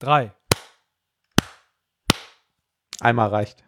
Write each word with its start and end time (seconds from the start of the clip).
Drei. 0.00 0.32
Einmal 3.00 3.28
reicht. 3.28 3.62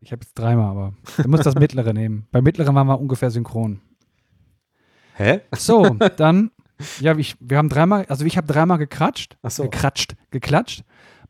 Ich 0.00 0.12
habe 0.12 0.22
jetzt 0.22 0.34
dreimal, 0.34 0.70
aber 0.70 0.94
du 1.22 1.28
musst 1.28 1.44
das 1.44 1.54
mittlere 1.56 1.92
nehmen. 1.92 2.26
Beim 2.32 2.42
mittleren 2.44 2.74
waren 2.74 2.86
wir 2.86 2.98
ungefähr 2.98 3.30
synchron. 3.30 3.82
Hä? 5.14 5.40
So, 5.54 5.84
dann, 6.16 6.50
ja, 7.00 7.14
ich, 7.18 7.36
wir 7.40 7.58
haben 7.58 7.68
dreimal, 7.68 8.06
also 8.08 8.24
ich 8.24 8.36
habe 8.38 8.46
dreimal 8.50 8.78
gekratscht. 8.78 9.36
Ach 9.42 9.50
so. 9.50 9.64
Gekratscht, 9.64 10.16
geklatscht. 10.30 10.84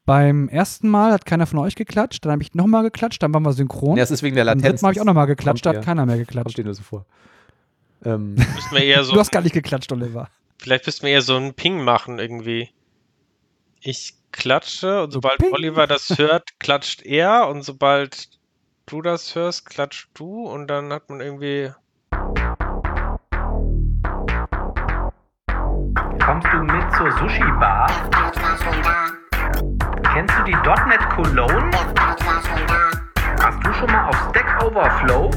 Beim 0.07 0.49
ersten 0.49 0.89
Mal 0.89 1.13
hat 1.13 1.27
keiner 1.27 1.47
von 1.47 1.59
euch 1.59 1.75
geklatscht, 1.75 2.25
dann 2.25 2.33
habe 2.33 2.43
ich 2.43 2.55
nochmal 2.55 2.83
geklatscht, 2.85 3.23
dann 3.23 3.35
waren 3.35 3.43
wir 3.43 3.53
synchron. 3.53 3.97
Ja, 3.97 4.03
es 4.05 4.11
ist 4.11 4.23
wegen 4.23 4.37
der 4.37 4.45
Beim 4.45 4.59
Latenz. 4.59 4.63
dritten 4.81 4.83
Mal 4.85 4.89
habe 4.89 4.95
ich 4.95 5.01
auch 5.01 5.05
nochmal 5.05 5.27
geklatscht, 5.27 5.67
da 5.67 5.71
kommt 5.71 5.77
hat 5.79 5.83
dir- 5.83 5.87
keiner 5.87 6.07
mehr 6.07 6.17
Kommt 6.17 6.29
geklatscht. 6.29 6.59
dir 6.59 6.65
nur 6.65 6.75
so 6.75 6.83
vor. 6.83 7.07
Ähm, 8.05 8.35
Müssten 8.35 8.75
wir 8.75 8.85
eher 8.85 9.05
so, 9.05 9.13
Du 9.13 9.21
hast 9.21 9.31
gar 9.33 9.43
nicht 9.43 9.53
geklatscht, 9.53 9.91
Oliver. 9.93 10.29
vielleicht 10.59 10.87
müssten 10.87 11.03
wir 11.07 11.11
eher 11.13 11.23
so 11.23 11.37
einen 11.37 11.55
Ping 11.55 11.83
machen 11.85 12.19
irgendwie. 12.19 12.71
Ich 13.83 14.15
klatsche 14.31 15.05
und 15.05 15.11
So 15.11 15.17
sobald 15.17 15.39
Ping. 15.39 15.55
Oliver 15.55 15.87
das 15.87 16.11
hört, 16.19 16.61
klatscht 16.61 17.01
er 17.03 17.49
und 17.49 17.63
sobald 17.63 18.29
du 18.85 19.01
das 19.01 19.35
hörst, 19.35 19.65
klatscht 19.65 20.11
du 20.15 20.47
und 20.47 20.67
dann 20.67 20.93
hat 20.93 21.09
man 21.09 21.21
irgendwie. 21.21 21.73
Kommst 26.23 26.47
du 26.53 26.59
mit 26.59 26.93
zur 26.95 27.11
Sushi-Bar? 27.13 27.87
Kennst 30.13 30.35
du 30.39 30.45
die 30.45 30.53
.NET 30.53 31.01
Cologne? 31.15 31.71
Hast 33.43 33.67
du 33.67 33.73
schon 33.73 33.91
mal 33.91 34.09
auf 34.09 34.29
Stack 34.29 34.63
Overflow? 34.63 35.31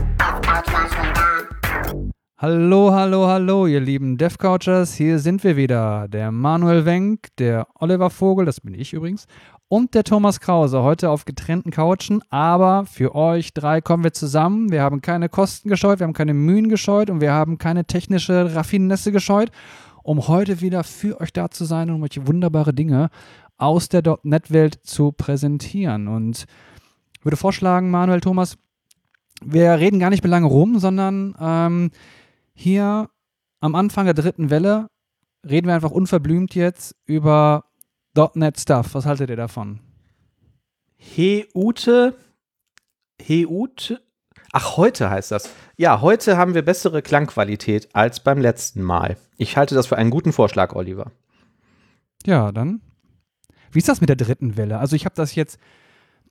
Hallo, 2.43 2.91
hallo, 2.91 3.27
hallo, 3.27 3.67
ihr 3.67 3.79
lieben 3.79 4.17
DevCouchers, 4.17 4.95
hier 4.95 5.19
sind 5.19 5.45
wir 5.45 5.55
wieder. 5.55 6.09
Der 6.09 6.29
Manuel 6.29 6.83
Wenk, 6.83 7.29
der 7.37 7.69
Oliver 7.79 8.09
Vogel, 8.09 8.45
das 8.45 8.59
bin 8.59 8.73
ich 8.73 8.91
übrigens, 8.91 9.27
und 9.69 9.93
der 9.93 10.03
Thomas 10.03 10.41
Krause. 10.41 10.83
Heute 10.83 11.09
auf 11.09 11.23
getrennten 11.23 11.71
Couchen, 11.71 12.21
aber 12.29 12.85
für 12.85 13.15
euch 13.15 13.53
drei 13.53 13.79
kommen 13.79 14.03
wir 14.03 14.11
zusammen. 14.11 14.73
Wir 14.73 14.81
haben 14.81 15.01
keine 15.01 15.29
Kosten 15.29 15.69
gescheut, 15.69 15.99
wir 15.99 16.03
haben 16.03 16.11
keine 16.11 16.33
Mühen 16.33 16.67
gescheut 16.67 17.09
und 17.09 17.21
wir 17.21 17.31
haben 17.31 17.59
keine 17.59 17.85
technische 17.85 18.53
Raffinesse 18.53 19.13
gescheut, 19.13 19.49
um 20.03 20.27
heute 20.27 20.59
wieder 20.59 20.83
für 20.83 21.21
euch 21.21 21.31
da 21.31 21.49
zu 21.49 21.63
sein 21.63 21.89
und 21.89 21.95
um 21.95 22.03
euch 22.03 22.27
wunderbare 22.27 22.73
Dinge 22.73 23.09
aus 23.57 23.87
der 23.87 24.03
.NET-Welt 24.23 24.79
zu 24.83 25.13
präsentieren. 25.13 26.09
Und 26.09 26.43
ich 27.17 27.23
würde 27.23 27.37
vorschlagen, 27.37 27.89
Manuel, 27.89 28.19
Thomas, 28.19 28.57
wir 29.41 29.79
reden 29.79 29.99
gar 29.99 30.09
nicht 30.09 30.25
mehr 30.25 30.31
lange 30.31 30.47
rum, 30.47 30.79
sondern 30.79 31.35
ähm, 31.39 31.91
hier 32.53 33.09
am 33.59 33.75
Anfang 33.75 34.05
der 34.05 34.13
dritten 34.13 34.49
Welle 34.49 34.87
reden 35.47 35.67
wir 35.67 35.75
einfach 35.75 35.91
unverblümt 35.91 36.55
jetzt 36.55 36.95
über 37.05 37.65
.NET 38.35 38.59
Stuff. 38.59 38.93
Was 38.93 39.05
haltet 39.05 39.29
ihr 39.29 39.35
davon? 39.35 39.79
Heute. 41.15 42.15
Heute. 43.21 44.01
Ach, 44.51 44.77
heute 44.77 45.09
heißt 45.09 45.31
das. 45.31 45.49
Ja, 45.77 46.01
heute 46.01 46.37
haben 46.37 46.53
wir 46.53 46.61
bessere 46.61 47.01
Klangqualität 47.01 47.89
als 47.95 48.19
beim 48.19 48.39
letzten 48.39 48.83
Mal. 48.83 49.17
Ich 49.37 49.57
halte 49.57 49.75
das 49.75 49.87
für 49.87 49.97
einen 49.97 50.11
guten 50.11 50.31
Vorschlag, 50.31 50.75
Oliver. 50.75 51.11
Ja, 52.25 52.51
dann. 52.51 52.81
Wie 53.71 53.79
ist 53.79 53.89
das 53.89 54.01
mit 54.01 54.09
der 54.09 54.15
dritten 54.15 54.55
Welle? 54.55 54.77
Also 54.77 54.95
ich 54.95 55.05
habe 55.05 55.15
das 55.15 55.33
jetzt 55.35 55.57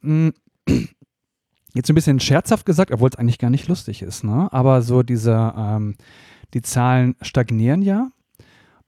mh, 0.03 0.33
jetzt 1.75 1.91
ein 1.91 1.95
bisschen 1.95 2.21
scherzhaft 2.21 2.67
gesagt, 2.67 2.91
obwohl 2.93 3.09
es 3.09 3.17
eigentlich 3.17 3.39
gar 3.39 3.51
nicht 3.51 3.69
lustig 3.69 4.03
ist, 4.03 4.25
ne? 4.25 4.49
Aber 4.53 4.83
so 4.83 5.03
diese, 5.03 5.55
ähm, 5.57 5.97
die 6.55 6.63
Zahlen 6.63 7.15
stagnieren 7.23 7.83
ja, 7.83 8.11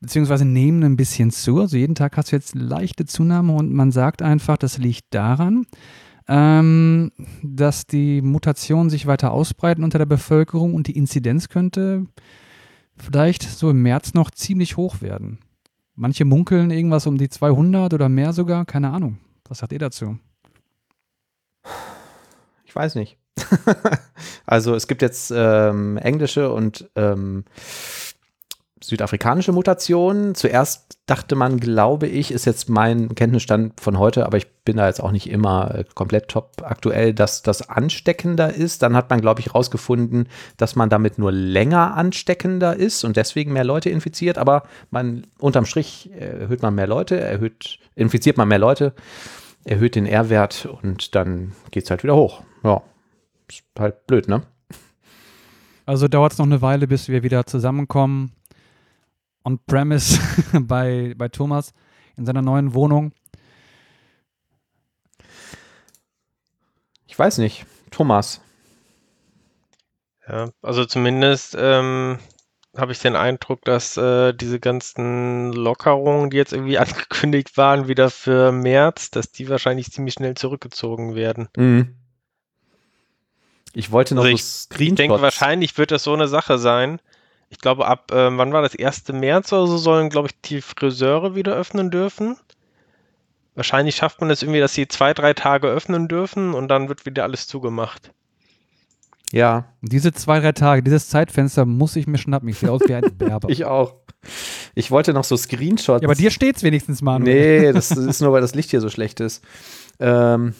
beziehungsweise 0.00 0.44
nehmen 0.44 0.84
ein 0.84 0.96
bisschen 0.96 1.30
zu. 1.30 1.60
Also 1.60 1.76
jeden 1.76 1.94
Tag 1.94 2.16
hast 2.16 2.32
du 2.32 2.36
jetzt 2.36 2.54
leichte 2.54 3.06
Zunahme 3.06 3.54
und 3.54 3.72
man 3.72 3.90
sagt 3.90 4.22
einfach, 4.22 4.56
das 4.56 4.78
liegt 4.78 5.06
daran, 5.10 5.66
ähm, 6.28 7.10
dass 7.42 7.86
die 7.86 8.22
Mutationen 8.22 8.90
sich 8.90 9.06
weiter 9.06 9.32
ausbreiten 9.32 9.84
unter 9.84 9.98
der 9.98 10.06
Bevölkerung 10.06 10.74
und 10.74 10.86
die 10.86 10.96
Inzidenz 10.96 11.48
könnte 11.48 12.06
vielleicht 12.96 13.42
so 13.42 13.70
im 13.70 13.82
März 13.82 14.14
noch 14.14 14.30
ziemlich 14.30 14.76
hoch 14.76 15.00
werden. 15.00 15.38
Manche 15.94 16.24
munkeln 16.24 16.70
irgendwas 16.70 17.06
um 17.06 17.18
die 17.18 17.28
200 17.28 17.94
oder 17.94 18.08
mehr 18.08 18.32
sogar, 18.32 18.64
keine 18.64 18.90
Ahnung. 18.90 19.18
Was 19.48 19.58
sagt 19.58 19.72
ihr 19.72 19.78
dazu? 19.78 20.18
Ich 22.74 22.76
weiß 22.76 22.96
nicht. 22.96 23.18
also 24.46 24.74
es 24.74 24.88
gibt 24.88 25.00
jetzt 25.00 25.32
ähm, 25.32 25.96
englische 25.96 26.50
und 26.50 26.90
ähm, 26.96 27.44
südafrikanische 28.82 29.52
Mutationen. 29.52 30.34
Zuerst 30.34 30.98
dachte 31.06 31.36
man, 31.36 31.60
glaube 31.60 32.08
ich, 32.08 32.32
ist 32.32 32.46
jetzt 32.46 32.68
mein 32.68 33.14
Kenntnisstand 33.14 33.80
von 33.80 34.00
heute, 34.00 34.26
aber 34.26 34.38
ich 34.38 34.52
bin 34.64 34.78
da 34.78 34.88
jetzt 34.88 35.00
auch 35.00 35.12
nicht 35.12 35.30
immer 35.30 35.72
äh, 35.72 35.84
komplett 35.94 36.26
top 36.26 36.64
aktuell, 36.64 37.14
dass 37.14 37.42
das 37.42 37.68
ansteckender 37.68 38.52
ist. 38.52 38.82
Dann 38.82 38.96
hat 38.96 39.08
man, 39.08 39.20
glaube 39.20 39.38
ich, 39.38 39.54
rausgefunden, 39.54 40.28
dass 40.56 40.74
man 40.74 40.90
damit 40.90 41.16
nur 41.16 41.30
länger 41.30 41.96
ansteckender 41.96 42.74
ist 42.74 43.04
und 43.04 43.16
deswegen 43.16 43.52
mehr 43.52 43.62
Leute 43.62 43.88
infiziert. 43.88 44.36
Aber 44.36 44.64
man 44.90 45.28
unterm 45.38 45.64
Strich 45.64 46.10
erhöht 46.18 46.62
man 46.62 46.74
mehr 46.74 46.88
Leute, 46.88 47.20
erhöht, 47.20 47.78
infiziert 47.94 48.36
man 48.36 48.48
mehr 48.48 48.58
Leute, 48.58 48.94
erhöht 49.64 49.94
den 49.94 50.06
R-Wert 50.06 50.66
und 50.66 51.14
dann 51.14 51.52
geht 51.70 51.84
es 51.84 51.90
halt 51.90 52.02
wieder 52.02 52.16
hoch. 52.16 52.42
Ja, 52.62 52.82
ist 53.48 53.64
halt 53.78 54.06
blöd, 54.06 54.28
ne? 54.28 54.42
Also 55.86 56.08
dauert 56.08 56.32
es 56.32 56.38
noch 56.38 56.46
eine 56.46 56.62
Weile, 56.62 56.86
bis 56.86 57.08
wir 57.08 57.22
wieder 57.22 57.44
zusammenkommen 57.46 58.32
on 59.44 59.58
premise 59.66 60.18
bei, 60.60 61.14
bei 61.16 61.28
Thomas 61.28 61.72
in 62.16 62.24
seiner 62.24 62.42
neuen 62.42 62.74
Wohnung. 62.74 63.12
Ich 67.06 67.18
weiß 67.18 67.38
nicht. 67.38 67.66
Thomas. 67.90 68.40
Ja, 70.26 70.50
also 70.62 70.84
zumindest 70.86 71.54
ähm, 71.58 72.18
habe 72.76 72.92
ich 72.92 72.98
den 73.00 73.16
Eindruck, 73.16 73.64
dass 73.64 73.96
äh, 73.96 74.32
diese 74.34 74.60
ganzen 74.60 75.52
Lockerungen, 75.52 76.30
die 76.30 76.36
jetzt 76.36 76.52
irgendwie 76.52 76.78
angekündigt 76.78 77.56
waren, 77.56 77.88
wieder 77.88 78.10
für 78.10 78.52
März, 78.52 79.10
dass 79.10 79.30
die 79.32 79.48
wahrscheinlich 79.48 79.90
ziemlich 79.92 80.14
schnell 80.14 80.34
zurückgezogen 80.34 81.14
werden. 81.14 81.48
Mhm. 81.56 81.96
Ich 83.72 83.90
wollte 83.90 84.14
noch 84.14 84.22
Also 84.22 84.30
so 84.30 84.34
Ich 84.36 84.44
Screenshots. 84.44 84.96
denke, 84.96 85.20
wahrscheinlich 85.22 85.76
wird 85.78 85.90
das 85.90 86.04
so 86.04 86.12
eine 86.14 86.28
Sache 86.28 86.58
sein. 86.58 87.00
Ich 87.50 87.58
glaube, 87.58 87.86
ab, 87.86 88.10
ähm, 88.12 88.38
wann 88.38 88.52
war 88.52 88.62
das? 88.62 88.74
1. 88.74 89.12
März 89.12 89.52
oder 89.52 89.66
so 89.66 89.78
sollen, 89.78 90.10
glaube 90.10 90.28
ich, 90.28 90.40
die 90.42 90.60
Friseure 90.60 91.34
wieder 91.34 91.54
öffnen 91.54 91.90
dürfen. 91.90 92.36
Wahrscheinlich 93.54 93.96
schafft 93.96 94.20
man 94.20 94.30
es 94.30 94.42
irgendwie, 94.42 94.60
dass 94.60 94.74
sie 94.74 94.88
zwei, 94.88 95.12
drei 95.14 95.32
Tage 95.34 95.68
öffnen 95.68 96.08
dürfen 96.08 96.54
und 96.54 96.68
dann 96.68 96.88
wird 96.88 97.06
wieder 97.06 97.24
alles 97.24 97.46
zugemacht. 97.46 98.12
Ja, 99.32 99.64
diese 99.80 100.12
zwei, 100.12 100.40
drei 100.40 100.52
Tage, 100.52 100.82
dieses 100.82 101.08
Zeitfenster 101.08 101.64
muss 101.64 101.96
ich 101.96 102.06
mir 102.06 102.18
schnappen. 102.18 102.48
Ich 102.48 102.58
sehe 102.58 102.70
aus 102.70 102.82
wie 102.86 102.94
ein 102.94 103.02
Berber. 103.18 103.48
ich 103.48 103.64
auch. 103.64 103.94
Ich 104.74 104.90
wollte 104.90 105.12
noch 105.12 105.24
so 105.24 105.36
Screenshots. 105.36 106.02
ja, 106.02 106.08
bei 106.08 106.14
dir 106.14 106.30
steht's 106.30 106.62
wenigstens, 106.62 107.02
Manuel. 107.02 107.60
Nee, 107.60 107.72
das 107.72 107.90
ist 107.90 108.20
nur, 108.20 108.32
weil 108.32 108.40
das 108.40 108.54
Licht 108.54 108.70
hier 108.70 108.80
so 108.80 108.88
schlecht 108.88 109.20
ist. 109.20 109.44
Ähm, 110.00 110.54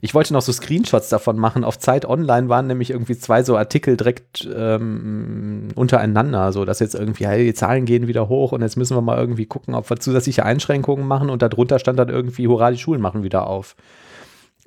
ich 0.00 0.14
wollte 0.14 0.32
noch 0.32 0.42
so 0.42 0.52
Screenshots 0.52 1.08
davon 1.08 1.38
machen. 1.38 1.64
Auf 1.64 1.78
Zeit 1.78 2.04
Online 2.06 2.48
waren 2.48 2.66
nämlich 2.66 2.90
irgendwie 2.90 3.16
zwei 3.16 3.42
so 3.42 3.56
Artikel 3.56 3.96
direkt 3.96 4.48
ähm, 4.54 5.68
untereinander, 5.74 6.52
so 6.52 6.64
dass 6.64 6.80
jetzt 6.80 6.94
irgendwie, 6.94 7.26
hey, 7.26 7.44
die 7.44 7.54
Zahlen 7.54 7.84
gehen 7.84 8.08
wieder 8.08 8.28
hoch 8.28 8.52
und 8.52 8.62
jetzt 8.62 8.76
müssen 8.76 8.96
wir 8.96 9.02
mal 9.02 9.18
irgendwie 9.18 9.46
gucken, 9.46 9.74
ob 9.74 9.88
wir 9.88 9.98
zusätzliche 9.98 10.44
Einschränkungen 10.44 11.06
machen 11.06 11.30
und 11.30 11.42
darunter 11.42 11.78
stand 11.78 11.98
dann 11.98 12.08
irgendwie, 12.08 12.48
hurra, 12.48 12.70
die 12.70 12.78
Schulen 12.78 13.00
machen 13.00 13.22
wieder 13.22 13.46
auf. 13.46 13.76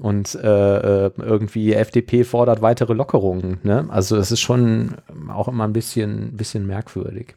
Und 0.02 0.34
äh, 0.34 1.06
äh, 1.06 1.12
irgendwie 1.18 1.74
FDP 1.74 2.24
fordert 2.24 2.64
weitere 2.64 2.94
Lockerungen. 2.94 3.60
Ne? 3.62 3.86
Also 3.90 4.18
es 4.18 4.32
ist 4.32 4.40
schon 4.40 4.96
auch 5.32 5.48
immer 5.48 5.66
ein 5.66 5.74
bisschen, 5.74 6.36
bisschen 6.36 6.66
merkwürdig. 6.66 7.36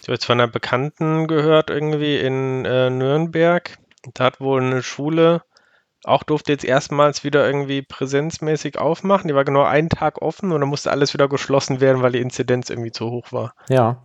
Ich 0.00 0.08
habe 0.08 0.14
jetzt 0.14 0.24
von 0.24 0.40
einer 0.40 0.50
Bekannten 0.50 1.28
gehört, 1.28 1.70
irgendwie 1.70 2.18
in 2.18 2.64
äh, 2.64 2.90
Nürnberg. 2.90 3.78
Da 4.14 4.24
hat 4.24 4.40
wohl 4.40 4.60
eine 4.60 4.82
Schule, 4.82 5.42
auch 6.04 6.24
durfte 6.24 6.50
jetzt 6.50 6.64
erstmals 6.64 7.22
wieder 7.22 7.46
irgendwie 7.46 7.82
präsenzmäßig 7.82 8.78
aufmachen. 8.78 9.28
Die 9.28 9.34
war 9.34 9.44
genau 9.44 9.62
einen 9.62 9.88
Tag 9.88 10.20
offen 10.20 10.50
und 10.50 10.60
dann 10.60 10.68
musste 10.68 10.90
alles 10.90 11.14
wieder 11.14 11.28
geschlossen 11.28 11.80
werden, 11.80 12.02
weil 12.02 12.12
die 12.12 12.20
Inzidenz 12.20 12.70
irgendwie 12.70 12.90
zu 12.90 13.10
hoch 13.10 13.30
war. 13.30 13.54
Ja. 13.68 14.02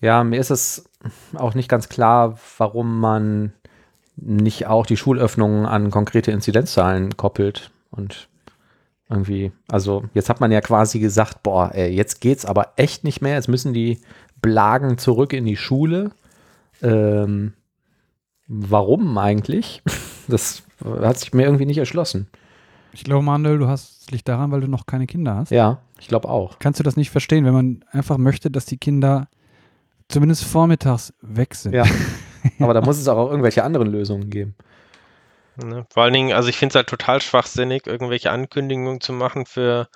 Ja, 0.00 0.24
mir 0.24 0.38
ist 0.38 0.50
es 0.50 0.90
auch 1.34 1.54
nicht 1.54 1.68
ganz 1.70 1.88
klar, 1.88 2.38
warum 2.58 3.00
man 3.00 3.54
nicht 4.24 4.66
auch 4.66 4.86
die 4.86 4.96
Schulöffnungen 4.96 5.66
an 5.66 5.90
konkrete 5.90 6.30
Inzidenzzahlen 6.30 7.16
koppelt 7.16 7.70
und 7.90 8.28
irgendwie, 9.10 9.52
also 9.68 10.04
jetzt 10.14 10.28
hat 10.30 10.40
man 10.40 10.50
ja 10.52 10.60
quasi 10.60 10.98
gesagt, 10.98 11.42
boah, 11.42 11.70
ey, 11.74 11.92
jetzt 11.94 12.20
geht's 12.20 12.46
aber 12.46 12.72
echt 12.76 13.04
nicht 13.04 13.20
mehr, 13.20 13.34
jetzt 13.34 13.48
müssen 13.48 13.74
die 13.74 14.00
Blagen 14.40 14.96
zurück 14.98 15.32
in 15.32 15.44
die 15.44 15.56
Schule. 15.56 16.12
Ähm, 16.82 17.52
warum 18.46 19.16
eigentlich? 19.18 19.82
Das 20.28 20.62
hat 20.84 21.18
sich 21.18 21.34
mir 21.34 21.42
irgendwie 21.42 21.66
nicht 21.66 21.78
erschlossen. 21.78 22.28
Ich 22.92 23.02
glaube, 23.02 23.24
Manuel, 23.24 23.58
du 23.58 23.66
hast 23.66 24.02
es 24.02 24.10
liegt 24.12 24.28
daran, 24.28 24.52
weil 24.52 24.60
du 24.60 24.68
noch 24.68 24.86
keine 24.86 25.08
Kinder 25.08 25.34
hast. 25.34 25.50
Ja, 25.50 25.80
ich 25.98 26.06
glaube 26.06 26.28
auch. 26.28 26.60
Kannst 26.60 26.78
du 26.78 26.84
das 26.84 26.96
nicht 26.96 27.10
verstehen, 27.10 27.44
wenn 27.44 27.52
man 27.52 27.84
einfach 27.90 28.18
möchte, 28.18 28.48
dass 28.48 28.64
die 28.64 28.78
Kinder 28.78 29.28
zumindest 30.08 30.44
vormittags 30.44 31.12
weg 31.22 31.56
sind? 31.56 31.74
Ja. 31.74 31.84
Aber 32.60 32.74
da 32.74 32.80
muss 32.80 32.98
es 32.98 33.08
auch 33.08 33.30
irgendwelche 33.30 33.64
anderen 33.64 33.88
Lösungen 33.88 34.30
geben. 34.30 34.54
Ne? 35.56 35.86
Vor 35.90 36.02
allen 36.02 36.12
Dingen, 36.12 36.32
also 36.32 36.48
ich 36.48 36.56
finde 36.56 36.72
es 36.72 36.76
halt 36.76 36.88
total 36.88 37.20
schwachsinnig, 37.20 37.86
irgendwelche 37.86 38.30
Ankündigungen 38.30 39.00
zu 39.00 39.12
machen 39.12 39.46
für 39.46 39.88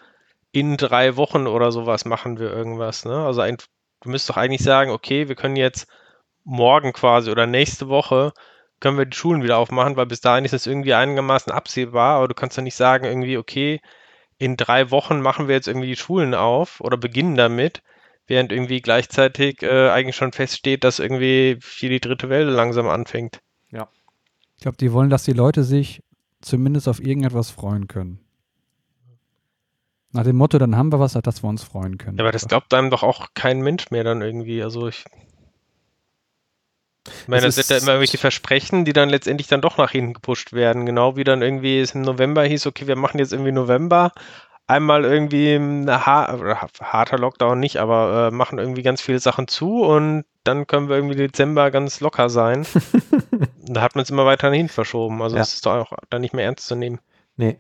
in 0.52 0.76
drei 0.76 1.16
Wochen 1.16 1.46
oder 1.46 1.72
sowas 1.72 2.04
machen 2.04 2.38
wir 2.38 2.50
irgendwas. 2.52 3.04
Ne? 3.04 3.24
Also 3.24 3.40
ein, 3.40 3.56
du 4.02 4.10
müsst 4.10 4.28
doch 4.28 4.36
eigentlich 4.36 4.62
sagen, 4.62 4.90
okay, 4.90 5.28
wir 5.28 5.34
können 5.34 5.56
jetzt 5.56 5.86
morgen 6.44 6.92
quasi 6.92 7.30
oder 7.30 7.46
nächste 7.46 7.88
Woche 7.88 8.32
können 8.80 8.98
wir 8.98 9.06
die 9.06 9.16
Schulen 9.16 9.42
wieder 9.42 9.58
aufmachen, 9.58 9.96
weil 9.96 10.06
bis 10.06 10.20
dahin 10.20 10.44
ist 10.44 10.52
es 10.52 10.66
irgendwie 10.66 10.94
einigermaßen 10.94 11.52
absehbar, 11.52 12.16
aber 12.16 12.28
du 12.28 12.34
kannst 12.34 12.56
ja 12.56 12.62
nicht 12.62 12.74
sagen, 12.74 13.04
irgendwie, 13.04 13.38
okay, 13.38 13.80
in 14.38 14.56
drei 14.56 14.90
Wochen 14.90 15.20
machen 15.20 15.48
wir 15.48 15.54
jetzt 15.54 15.66
irgendwie 15.68 15.88
die 15.88 15.96
Schulen 15.96 16.34
auf 16.34 16.80
oder 16.80 16.96
beginnen 16.96 17.36
damit, 17.36 17.82
während 18.26 18.52
irgendwie 18.52 18.80
gleichzeitig 18.80 19.62
äh, 19.62 19.90
eigentlich 19.90 20.16
schon 20.16 20.32
feststeht, 20.32 20.84
dass 20.84 20.98
irgendwie 20.98 21.58
hier 21.76 21.90
die 21.90 22.00
dritte 22.00 22.28
Welle 22.28 22.50
langsam 22.50 22.88
anfängt. 22.88 23.40
Ich 24.56 24.62
glaube, 24.62 24.78
die 24.78 24.92
wollen, 24.92 25.10
dass 25.10 25.24
die 25.24 25.32
Leute 25.32 25.64
sich 25.64 26.02
zumindest 26.40 26.88
auf 26.88 27.00
irgendetwas 27.00 27.50
freuen 27.50 27.88
können. 27.88 28.20
Nach 30.12 30.24
dem 30.24 30.36
Motto, 30.36 30.58
dann 30.58 30.76
haben 30.76 30.92
wir 30.92 30.98
was, 30.98 31.14
auf 31.14 31.22
das 31.22 31.42
wir 31.42 31.48
uns 31.48 31.62
freuen 31.62 31.98
können. 31.98 32.16
Ja, 32.16 32.24
aber 32.24 32.32
das 32.32 32.48
glaubt 32.48 32.72
einem 32.72 32.90
doch 32.90 33.02
auch 33.02 33.28
kein 33.34 33.60
Mensch 33.60 33.90
mehr 33.90 34.04
dann 34.04 34.22
irgendwie. 34.22 34.62
Also 34.62 34.88
ich. 34.88 35.04
Ich 37.06 37.28
meine, 37.28 37.46
Es 37.46 37.56
das 37.56 37.68
sind 37.68 37.76
ja 37.76 37.82
immer 37.82 37.92
irgendwelche 37.92 38.18
Versprechen, 38.18 38.84
die 38.84 38.92
dann 38.92 39.10
letztendlich 39.10 39.46
dann 39.46 39.60
doch 39.60 39.76
nach 39.76 39.90
hinten 39.90 40.14
gepusht 40.14 40.52
werden. 40.52 40.86
Genau 40.86 41.16
wie 41.16 41.24
dann 41.24 41.42
irgendwie 41.42 41.78
es 41.78 41.94
im 41.94 42.00
November 42.00 42.44
hieß, 42.44 42.66
okay, 42.66 42.86
wir 42.86 42.96
machen 42.96 43.18
jetzt 43.18 43.32
irgendwie 43.32 43.52
November. 43.52 44.12
Einmal 44.68 45.04
irgendwie 45.04 45.54
ein 45.54 45.88
ha 45.88 46.34
oder 46.34 46.60
ha- 46.60 46.68
harter 46.80 47.18
Lockdown 47.18 47.60
nicht, 47.60 47.76
aber 47.76 48.28
äh, 48.28 48.34
machen 48.34 48.58
irgendwie 48.58 48.82
ganz 48.82 49.00
viele 49.00 49.20
Sachen 49.20 49.46
zu 49.46 49.82
und 49.84 50.24
dann 50.42 50.66
können 50.66 50.88
wir 50.88 50.96
irgendwie 50.96 51.16
Dezember 51.16 51.70
ganz 51.70 52.00
locker 52.00 52.28
sein. 52.28 52.66
da 53.68 53.82
hat 53.82 53.94
man 53.94 54.02
es 54.02 54.10
immer 54.10 54.26
weiter 54.26 54.48
nach 54.48 54.56
hinten 54.56 54.72
verschoben. 54.72 55.22
Also 55.22 55.36
Ja. 55.36 55.40
das 55.42 55.54
ist 55.54 55.66
doch 55.66 55.72
auch 55.74 55.92
dann 56.10 56.20
nicht 56.20 56.34
mehr 56.34 56.44
ernst 56.44 56.66
zu 56.66 56.74
nehmen. 56.74 56.98
Nee. 57.36 57.56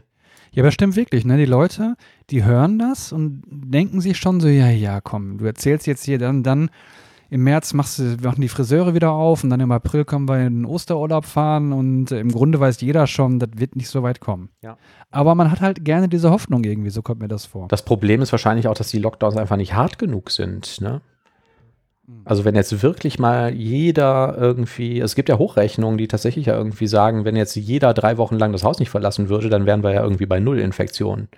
Ja, 0.52 0.62
aber 0.62 0.70
stimmt 0.72 0.96
wirklich, 0.96 1.24
ne? 1.24 1.36
Die 1.36 1.44
Leute, 1.44 1.96
die 2.30 2.44
hören 2.44 2.78
das 2.78 3.12
und 3.12 3.42
denken 3.46 4.00
sich 4.00 4.16
schon 4.16 4.40
so, 4.40 4.48
ja, 4.48 4.68
ja, 4.70 5.00
komm, 5.00 5.38
du 5.38 5.44
erzählst 5.44 5.86
jetzt 5.86 6.04
hier, 6.04 6.18
dann, 6.18 6.42
dann 6.42 6.70
im 7.30 7.42
März 7.42 7.74
machst 7.74 7.98
du, 7.98 8.16
machen 8.22 8.40
die 8.40 8.48
Friseure 8.48 8.94
wieder 8.94 9.12
auf 9.12 9.42
und 9.42 9.50
dann 9.50 9.60
im 9.60 9.72
April 9.72 10.04
können 10.04 10.28
wir 10.28 10.38
in 10.38 10.62
den 10.62 10.64
Osterurlaub 10.64 11.24
fahren 11.24 11.72
und 11.72 12.12
äh, 12.12 12.20
im 12.20 12.30
Grunde 12.30 12.60
weiß 12.60 12.80
jeder 12.80 13.06
schon, 13.06 13.38
das 13.38 13.50
wird 13.56 13.76
nicht 13.76 13.88
so 13.88 14.02
weit 14.02 14.20
kommen. 14.20 14.50
Ja. 14.62 14.76
Aber 15.10 15.34
man 15.34 15.50
hat 15.50 15.60
halt 15.60 15.84
gerne 15.84 16.08
diese 16.08 16.30
Hoffnung 16.30 16.64
irgendwie, 16.64 16.90
so 16.90 17.02
kommt 17.02 17.20
mir 17.20 17.28
das 17.28 17.46
vor. 17.46 17.68
Das 17.68 17.84
Problem 17.84 18.22
ist 18.22 18.32
wahrscheinlich 18.32 18.68
auch, 18.68 18.74
dass 18.74 18.88
die 18.88 18.98
Lockdowns 18.98 19.36
einfach 19.36 19.56
nicht 19.56 19.74
hart 19.74 19.98
genug 19.98 20.30
sind. 20.30 20.80
Ne? 20.80 21.00
Also 22.24 22.44
wenn 22.44 22.54
jetzt 22.54 22.82
wirklich 22.82 23.18
mal 23.18 23.52
jeder 23.52 24.36
irgendwie, 24.38 25.00
es 25.00 25.16
gibt 25.16 25.28
ja 25.28 25.38
Hochrechnungen, 25.38 25.98
die 25.98 26.06
tatsächlich 26.06 26.46
ja 26.46 26.56
irgendwie 26.56 26.86
sagen, 26.86 27.24
wenn 27.24 27.34
jetzt 27.34 27.56
jeder 27.56 27.94
drei 27.94 28.16
Wochen 28.16 28.36
lang 28.36 28.52
das 28.52 28.62
Haus 28.62 28.78
nicht 28.78 28.90
verlassen 28.90 29.28
würde, 29.28 29.48
dann 29.48 29.66
wären 29.66 29.82
wir 29.82 29.92
ja 29.92 30.02
irgendwie 30.02 30.26
bei 30.26 30.38
Null 30.38 30.60
Infektionen. 30.60 31.28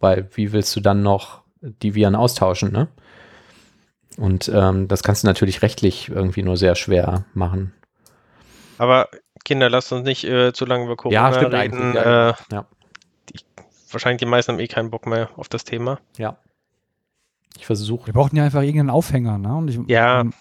Weil 0.00 0.28
wie 0.34 0.52
willst 0.52 0.74
du 0.74 0.80
dann 0.80 1.02
noch 1.02 1.42
die 1.60 1.94
Viren 1.94 2.14
austauschen, 2.14 2.72
ne? 2.72 2.88
Und 4.18 4.50
ähm, 4.52 4.88
das 4.88 5.02
kannst 5.02 5.22
du 5.22 5.26
natürlich 5.28 5.62
rechtlich 5.62 6.08
irgendwie 6.08 6.42
nur 6.42 6.56
sehr 6.56 6.74
schwer 6.74 7.24
machen. 7.34 7.72
Aber 8.76 9.08
Kinder, 9.44 9.70
lasst 9.70 9.92
uns 9.92 10.04
nicht 10.04 10.24
äh, 10.24 10.52
zu 10.52 10.66
lange 10.66 10.84
über 10.84 10.96
Corona 10.96 11.28
Ja, 11.30 11.32
stimmt 11.32 11.54
reden. 11.54 11.82
eigentlich, 11.82 11.94
ja, 11.94 12.30
äh, 12.30 12.34
ja. 12.52 12.66
Die, 13.30 13.38
wahrscheinlich 13.92 14.18
die 14.18 14.26
meisten 14.26 14.52
haben 14.52 14.58
eh 14.60 14.66
keinen 14.66 14.90
Bock 14.90 15.06
mehr 15.06 15.30
auf 15.36 15.48
das 15.48 15.64
Thema. 15.64 16.00
Ja. 16.16 16.36
Ich 17.56 17.64
versuche 17.66 18.06
Wir 18.08 18.12
brauchten 18.12 18.36
ja 18.36 18.44
einfach 18.44 18.60
irgendeinen 18.62 18.90
Aufhänger, 18.90 19.38
ne? 19.38 19.54
Und 19.54 19.68
ich, 19.68 19.78
Ja. 19.86 20.20
ähm, 20.20 20.32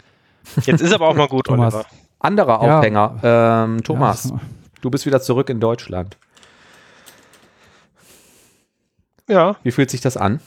Jetzt 0.63 0.81
ist 0.81 0.94
aber 0.94 1.07
auch 1.07 1.15
mal 1.15 1.27
gut, 1.27 1.45
Thomas. 1.47 1.73
Oliver. 1.75 1.89
andere 2.19 2.51
Ja. 2.51 2.77
Aufhänger. 2.80 3.19
Ähm, 3.23 3.83
Thomas, 3.83 4.30
Ja, 4.31 4.39
du 4.81 4.89
bist 4.89 5.06
wieder 5.06 5.21
zurück 5.21 5.50
in 5.50 5.59
Deutschland. 5.59 6.18
Ja. 9.30 9.56
Wie 9.63 9.71
fühlt 9.71 9.89
sich 9.91 10.01
das 10.01 10.18
an? 10.18 10.39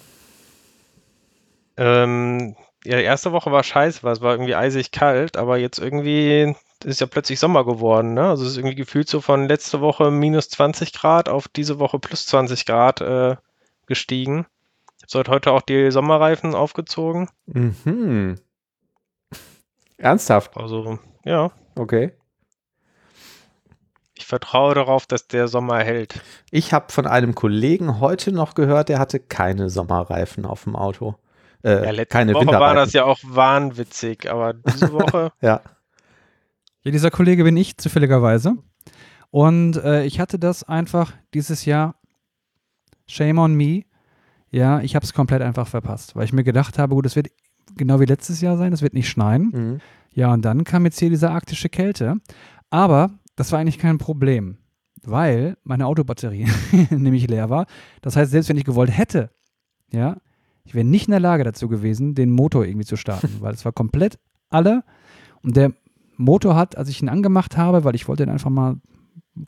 Ähm, 1.77 2.57
ja, 2.85 2.97
die 2.97 3.05
erste 3.05 3.33
Woche 3.33 3.53
war 3.53 3.63
scheiße, 3.63 4.03
weil 4.03 4.13
es 4.13 4.21
war 4.21 4.33
irgendwie 4.33 4.55
eisig 4.55 4.91
kalt, 4.91 5.37
aber 5.37 5.59
jetzt 5.59 5.79
irgendwie 5.79 6.55
ist 6.85 7.01
ja 7.01 7.07
plötzlich 7.07 7.39
Sommer 7.39 7.65
geworden. 7.65 8.15
Ne? 8.15 8.29
Also 8.29 8.45
es 8.45 8.53
ist 8.53 8.57
irgendwie 8.57 8.77
gefühlt 8.77 9.09
so 9.09 9.21
von 9.21 9.49
letzte 9.49 9.81
Woche 9.81 10.11
minus 10.11 10.49
20 10.49 10.93
Grad 10.95 11.29
auf 11.29 11.47
diese 11.49 11.79
Woche 11.79 11.99
plus 11.99 12.27
20 12.27 12.65
Grad 12.65 13.01
äh, 13.03 13.37
gestiegen. 13.87 14.47
Ich 15.07 15.15
habe 15.15 15.31
heute 15.31 15.51
auch 15.53 15.63
die 15.63 15.91
Sommerreifen 15.91 16.55
aufgezogen. 16.55 17.29
Mhm. 17.47 18.37
Ernsthaft? 19.99 20.57
Also 20.57 20.99
ja, 21.25 21.51
Okay. 21.79 22.13
ich 24.15 24.27
vertraue 24.27 24.75
darauf, 24.75 25.07
dass 25.07 25.27
der 25.27 25.49
Sommer 25.49 25.81
hält. 25.81 26.21
Ich 26.51 26.73
habe 26.73 26.93
von 26.93 27.07
einem 27.07 27.35
Kollegen 27.35 28.01
heute 28.01 28.33
noch 28.33 28.55
gehört, 28.55 28.89
der 28.89 28.99
hatte 28.99 29.19
keine 29.21 29.69
Sommerreifen 29.69 30.47
auf 30.47 30.65
dem 30.65 30.77
Auto. 30.77 31.17
Äh, 31.63 31.85
Ja, 31.85 31.91
letzte 31.91 32.07
keine 32.07 32.35
Woche 32.35 32.47
war 32.47 32.75
das 32.75 32.93
ja 32.93 33.05
auch 33.05 33.19
wahnwitzig, 33.23 34.31
aber 34.31 34.55
diese 34.55 34.93
Woche, 34.93 35.33
ja. 35.41 35.61
Ja, 36.83 36.91
dieser 36.91 37.11
Kollege 37.11 37.45
bin 37.45 37.57
ich 37.57 37.77
zufälligerweise. 37.77 38.55
Und 39.31 39.77
äh, 39.77 40.05
ich 40.05 40.19
hatte 40.19 40.39
das 40.39 40.65
einfach 40.65 41.13
dieses 41.35 41.65
Jahr, 41.65 41.95
shame 43.07 43.39
on 43.39 43.55
me, 43.55 43.83
ja, 44.51 44.81
ich 44.81 44.97
habe 44.97 45.05
es 45.05 45.13
komplett 45.13 45.43
einfach 45.43 45.69
verpasst, 45.69 46.17
weil 46.17 46.25
ich 46.25 46.33
mir 46.33 46.43
gedacht 46.43 46.79
habe, 46.79 46.95
gut, 46.95 47.07
es 47.07 47.15
wird 47.17 47.29
genau 47.77 48.01
wie 48.01 48.07
letztes 48.07 48.41
Jahr 48.41 48.57
sein, 48.57 48.73
es 48.73 48.83
wird 48.83 48.95
nicht 48.95 49.09
schneien. 49.09 49.51
Mhm. 49.53 49.81
Ja, 50.13 50.33
und 50.33 50.45
dann 50.45 50.65
kam 50.65 50.85
jetzt 50.85 50.99
hier 50.99 51.11
diese 51.11 51.31
arktische 51.31 51.69
Kälte. 51.69 52.17
Aber 52.71 53.11
das 53.37 53.53
war 53.53 53.61
eigentlich 53.61 53.79
kein 53.79 53.99
Problem, 53.99 54.59
weil 55.03 55.57
meine 55.63 55.87
Autobatterie 55.87 56.49
nämlich 56.91 57.29
leer 57.29 57.49
war. 57.51 57.67
Das 58.03 58.17
heißt, 58.17 58.33
selbst 58.33 58.49
wenn 58.49 58.57
ich 58.57 58.65
gewollt 58.65 58.97
hätte, 58.97 59.31
ja, 59.93 60.17
ich 60.71 60.75
wäre 60.77 60.85
nicht 60.87 61.09
in 61.09 61.11
der 61.11 61.19
Lage 61.19 61.43
dazu 61.43 61.67
gewesen, 61.67 62.15
den 62.15 62.31
Motor 62.31 62.65
irgendwie 62.65 62.87
zu 62.87 62.95
starten, 62.95 63.39
weil 63.41 63.53
es 63.53 63.65
war 63.65 63.73
komplett 63.73 64.21
alle. 64.51 64.85
Und 65.43 65.57
der 65.57 65.73
Motor 66.17 66.55
hat, 66.55 66.79
als 66.79 66.89
ich 66.89 67.03
ihn 67.03 67.09
angemacht 67.09 67.57
habe, 67.57 67.83
weil 67.83 67.97
ich 67.97 68.07
wollte 68.07 68.23
ihn 68.23 68.29
einfach 68.29 68.51
mal 68.51 68.77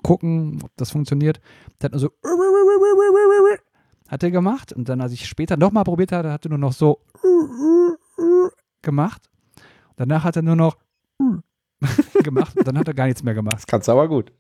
gucken, 0.03 0.59
ob 0.65 0.71
das 0.75 0.91
funktioniert, 0.91 1.41
der 1.81 1.87
hat 1.87 1.93
nur 1.93 2.01
so 2.01 2.11
hat 4.09 4.23
er 4.25 4.33
gemacht. 4.33 4.73
Und 4.73 4.89
dann, 4.89 5.01
als 5.01 5.13
ich 5.13 5.29
später 5.29 5.57
nochmal 5.57 5.85
probiert 5.85 6.11
hatte, 6.11 6.33
hat 6.33 6.45
er 6.45 6.49
nur 6.49 6.59
noch 6.59 6.73
so 6.73 6.99
gemacht. 8.83 9.23
Danach 9.95 10.25
hat 10.25 10.35
er 10.35 10.43
nur 10.43 10.57
noch 10.57 10.77
gemacht 12.25 12.57
und 12.57 12.67
dann 12.67 12.77
hat 12.79 12.89
er 12.89 12.95
gar 12.95 13.07
nichts 13.07 13.23
mehr 13.23 13.35
gemacht. 13.35 13.59
Das 13.59 13.67
kannst 13.69 13.87
du 13.87 13.93
aber 13.93 14.09
gut. 14.09 14.33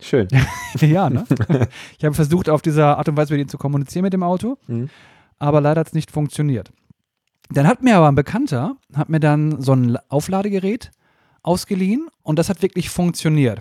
Schön. 0.00 0.28
ja, 0.80 1.10
ne? 1.10 1.26
Ich 1.98 2.06
habe 2.06 2.14
versucht, 2.14 2.48
auf 2.48 2.62
dieser 2.62 2.96
Art 2.96 3.10
und 3.10 3.18
Weise 3.18 3.34
mit 3.34 3.42
ihm 3.42 3.48
zu 3.48 3.58
kommunizieren 3.58 4.04
mit 4.04 4.14
dem 4.14 4.22
Auto, 4.22 4.56
Mhm. 4.66 4.88
Aber 5.42 5.60
leider 5.60 5.80
hat 5.80 5.88
es 5.88 5.92
nicht 5.92 6.10
funktioniert. 6.10 6.72
Dann 7.50 7.66
hat 7.66 7.82
mir 7.82 7.96
aber 7.96 8.08
ein 8.08 8.14
Bekannter, 8.14 8.76
hat 8.94 9.08
mir 9.08 9.20
dann 9.20 9.60
so 9.60 9.72
ein 9.72 9.98
Aufladegerät 10.08 10.90
ausgeliehen 11.42 12.08
und 12.22 12.38
das 12.38 12.48
hat 12.48 12.62
wirklich 12.62 12.90
funktioniert. 12.90 13.60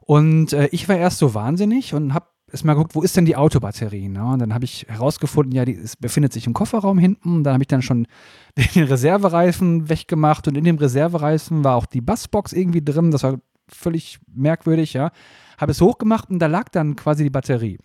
Und 0.00 0.52
äh, 0.52 0.68
ich 0.72 0.88
war 0.88 0.96
erst 0.96 1.18
so 1.18 1.34
wahnsinnig 1.34 1.92
und 1.94 2.14
habe 2.14 2.26
erst 2.50 2.64
mal 2.64 2.72
geguckt, 2.72 2.94
wo 2.94 3.02
ist 3.02 3.16
denn 3.16 3.26
die 3.26 3.36
Autobatterie? 3.36 4.08
Ne? 4.08 4.24
Und 4.24 4.38
dann 4.40 4.54
habe 4.54 4.64
ich 4.64 4.86
herausgefunden, 4.88 5.54
ja, 5.54 5.64
die 5.64 5.72
ist, 5.72 6.00
befindet 6.00 6.32
sich 6.32 6.46
im 6.46 6.54
Kofferraum 6.54 6.98
hinten. 6.98 7.36
Und 7.36 7.44
dann 7.44 7.52
habe 7.52 7.62
ich 7.62 7.68
dann 7.68 7.82
schon 7.82 8.06
den 8.74 8.84
Reservereifen 8.84 9.88
weggemacht 9.90 10.48
und 10.48 10.56
in 10.56 10.64
dem 10.64 10.78
Reservereifen 10.78 11.62
war 11.62 11.76
auch 11.76 11.86
die 11.86 12.00
Bassbox 12.00 12.54
irgendwie 12.54 12.82
drin. 12.82 13.10
Das 13.10 13.22
war 13.22 13.38
völlig 13.68 14.18
merkwürdig, 14.34 14.94
ja. 14.94 15.12
Habe 15.58 15.72
es 15.72 15.80
hochgemacht 15.82 16.30
und 16.30 16.38
da 16.38 16.46
lag 16.46 16.70
dann 16.70 16.96
quasi 16.96 17.24
die 17.24 17.30
Batterie. 17.30 17.78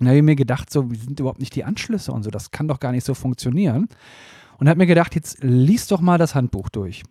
Und 0.00 0.06
da 0.06 0.10
habe 0.10 0.16
ich 0.18 0.24
mir 0.24 0.34
gedacht, 0.36 0.70
so, 0.72 0.90
wie 0.90 0.96
sind 0.96 1.20
überhaupt 1.20 1.40
nicht 1.40 1.54
die 1.54 1.62
Anschlüsse 1.64 2.10
und 2.12 2.22
so, 2.22 2.30
das 2.30 2.50
kann 2.50 2.66
doch 2.66 2.80
gar 2.80 2.90
nicht 2.90 3.04
so 3.04 3.14
funktionieren. 3.14 3.86
Und 4.58 4.68
habe 4.68 4.78
mir 4.78 4.86
gedacht, 4.86 5.14
jetzt 5.14 5.42
lies 5.44 5.86
doch 5.86 6.00
mal 6.00 6.18
das 6.18 6.34
Handbuch 6.34 6.68
durch. 6.70 7.02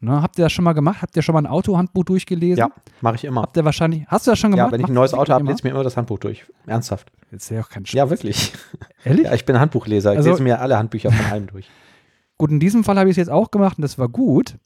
Ne, 0.00 0.20
habt 0.20 0.38
ihr 0.38 0.44
das 0.44 0.52
schon 0.52 0.64
mal 0.64 0.72
gemacht? 0.74 1.00
Habt 1.00 1.16
ihr 1.16 1.22
schon 1.22 1.32
mal 1.32 1.40
ein 1.40 1.46
Autohandbuch 1.46 2.04
durchgelesen? 2.04 2.58
Ja, 2.58 2.68
mache 3.00 3.14
ich 3.14 3.24
immer. 3.24 3.42
Habt 3.42 3.56
ihr 3.56 3.64
wahrscheinlich, 3.64 4.04
hast 4.08 4.26
du 4.26 4.32
das 4.32 4.38
schon 4.38 4.50
gemacht? 4.50 4.66
Ja, 4.68 4.72
wenn 4.72 4.80
ich 4.80 4.88
ein 4.88 4.92
neues 4.94 5.14
Auto 5.14 5.32
habe, 5.32 5.44
lese 5.44 5.58
ich 5.58 5.64
mir 5.64 5.70
immer 5.70 5.82
das 5.84 5.96
Handbuch 5.96 6.18
durch. 6.18 6.44
Ernsthaft. 6.66 7.10
Jetzt 7.30 7.44
ist 7.44 7.50
ja 7.50 7.60
auch 7.62 7.68
kein 7.70 7.86
Spaß. 7.86 7.96
Ja, 7.96 8.10
wirklich. 8.10 8.52
Ehrlich? 9.04 9.24
Ja, 9.24 9.32
ich 9.34 9.44
bin 9.46 9.58
Handbuchleser. 9.58 10.12
Ich 10.12 10.18
Also- 10.18 10.30
lese 10.30 10.42
mir 10.42 10.60
alle 10.60 10.76
Handbücher 10.76 11.10
von 11.10 11.24
allem 11.32 11.46
durch. 11.46 11.70
Gut, 12.36 12.50
in 12.50 12.60
diesem 12.60 12.84
Fall 12.84 12.98
habe 12.98 13.08
ich 13.08 13.14
es 13.14 13.16
jetzt 13.18 13.30
auch 13.30 13.50
gemacht 13.50 13.78
und 13.78 13.82
das 13.82 13.96
war 13.98 14.08
gut, 14.08 14.56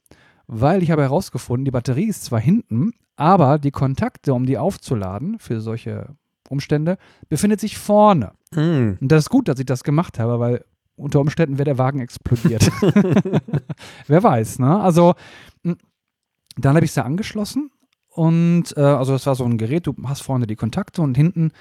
weil 0.47 0.81
ich 0.83 0.91
habe 0.91 1.03
herausgefunden, 1.03 1.63
die 1.65 1.71
Batterie 1.71 2.07
ist 2.09 2.25
zwar 2.25 2.39
hinten, 2.39 2.93
aber 3.15 3.59
die 3.59 3.71
Kontakte, 3.71 4.33
um 4.33 4.45
die 4.45 4.57
aufzuladen 4.57 5.37
für 5.39 5.61
solche 5.61 6.15
Umstände, 6.49 6.97
befindet 7.29 7.59
sich 7.59 7.77
vorne. 7.77 8.33
Mhm. 8.53 8.97
Und 8.99 9.11
das 9.11 9.25
ist 9.25 9.29
gut, 9.29 9.47
dass 9.47 9.59
ich 9.59 9.65
das 9.65 9.83
gemacht 9.83 10.19
habe, 10.19 10.39
weil 10.39 10.65
unter 10.95 11.21
Umständen 11.21 11.57
wäre 11.57 11.65
der 11.65 11.77
Wagen 11.77 11.99
explodiert. 11.99 12.69
Wer 14.07 14.23
weiß, 14.23 14.59
ne? 14.59 14.79
Also, 14.81 15.15
dann 15.63 16.75
habe 16.75 16.83
ich 16.83 16.91
sie 16.91 17.03
angeschlossen 17.03 17.71
und 18.19 18.75
äh, 18.75 18.81
also 18.81 19.13
das 19.13 19.25
war 19.27 19.35
so 19.35 19.45
ein 19.45 19.57
Gerät, 19.57 19.87
du 19.87 19.95
hast 20.03 20.23
vorne 20.23 20.45
die 20.45 20.57
Kontakte 20.57 21.01
und 21.01 21.15
hinten 21.15 21.51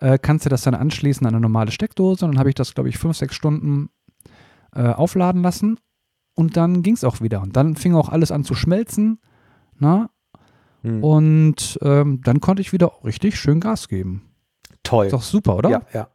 äh, 0.00 0.18
kannst 0.18 0.46
du 0.46 0.50
das 0.50 0.62
dann 0.62 0.74
anschließen 0.74 1.24
an 1.26 1.34
eine 1.34 1.40
normale 1.40 1.70
Steckdose. 1.70 2.24
Und 2.24 2.32
dann 2.32 2.38
habe 2.40 2.48
ich 2.48 2.56
das, 2.56 2.74
glaube 2.74 2.88
ich, 2.88 2.98
fünf, 2.98 3.16
sechs 3.16 3.36
Stunden 3.36 3.90
äh, 4.74 4.88
aufladen 4.88 5.42
lassen 5.42 5.78
und 6.34 6.56
dann 6.56 6.82
ging 6.82 6.94
es 6.94 7.04
auch 7.04 7.20
wieder. 7.20 7.42
Und 7.42 7.56
dann 7.56 7.76
fing 7.76 7.94
auch 7.94 8.08
alles 8.08 8.32
an 8.32 8.42
zu 8.42 8.54
schmelzen. 8.54 9.20
Na? 9.78 10.10
Hm. 10.82 11.04
Und 11.04 11.78
ähm, 11.82 12.20
dann 12.22 12.40
konnte 12.40 12.62
ich 12.62 12.72
wieder 12.72 12.92
richtig 13.04 13.36
schön 13.36 13.60
Gas 13.60 13.88
geben. 13.88 14.22
Toll. 14.82 15.06
Ist 15.06 15.12
doch 15.12 15.22
super, 15.22 15.56
oder? 15.56 15.70
Ja, 15.70 15.82
ja. 15.92 16.08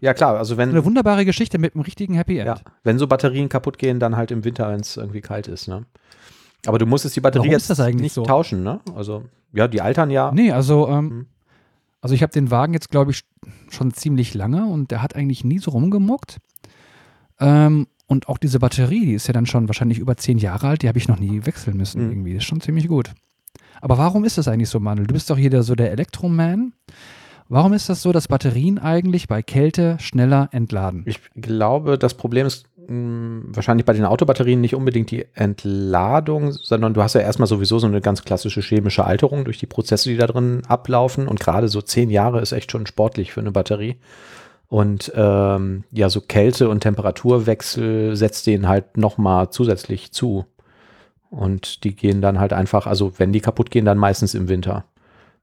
Ja, 0.00 0.12
klar, 0.12 0.36
also 0.36 0.56
wenn, 0.58 0.68
Eine 0.70 0.84
wunderbare 0.84 1.24
Geschichte 1.24 1.58
mit 1.58 1.74
einem 1.74 1.82
richtigen 1.82 2.14
Happy 2.14 2.36
End. 2.38 2.46
ja, 2.48 2.56
wenn 2.84 2.98
so 2.98 3.06
Batterien 3.06 3.48
kaputt 3.48 3.78
gehen, 3.78 3.98
dann 3.98 4.16
halt 4.16 4.30
im 4.30 4.44
Winter, 4.44 4.68
wenn 4.70 4.80
es 4.80 4.96
irgendwie 4.98 5.22
kalt 5.22 5.48
ist, 5.48 5.68
ne? 5.68 5.86
Aber 6.66 6.78
du 6.78 6.84
musstest 6.86 7.16
die 7.16 7.20
Batterie 7.20 7.48
Warum 7.48 7.52
jetzt 7.52 7.94
nicht 8.00 8.12
so? 8.12 8.22
tauschen, 8.24 8.62
ne? 8.62 8.80
Also, 8.94 9.24
ja, 9.52 9.68
die 9.68 9.80
altern 9.80 10.10
ja. 10.10 10.32
Nee, 10.32 10.52
also, 10.52 10.86
ähm, 10.88 11.04
Mhm. 11.06 11.26
also 12.02 12.14
ich 12.14 12.22
habe 12.22 12.32
den 12.32 12.50
Wagen 12.50 12.74
jetzt, 12.74 12.90
glaube 12.90 13.10
ich, 13.12 13.22
schon 13.70 13.92
ziemlich 13.94 14.34
lange 14.34 14.66
und 14.66 14.90
der 14.90 15.00
hat 15.02 15.16
eigentlich 15.16 15.44
nie 15.44 15.58
so 15.58 15.70
rumgemuckt. 15.70 16.38
Ähm, 17.40 17.86
und 18.06 18.28
auch 18.28 18.38
diese 18.38 18.58
Batterie, 18.58 19.06
die 19.06 19.14
ist 19.14 19.26
ja 19.28 19.32
dann 19.32 19.46
schon 19.46 19.68
wahrscheinlich 19.68 19.98
über 19.98 20.16
zehn 20.16 20.38
Jahre 20.38 20.68
alt, 20.68 20.82
die 20.82 20.88
habe 20.88 20.98
ich 20.98 21.08
noch 21.08 21.18
nie 21.18 21.44
wechseln 21.46 21.76
müssen 21.76 22.04
Mhm. 22.04 22.10
irgendwie. 22.12 22.32
Ist 22.36 22.44
schon 22.44 22.60
ziemlich 22.60 22.86
gut. 22.88 23.12
Aber 23.80 23.96
warum 23.98 24.24
ist 24.24 24.36
das 24.38 24.46
eigentlich 24.48 24.68
so, 24.68 24.78
Manuel? 24.80 25.06
Du 25.06 25.14
bist 25.14 25.28
doch 25.30 25.38
hier 25.38 25.50
der, 25.50 25.62
so 25.62 25.74
der 25.74 25.90
Elektroman. 25.92 26.72
Warum 27.48 27.72
ist 27.72 27.88
das 27.88 28.02
so, 28.02 28.12
dass 28.12 28.28
Batterien 28.28 28.78
eigentlich 28.78 29.28
bei 29.28 29.42
Kälte 29.42 29.96
schneller 30.00 30.48
entladen? 30.52 31.04
Ich 31.06 31.20
glaube, 31.34 31.96
das 31.96 32.14
Problem 32.14 32.46
ist 32.46 32.66
mh, 32.88 33.54
wahrscheinlich 33.54 33.86
bei 33.86 33.92
den 33.92 34.04
Autobatterien 34.04 34.60
nicht 34.60 34.74
unbedingt 34.74 35.10
die 35.10 35.26
Entladung, 35.34 36.52
sondern 36.52 36.94
du 36.94 37.02
hast 37.02 37.14
ja 37.14 37.20
erstmal 37.20 37.46
sowieso 37.46 37.78
so 37.78 37.86
eine 37.86 38.00
ganz 38.00 38.24
klassische 38.24 38.62
chemische 38.62 39.04
Alterung 39.04 39.44
durch 39.44 39.58
die 39.58 39.66
Prozesse, 39.66 40.08
die 40.08 40.16
da 40.16 40.26
drin 40.26 40.62
ablaufen. 40.66 41.28
Und 41.28 41.40
gerade 41.40 41.68
so 41.68 41.80
zehn 41.82 42.10
Jahre 42.10 42.40
ist 42.40 42.52
echt 42.52 42.72
schon 42.72 42.86
sportlich 42.86 43.32
für 43.32 43.40
eine 43.40 43.52
Batterie. 43.52 43.96
Und 44.68 45.12
ähm, 45.14 45.84
ja, 45.92 46.10
so 46.10 46.20
Kälte- 46.20 46.68
und 46.68 46.80
Temperaturwechsel 46.80 48.16
setzt 48.16 48.48
denen 48.48 48.66
halt 48.68 48.96
nochmal 48.96 49.50
zusätzlich 49.50 50.10
zu. 50.10 50.46
Und 51.30 51.84
die 51.84 51.94
gehen 51.94 52.20
dann 52.20 52.40
halt 52.40 52.52
einfach, 52.52 52.86
also 52.86 53.12
wenn 53.18 53.32
die 53.32 53.40
kaputt 53.40 53.70
gehen, 53.70 53.84
dann 53.84 53.98
meistens 53.98 54.34
im 54.34 54.48
Winter. 54.48 54.84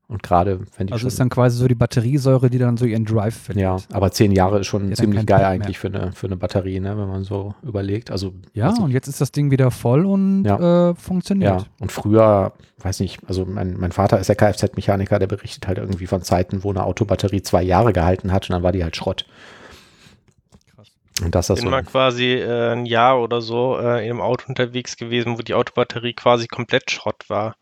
Und 0.10 0.22
gerade 0.22 0.60
wenn 0.77 0.88
die 0.88 0.93
Also 0.93 1.03
schon, 1.03 1.07
ist 1.07 1.19
dann 1.19 1.29
quasi 1.29 1.57
so 1.57 1.67
die 1.67 1.75
Batteriesäure, 1.75 2.50
die 2.50 2.60
dann 2.60 2.77
so 2.77 2.86
ihren 2.86 3.05
Drive 3.05 3.36
ja, 3.55 3.77
verliert. 3.77 3.88
aber 3.93 4.12
zehn 4.12 4.31
Jahre 4.31 4.60
ist 4.60 4.67
schon 4.67 4.89
Ja, 4.89 4.95
ziemlich 4.95 5.25
geil 5.25 5.43
eigentlich 5.45 5.79
für 5.79 5.88
eine, 5.88 6.12
für 6.12 6.27
eine 6.27 6.36
Batterie, 6.36 6.79
ne, 6.81 6.98
wenn 6.98 7.07
man 7.07 7.24
so 7.24 7.55
überlegt. 7.63 8.12
Also 8.12 8.33
Ja, 8.53 8.72
ich- 8.74 8.79
und 8.79 8.91
jetzt 8.91 9.07
ist 9.07 9.22
das 9.22 9.31
Ding 9.31 9.50
wieder 9.50 9.72
voll 9.72 10.05
und 10.05 10.43
Ja. 10.45 10.89
äh, 10.91 10.95
funktioniert. 10.95 11.62
ja. 11.62 11.67
Und 11.79 11.91
früher, 11.91 12.51
weiß 12.79 13.00
nicht, 13.00 13.22
also 13.27 13.45
mein, 13.45 13.75
mein 13.79 13.91
Vater 13.93 14.19
ist 14.19 14.27
ja 14.27 14.36
Kfz-Mechaniker, 14.36 15.17
der 15.19 15.27
berichtet 15.27 15.67
halt 15.67 15.77
irgendwie 15.79 16.05
von 16.05 16.22
Zeiten, 16.22 16.63
wo 16.63 16.69
eine 16.69 16.83
Autobatterie 16.83 17.41
zwei 17.41 17.63
Jahre 17.63 17.93
gehalten 17.93 18.31
hat 18.31 18.50
und 18.50 18.53
dann 18.53 18.62
war 18.62 18.74
die 18.74 18.83
halt 18.83 18.95
Schrott. 18.98 19.25
Krass. 20.75 20.91
Und 21.24 21.33
das 21.33 21.50
ist 21.50 21.55
bin 21.55 21.65
so. 21.65 21.72
mal 21.72 21.83
quasi 21.83 22.33
äh, 22.33 22.74
ein 22.74 22.86
Jahr 22.86 23.22
oder 23.22 23.41
so 23.41 23.77
äh, 23.79 24.03
in 24.05 24.12
einem 24.12 24.22
Auto 24.22 24.45
unterwegs 24.50 24.98
gewesen, 24.98 25.38
wo 25.38 25.41
die 25.41 25.53
Autobatterie 25.53 26.13
quasi 26.13 26.48
komplett 26.48 26.91
Schrott 26.91 27.24
war. 27.29 27.55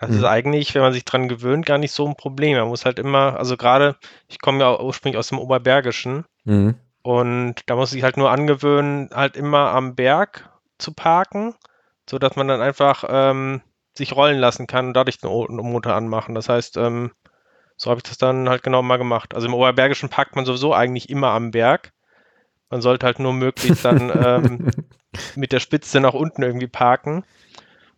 Das 0.00 0.10
Mhm. 0.10 0.18
ist 0.18 0.24
eigentlich, 0.24 0.74
wenn 0.74 0.82
man 0.82 0.92
sich 0.92 1.04
dran 1.04 1.28
gewöhnt, 1.28 1.66
gar 1.66 1.78
nicht 1.78 1.92
so 1.92 2.06
ein 2.06 2.16
Problem. 2.16 2.58
Man 2.58 2.68
muss 2.68 2.84
halt 2.84 2.98
immer, 2.98 3.38
also 3.38 3.56
gerade, 3.56 3.96
ich 4.28 4.40
komme 4.40 4.60
ja 4.60 4.80
ursprünglich 4.80 5.18
aus 5.18 5.28
dem 5.28 5.38
Oberbergischen 5.38 6.24
Mhm. 6.44 6.74
und 7.02 7.54
da 7.66 7.76
muss 7.76 7.92
ich 7.92 8.02
halt 8.02 8.16
nur 8.16 8.30
angewöhnen, 8.30 9.10
halt 9.14 9.36
immer 9.36 9.70
am 9.70 9.94
Berg 9.94 10.50
zu 10.78 10.92
parken, 10.92 11.54
sodass 12.08 12.36
man 12.36 12.48
dann 12.48 12.60
einfach 12.60 13.04
ähm, 13.08 13.62
sich 13.96 14.14
rollen 14.16 14.38
lassen 14.38 14.66
kann 14.66 14.88
und 14.88 14.94
dadurch 14.94 15.18
den 15.18 15.30
Motor 15.30 15.94
anmachen. 15.94 16.34
Das 16.34 16.48
heißt, 16.48 16.76
ähm, 16.76 17.12
so 17.76 17.90
habe 17.90 17.98
ich 17.98 18.04
das 18.04 18.18
dann 18.18 18.48
halt 18.48 18.62
genau 18.62 18.82
mal 18.82 18.98
gemacht. 18.98 19.34
Also 19.34 19.46
im 19.46 19.54
Oberbergischen 19.54 20.08
parkt 20.08 20.36
man 20.36 20.44
sowieso 20.44 20.74
eigentlich 20.74 21.08
immer 21.08 21.28
am 21.28 21.50
Berg. 21.52 21.92
Man 22.70 22.82
sollte 22.82 23.06
halt 23.06 23.20
nur 23.20 23.32
möglichst 23.32 23.84
dann 23.84 24.10
ähm, 24.12 24.74
mit 25.36 25.52
der 25.52 25.60
Spitze 25.60 26.00
nach 26.00 26.14
unten 26.14 26.42
irgendwie 26.42 26.66
parken. 26.66 27.24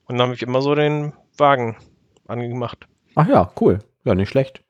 Und 0.05 0.19
dann 0.19 0.27
habe 0.27 0.35
ich 0.35 0.43
immer 0.43 0.61
so 0.63 0.75
den 0.75 1.15
Wagen 1.39 1.77
angemacht. 2.27 2.87
Ach 3.15 3.29
ja, 3.29 3.51
cool. 3.61 3.81
Ja, 4.05 4.15
nicht 4.15 4.29
schlecht. 4.29 4.63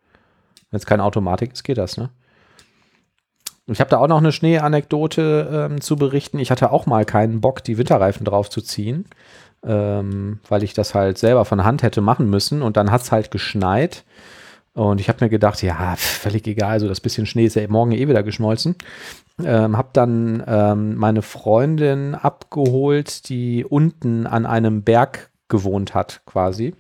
Wenn 0.71 0.79
es 0.79 0.87
keine 0.87 1.05
Automatik 1.05 1.53
ist, 1.53 1.65
geht 1.65 1.79
das, 1.79 1.97
ne? 1.97 2.11
Ich 3.69 3.81
habe 3.81 3.91
da 3.91 3.99
auch 3.99 4.07
noch 4.07 4.19
eine 4.19 4.31
Schneeanekdote 4.31 5.69
ähm, 5.71 5.81
zu 5.81 5.97
berichten. 5.97 6.39
Ich 6.39 6.53
hatte 6.53 6.71
auch 6.71 6.87
mal 6.87 7.05
keinen 7.05 7.41
Bock, 7.41 7.65
die 7.65 7.79
Winterreifen 7.79 8.25
drauf 8.25 8.49
zu 8.49 8.61
ziehen, 8.61 9.07
ähm, 9.65 10.39
weil 10.49 10.63
ich 10.63 10.73
das 10.73 10.95
halt 10.95 11.19
selber 11.19 11.45
von 11.45 11.65
Hand 11.65 11.83
hätte 11.83 12.01
machen 12.01 12.31
müssen. 12.31 12.63
Und 12.63 12.77
dann 12.77 12.93
hat 12.93 13.03
es 13.03 13.11
halt 13.11 13.33
geschneit. 13.33 14.05
Und 14.75 15.01
ich 15.01 15.09
habe 15.09 15.25
mir 15.25 15.31
gedacht, 15.31 15.63
ja, 15.63 15.95
völlig 15.97 16.47
egal, 16.47 16.79
so 16.79 16.87
das 16.87 17.01
bisschen 17.01 17.27
Schnee 17.27 17.47
ist 17.47 17.57
ja 17.57 17.67
morgen 17.67 17.93
eh 17.93 18.07
wieder 18.07 18.23
geschmolzen. 18.23 18.77
Ähm, 19.43 19.77
habe 19.77 19.89
dann 19.93 20.45
ähm, 20.47 20.95
meine 20.97 21.23
Freundin 21.23 22.15
abgeholt, 22.15 23.29
die 23.29 23.65
unten 23.65 24.27
an 24.29 24.47
einem 24.47 24.83
Berg 24.83 25.31
gewohnt 25.49 25.95
hat, 25.95 26.23
quasi. 26.27 26.75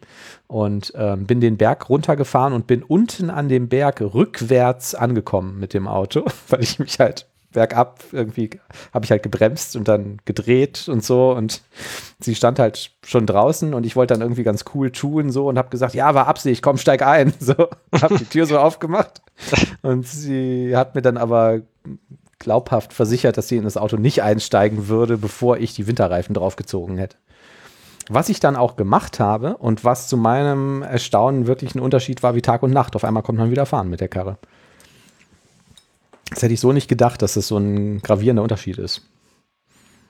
Und 0.46 0.92
ähm, 0.96 1.26
bin 1.26 1.40
den 1.40 1.56
Berg 1.56 1.88
runtergefahren 1.88 2.52
und 2.52 2.66
bin 2.66 2.82
unten 2.82 3.30
an 3.30 3.48
dem 3.48 3.68
Berg 3.68 4.00
rückwärts 4.00 4.94
angekommen 4.94 5.58
mit 5.58 5.74
dem 5.74 5.86
Auto, 5.88 6.24
weil 6.48 6.62
ich 6.62 6.78
mich 6.78 6.98
halt 6.98 7.26
bergab 7.52 8.04
irgendwie 8.12 8.50
habe 8.92 9.06
ich 9.06 9.10
halt 9.10 9.22
gebremst 9.22 9.76
und 9.76 9.88
dann 9.88 10.18
gedreht 10.26 10.88
und 10.88 11.02
so 11.02 11.32
und 11.32 11.62
sie 12.20 12.34
stand 12.34 12.58
halt 12.58 12.90
schon 13.02 13.24
draußen 13.24 13.72
und 13.72 13.86
ich 13.86 13.96
wollte 13.96 14.12
dann 14.12 14.20
irgendwie 14.20 14.42
ganz 14.42 14.66
cool 14.74 14.92
tun 14.92 15.30
so 15.30 15.48
und 15.48 15.56
habe 15.56 15.70
gesagt, 15.70 15.94
ja, 15.94 16.14
war 16.14 16.26
Absicht, 16.26 16.62
komm, 16.62 16.76
steig 16.76 17.00
ein, 17.00 17.32
so 17.40 17.54
habe 18.00 18.18
die 18.18 18.26
Tür 18.26 18.44
so 18.44 18.58
aufgemacht 18.58 19.22
und 19.80 20.06
sie 20.06 20.76
hat 20.76 20.94
mir 20.94 21.00
dann 21.00 21.16
aber 21.16 21.62
glaubhaft 22.38 22.92
versichert, 22.92 23.38
dass 23.38 23.48
sie 23.48 23.56
in 23.56 23.64
das 23.64 23.78
Auto 23.78 23.96
nicht 23.96 24.22
einsteigen 24.22 24.88
würde, 24.88 25.16
bevor 25.16 25.56
ich 25.56 25.74
die 25.74 25.86
Winterreifen 25.86 26.34
draufgezogen 26.34 26.98
hätte. 26.98 27.16
Was 28.08 28.28
ich 28.28 28.38
dann 28.38 28.56
auch 28.56 28.76
gemacht 28.76 29.18
habe 29.18 29.56
und 29.56 29.84
was 29.84 30.08
zu 30.08 30.16
meinem 30.16 30.82
Erstaunen 30.82 31.46
wirklich 31.46 31.74
ein 31.74 31.80
Unterschied 31.80 32.22
war 32.22 32.34
wie 32.34 32.42
Tag 32.42 32.62
und 32.62 32.70
Nacht. 32.72 32.94
Auf 32.94 33.04
einmal 33.04 33.22
konnte 33.22 33.40
man 33.40 33.50
wieder 33.50 33.66
fahren 33.66 33.90
mit 33.90 34.00
der 34.00 34.08
Karre. 34.08 34.38
Das 36.30 36.42
hätte 36.42 36.54
ich 36.54 36.60
so 36.60 36.72
nicht 36.72 36.88
gedacht, 36.88 37.22
dass 37.22 37.34
das 37.34 37.48
so 37.48 37.56
ein 37.56 38.00
gravierender 38.02 38.42
Unterschied 38.42 38.78
ist. 38.78 39.02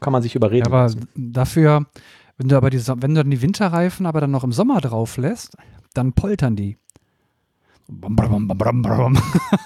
Kann 0.00 0.12
man 0.12 0.22
sich 0.22 0.34
überreden. 0.34 0.70
Ja, 0.70 0.78
aber 0.78 0.94
dafür, 1.14 1.86
wenn 2.36 2.48
du 2.48 2.56
aber 2.56 2.70
die, 2.70 2.86
wenn 2.86 3.14
du 3.14 3.22
dann 3.22 3.30
die 3.30 3.42
Winterreifen 3.42 4.06
aber 4.06 4.20
dann 4.20 4.30
noch 4.30 4.44
im 4.44 4.52
Sommer 4.52 4.80
drauf 4.80 5.16
lässt, 5.16 5.56
dann 5.94 6.12
poltern 6.12 6.56
die. 6.56 6.76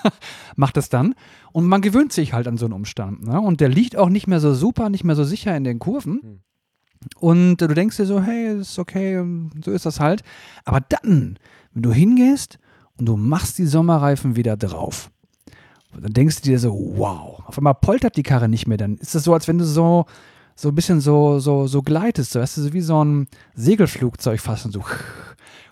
Macht 0.57 0.77
es 0.77 0.89
dann. 0.89 1.15
Und 1.53 1.67
man 1.67 1.81
gewöhnt 1.81 2.13
sich 2.13 2.33
halt 2.33 2.47
an 2.47 2.59
so 2.59 2.67
einen 2.67 2.75
Umstand. 2.75 3.27
Ne? 3.27 3.41
Und 3.41 3.61
der 3.61 3.69
liegt 3.69 3.97
auch 3.97 4.09
nicht 4.09 4.27
mehr 4.27 4.41
so 4.41 4.55
super, 4.55 4.91
nicht 4.91 5.05
mehr 5.05 5.17
so 5.17 5.25
sicher 5.25 5.57
in 5.57 5.65
den 5.65 5.79
Kurven. 5.79 6.43
Und 7.17 7.57
du 7.57 7.69
denkst 7.69 7.97
dir 7.97 8.07
so, 8.07 8.21
hey, 8.23 8.61
ist 8.61 8.79
okay, 8.79 9.23
so 9.65 9.71
ist 9.71 9.87
das 9.87 10.01
halt. 10.01 10.23
Aber 10.65 10.81
dann, 10.81 11.39
wenn 11.73 11.83
du 11.83 11.93
hingehst 11.93 12.59
und 12.99 13.07
du 13.07 13.17
machst 13.17 13.59
die 13.59 13.67
Sommerreifen 13.67 14.37
wieder 14.37 14.57
drauf, 14.57 15.11
dann 15.99 16.13
denkst 16.13 16.43
du 16.43 16.43
dir 16.43 16.59
so, 16.59 16.73
wow, 16.97 17.43
auf 17.47 17.59
einmal 17.59 17.75
poltert 17.75 18.17
die 18.17 18.23
Karre 18.23 18.49
nicht 18.49 18.67
mehr. 18.67 18.79
Dann 18.79 18.97
ist 18.97 19.15
es 19.15 19.25
so, 19.25 19.35
als 19.35 19.49
wenn 19.49 19.59
du 19.59 19.65
so, 19.65 20.07
so 20.55 20.69
ein 20.69 20.75
bisschen 20.75 21.01
so, 21.01 21.39
so, 21.39 21.67
so 21.67 21.83
gleitest, 21.83 22.33
so, 22.33 22.41
weißt 22.41 22.59
du, 22.59 22.63
so 22.63 22.73
wie 22.73 22.81
so 22.81 23.03
ein 23.03 23.29
Segelflugzeug 23.55 24.41
fast 24.41 24.67
und 24.67 24.73
so. 24.73 24.85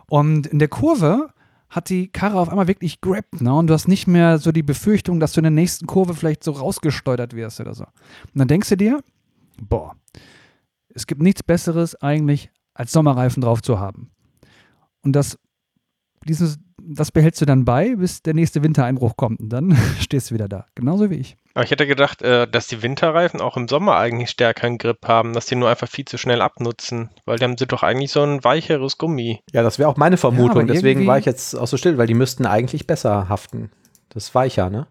Und 0.08 0.46
in 0.46 0.58
der 0.58 0.68
Kurve 0.68 1.28
hat 1.68 1.90
die 1.90 2.08
Karre 2.08 2.38
auf 2.40 2.48
einmal 2.48 2.66
wirklich 2.66 3.02
grabbt, 3.02 3.42
ne? 3.42 3.54
Und 3.54 3.66
du 3.66 3.74
hast 3.74 3.88
nicht 3.88 4.06
mehr 4.06 4.38
so 4.38 4.52
die 4.52 4.62
Befürchtung, 4.62 5.20
dass 5.20 5.32
du 5.32 5.40
in 5.40 5.44
der 5.44 5.50
nächsten 5.50 5.86
Kurve 5.86 6.14
vielleicht 6.14 6.42
so 6.42 6.52
rausgesteuert 6.52 7.34
wirst 7.34 7.60
oder 7.60 7.74
so. 7.74 7.84
Und 7.84 8.36
dann 8.36 8.48
denkst 8.48 8.70
du 8.70 8.76
dir, 8.76 9.00
boah, 9.60 9.94
es 10.98 11.06
gibt 11.06 11.22
nichts 11.22 11.44
Besseres 11.44 11.94
eigentlich, 12.02 12.50
als 12.74 12.90
Sommerreifen 12.90 13.40
drauf 13.40 13.62
zu 13.62 13.78
haben. 13.78 14.10
Und 15.04 15.12
das, 15.12 15.38
dieses, 16.24 16.58
das 16.82 17.12
behältst 17.12 17.40
du 17.40 17.46
dann 17.46 17.64
bei, 17.64 17.94
bis 17.94 18.22
der 18.22 18.34
nächste 18.34 18.64
Wintereinbruch 18.64 19.16
kommt. 19.16 19.40
Und 19.40 19.48
dann 19.50 19.78
stehst 20.00 20.30
du 20.30 20.34
wieder 20.34 20.48
da. 20.48 20.66
Genauso 20.74 21.08
wie 21.08 21.14
ich. 21.14 21.36
Aber 21.54 21.64
ich 21.64 21.70
hätte 21.70 21.86
gedacht, 21.86 22.20
äh, 22.22 22.48
dass 22.48 22.66
die 22.66 22.82
Winterreifen 22.82 23.40
auch 23.40 23.56
im 23.56 23.68
Sommer 23.68 23.96
eigentlich 23.96 24.30
stärkeren 24.30 24.76
Grip 24.76 25.06
haben, 25.06 25.32
dass 25.32 25.46
die 25.46 25.54
nur 25.54 25.68
einfach 25.70 25.88
viel 25.88 26.04
zu 26.04 26.18
schnell 26.18 26.42
abnutzen. 26.42 27.10
Weil 27.24 27.38
die 27.38 27.44
haben 27.44 27.56
sind 27.56 27.70
doch 27.70 27.84
eigentlich 27.84 28.10
so 28.10 28.22
ein 28.22 28.42
weicheres 28.42 28.98
Gummi. 28.98 29.40
Ja, 29.52 29.62
das 29.62 29.78
wäre 29.78 29.88
auch 29.88 29.96
meine 29.96 30.16
Vermutung. 30.16 30.62
aber 30.62 30.72
Deswegen 30.72 31.06
war 31.06 31.18
ich 31.18 31.26
jetzt 31.26 31.54
auch 31.54 31.68
so 31.68 31.76
still, 31.76 31.96
weil 31.96 32.08
die 32.08 32.14
müssten 32.14 32.44
eigentlich 32.44 32.88
besser 32.88 33.28
haften. 33.28 33.70
Das 34.08 34.24
ist 34.24 34.34
weicher, 34.34 34.68
ne? 34.68 34.88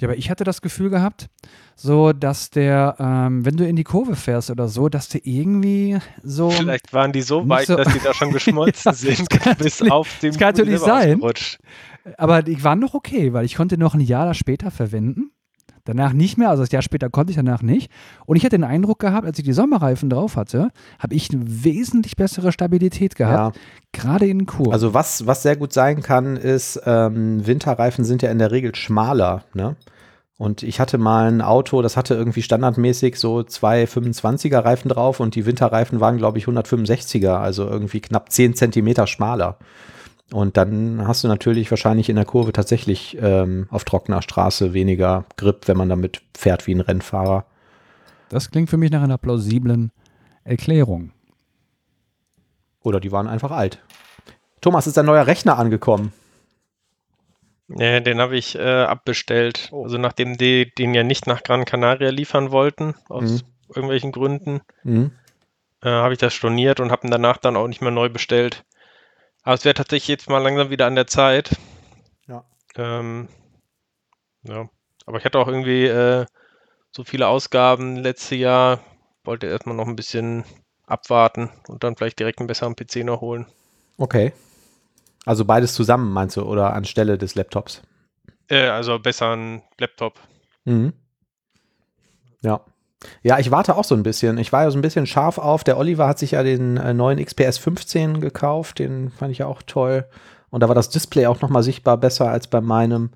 Ja, 0.00 0.08
aber 0.08 0.16
ich 0.16 0.30
hatte 0.30 0.44
das 0.44 0.62
Gefühl 0.62 0.90
gehabt, 0.90 1.28
so 1.76 2.12
dass 2.12 2.50
der, 2.50 2.96
ähm, 2.98 3.44
wenn 3.44 3.56
du 3.56 3.66
in 3.66 3.76
die 3.76 3.84
Kurve 3.84 4.16
fährst 4.16 4.50
oder 4.50 4.68
so, 4.68 4.88
dass 4.88 5.08
der 5.08 5.26
irgendwie 5.26 5.98
so. 6.22 6.50
Vielleicht 6.50 6.92
waren 6.92 7.12
die 7.12 7.22
so 7.22 7.48
weit, 7.48 7.66
so- 7.66 7.76
dass 7.76 7.92
die 7.92 8.00
da 8.00 8.14
schon 8.14 8.32
geschmolzen 8.32 8.94
sind, 8.94 9.28
kann 9.30 9.56
bis 9.56 9.82
auf 9.82 10.08
dem 10.20 10.30
das 10.32 10.38
kann 10.38 10.54
natürlich 10.54 10.80
sein. 10.80 11.20
Aber 12.16 12.42
die 12.42 12.62
waren 12.64 12.78
noch 12.78 12.94
okay, 12.94 13.32
weil 13.32 13.44
ich 13.44 13.54
konnte 13.54 13.76
noch 13.78 13.94
ein 13.94 14.00
Jahr 14.00 14.32
später 14.34 14.70
verwenden. 14.70 15.32
Danach 15.84 16.12
nicht 16.12 16.38
mehr, 16.38 16.50
also 16.50 16.62
das 16.62 16.72
Jahr 16.72 16.82
später 16.82 17.10
konnte 17.10 17.30
ich 17.30 17.36
danach 17.36 17.62
nicht. 17.62 17.90
Und 18.26 18.36
ich 18.36 18.44
hatte 18.44 18.56
den 18.56 18.64
Eindruck 18.64 18.98
gehabt, 18.98 19.26
als 19.26 19.38
ich 19.38 19.44
die 19.44 19.52
Sommerreifen 19.52 20.10
drauf 20.10 20.36
hatte, 20.36 20.70
habe 20.98 21.14
ich 21.14 21.30
eine 21.32 21.42
wesentlich 21.46 22.16
bessere 22.16 22.52
Stabilität 22.52 23.16
gehabt, 23.16 23.58
gerade 23.92 24.26
in 24.26 24.46
Kurven. 24.46 24.72
Also 24.72 24.94
was, 24.94 25.26
was 25.26 25.42
sehr 25.42 25.56
gut 25.56 25.72
sein 25.72 26.02
kann, 26.02 26.36
ist, 26.36 26.80
ähm, 26.84 27.46
Winterreifen 27.46 28.04
sind 28.04 28.22
ja 28.22 28.30
in 28.30 28.38
der 28.38 28.50
Regel 28.50 28.74
schmaler, 28.74 29.44
ne? 29.54 29.76
Und 30.40 30.62
ich 30.62 30.80
hatte 30.80 30.96
mal 30.96 31.28
ein 31.30 31.42
Auto, 31.42 31.82
das 31.82 31.98
hatte 31.98 32.14
irgendwie 32.14 32.40
standardmäßig 32.40 33.16
so 33.16 33.42
zwei 33.42 33.84
25er 33.84 34.64
Reifen 34.64 34.88
drauf 34.88 35.20
und 35.20 35.34
die 35.34 35.44
Winterreifen 35.44 36.00
waren, 36.00 36.16
glaube 36.16 36.38
ich, 36.38 36.46
165er, 36.46 37.34
also 37.34 37.68
irgendwie 37.68 38.00
knapp 38.00 38.32
10 38.32 38.54
Zentimeter 38.54 39.06
schmaler. 39.06 39.58
Und 40.32 40.56
dann 40.56 41.06
hast 41.08 41.24
du 41.24 41.28
natürlich 41.28 41.70
wahrscheinlich 41.70 42.08
in 42.08 42.16
der 42.16 42.24
Kurve 42.24 42.52
tatsächlich 42.52 43.18
ähm, 43.20 43.66
auf 43.70 43.84
trockener 43.84 44.22
Straße 44.22 44.72
weniger 44.74 45.24
Grip, 45.36 45.66
wenn 45.66 45.76
man 45.76 45.88
damit 45.88 46.22
fährt 46.36 46.66
wie 46.66 46.74
ein 46.74 46.80
Rennfahrer. 46.80 47.46
Das 48.28 48.50
klingt 48.50 48.70
für 48.70 48.76
mich 48.76 48.92
nach 48.92 49.02
einer 49.02 49.18
plausiblen 49.18 49.90
Erklärung. 50.44 51.10
Oder 52.82 53.00
die 53.00 53.10
waren 53.12 53.26
einfach 53.26 53.50
alt. 53.50 53.82
Thomas, 54.60 54.86
ist 54.86 54.98
ein 54.98 55.06
neuer 55.06 55.26
Rechner 55.26 55.58
angekommen? 55.58 56.12
Nee, 57.66 58.00
den 58.00 58.20
habe 58.20 58.36
ich 58.36 58.56
äh, 58.56 58.82
abbestellt. 58.84 59.68
Oh. 59.72 59.84
Also 59.84 59.98
nachdem 59.98 60.36
die 60.36 60.72
den 60.74 60.94
ja 60.94 61.02
nicht 61.02 61.26
nach 61.26 61.42
Gran 61.42 61.64
Canaria 61.64 62.10
liefern 62.10 62.50
wollten, 62.50 62.94
aus 63.08 63.30
Mhm. 63.30 63.40
irgendwelchen 63.74 64.12
Gründen, 64.12 64.60
Mhm. 64.82 65.12
äh, 65.82 65.88
habe 65.88 66.12
ich 66.12 66.18
das 66.18 66.34
storniert 66.34 66.80
und 66.80 66.90
habe 66.90 67.06
ihn 67.06 67.10
danach 67.10 67.36
dann 67.36 67.56
auch 67.56 67.68
nicht 67.68 67.80
mehr 67.80 67.92
neu 67.92 68.08
bestellt. 68.08 68.64
Aber 69.42 69.54
es 69.54 69.64
wäre 69.64 69.74
tatsächlich 69.74 70.08
jetzt 70.08 70.28
mal 70.28 70.38
langsam 70.38 70.70
wieder 70.70 70.86
an 70.86 70.94
der 70.94 71.06
Zeit. 71.06 71.56
Ja. 72.28 72.44
Ähm, 72.76 73.28
ja. 74.42 74.68
Aber 75.06 75.18
ich 75.18 75.24
hatte 75.24 75.38
auch 75.38 75.48
irgendwie 75.48 75.86
äh, 75.86 76.26
so 76.92 77.04
viele 77.04 77.28
Ausgaben 77.28 77.96
letztes 77.96 78.38
Jahr, 78.38 78.80
wollte 79.24 79.46
erstmal 79.46 79.76
noch 79.76 79.86
ein 79.86 79.96
bisschen 79.96 80.44
abwarten 80.86 81.50
und 81.68 81.84
dann 81.84 81.96
vielleicht 81.96 82.18
direkt 82.18 82.40
einen 82.40 82.48
besseren 82.48 82.76
PC 82.76 83.04
noch 83.04 83.20
holen. 83.20 83.46
Okay. 83.96 84.32
Also 85.24 85.44
beides 85.44 85.74
zusammen, 85.74 86.12
meinst 86.12 86.36
du, 86.36 86.42
oder 86.42 86.72
anstelle 86.72 87.18
des 87.18 87.34
Laptops? 87.34 87.82
Äh, 88.48 88.68
also 88.68 88.98
besser 88.98 89.36
ein 89.36 89.62
Laptop. 89.78 90.18
Mhm. 90.64 90.92
Ja. 92.42 92.64
Ja, 93.22 93.38
ich 93.38 93.50
warte 93.50 93.76
auch 93.76 93.84
so 93.84 93.94
ein 93.94 94.02
bisschen. 94.02 94.38
Ich 94.38 94.52
war 94.52 94.64
ja 94.64 94.70
so 94.70 94.78
ein 94.78 94.82
bisschen 94.82 95.06
scharf 95.06 95.38
auf. 95.38 95.64
Der 95.64 95.78
Oliver 95.78 96.06
hat 96.06 96.18
sich 96.18 96.32
ja 96.32 96.42
den 96.42 96.76
äh, 96.76 96.92
neuen 96.94 97.24
XPS 97.24 97.58
15 97.58 98.20
gekauft. 98.20 98.78
Den 98.78 99.10
fand 99.10 99.32
ich 99.32 99.38
ja 99.38 99.46
auch 99.46 99.62
toll. 99.62 100.06
Und 100.50 100.62
da 100.62 100.68
war 100.68 100.74
das 100.74 100.90
Display 100.90 101.26
auch 101.26 101.40
noch 101.40 101.48
mal 101.48 101.62
sichtbar 101.62 101.96
besser 101.96 102.28
als 102.28 102.46
bei 102.48 102.60
meinem. 102.60 103.10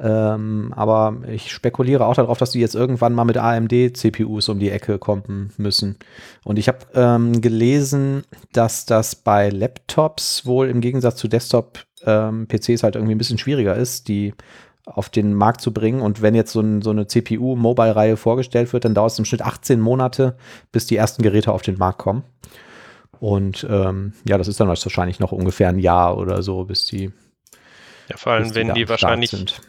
Ähm, 0.00 0.72
aber 0.76 1.16
ich 1.28 1.50
spekuliere 1.50 2.06
auch 2.06 2.14
darauf, 2.14 2.38
dass 2.38 2.52
die 2.52 2.60
jetzt 2.60 2.76
irgendwann 2.76 3.14
mal 3.14 3.24
mit 3.24 3.36
AMD-CPUs 3.36 4.48
um 4.48 4.60
die 4.60 4.70
Ecke 4.70 4.98
kommen 4.98 5.52
müssen. 5.56 5.96
Und 6.44 6.58
ich 6.58 6.68
habe 6.68 6.78
ähm, 6.94 7.40
gelesen, 7.40 8.22
dass 8.52 8.86
das 8.86 9.16
bei 9.16 9.50
Laptops 9.50 10.46
wohl 10.46 10.68
im 10.68 10.80
Gegensatz 10.80 11.16
zu 11.16 11.26
Desktop-PCs 11.26 12.82
halt 12.84 12.94
irgendwie 12.94 13.14
ein 13.14 13.18
bisschen 13.18 13.38
schwieriger 13.38 13.74
ist, 13.74 14.06
die 14.06 14.34
auf 14.94 15.08
den 15.08 15.34
Markt 15.34 15.60
zu 15.60 15.72
bringen. 15.72 16.00
Und 16.00 16.22
wenn 16.22 16.34
jetzt 16.34 16.52
so, 16.52 16.60
ein, 16.60 16.82
so 16.82 16.90
eine 16.90 17.06
CPU-Mobile-Reihe 17.06 18.16
vorgestellt 18.16 18.72
wird, 18.72 18.84
dann 18.84 18.94
dauert 18.94 19.12
es 19.12 19.18
im 19.18 19.24
Schnitt 19.24 19.42
18 19.42 19.80
Monate, 19.80 20.36
bis 20.72 20.86
die 20.86 20.96
ersten 20.96 21.22
Geräte 21.22 21.52
auf 21.52 21.62
den 21.62 21.78
Markt 21.78 21.98
kommen. 21.98 22.24
Und 23.20 23.66
ähm, 23.68 24.12
ja, 24.26 24.38
das 24.38 24.48
ist 24.48 24.60
dann 24.60 24.68
wahrscheinlich 24.68 25.20
noch 25.20 25.32
ungefähr 25.32 25.68
ein 25.68 25.78
Jahr 25.78 26.16
oder 26.18 26.42
so, 26.42 26.64
bis 26.64 26.84
die, 26.86 27.10
Ja, 28.08 28.16
vor 28.16 28.32
allem, 28.32 28.44
bis 28.44 28.54
wenn 28.54 28.74
die 28.74 28.88
wahrscheinlich, 28.88 29.30
sind. 29.30 29.60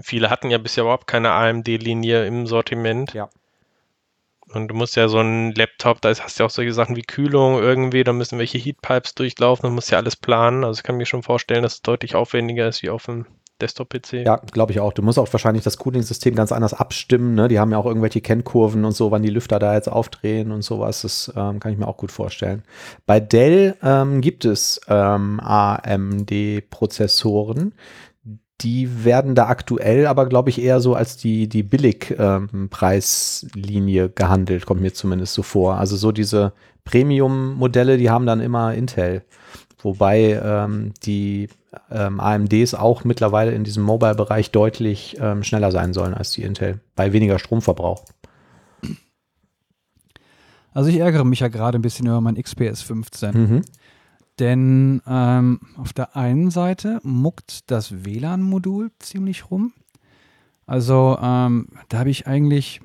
viele 0.00 0.28
hatten 0.30 0.50
ja 0.50 0.58
bisher 0.58 0.82
überhaupt 0.82 1.06
keine 1.06 1.30
AMD-Linie 1.30 2.26
im 2.26 2.46
Sortiment. 2.46 3.14
Ja. 3.14 3.28
Und 4.52 4.68
du 4.68 4.74
musst 4.74 4.94
ja 4.96 5.08
so 5.08 5.18
ein 5.18 5.52
Laptop, 5.54 6.00
da 6.00 6.10
hast 6.10 6.38
du 6.38 6.42
ja 6.42 6.46
auch 6.46 6.50
solche 6.50 6.72
Sachen 6.72 6.94
wie 6.96 7.02
Kühlung 7.02 7.58
irgendwie, 7.58 8.04
da 8.04 8.12
müssen 8.12 8.38
welche 8.38 8.58
Heatpipes 8.58 9.14
durchlaufen, 9.14 9.68
du 9.68 9.74
musst 9.74 9.90
ja 9.90 9.98
alles 9.98 10.14
planen. 10.16 10.64
Also 10.64 10.78
ich 10.78 10.82
kann 10.84 10.96
mir 10.96 11.06
schon 11.06 11.24
vorstellen, 11.24 11.62
dass 11.62 11.74
es 11.74 11.82
deutlich 11.82 12.14
aufwendiger 12.14 12.68
ist 12.68 12.82
wie 12.82 12.90
auf 12.90 13.06
dem 13.06 13.26
Desktop-PC. 13.60 14.24
Ja, 14.24 14.36
glaube 14.36 14.72
ich 14.72 14.80
auch. 14.80 14.92
Du 14.92 15.02
musst 15.02 15.18
auch 15.18 15.32
wahrscheinlich 15.32 15.64
das 15.64 15.78
Cooling-System 15.78 16.34
ganz 16.34 16.52
anders 16.52 16.74
abstimmen. 16.74 17.34
Ne? 17.34 17.48
Die 17.48 17.58
haben 17.58 17.70
ja 17.70 17.78
auch 17.78 17.86
irgendwelche 17.86 18.20
Kennkurven 18.20 18.84
und 18.84 18.92
so, 18.92 19.10
wann 19.10 19.22
die 19.22 19.30
Lüfter 19.30 19.58
da 19.58 19.72
jetzt 19.74 19.88
aufdrehen 19.88 20.52
und 20.52 20.60
sowas. 20.62 21.00
Das 21.02 21.32
ähm, 21.34 21.58
kann 21.60 21.72
ich 21.72 21.78
mir 21.78 21.88
auch 21.88 21.96
gut 21.96 22.12
vorstellen. 22.12 22.62
Bei 23.06 23.18
Dell 23.20 23.76
ähm, 23.82 24.20
gibt 24.20 24.44
es 24.44 24.78
ähm, 24.88 25.40
AMD-Prozessoren. 25.40 27.72
Die 28.62 29.04
werden 29.04 29.34
da 29.34 29.48
aktuell 29.48 30.06
aber, 30.06 30.26
glaube 30.26 30.50
ich, 30.50 30.60
eher 30.60 30.80
so 30.80 30.94
als 30.94 31.16
die, 31.16 31.48
die 31.48 31.62
Billig-Preislinie 31.62 34.10
gehandelt, 34.10 34.66
kommt 34.66 34.80
mir 34.80 34.94
zumindest 34.94 35.34
so 35.34 35.42
vor. 35.42 35.76
Also 35.76 35.96
so 35.96 36.12
diese 36.12 36.52
Premium-Modelle, 36.84 37.98
die 37.98 38.10
haben 38.10 38.26
dann 38.26 38.40
immer 38.40 38.74
Intel. 38.74 39.24
Wobei 39.82 40.40
ähm, 40.42 40.94
die 41.04 41.48
ähm, 41.90 42.20
AMDs 42.20 42.74
auch 42.74 43.04
mittlerweile 43.04 43.52
in 43.52 43.64
diesem 43.64 43.82
Mobile-Bereich 43.82 44.50
deutlich 44.50 45.16
ähm, 45.20 45.42
schneller 45.42 45.70
sein 45.70 45.92
sollen 45.92 46.14
als 46.14 46.30
die 46.30 46.42
Intel, 46.42 46.80
bei 46.94 47.12
weniger 47.12 47.38
Stromverbrauch. 47.38 48.04
Also 50.72 50.90
ich 50.90 50.98
ärgere 50.98 51.24
mich 51.24 51.40
ja 51.40 51.48
gerade 51.48 51.78
ein 51.78 51.82
bisschen 51.82 52.06
über 52.06 52.20
mein 52.20 52.34
XPS 52.34 52.82
15. 52.82 53.32
Mhm. 53.32 53.62
Denn 54.38 55.00
ähm, 55.06 55.60
auf 55.78 55.94
der 55.94 56.16
einen 56.16 56.50
Seite 56.50 57.00
muckt 57.02 57.70
das 57.70 58.04
WLAN-Modul 58.04 58.90
ziemlich 58.98 59.50
rum. 59.50 59.72
Also 60.66 61.16
ähm, 61.22 61.68
da 61.88 62.00
habe 62.00 62.10
ich 62.10 62.26
eigentlich 62.26 62.82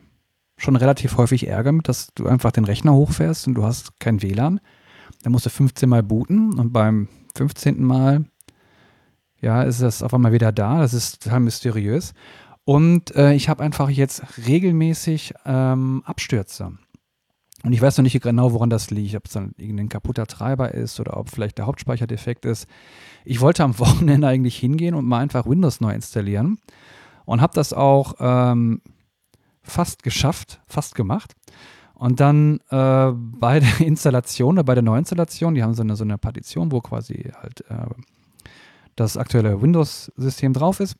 schon 0.55 0.75
relativ 0.75 1.17
häufig 1.17 1.47
Ärger 1.47 1.71
mit, 1.73 1.89
dass 1.89 2.13
du 2.15 2.27
einfach 2.27 2.51
den 2.51 2.65
Rechner 2.65 2.93
hochfährst 2.93 3.47
und 3.47 3.55
du 3.55 3.63
hast 3.63 3.99
kein 3.99 4.21
WLAN. 4.21 4.61
Dann 5.23 5.31
musst 5.33 5.45
du 5.45 5.49
15 5.49 5.89
Mal 5.89 6.03
booten 6.03 6.57
und 6.57 6.71
beim 6.71 7.09
15. 7.35 7.83
Mal, 7.83 8.25
ja, 9.41 9.63
ist 9.63 9.81
das 9.81 10.03
auf 10.03 10.13
einmal 10.13 10.31
wieder 10.31 10.51
da. 10.51 10.79
Das 10.79 10.93
ist 10.93 11.23
total 11.23 11.41
mysteriös. 11.41 12.13
Und 12.63 13.15
äh, 13.15 13.33
ich 13.33 13.49
habe 13.49 13.63
einfach 13.63 13.89
jetzt 13.89 14.23
regelmäßig 14.47 15.33
ähm, 15.45 16.03
Abstürze. 16.05 16.77
Und 17.63 17.73
ich 17.73 17.81
weiß 17.81 17.97
noch 17.97 18.03
nicht 18.03 18.19
genau, 18.21 18.53
woran 18.53 18.69
das 18.69 18.89
liegt, 18.89 19.15
ob 19.15 19.25
es 19.25 19.33
dann 19.33 19.53
irgendein 19.57 19.89
kaputter 19.89 20.25
Treiber 20.25 20.73
ist 20.73 20.99
oder 20.99 21.17
ob 21.17 21.29
vielleicht 21.29 21.57
der 21.57 21.67
Hauptspeicher 21.67 22.07
defekt 22.07 22.45
ist. 22.45 22.67
Ich 23.25 23.41
wollte 23.41 23.63
am 23.63 23.77
Wochenende 23.79 24.27
eigentlich 24.27 24.57
hingehen 24.57 24.95
und 24.95 25.05
mal 25.05 25.19
einfach 25.19 25.45
Windows 25.45 25.81
neu 25.81 25.93
installieren 25.93 26.59
und 27.25 27.41
habe 27.41 27.53
das 27.53 27.73
auch 27.73 28.15
ähm, 28.19 28.81
fast 29.63 30.03
geschafft, 30.03 30.61
fast 30.67 30.95
gemacht. 30.95 31.35
Und 31.93 32.19
dann 32.19 32.59
äh, 32.69 33.11
bei 33.11 33.59
der 33.59 33.79
Installation, 33.85 34.55
oder 34.55 34.63
bei 34.63 34.73
der 34.73 34.83
Neuinstallation, 34.83 35.53
die 35.53 35.61
haben 35.61 35.75
so 35.75 35.83
eine, 35.83 35.95
so 35.95 36.03
eine 36.03 36.17
Partition, 36.17 36.71
wo 36.71 36.81
quasi 36.81 37.31
halt 37.39 37.63
äh, 37.69 37.85
das 39.01 39.17
aktuelle 39.17 39.61
Windows-System 39.61 40.53
drauf 40.53 40.79
ist. 40.79 40.95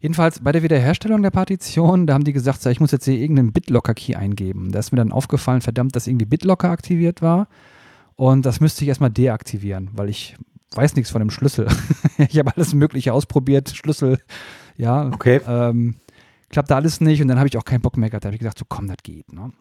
Jedenfalls 0.00 0.40
bei 0.40 0.52
der 0.52 0.62
Wiederherstellung 0.62 1.22
der 1.22 1.30
Partition, 1.30 2.06
da 2.06 2.14
haben 2.14 2.24
die 2.24 2.32
gesagt, 2.32 2.64
ich 2.66 2.80
muss 2.80 2.92
jetzt 2.92 3.04
hier 3.04 3.18
irgendeinen 3.18 3.52
BitLocker-Key 3.52 4.14
eingeben. 4.14 4.72
Da 4.72 4.78
ist 4.78 4.92
mir 4.92 4.98
dann 4.98 5.12
aufgefallen, 5.12 5.60
verdammt, 5.60 5.96
dass 5.96 6.06
irgendwie 6.06 6.26
BitLocker 6.26 6.70
aktiviert 6.70 7.22
war. 7.22 7.48
Und 8.14 8.46
das 8.46 8.60
müsste 8.60 8.84
ich 8.84 8.88
erstmal 8.88 9.10
deaktivieren, 9.10 9.90
weil 9.92 10.08
ich 10.08 10.36
weiß 10.74 10.96
nichts 10.96 11.10
von 11.10 11.20
dem 11.20 11.30
Schlüssel. 11.30 11.68
ich 12.18 12.38
habe 12.38 12.54
alles 12.56 12.74
Mögliche 12.74 13.12
ausprobiert, 13.12 13.70
Schlüssel, 13.70 14.18
ja. 14.76 15.06
Okay. 15.08 15.40
Ähm, 15.46 15.96
klappte 16.48 16.76
alles 16.76 17.00
nicht 17.00 17.20
und 17.22 17.28
dann 17.28 17.38
habe 17.38 17.48
ich 17.48 17.56
auch 17.56 17.64
keinen 17.64 17.82
Bock 17.82 17.96
mehr 17.96 18.10
gehabt. 18.10 18.24
Da 18.24 18.28
habe 18.28 18.36
ich 18.36 18.40
gesagt, 18.40 18.58
so 18.58 18.64
komm, 18.68 18.86
das 18.86 18.96
geht. 19.02 19.32
Ne? 19.32 19.52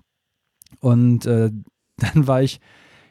Und 0.80 1.26
äh, 1.26 1.52
dann 1.98 2.28
war 2.28 2.42
ich 2.42 2.60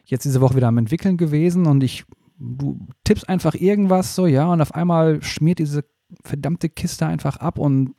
jetzt 0.05 0.25
diese 0.25 0.41
Woche 0.41 0.55
wieder 0.55 0.67
am 0.67 0.77
Entwickeln 0.77 1.17
gewesen 1.17 1.65
und 1.65 1.83
ich, 1.83 2.05
du 2.37 2.87
tippst 3.03 3.27
einfach 3.29 3.55
irgendwas 3.55 4.15
so, 4.15 4.27
ja, 4.27 4.51
und 4.51 4.61
auf 4.61 4.75
einmal 4.75 5.21
schmiert 5.21 5.59
diese 5.59 5.85
verdammte 6.23 6.69
Kiste 6.69 7.05
einfach 7.05 7.37
ab 7.37 7.57
und 7.57 7.95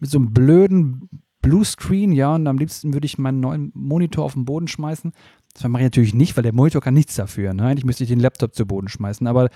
mit 0.00 0.10
so 0.10 0.18
einem 0.18 0.32
blöden 0.32 1.08
Bluescreen, 1.40 2.12
ja, 2.12 2.34
und 2.34 2.46
am 2.46 2.58
liebsten 2.58 2.94
würde 2.94 3.06
ich 3.06 3.18
meinen 3.18 3.40
neuen 3.40 3.70
Monitor 3.74 4.24
auf 4.24 4.32
den 4.32 4.46
Boden 4.46 4.66
schmeißen. 4.66 5.12
Das 5.52 5.68
mache 5.68 5.82
ich 5.82 5.86
natürlich 5.86 6.14
nicht, 6.14 6.36
weil 6.36 6.42
der 6.42 6.54
Monitor 6.54 6.80
kann 6.80 6.94
nichts 6.94 7.14
dafür. 7.14 7.54
Ne? 7.54 7.66
Eigentlich 7.66 7.84
müsste 7.84 8.02
ich 8.02 8.08
den 8.08 8.18
Laptop 8.18 8.54
zu 8.54 8.66
Boden 8.66 8.88
schmeißen, 8.88 9.26
aber 9.26 9.50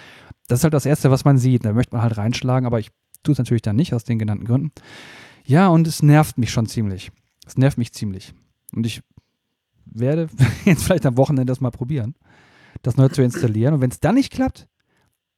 das 0.47 0.61
ist 0.61 0.65
halt 0.65 0.75
das 0.75 0.87
Erste, 0.87 1.11
was 1.11 1.25
man 1.25 1.39
sieht. 1.39 1.65
Da 1.65 1.73
möchte 1.73 1.95
man 1.95 2.03
halt 2.03 2.17
reinschlagen, 2.17 2.67
aber 2.67 2.79
ich 2.79 2.91
tue 3.23 3.33
es 3.33 3.39
natürlich 3.39 3.63
dann 3.63 3.77
nicht, 3.77 3.95
aus 3.95 4.05
den 4.05 4.19
genannten 4.19 4.45
Gründen. 4.45 4.71
Ja, 5.45 5.69
und 5.69 5.87
es 5.87 6.03
nervt 6.03 6.39
mich 6.39 6.51
schon 6.51 6.67
ziemlich. 6.67 7.11
Es 7.47 7.57
nervt 7.57 7.79
mich 7.79 7.93
ziemlich. 7.93 8.35
Und 8.75 8.87
ich 8.87 9.03
werde 9.87 10.29
jetzt 10.67 10.85
vielleicht 10.85 11.07
am 11.07 11.17
Wochenende 11.17 11.51
das 11.51 11.61
mal 11.61 11.71
probieren, 11.71 12.15
das 12.83 12.97
neu 12.97 13.09
zu 13.09 13.23
installieren. 13.23 13.75
Und 13.75 13.81
wenn 13.81 13.91
es 13.91 14.01
dann 14.01 14.15
nicht 14.15 14.33
klappt, 14.33 14.69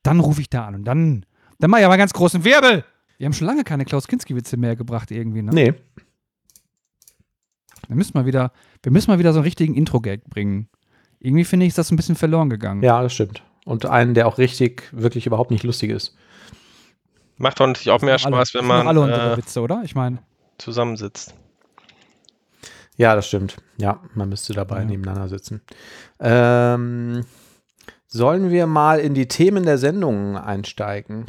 dann 0.02 0.20
rufe 0.20 0.40
ich 0.40 0.50
da 0.50 0.66
an 0.66 0.74
und 0.74 0.84
dann, 0.84 1.26
dann 1.58 1.70
mache 1.70 1.80
ich 1.80 1.84
aber 1.84 1.94
einen 1.94 2.00
ganz 2.00 2.12
großen 2.12 2.44
Wirbel. 2.44 2.84
Wir 3.18 3.26
haben 3.26 3.32
schon 3.32 3.46
lange 3.46 3.64
keine 3.64 3.84
Klaus 3.84 4.08
Kinski-Witze 4.08 4.56
mehr 4.56 4.76
gebracht 4.76 5.10
irgendwie. 5.10 5.42
Ne? 5.42 5.50
Nee. 5.52 5.74
Wir 7.86 7.96
müssen 7.96 8.12
mal 8.14 8.24
wieder, 8.24 8.52
wir 8.82 8.92
müssen 8.92 9.10
mal 9.10 9.18
wieder 9.18 9.32
so 9.32 9.40
einen 9.40 9.44
richtigen 9.44 9.74
Intro-Gag 9.74 10.24
bringen. 10.30 10.68
Irgendwie 11.18 11.44
finde 11.44 11.66
ich, 11.66 11.70
ist 11.70 11.78
das 11.78 11.90
ein 11.90 11.96
bisschen 11.96 12.16
verloren 12.16 12.48
gegangen. 12.48 12.82
Ja, 12.82 13.02
das 13.02 13.12
stimmt. 13.12 13.42
Und 13.66 13.84
einen, 13.84 14.14
der 14.14 14.26
auch 14.26 14.38
richtig, 14.38 14.88
wirklich 14.92 15.26
überhaupt 15.26 15.50
nicht 15.50 15.64
lustig 15.64 15.90
ist. 15.90 16.16
Macht 17.36 17.60
doch 17.60 17.66
natürlich 17.66 17.90
auch 17.90 18.00
mehr 18.00 18.12
alle, 18.12 18.18
Spaß, 18.20 18.32
wenn 18.32 18.38
das 18.38 18.48
sind 18.50 18.66
man 18.66 18.88
alle 18.88 19.00
unsere 19.00 19.32
äh, 19.32 19.36
Witze, 19.36 19.60
oder? 19.60 19.82
Ich 19.84 19.94
meine, 19.94 20.18
zusammensitzt. 20.58 21.34
Ja, 23.00 23.14
das 23.14 23.26
stimmt. 23.28 23.56
Ja, 23.78 24.00
man 24.14 24.28
müsste 24.28 24.52
dabei 24.52 24.80
Ja. 24.80 24.84
nebeneinander 24.84 25.26
sitzen. 25.28 25.62
Ähm, 26.18 27.24
sollen 28.08 28.50
wir 28.50 28.66
mal 28.66 28.98
in 29.00 29.14
die 29.14 29.26
Themen 29.26 29.64
der 29.64 29.78
Sendung 29.78 30.36
einsteigen? 30.36 31.24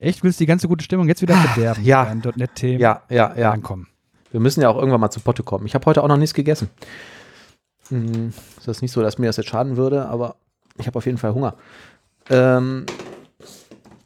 Echt, 0.00 0.24
willst 0.24 0.40
du 0.40 0.42
die 0.42 0.46
ganze 0.48 0.66
gute 0.66 0.84
Stimmung 0.84 1.06
jetzt 1.06 1.22
wieder 1.22 1.36
verderben? 1.36 1.84
ja. 1.84 2.12
.NET-Themen? 2.34 2.80
Ja, 2.80 3.02
ja, 3.08 3.32
ja. 3.36 3.52
Dann 3.52 3.62
komm. 3.62 3.86
Wir 4.32 4.40
müssen 4.40 4.60
ja 4.60 4.68
auch 4.70 4.76
irgendwann 4.76 5.00
mal 5.00 5.10
zu 5.10 5.20
Potte 5.20 5.44
kommen. 5.44 5.66
Ich 5.66 5.74
habe 5.76 5.86
heute 5.86 6.02
auch 6.02 6.08
noch 6.08 6.16
nichts 6.16 6.34
gegessen. 6.34 6.68
Hm, 7.88 8.32
Es 8.58 8.66
ist 8.66 8.82
nicht 8.82 8.90
so, 8.90 9.00
dass 9.02 9.18
mir 9.18 9.26
das 9.26 9.36
jetzt 9.36 9.48
schaden 9.48 9.76
würde, 9.76 10.06
aber 10.08 10.34
ich 10.78 10.88
habe 10.88 10.98
auf 10.98 11.06
jeden 11.06 11.18
Fall 11.18 11.32
Hunger. 11.32 11.54
Ähm, 12.28 12.86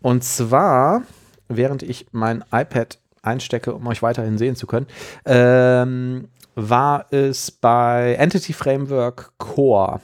und 0.03 0.23
zwar, 0.25 1.05
während 1.49 1.83
ich 1.83 2.07
mein 2.13 2.45
iPad 2.53 2.99
einstecke, 3.23 3.75
um 3.75 3.87
euch 3.87 4.03
weiterhin 4.03 4.39
sehen 4.39 4.57
zu 4.57 4.67
können, 4.67 4.87
ähm, 5.25 6.29
war 6.55 7.07
es 7.11 7.51
bei 7.51 8.15
Entity 8.19 8.53
Framework 8.53 9.33
Core 9.39 10.01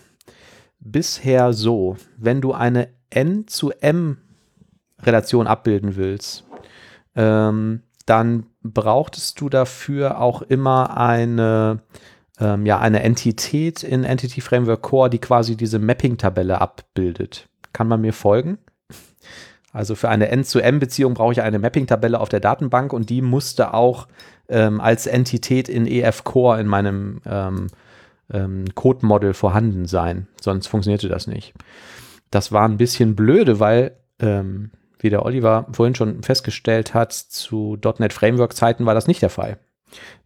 bisher 0.80 1.52
so, 1.52 1.96
wenn 2.16 2.40
du 2.40 2.52
eine 2.52 2.88
N 3.10 3.46
zu 3.46 3.70
M 3.70 4.18
Relation 5.02 5.46
abbilden 5.46 5.96
willst, 5.96 6.44
ähm, 7.14 7.82
dann 8.06 8.46
brauchtest 8.62 9.40
du 9.40 9.48
dafür 9.48 10.20
auch 10.20 10.42
immer 10.42 10.96
eine, 10.96 11.80
ähm, 12.40 12.66
ja, 12.66 12.78
eine 12.78 13.02
Entität 13.02 13.82
in 13.82 14.04
Entity 14.04 14.40
Framework 14.40 14.82
Core, 14.82 15.10
die 15.10 15.18
quasi 15.18 15.56
diese 15.56 15.78
Mapping-Tabelle 15.78 16.60
abbildet. 16.60 17.48
Kann 17.72 17.88
man 17.88 18.00
mir 18.00 18.12
folgen? 18.12 18.58
Also 19.78 19.94
für 19.94 20.08
eine 20.08 20.28
N-zu-M-Beziehung 20.28 21.14
brauche 21.14 21.30
ich 21.30 21.40
eine 21.40 21.60
Mapping-Tabelle 21.60 22.18
auf 22.18 22.28
der 22.28 22.40
Datenbank 22.40 22.92
und 22.92 23.10
die 23.10 23.22
musste 23.22 23.74
auch 23.74 24.08
ähm, 24.48 24.80
als 24.80 25.06
Entität 25.06 25.68
in 25.68 25.86
EF 25.86 26.24
Core 26.24 26.60
in 26.60 26.66
meinem 26.66 27.20
ähm, 27.24 27.68
ähm, 28.32 28.64
Code-Model 28.74 29.34
vorhanden 29.34 29.86
sein. 29.86 30.26
Sonst 30.40 30.66
funktionierte 30.66 31.08
das 31.08 31.28
nicht. 31.28 31.54
Das 32.32 32.50
war 32.50 32.64
ein 32.64 32.76
bisschen 32.76 33.14
blöde, 33.14 33.60
weil, 33.60 33.92
ähm, 34.18 34.72
wie 34.98 35.10
der 35.10 35.24
Oliver 35.24 35.68
vorhin 35.70 35.94
schon 35.94 36.24
festgestellt 36.24 36.92
hat, 36.92 37.12
zu 37.12 37.78
.NET 38.00 38.12
Framework-Zeiten 38.12 38.84
war 38.84 38.94
das 38.94 39.06
nicht 39.06 39.22
der 39.22 39.30
Fall. 39.30 39.58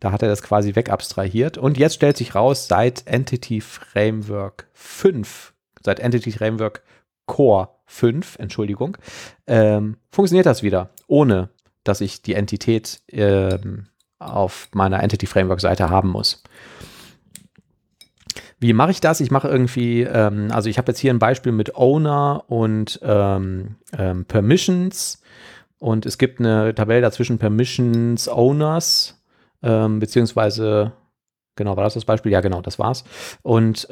Da 0.01 0.12
hat 0.12 0.23
er 0.23 0.29
das 0.29 0.43
quasi 0.43 0.75
wegabstrahiert. 0.77 1.59
Und 1.59 1.77
jetzt 1.77 1.97
stellt 1.97 2.17
sich 2.17 2.35
raus, 2.35 2.69
seit 2.69 3.07
Entity 3.07 3.61
Framework 3.61 4.67
5, 4.73 5.53
seit 5.83 6.01
Entity 6.01 6.33
Framework 6.33 6.83
Core 7.27 7.69
5, 7.93 8.39
Entschuldigung, 8.39 8.97
ähm, 9.47 9.97
funktioniert 10.11 10.47
das 10.47 10.63
wieder, 10.63 10.91
ohne 11.07 11.51
dass 11.85 12.01
ich 12.01 12.23
die 12.23 12.35
Entität 12.35 13.03
ähm, 13.09 13.89
auf 14.19 14.69
meiner 14.73 15.03
Entity 15.03 15.27
Framework 15.27 15.61
Seite 15.61 15.91
haben 15.91 16.09
muss. 16.09 16.43
Wie 18.59 18.73
mache 18.73 18.93
ich 18.93 19.01
das? 19.01 19.21
Ich 19.21 19.31
mache 19.31 19.49
irgendwie, 19.49 20.03
ähm, 20.03 20.49
also 20.53 20.71
ich 20.71 20.79
habe 20.79 20.93
jetzt 20.93 21.01
hier 21.01 21.13
ein 21.13 21.19
Beispiel 21.19 21.53
mit 21.53 21.75
Owner 21.75 22.45
und 22.47 22.99
ähm, 23.03 23.77
ähm, 23.99 24.25
Permissions 24.25 25.21
und 25.79 26.07
es 26.07 26.17
gibt 26.17 26.41
eine 26.41 26.75
Tabelle 26.75 27.03
dazwischen 27.03 27.39
Permissions, 27.39 28.29
Owners, 28.29 29.21
ähm, 29.63 29.99
beziehungsweise, 29.99 30.93
genau, 31.57 31.77
war 31.77 31.85
das 31.85 31.95
das 31.95 32.05
Beispiel? 32.05 32.33
Ja, 32.33 32.41
genau, 32.41 32.63
das 32.63 32.79
war's. 32.79 33.05
Und 33.43 33.89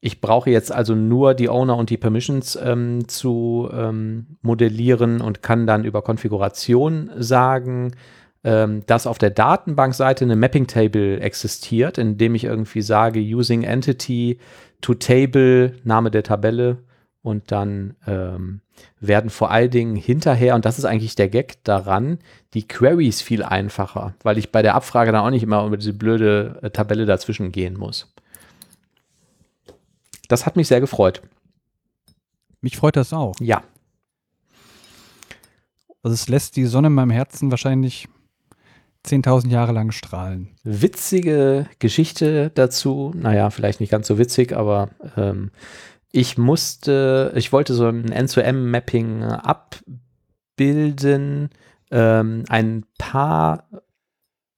ich 0.00 0.20
brauche 0.20 0.50
jetzt 0.50 0.72
also 0.72 0.94
nur 0.94 1.34
die 1.34 1.48
Owner 1.48 1.76
und 1.76 1.90
die 1.90 1.98
Permissions 1.98 2.56
ähm, 2.56 3.06
zu 3.06 3.68
ähm, 3.72 4.38
modellieren 4.40 5.20
und 5.20 5.42
kann 5.42 5.66
dann 5.66 5.84
über 5.84 6.02
Konfiguration 6.02 7.10
sagen, 7.18 7.92
ähm, 8.42 8.82
dass 8.86 9.06
auf 9.06 9.18
der 9.18 9.30
Datenbankseite 9.30 10.24
eine 10.24 10.36
Mapping 10.36 10.66
Table 10.66 11.20
existiert, 11.20 11.98
indem 11.98 12.34
ich 12.34 12.44
irgendwie 12.44 12.80
sage, 12.80 13.20
using 13.20 13.62
entity 13.62 14.38
to 14.80 14.94
table, 14.94 15.74
Name 15.84 16.10
der 16.10 16.22
Tabelle 16.22 16.78
und 17.20 17.52
dann 17.52 17.96
ähm, 18.06 18.62
werden 18.98 19.28
vor 19.28 19.50
allen 19.50 19.70
Dingen 19.70 19.96
hinterher, 19.96 20.54
und 20.54 20.64
das 20.64 20.78
ist 20.78 20.86
eigentlich 20.86 21.14
der 21.14 21.28
Gag 21.28 21.62
daran, 21.64 22.18
die 22.54 22.66
Queries 22.66 23.20
viel 23.20 23.42
einfacher, 23.42 24.14
weil 24.22 24.38
ich 24.38 24.50
bei 24.50 24.62
der 24.62 24.74
Abfrage 24.74 25.12
dann 25.12 25.20
auch 25.20 25.30
nicht 25.30 25.42
immer 25.42 25.66
über 25.66 25.76
diese 25.76 25.92
blöde 25.92 26.58
äh, 26.62 26.70
Tabelle 26.70 27.04
dazwischen 27.04 27.52
gehen 27.52 27.76
muss. 27.76 28.14
Das 30.30 30.46
hat 30.46 30.54
mich 30.56 30.68
sehr 30.68 30.80
gefreut. 30.80 31.22
Mich 32.60 32.76
freut 32.76 32.94
das 32.96 33.12
auch. 33.12 33.34
Ja, 33.40 33.62
Also 36.02 36.14
es 36.14 36.28
lässt 36.28 36.56
die 36.56 36.66
Sonne 36.66 36.86
in 36.86 36.94
meinem 36.94 37.10
Herzen 37.10 37.50
wahrscheinlich 37.50 38.08
10.000 39.06 39.48
Jahre 39.48 39.72
lang 39.72 39.90
strahlen. 39.92 40.50
witzige 40.62 41.66
Geschichte 41.78 42.50
dazu. 42.54 43.12
Naja, 43.16 43.50
vielleicht 43.50 43.80
nicht 43.80 43.90
ganz 43.90 44.06
so 44.06 44.18
witzig, 44.18 44.52
aber 44.52 44.90
ähm, 45.16 45.50
ich 46.12 46.38
musste, 46.38 47.32
ich 47.34 47.50
wollte 47.52 47.74
so 47.74 47.86
ein 47.88 48.06
N2M-Mapping 48.06 49.22
abbilden, 50.58 51.48
ähm, 51.90 52.44
ein 52.48 52.84
paar 52.98 53.64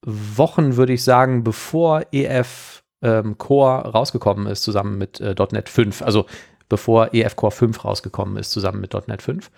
Wochen, 0.05 0.75
würde 0.75 0.93
ich 0.93 1.03
sagen, 1.03 1.43
bevor 1.43 2.03
EF 2.11 2.82
ähm, 3.03 3.37
Core 3.37 3.89
rausgekommen 3.91 4.47
ist, 4.47 4.63
zusammen 4.63 4.97
mit 4.97 5.19
äh, 5.19 5.35
.NET 5.51 5.69
5. 5.69 6.01
Also 6.01 6.25
bevor 6.73 7.13
EF 7.13 7.35
Core 7.35 7.51
5 7.51 7.85
rausgekommen 7.85 8.37
ist, 8.37 8.49
zusammen 8.49 8.81
mit 8.81 8.93
.NET 9.07 9.21
5. 9.21 9.51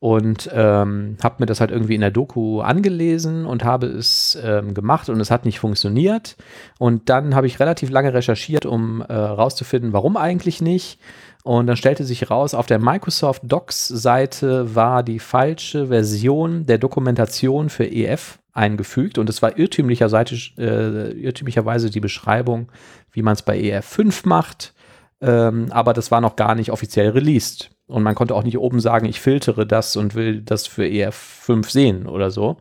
Und 0.00 0.50
ähm, 0.52 1.16
habe 1.22 1.36
mir 1.38 1.46
das 1.46 1.60
halt 1.60 1.70
irgendwie 1.70 1.94
in 1.94 2.00
der 2.00 2.10
Doku 2.10 2.60
angelesen 2.62 3.46
und 3.46 3.62
habe 3.62 3.86
es 3.86 4.36
ähm, 4.42 4.74
gemacht 4.74 5.08
und 5.08 5.20
es 5.20 5.30
hat 5.30 5.44
nicht 5.44 5.60
funktioniert. 5.60 6.36
Und 6.78 7.10
dann 7.10 7.36
habe 7.36 7.46
ich 7.46 7.60
relativ 7.60 7.90
lange 7.90 8.12
recherchiert, 8.12 8.66
um 8.66 9.02
äh, 9.02 9.14
rauszufinden, 9.14 9.92
warum 9.92 10.16
eigentlich 10.16 10.60
nicht. 10.60 10.98
Und 11.44 11.68
dann 11.68 11.76
stellte 11.76 12.04
sich 12.04 12.28
raus, 12.28 12.54
auf 12.54 12.66
der 12.66 12.80
Microsoft 12.80 13.42
Docs-Seite 13.44 14.74
war 14.74 15.04
die 15.04 15.20
falsche 15.20 15.86
Version 15.86 16.66
der 16.66 16.78
Dokumentation 16.78 17.68
für 17.68 17.86
EF 17.86 18.40
eingefügt 18.58 19.16
und 19.16 19.30
es 19.30 19.40
war 19.40 19.56
irrtümlicherweise, 19.56 20.34
äh, 20.58 21.12
irrtümlicherweise 21.12 21.90
die 21.90 22.00
Beschreibung, 22.00 22.70
wie 23.12 23.22
man 23.22 23.34
es 23.34 23.42
bei 23.42 23.58
EF5 23.58 24.28
macht, 24.28 24.74
ähm, 25.20 25.68
aber 25.70 25.94
das 25.94 26.10
war 26.10 26.20
noch 26.20 26.36
gar 26.36 26.54
nicht 26.54 26.70
offiziell 26.70 27.10
released. 27.10 27.70
Und 27.86 28.02
man 28.02 28.14
konnte 28.14 28.34
auch 28.34 28.42
nicht 28.42 28.58
oben 28.58 28.80
sagen, 28.80 29.06
ich 29.06 29.20
filtere 29.20 29.66
das 29.66 29.96
und 29.96 30.14
will 30.14 30.42
das 30.42 30.66
für 30.66 30.84
EF5 30.84 31.70
sehen 31.70 32.06
oder 32.06 32.30
so. 32.30 32.58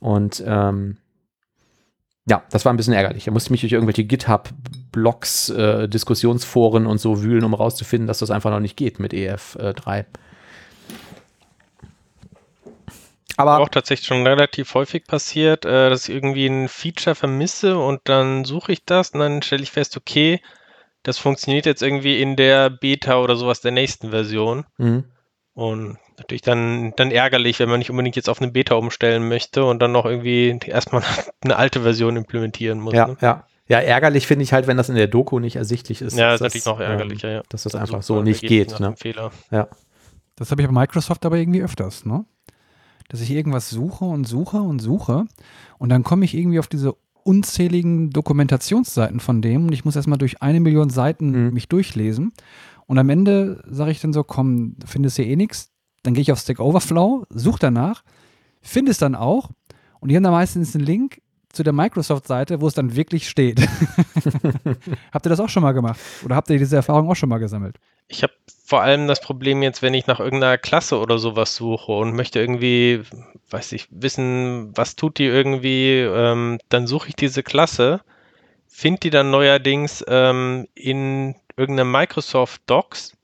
Und 0.00 0.42
ähm, 0.44 0.96
ja, 2.28 2.42
das 2.50 2.64
war 2.64 2.72
ein 2.72 2.76
bisschen 2.76 2.94
ärgerlich. 2.94 3.24
Da 3.24 3.30
musste 3.30 3.48
ich 3.48 3.50
mich 3.50 3.60
durch 3.60 3.72
irgendwelche 3.72 4.04
GitHub-Blogs, 4.04 5.50
äh, 5.50 5.88
Diskussionsforen 5.88 6.86
und 6.86 6.98
so 6.98 7.22
wühlen, 7.22 7.44
um 7.44 7.54
rauszufinden, 7.54 8.08
dass 8.08 8.18
das 8.18 8.30
einfach 8.30 8.50
noch 8.50 8.60
nicht 8.60 8.76
geht 8.76 8.98
mit 8.98 9.12
EF3. 9.12 10.04
Aber 13.40 13.60
auch 13.60 13.68
tatsächlich 13.68 14.06
schon 14.06 14.26
relativ 14.26 14.74
häufig 14.74 15.04
passiert, 15.06 15.64
äh, 15.64 15.90
dass 15.90 16.08
ich 16.08 16.14
irgendwie 16.14 16.46
ein 16.46 16.68
Feature 16.68 17.14
vermisse 17.14 17.78
und 17.78 18.00
dann 18.04 18.44
suche 18.44 18.72
ich 18.72 18.84
das 18.84 19.10
und 19.10 19.20
dann 19.20 19.42
stelle 19.42 19.62
ich 19.62 19.70
fest, 19.70 19.96
okay, 19.96 20.40
das 21.02 21.18
funktioniert 21.18 21.66
jetzt 21.66 21.82
irgendwie 21.82 22.20
in 22.20 22.36
der 22.36 22.70
Beta 22.70 23.20
oder 23.20 23.36
sowas 23.36 23.60
der 23.60 23.72
nächsten 23.72 24.10
Version. 24.10 24.66
Mhm. 24.78 25.04
Und 25.54 25.98
natürlich 26.18 26.42
dann, 26.42 26.92
dann 26.96 27.10
ärgerlich, 27.10 27.58
wenn 27.58 27.68
man 27.68 27.78
nicht 27.78 27.90
unbedingt 27.90 28.16
jetzt 28.16 28.28
auf 28.28 28.40
eine 28.40 28.50
Beta 28.50 28.74
umstellen 28.74 29.28
möchte 29.28 29.64
und 29.64 29.80
dann 29.80 29.92
noch 29.92 30.04
irgendwie 30.04 30.58
erstmal 30.66 31.02
eine 31.40 31.56
alte 31.56 31.82
Version 31.82 32.16
implementieren 32.16 32.80
muss. 32.80 32.94
ja, 32.94 33.08
ne? 33.08 33.16
ja. 33.20 33.46
Ja, 33.70 33.78
ärgerlich 33.78 34.26
finde 34.26 34.42
ich 34.42 34.52
halt, 34.52 34.66
wenn 34.66 34.76
das 34.76 34.88
in 34.88 34.96
der 34.96 35.06
Doku 35.06 35.38
nicht 35.38 35.54
ersichtlich 35.54 36.02
ist. 36.02 36.18
Ja, 36.18 36.32
das 36.32 36.40
ist 36.40 36.40
natürlich 36.40 36.66
noch 36.66 36.80
ärgerlicher, 36.80 37.28
ähm, 37.28 37.34
ja. 37.36 37.42
Dass 37.50 37.62
das 37.62 37.76
einfach 37.76 38.02
Sucht 38.02 38.06
so 38.06 38.22
nicht 38.24 38.40
geht. 38.40 38.80
Ne? 38.80 38.96
Fehler. 38.96 39.30
Das 40.34 40.50
habe 40.50 40.62
ich 40.62 40.66
bei 40.66 40.74
Microsoft 40.74 41.24
aber 41.24 41.36
irgendwie 41.36 41.62
öfters, 41.62 42.04
ne? 42.04 42.24
Dass 43.10 43.20
ich 43.20 43.30
irgendwas 43.30 43.68
suche 43.68 44.04
und 44.04 44.26
suche 44.26 44.62
und 44.62 44.78
suche 44.78 45.26
und 45.78 45.88
dann 45.90 46.04
komme 46.04 46.24
ich 46.24 46.34
irgendwie 46.34 46.58
auf 46.60 46.68
diese 46.68 46.94
unzähligen 47.24 48.10
Dokumentationsseiten 48.10 49.20
von 49.20 49.42
dem 49.42 49.66
und 49.66 49.72
ich 49.72 49.84
muss 49.84 49.96
erstmal 49.96 50.16
durch 50.18 50.40
eine 50.40 50.60
Million 50.60 50.88
Seiten 50.90 51.48
Mhm. 51.48 51.52
mich 51.52 51.68
durchlesen 51.68 52.32
und 52.86 52.98
am 52.98 53.10
Ende 53.10 53.62
sage 53.68 53.90
ich 53.90 54.00
dann 54.00 54.12
so, 54.12 54.24
komm, 54.24 54.76
findest 54.86 55.16
hier 55.16 55.26
eh 55.26 55.36
nichts, 55.36 55.70
dann 56.02 56.14
gehe 56.14 56.22
ich 56.22 56.32
auf 56.32 56.38
Stack 56.38 56.60
Overflow, 56.60 57.26
suche 57.28 57.58
danach, 57.58 58.04
finde 58.62 58.92
es 58.92 58.98
dann 58.98 59.14
auch 59.14 59.50
und 60.00 60.08
die 60.08 60.16
haben 60.16 60.22
da 60.24 60.30
meistens 60.30 60.74
einen 60.74 60.86
Link 60.86 61.20
zu 61.52 61.64
der 61.64 61.72
Microsoft-Seite, 61.72 62.60
wo 62.60 62.68
es 62.68 62.74
dann 62.74 62.94
wirklich 62.94 63.28
steht. 63.28 63.60
habt 65.12 65.26
ihr 65.26 65.30
das 65.30 65.40
auch 65.40 65.48
schon 65.48 65.62
mal 65.64 65.72
gemacht? 65.72 65.98
Oder 66.24 66.36
habt 66.36 66.48
ihr 66.48 66.58
diese 66.58 66.76
Erfahrung 66.76 67.10
auch 67.10 67.16
schon 67.16 67.28
mal 67.28 67.38
gesammelt? 67.38 67.76
Ich 68.10 68.24
habe 68.24 68.32
vor 68.66 68.82
allem 68.82 69.08
das 69.08 69.20
Problem 69.20 69.62
jetzt, 69.62 69.82
wenn 69.82 69.94
ich 69.94 70.06
nach 70.06 70.20
irgendeiner 70.20 70.58
Klasse 70.58 70.98
oder 70.98 71.18
sowas 71.18 71.54
suche 71.54 71.92
und 71.92 72.14
möchte 72.14 72.40
irgendwie, 72.40 73.02
weiß 73.50 73.72
ich, 73.72 73.86
wissen, 73.90 74.76
was 74.76 74.96
tut 74.96 75.18
die 75.18 75.26
irgendwie, 75.26 76.00
ähm, 76.00 76.58
dann 76.68 76.86
suche 76.86 77.08
ich 77.08 77.16
diese 77.16 77.42
Klasse, 77.42 78.00
finde 78.68 79.00
die 79.00 79.10
dann 79.10 79.30
neuerdings 79.30 80.04
ähm, 80.08 80.66
in 80.74 81.36
irgendeinem 81.56 81.92
Microsoft 81.92 82.62
Docs, 82.66 83.16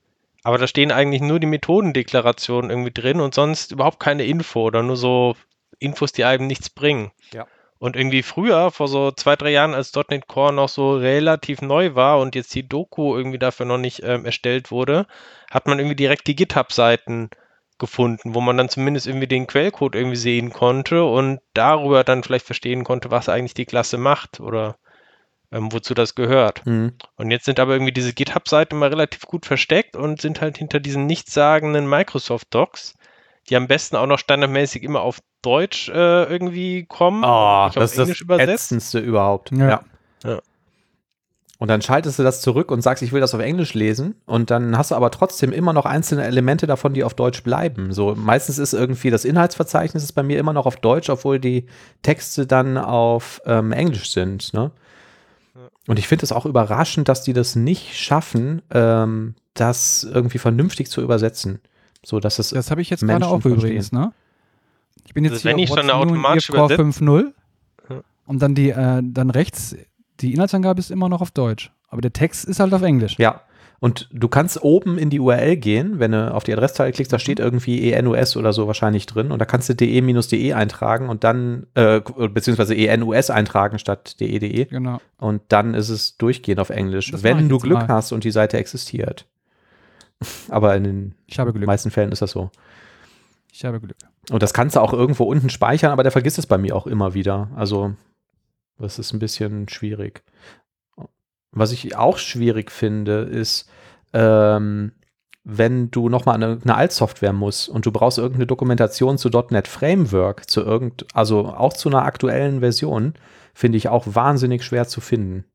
aber 0.43 0.57
da 0.57 0.67
stehen 0.67 0.91
eigentlich 0.93 1.21
nur 1.21 1.39
die 1.39 1.47
Methodendeklarationen 1.47 2.71
irgendwie 2.71 2.91
drin 2.91 3.19
und 3.19 3.33
sonst 3.33 3.73
überhaupt 3.73 3.99
keine 3.99 4.25
Info 4.25 4.61
oder 4.61 4.83
nur 4.83 4.95
so 4.95 5.35
Infos, 5.79 6.13
die 6.13 6.23
einem 6.23 6.47
nichts 6.47 6.69
bringen. 6.69 7.11
Ja. 7.33 7.45
Und 7.79 7.95
irgendwie 7.95 8.23
früher, 8.23 8.71
vor 8.71 8.87
so 8.87 9.11
zwei, 9.11 9.35
drei 9.35 9.51
Jahren, 9.51 9.73
als 9.73 9.93
.NET 9.93 10.27
Core 10.27 10.53
noch 10.53 10.69
so 10.69 10.95
relativ 10.95 11.61
neu 11.61 11.95
war 11.95 12.19
und 12.19 12.35
jetzt 12.35 12.53
die 12.55 12.67
Doku 12.67 13.15
irgendwie 13.15 13.39
dafür 13.39 13.65
noch 13.65 13.77
nicht 13.77 14.01
ähm, 14.03 14.25
erstellt 14.25 14.71
wurde, 14.71 15.05
hat 15.51 15.67
man 15.67 15.77
irgendwie 15.79 15.95
direkt 15.95 16.27
die 16.27 16.35
GitHub-Seiten 16.35 17.29
gefunden, 17.77 18.33
wo 18.33 18.41
man 18.41 18.57
dann 18.57 18.69
zumindest 18.69 19.07
irgendwie 19.07 19.27
den 19.27 19.47
Quellcode 19.47 19.95
irgendwie 19.95 20.15
sehen 20.15 20.51
konnte 20.51 21.03
und 21.03 21.39
darüber 21.53 22.03
dann 22.03 22.23
vielleicht 22.23 22.45
verstehen 22.45 22.83
konnte, 22.83 23.11
was 23.11 23.29
eigentlich 23.29 23.53
die 23.53 23.65
Klasse 23.65 23.97
macht 23.97 24.39
oder 24.39 24.77
ähm, 25.51 25.71
wozu 25.71 25.93
das 25.93 26.15
gehört. 26.15 26.65
Mhm. 26.65 26.93
Und 27.15 27.31
jetzt 27.31 27.45
sind 27.45 27.59
aber 27.59 27.73
irgendwie 27.73 27.93
diese 27.93 28.13
GitHub-Seiten 28.13 28.77
mal 28.77 28.89
relativ 28.89 29.21
gut 29.21 29.45
versteckt 29.45 29.95
und 29.95 30.21
sind 30.21 30.41
halt 30.41 30.57
hinter 30.57 30.79
diesen 30.79 31.05
nichtssagenden 31.05 31.87
Microsoft-Docs, 31.87 32.95
die 33.49 33.55
am 33.55 33.67
besten 33.67 33.95
auch 33.95 34.07
noch 34.07 34.19
standardmäßig 34.19 34.83
immer 34.83 35.01
auf 35.01 35.19
Deutsch 35.41 35.89
äh, 35.89 36.23
irgendwie 36.25 36.85
kommen, 36.85 37.23
Oh, 37.25 37.69
das 37.73 37.93
ist 37.93 37.97
Englisch 37.99 38.19
das 38.19 38.21
übersetzt. 38.25 38.65
ätzendste 38.65 38.99
überhaupt. 38.99 39.51
Ja. 39.51 39.69
Ja. 39.69 39.81
Ja. 40.23 40.39
Und 41.59 41.69
dann 41.69 41.81
schaltest 41.81 42.19
du 42.19 42.23
das 42.23 42.41
zurück 42.41 42.69
und 42.69 42.81
sagst, 42.81 43.01
ich 43.01 43.11
will 43.13 43.21
das 43.21 43.33
auf 43.33 43.41
Englisch 43.41 43.73
lesen. 43.73 44.15
Und 44.27 44.51
dann 44.51 44.77
hast 44.77 44.91
du 44.91 44.95
aber 44.95 45.09
trotzdem 45.09 45.51
immer 45.51 45.73
noch 45.73 45.85
einzelne 45.85 46.23
Elemente 46.23 46.67
davon, 46.67 46.93
die 46.93 47.03
auf 47.03 47.15
Deutsch 47.15 47.41
bleiben. 47.41 47.93
So 47.93 48.13
meistens 48.15 48.59
ist 48.59 48.73
irgendwie 48.73 49.09
das 49.09 49.25
Inhaltsverzeichnis 49.25 50.03
ist 50.03 50.11
bei 50.11 50.21
mir 50.21 50.37
immer 50.37 50.53
noch 50.53 50.67
auf 50.67 50.75
Deutsch, 50.75 51.09
obwohl 51.09 51.39
die 51.39 51.65
Texte 52.03 52.45
dann 52.45 52.77
auf 52.77 53.41
ähm, 53.45 53.71
Englisch 53.71 54.11
sind. 54.11 54.53
Ne? 54.53 54.69
Und 55.87 55.97
ich 55.97 56.07
finde 56.07 56.25
es 56.25 56.31
auch 56.31 56.45
überraschend, 56.45 57.09
dass 57.09 57.23
die 57.23 57.33
das 57.33 57.55
nicht 57.55 57.97
schaffen, 57.97 58.61
ähm, 58.71 59.33
das 59.55 60.03
irgendwie 60.03 60.37
vernünftig 60.37 60.91
zu 60.91 61.01
übersetzen. 61.01 61.59
So 62.07 62.21
dass 62.21 62.39
es 62.39 62.51
Das 62.51 62.71
habe 62.71 62.81
ich 62.81 62.89
jetzt 62.89 63.01
Menschen 63.03 63.19
gerade 63.21 63.33
auch 63.33 63.41
verstehen. 63.41 63.59
übrigens, 63.59 63.91
ne? 63.91 64.13
Ich 65.05 65.13
bin 65.13 65.25
jetzt 65.25 65.33
Also 65.33 65.41
hier 65.41 65.51
wenn 65.51 65.55
auf 65.57 65.63
ich 65.63 65.69
schon 65.69 65.79
eine 65.79 65.93
automatische 65.95 66.53
Übersetz- 66.53 66.77
5.0 66.79 67.33
Ja. 67.89 68.01
und 68.25 68.41
dann 68.41 68.55
die, 68.55 68.69
äh, 68.69 69.01
dann 69.03 69.29
rechts, 69.29 69.75
die 70.21 70.33
Inhaltsangabe 70.33 70.79
ist 70.79 70.89
immer 70.89 71.09
noch 71.09 71.19
auf 71.21 71.31
Deutsch. 71.31 71.71
Aber 71.89 71.99
der 72.01 72.13
Text 72.13 72.45
ist 72.45 72.61
halt 72.61 72.73
auf 72.73 72.81
Englisch. 72.81 73.15
Ja. 73.19 73.41
Und 73.79 74.07
du 74.13 74.27
kannst 74.29 74.63
oben 74.63 74.97
in 74.97 75.09
die 75.09 75.19
URL 75.19 75.57
gehen, 75.57 75.99
wenn 75.99 76.11
du 76.13 76.33
auf 76.33 76.43
die 76.45 76.53
Adresszeile 76.53 76.91
klickst, 76.93 77.11
Mhm. 77.11 77.15
da 77.15 77.19
steht 77.19 77.39
irgendwie 77.39 77.91
ENUS 77.91 78.37
oder 78.37 78.53
so 78.53 78.67
wahrscheinlich 78.67 79.05
drin. 79.05 79.29
Und 79.31 79.39
da 79.39 79.45
kannst 79.45 79.67
du 79.67 79.75
de-de 79.75 80.53
eintragen 80.53 81.09
und 81.09 81.25
dann, 81.25 81.67
äh, 81.75 81.99
beziehungsweise 82.29 82.73
ENUS 82.75 83.29
eintragen 83.29 83.79
statt 83.79 84.19
de.de. 84.21 84.65
Genau. 84.65 84.99
Und 85.19 85.41
dann 85.49 85.73
ist 85.73 85.89
es 85.89 86.15
durchgehend 86.17 86.59
auf 86.61 86.69
Englisch, 86.69 87.11
Das 87.11 87.21
wenn 87.23 87.49
du 87.49 87.59
Glück 87.59 87.79
mal. 87.79 87.87
hast 87.89 88.13
und 88.13 88.23
die 88.23 88.31
Seite 88.31 88.57
existiert. 88.57 89.25
Aber 90.49 90.75
in 90.75 90.83
den 90.83 91.65
meisten 91.65 91.91
Fällen 91.91 92.11
ist 92.11 92.21
das 92.21 92.31
so. 92.31 92.49
Ich 93.51 93.65
habe 93.65 93.79
Glück. 93.79 93.97
Und 94.29 94.43
das 94.43 94.53
kannst 94.53 94.75
du 94.75 94.81
auch 94.81 94.93
irgendwo 94.93 95.23
unten 95.23 95.49
speichern, 95.49 95.91
aber 95.91 96.03
der 96.03 96.11
vergisst 96.11 96.37
es 96.37 96.45
bei 96.45 96.57
mir 96.57 96.75
auch 96.75 96.87
immer 96.87 97.13
wieder. 97.13 97.49
Also, 97.55 97.95
das 98.77 98.99
ist 98.99 99.13
ein 99.13 99.19
bisschen 99.19 99.69
schwierig. 99.69 100.23
Was 101.51 101.71
ich 101.71 101.95
auch 101.95 102.17
schwierig 102.17 102.71
finde, 102.71 103.21
ist, 103.21 103.69
ähm, 104.13 104.91
wenn 105.43 105.89
du 105.91 106.09
nochmal 106.09 106.35
an 106.35 106.43
eine, 106.43 106.59
eine 106.61 106.75
Altsoftware 106.75 107.33
musst 107.33 107.69
und 107.69 107.85
du 107.85 107.91
brauchst 107.91 108.17
irgendeine 108.17 108.47
Dokumentation 108.47 109.17
zu 109.17 109.29
.NET 109.29 109.67
Framework, 109.67 110.49
zu 110.49 110.61
irgend, 110.61 111.05
also 111.13 111.47
auch 111.47 111.73
zu 111.73 111.87
einer 111.87 112.03
aktuellen 112.03 112.59
Version, 112.59 113.13
finde 113.53 113.77
ich 113.77 113.87
auch 113.87 114.05
wahnsinnig 114.07 114.63
schwer 114.63 114.87
zu 114.87 114.99
finden. 114.99 115.45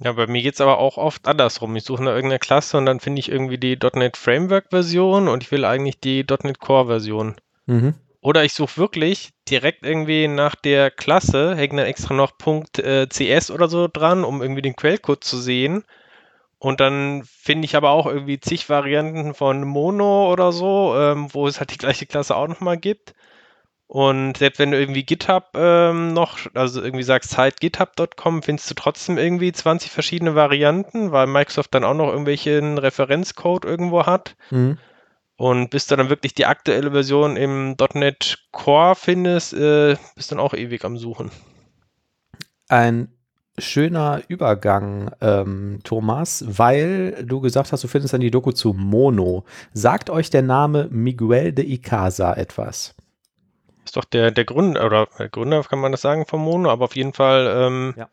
Ja, 0.00 0.12
bei 0.12 0.26
mir 0.28 0.42
geht 0.42 0.54
es 0.54 0.60
aber 0.60 0.78
auch 0.78 0.96
oft 0.96 1.26
andersrum. 1.26 1.74
Ich 1.74 1.84
suche 1.84 2.04
nach 2.04 2.12
irgendeiner 2.12 2.38
Klasse 2.38 2.78
und 2.78 2.86
dann 2.86 3.00
finde 3.00 3.20
ich 3.20 3.30
irgendwie 3.30 3.58
die 3.58 3.76
.NET 3.76 4.16
Framework-Version 4.16 5.26
und 5.26 5.42
ich 5.42 5.50
will 5.50 5.64
eigentlich 5.64 5.98
die 5.98 6.24
.NET 6.24 6.60
Core-Version. 6.60 7.36
Mhm. 7.66 7.94
Oder 8.20 8.44
ich 8.44 8.52
suche 8.52 8.76
wirklich 8.76 9.30
direkt 9.48 9.84
irgendwie 9.84 10.28
nach 10.28 10.54
der 10.54 10.90
Klasse, 10.90 11.56
hänge 11.56 11.76
dann 11.76 11.86
extra 11.86 12.14
noch 12.14 12.32
äh, 12.78 13.06
.cs 13.08 13.50
oder 13.50 13.68
so 13.68 13.88
dran, 13.88 14.24
um 14.24 14.42
irgendwie 14.42 14.62
den 14.62 14.76
Quellcode 14.76 15.22
zu 15.22 15.38
sehen. 15.38 15.84
Und 16.58 16.80
dann 16.80 17.22
finde 17.24 17.66
ich 17.66 17.76
aber 17.76 17.90
auch 17.90 18.06
irgendwie 18.06 18.40
zig 18.40 18.68
Varianten 18.68 19.34
von 19.34 19.62
Mono 19.62 20.32
oder 20.32 20.50
so, 20.52 20.94
ähm, 20.96 21.28
wo 21.32 21.46
es 21.46 21.60
halt 21.60 21.72
die 21.72 21.78
gleiche 21.78 22.06
Klasse 22.06 22.34
auch 22.36 22.48
nochmal 22.48 22.78
gibt. 22.78 23.14
Und 23.88 24.36
selbst 24.36 24.58
wenn 24.58 24.70
du 24.70 24.78
irgendwie 24.78 25.02
GitHub 25.02 25.48
ähm, 25.54 26.12
noch, 26.12 26.38
also 26.52 26.82
irgendwie 26.82 27.04
sagst, 27.04 27.30
site 27.30 27.56
github.com, 27.58 28.42
findest 28.42 28.70
du 28.70 28.74
trotzdem 28.74 29.16
irgendwie 29.16 29.50
20 29.50 29.90
verschiedene 29.90 30.34
Varianten, 30.34 31.10
weil 31.10 31.26
Microsoft 31.26 31.74
dann 31.74 31.84
auch 31.84 31.94
noch 31.94 32.08
irgendwelchen 32.08 32.76
Referenzcode 32.76 33.64
irgendwo 33.64 34.04
hat. 34.04 34.36
Mhm. 34.50 34.78
Und 35.36 35.70
bis 35.70 35.86
du 35.86 35.96
dann 35.96 36.10
wirklich 36.10 36.34
die 36.34 36.44
aktuelle 36.44 36.90
Version 36.90 37.36
im 37.36 37.76
.NET 37.94 38.38
Core 38.52 38.94
findest, 38.94 39.54
äh, 39.54 39.96
bist 40.14 40.32
dann 40.32 40.40
auch 40.40 40.52
ewig 40.52 40.84
am 40.84 40.98
Suchen. 40.98 41.30
ein 42.68 43.08
schöner 43.56 44.22
Übergang, 44.28 45.10
ähm, 45.20 45.80
Thomas, 45.82 46.44
weil 46.46 47.24
du 47.24 47.40
gesagt 47.40 47.72
hast, 47.72 47.82
du 47.82 47.88
findest 47.88 48.14
dann 48.14 48.20
die 48.20 48.30
Doku 48.30 48.52
zu 48.52 48.72
Mono. 48.72 49.44
Sagt 49.72 50.10
euch 50.10 50.30
der 50.30 50.42
Name 50.42 50.88
Miguel 50.90 51.52
de 51.52 51.64
Icaza 51.66 52.34
etwas? 52.34 52.94
Ist 53.88 53.96
doch 53.96 54.04
der, 54.04 54.30
der 54.30 54.44
Gründer, 54.44 54.84
oder 54.84 55.08
der 55.18 55.30
Gründer 55.30 55.62
kann 55.64 55.78
man 55.78 55.92
das 55.92 56.02
sagen 56.02 56.26
von 56.26 56.40
Mono, 56.40 56.68
aber 56.70 56.84
auf 56.84 56.94
jeden 56.94 57.14
Fall 57.14 57.50
ähm, 57.56 57.94
Ja. 57.96 58.10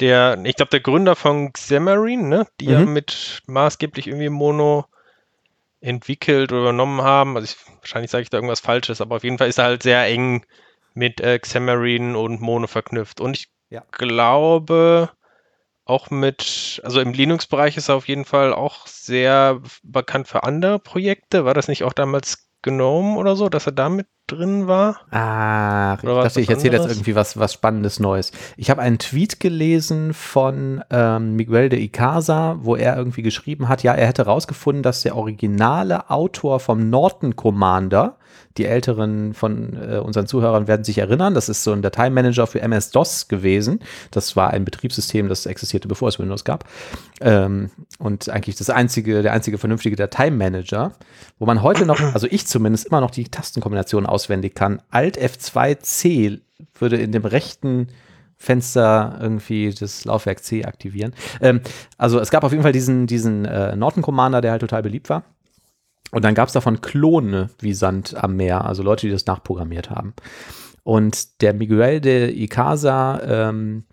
der, 0.00 0.38
ich 0.44 0.56
glaube, 0.56 0.70
der 0.70 0.80
Gründer 0.80 1.14
von 1.14 1.52
Xamarin, 1.52 2.30
ne, 2.30 2.46
die 2.58 2.68
ja 2.68 2.86
Mhm. 2.86 2.94
mit 2.94 3.42
maßgeblich 3.46 4.06
irgendwie 4.06 4.30
Mono 4.30 4.86
entwickelt 5.82 6.52
oder 6.52 6.62
übernommen 6.62 7.02
haben. 7.02 7.36
Also 7.36 7.44
ich, 7.52 7.78
wahrscheinlich 7.80 8.10
sage 8.10 8.22
ich 8.22 8.30
da 8.30 8.38
irgendwas 8.38 8.60
Falsches, 8.60 9.02
aber 9.02 9.16
auf 9.16 9.24
jeden 9.24 9.36
Fall 9.36 9.48
ist 9.48 9.58
er 9.58 9.64
halt 9.64 9.82
sehr 9.82 10.06
eng 10.06 10.46
mit 10.94 11.20
äh, 11.20 11.38
Xamarin 11.38 12.16
und 12.16 12.40
Mono 12.40 12.66
verknüpft. 12.66 13.20
Und 13.20 13.36
ich 13.36 13.50
Ja. 13.68 13.84
glaube 13.92 15.10
auch 15.84 16.08
mit, 16.10 16.80
also 16.82 16.98
im 17.00 17.12
Linux-Bereich 17.12 17.76
ist 17.76 17.90
er 17.90 17.96
auf 17.96 18.08
jeden 18.08 18.24
Fall 18.24 18.54
auch 18.54 18.86
sehr 18.86 19.60
bekannt 19.82 20.28
für 20.28 20.44
andere 20.44 20.78
Projekte. 20.78 21.44
War 21.44 21.52
das 21.52 21.68
nicht 21.68 21.84
auch 21.84 21.92
damals 21.92 22.48
GNOME 22.62 23.18
oder 23.18 23.36
so, 23.36 23.50
dass 23.50 23.66
er 23.66 23.72
damit 23.72 24.06
drin 24.26 24.66
war? 24.66 25.00
Ah, 25.10 25.96
ich 25.98 26.04
Oder 26.04 26.16
was 26.16 26.24
dachte, 26.24 26.40
ich 26.40 26.48
erzähle 26.48 26.78
jetzt 26.78 26.88
irgendwie 26.88 27.14
was, 27.14 27.38
was 27.38 27.52
Spannendes 27.52 28.00
Neues. 28.00 28.32
Ich 28.56 28.70
habe 28.70 28.80
einen 28.80 28.98
Tweet 28.98 29.38
gelesen 29.38 30.14
von 30.14 30.82
ähm, 30.90 31.36
Miguel 31.36 31.68
de 31.68 31.80
Icaza, 31.80 32.56
wo 32.60 32.74
er 32.74 32.96
irgendwie 32.96 33.22
geschrieben 33.22 33.68
hat, 33.68 33.82
ja, 33.82 33.92
er 33.92 34.06
hätte 34.06 34.24
herausgefunden, 34.24 34.82
dass 34.82 35.02
der 35.02 35.16
originale 35.16 36.10
Autor 36.10 36.60
vom 36.60 36.88
Norton 36.88 37.36
Commander, 37.36 38.16
die 38.56 38.66
Älteren 38.66 39.34
von 39.34 39.76
äh, 39.76 39.98
unseren 39.98 40.26
Zuhörern 40.26 40.68
werden 40.68 40.84
sich 40.84 40.98
erinnern, 40.98 41.34
das 41.34 41.48
ist 41.48 41.64
so 41.64 41.72
ein 41.72 41.82
Dateimanager 41.82 42.46
für 42.46 42.60
MS-DOS 42.60 43.28
gewesen. 43.28 43.80
Das 44.10 44.36
war 44.36 44.50
ein 44.50 44.64
Betriebssystem, 44.64 45.28
das 45.28 45.46
existierte, 45.46 45.88
bevor 45.88 46.08
es 46.08 46.18
Windows 46.18 46.44
gab. 46.44 46.64
Ähm, 47.20 47.70
und 47.98 48.28
eigentlich 48.28 48.56
das 48.56 48.70
einzige, 48.70 49.22
der 49.22 49.32
einzige 49.32 49.58
vernünftige 49.58 49.96
Dateimanager, 49.96 50.92
wo 51.38 51.46
man 51.46 51.62
heute 51.62 51.84
noch, 51.84 52.00
also 52.14 52.26
ich 52.30 52.46
zumindest 52.46 52.86
immer 52.86 53.00
noch 53.00 53.10
die 53.10 53.24
Tastenkombination 53.24 54.06
auswendig 54.14 54.54
kann. 54.54 54.80
Alt 54.90 55.18
F2C 55.20 56.40
würde 56.78 56.96
in 56.96 57.12
dem 57.12 57.24
rechten 57.24 57.88
Fenster 58.36 59.18
irgendwie 59.20 59.74
das 59.74 60.04
Laufwerk 60.04 60.42
C 60.42 60.64
aktivieren. 60.64 61.14
Ähm, 61.40 61.60
also 61.98 62.20
es 62.20 62.30
gab 62.30 62.44
auf 62.44 62.52
jeden 62.52 62.62
Fall 62.62 62.72
diesen, 62.72 63.06
diesen 63.06 63.44
äh, 63.44 63.74
Norton 63.74 64.02
Commander, 64.02 64.40
der 64.40 64.52
halt 64.52 64.60
total 64.60 64.82
beliebt 64.82 65.08
war. 65.08 65.24
Und 66.10 66.24
dann 66.24 66.34
gab 66.34 66.46
es 66.48 66.54
davon 66.54 66.80
Klone 66.80 67.50
wie 67.58 67.74
Sand 67.74 68.14
am 68.22 68.36
Meer, 68.36 68.64
also 68.64 68.82
Leute, 68.82 69.06
die 69.06 69.12
das 69.12 69.26
nachprogrammiert 69.26 69.90
haben. 69.90 70.14
Und 70.84 71.40
der 71.40 71.54
Miguel 71.54 72.00
de 72.00 72.30
Icaza 72.30 73.20
ähm, 73.24 73.84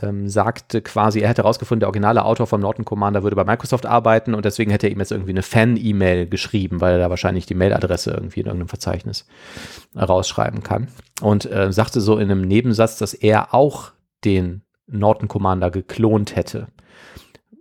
ähm, 0.00 0.28
sagte 0.28 0.80
quasi, 0.80 1.20
er 1.20 1.28
hätte 1.28 1.42
herausgefunden, 1.42 1.80
der 1.80 1.88
originale 1.88 2.24
Autor 2.24 2.46
vom 2.46 2.60
Norton 2.60 2.84
Commander 2.84 3.22
würde 3.22 3.36
bei 3.36 3.44
Microsoft 3.44 3.86
arbeiten 3.86 4.34
und 4.34 4.44
deswegen 4.44 4.70
hätte 4.70 4.86
er 4.86 4.92
ihm 4.92 4.98
jetzt 4.98 5.12
irgendwie 5.12 5.32
eine 5.32 5.42
Fan-E-Mail 5.42 6.26
geschrieben, 6.28 6.80
weil 6.80 6.94
er 6.94 6.98
da 6.98 7.10
wahrscheinlich 7.10 7.46
die 7.46 7.54
Mailadresse 7.54 8.12
irgendwie 8.12 8.40
in 8.40 8.46
irgendeinem 8.46 8.68
Verzeichnis 8.68 9.26
rausschreiben 9.96 10.62
kann. 10.62 10.88
Und 11.20 11.50
äh, 11.50 11.72
sagte 11.72 12.00
so 12.00 12.16
in 12.16 12.30
einem 12.30 12.42
Nebensatz, 12.42 12.98
dass 12.98 13.14
er 13.14 13.54
auch 13.54 13.92
den 14.24 14.62
Norton 14.86 15.28
Commander 15.28 15.70
geklont 15.70 16.36
hätte. 16.36 16.68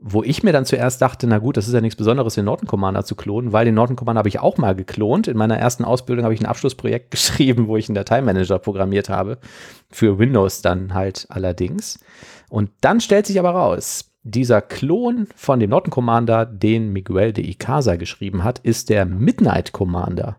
Wo 0.04 0.24
ich 0.24 0.42
mir 0.42 0.52
dann 0.52 0.66
zuerst 0.66 1.00
dachte, 1.02 1.28
na 1.28 1.38
gut, 1.38 1.58
das 1.58 1.68
ist 1.68 1.76
ja 1.76 1.82
nichts 1.82 1.96
Besonderes, 1.96 2.34
den 2.34 2.46
Norton 2.46 2.68
Commander 2.68 3.06
zu 3.06 3.14
klonen, 3.16 3.54
weil 3.54 3.66
den 3.66 3.76
Norton 3.76 3.96
Commander 3.96 4.18
habe 4.20 4.30
ich 4.30 4.40
auch 4.40 4.58
mal 4.58 4.76
geklont. 4.76 5.28
In 5.28 5.38
meiner 5.38 5.58
ersten 5.58 5.86
Ausbildung 5.86 6.24
habe 6.26 6.34
ich 6.34 6.40
ein 6.40 6.48
Abschlussprojekt 6.48 7.12
geschrieben, 7.12 7.68
wo 7.68 7.78
ich 7.78 7.88
einen 7.88 7.96
Dateimanager 7.96 8.58
programmiert 8.58 9.10
habe. 9.10 9.38
Für 9.92 10.18
Windows 10.18 10.64
dann 10.64 10.96
halt 10.96 11.28
allerdings. 11.30 12.00
Und 12.50 12.72
dann 12.82 13.00
stellt 13.00 13.28
sich 13.28 13.40
aber 13.40 13.52
raus, 13.52 14.12
dieser 14.24 14.62
Klon 14.62 15.28
von 15.36 15.60
dem 15.60 15.70
Norton 15.70 15.92
Commander, 15.92 16.46
den 16.46 16.92
Miguel 16.94 17.34
de 17.34 17.48
Icaza 17.48 17.96
geschrieben 17.96 18.44
hat, 18.44 18.60
ist 18.60 18.90
der 18.90 19.06
Midnight 19.06 19.72
Commander. 19.72 20.38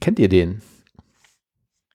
Kennt 0.00 0.18
ihr 0.18 0.28
den? 0.28 0.62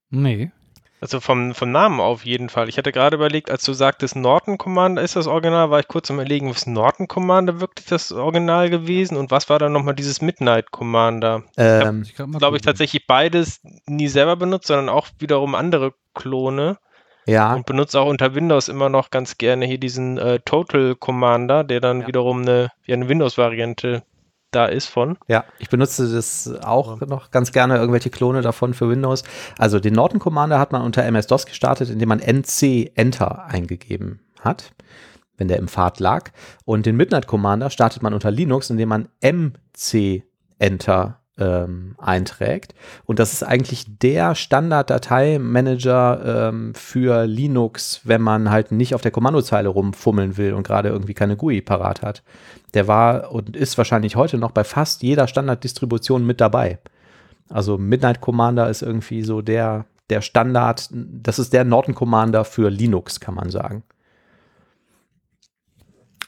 Nee. 0.10 0.52
Also 1.02 1.22
vom, 1.22 1.56
vom 1.56 1.72
Namen 1.72 2.02
auf 2.02 2.26
jeden 2.26 2.50
Fall. 2.50 2.68
Ich 2.68 2.78
hatte 2.78 2.92
gerade 2.92 3.16
überlegt, 3.16 3.50
als 3.50 3.64
du 3.64 3.72
sagtest, 3.72 4.18
Norton 4.18 4.58
Commander 4.58 5.02
ist 5.02 5.16
das 5.16 5.28
Original, 5.28 5.70
war 5.70 5.80
ich 5.80 5.88
kurz 5.88 6.12
am 6.12 6.18
überlegen, 6.18 6.50
was 6.50 6.68
Norton 6.68 7.08
Commander 7.08 7.62
wirklich 7.62 7.86
das 7.86 8.12
Original 8.12 8.70
gewesen 8.70 9.16
und 9.16 9.32
was 9.32 9.50
war 9.50 9.60
dann 9.60 9.72
nochmal 9.72 9.96
dieses 9.96 10.22
Midnight 10.22 10.72
Commander? 10.72 11.44
Ähm, 11.56 12.04
Ich 12.06 12.16
glaube 12.16 12.38
Glaube 12.38 12.58
ich 12.58 12.64
tatsächlich 12.64 13.08
beides 13.08 13.62
nie 13.86 14.10
selber 14.10 14.36
benutzt, 14.36 14.68
sondern 14.68 14.90
auch 14.90 15.08
wiederum 15.20 15.56
andere 15.56 15.94
Klone 16.14 16.78
ja, 17.26 17.54
und 17.54 17.66
benutze 17.66 18.00
auch 18.02 18.08
unter 18.08 18.36
Windows 18.36 18.68
immer 18.68 18.90
noch 18.90 19.10
ganz 19.10 19.38
gerne 19.38 19.66
hier 19.66 19.78
diesen 19.78 20.18
äh, 20.18 20.40
Total 20.40 20.96
Commander, 20.96 21.64
der 21.64 21.80
dann 21.80 22.02
Ja. 22.02 22.08
wiederum 22.08 22.42
eine, 22.42 22.72
wie 22.84 22.94
eine 22.94 23.08
Windows-Variante 23.08 24.04
da 24.52 24.66
ist 24.66 24.88
von. 24.88 25.18
Ja, 25.28 25.46
ich 25.60 25.70
benutze 25.70 26.12
das 26.12 26.52
auch 26.64 27.00
noch 27.02 27.32
ganz 27.32 27.52
gerne, 27.52 27.78
irgendwelche 27.78 28.10
Klone 28.10 28.42
davon 28.42 28.74
für 28.74 28.90
Windows. 28.90 29.24
Also 29.58 29.80
den 29.80 29.94
Norton 29.94 30.20
Commander 30.20 30.60
hat 30.60 30.72
man 30.72 30.82
unter 30.82 31.04
MS-DOS 31.04 31.46
gestartet, 31.46 31.90
indem 31.90 32.10
man 32.10 32.20
NC 32.20 32.92
Enter 32.96 33.46
eingegeben 33.46 34.22
hat, 34.40 34.74
wenn 35.38 35.48
der 35.48 35.58
im 35.58 35.68
Pfad 35.68 36.00
lag. 36.00 36.32
Und 36.66 36.86
den 36.86 36.98
Midnight 36.98 37.28
Commander 37.28 37.70
startet 37.70 38.02
man 38.02 38.14
unter 38.14 38.32
Linux, 38.32 38.70
indem 38.70 38.90
man 38.90 39.10
MC 39.22 40.24
Enter 40.58 41.19
ähm, 41.40 41.96
einträgt. 41.98 42.74
Und 43.06 43.20
das 43.20 43.34
ist 43.34 43.44
eigentlich 43.44 43.86
der 44.00 44.36
Standard-Dateimanager 44.36 46.50
ähm, 46.50 46.74
für 46.76 47.26
Linux, 47.26 48.02
wenn 48.04 48.22
man 48.22 48.52
halt 48.52 48.72
nicht 48.72 48.94
auf 48.94 49.02
der 49.02 49.12
Kommandozeile 49.12 49.70
rumfummeln 49.70 50.38
will 50.38 50.54
und 50.54 50.66
gerade 50.66 50.90
irgendwie 50.90 51.14
keine 51.14 51.38
GUI 51.38 51.62
parat 51.62 52.02
hat. 52.02 52.24
Der 52.74 52.88
war 52.88 53.32
und 53.32 53.56
ist 53.56 53.78
wahrscheinlich 53.78 54.16
heute 54.16 54.38
noch 54.38 54.52
bei 54.52 54.64
fast 54.64 55.02
jeder 55.02 55.28
Standarddistribution 55.28 56.26
mit 56.26 56.42
dabei. 56.42 56.80
Also 57.50 57.78
Midnight 57.78 58.22
Commander 58.22 58.70
ist 58.70 58.84
irgendwie 58.84 59.24
so 59.24 59.42
der, 59.42 59.86
der 60.10 60.22
Standard, 60.22 60.90
das 60.92 61.40
ist 61.40 61.54
der 61.54 61.64
Norton 61.64 61.96
Commander 61.96 62.46
für 62.46 62.70
Linux, 62.70 63.20
kann 63.20 63.34
man 63.34 63.50
sagen. 63.50 63.84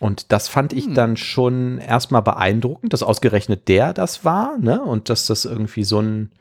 Und 0.02 0.32
das 0.32 0.48
fand 0.48 0.74
ich 0.74 0.88
Hm. 0.88 0.96
dann 0.96 1.16
schon 1.16 1.78
erstmal 1.78 2.24
beeindruckend, 2.24 2.92
dass 2.92 3.04
ausgerechnet 3.04 3.68
der 3.68 3.94
das 3.94 4.26
war, 4.26 4.58
ne? 4.58 4.82
Und 4.82 5.10
dass 5.10 5.28
das 5.28 5.46
irgendwie 5.46 5.84
so 5.84 6.00
ein, 6.00 6.32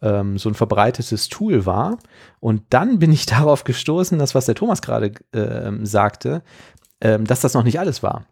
ähm, 0.00 0.38
so 0.38 0.48
ein 0.48 0.54
verbreitetes 0.54 1.28
Tool 1.28 1.66
war. 1.66 1.98
Und 2.40 2.62
dann 2.70 2.98
bin 3.00 3.12
ich 3.12 3.26
darauf 3.26 3.64
gestoßen, 3.64 4.18
das, 4.18 4.34
was 4.34 4.46
der 4.46 4.54
Thomas 4.54 4.80
gerade 4.80 5.12
ähm, 5.34 5.84
sagte, 5.84 6.42
ähm, 7.02 7.26
dass 7.26 7.42
das 7.42 7.52
noch 7.52 7.64
nicht 7.64 7.78
alles 7.78 8.02
war. 8.02 8.24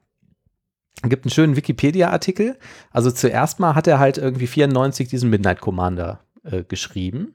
Es 1.02 1.10
gibt 1.10 1.26
einen 1.26 1.30
schönen 1.30 1.56
Wikipedia-Artikel. 1.56 2.56
Also 2.90 3.10
zuerst 3.10 3.60
mal 3.60 3.74
hat 3.74 3.86
er 3.86 3.98
halt 3.98 4.16
irgendwie 4.16 4.46
94 4.46 5.08
diesen 5.08 5.28
Midnight 5.28 5.60
Commander 5.60 6.20
äh, 6.42 6.64
geschrieben. 6.64 7.34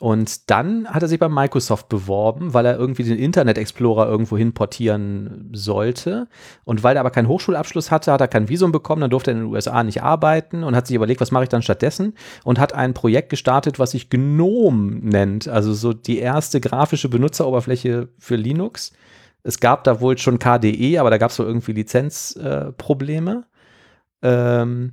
Und 0.00 0.48
dann 0.50 0.88
hat 0.88 1.02
er 1.02 1.08
sich 1.08 1.18
bei 1.18 1.28
Microsoft 1.28 1.90
beworben, 1.90 2.54
weil 2.54 2.64
er 2.64 2.78
irgendwie 2.78 3.04
den 3.04 3.18
Internet 3.18 3.58
Explorer 3.58 4.08
irgendwo 4.08 4.38
hin 4.38 4.54
portieren 4.54 5.50
sollte. 5.52 6.26
Und 6.64 6.82
weil 6.82 6.96
er 6.96 7.00
aber 7.00 7.10
keinen 7.10 7.28
Hochschulabschluss 7.28 7.90
hatte, 7.90 8.10
hat 8.10 8.22
er 8.22 8.28
kein 8.28 8.48
Visum 8.48 8.72
bekommen, 8.72 9.02
dann 9.02 9.10
durfte 9.10 9.30
er 9.30 9.36
in 9.36 9.42
den 9.44 9.52
USA 9.52 9.84
nicht 9.84 10.02
arbeiten 10.02 10.64
und 10.64 10.74
hat 10.74 10.86
sich 10.86 10.96
überlegt, 10.96 11.20
was 11.20 11.32
mache 11.32 11.42
ich 11.42 11.50
dann 11.50 11.60
stattdessen? 11.60 12.14
Und 12.44 12.58
hat 12.58 12.72
ein 12.72 12.94
Projekt 12.94 13.28
gestartet, 13.28 13.78
was 13.78 13.90
sich 13.90 14.08
GNOME 14.08 15.00
nennt, 15.02 15.48
also 15.48 15.74
so 15.74 15.92
die 15.92 16.18
erste 16.18 16.62
grafische 16.62 17.10
Benutzeroberfläche 17.10 18.08
für 18.18 18.36
Linux. 18.36 18.94
Es 19.42 19.60
gab 19.60 19.84
da 19.84 20.00
wohl 20.00 20.16
schon 20.16 20.38
KDE, 20.38 20.98
aber 20.98 21.10
da 21.10 21.18
gab 21.18 21.30
es 21.30 21.38
wohl 21.38 21.46
irgendwie 21.46 21.72
Lizenzprobleme. 21.72 23.44
ähm, 24.22 24.92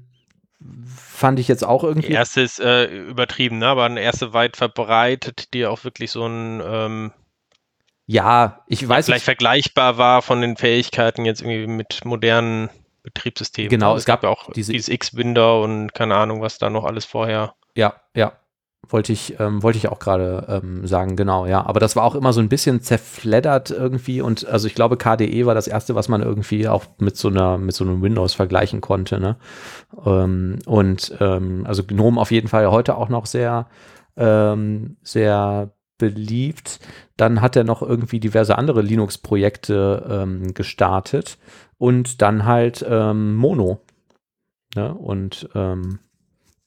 fand 0.85 1.39
ich 1.39 1.47
jetzt 1.47 1.63
auch 1.63 1.81
Die 1.81 1.87
irgendwie. 1.87 2.11
erste 2.11 2.41
ist 2.41 2.59
äh, 2.59 2.85
übertrieben, 2.85 3.59
ne? 3.59 3.67
aber 3.67 3.85
eine 3.85 4.01
erste 4.01 4.33
weit 4.33 4.57
verbreitet, 4.57 5.53
die 5.53 5.65
auch 5.65 5.83
wirklich 5.83 6.11
so 6.11 6.25
ein 6.25 6.61
ähm, 6.65 7.11
Ja, 8.05 8.63
ich 8.67 8.87
weiß 8.87 9.05
vielleicht 9.05 9.25
vergleichbar 9.25 9.97
war 9.97 10.21
von 10.21 10.41
den 10.41 10.57
Fähigkeiten 10.57 11.25
jetzt 11.25 11.41
irgendwie 11.41 11.67
mit 11.67 12.05
modernen 12.05 12.69
Betriebssystemen. 13.03 13.69
Genau, 13.69 13.91
Also 13.91 13.99
es 13.99 14.05
gab 14.05 14.23
ja 14.23 14.29
auch 14.29 14.51
diese- 14.53 14.71
dieses 14.73 14.89
X-Binder 14.89 15.61
und 15.61 15.93
keine 15.93 16.15
Ahnung, 16.15 16.41
was 16.41 16.57
da 16.57 16.69
noch 16.69 16.83
alles 16.85 17.05
vorher. 17.05 17.53
Ja, 17.75 18.01
ja. 18.15 18.33
Wollte 18.89 19.11
ich, 19.11 19.37
ähm, 19.39 19.63
wollte 19.63 19.77
ich 19.77 19.89
auch 19.89 19.99
gerade 19.99 20.45
ähm, 20.47 20.87
sagen, 20.87 21.17
genau, 21.17 21.45
ja. 21.45 21.65
Aber 21.65 21.79
das 21.79 21.95
war 21.95 22.03
auch 22.03 22.15
immer 22.15 22.31
so 22.31 22.39
ein 22.39 22.47
bisschen 22.47 22.81
zerfleddert 22.81 23.69
irgendwie 23.69 24.21
und 24.21 24.45
also 24.47 24.67
ich 24.67 24.75
glaube, 24.75 24.95
KDE 24.95 25.45
war 25.45 25.55
das 25.55 25.67
erste, 25.67 25.93
was 25.95 26.07
man 26.07 26.21
irgendwie 26.21 26.67
auch 26.69 26.85
mit 26.99 27.17
so 27.17 27.27
einer, 27.27 27.57
mit 27.57 27.75
so 27.75 27.83
einem 27.83 28.01
Windows 28.01 28.33
vergleichen 28.33 28.79
konnte, 28.79 29.19
ne? 29.19 29.37
Ähm, 30.05 30.59
und 30.65 31.15
ähm, 31.19 31.65
also 31.67 31.83
GNOME 31.83 32.19
auf 32.21 32.31
jeden 32.31 32.47
Fall 32.47 32.71
heute 32.71 32.95
auch 32.95 33.09
noch 33.09 33.25
sehr, 33.25 33.67
ähm, 34.15 34.97
sehr 35.03 35.73
beliebt. 35.97 36.79
Dann 37.17 37.41
hat 37.41 37.55
er 37.55 37.63
noch 37.63 37.81
irgendwie 37.81 38.19
diverse 38.19 38.57
andere 38.57 38.81
Linux-Projekte 38.81 40.05
ähm, 40.09 40.53
gestartet 40.53 41.37
und 41.77 42.21
dann 42.21 42.45
halt 42.45 42.85
ähm, 42.87 43.35
Mono. 43.35 43.81
Ne? 44.75 44.93
Und 44.93 45.49
ähm, 45.55 45.99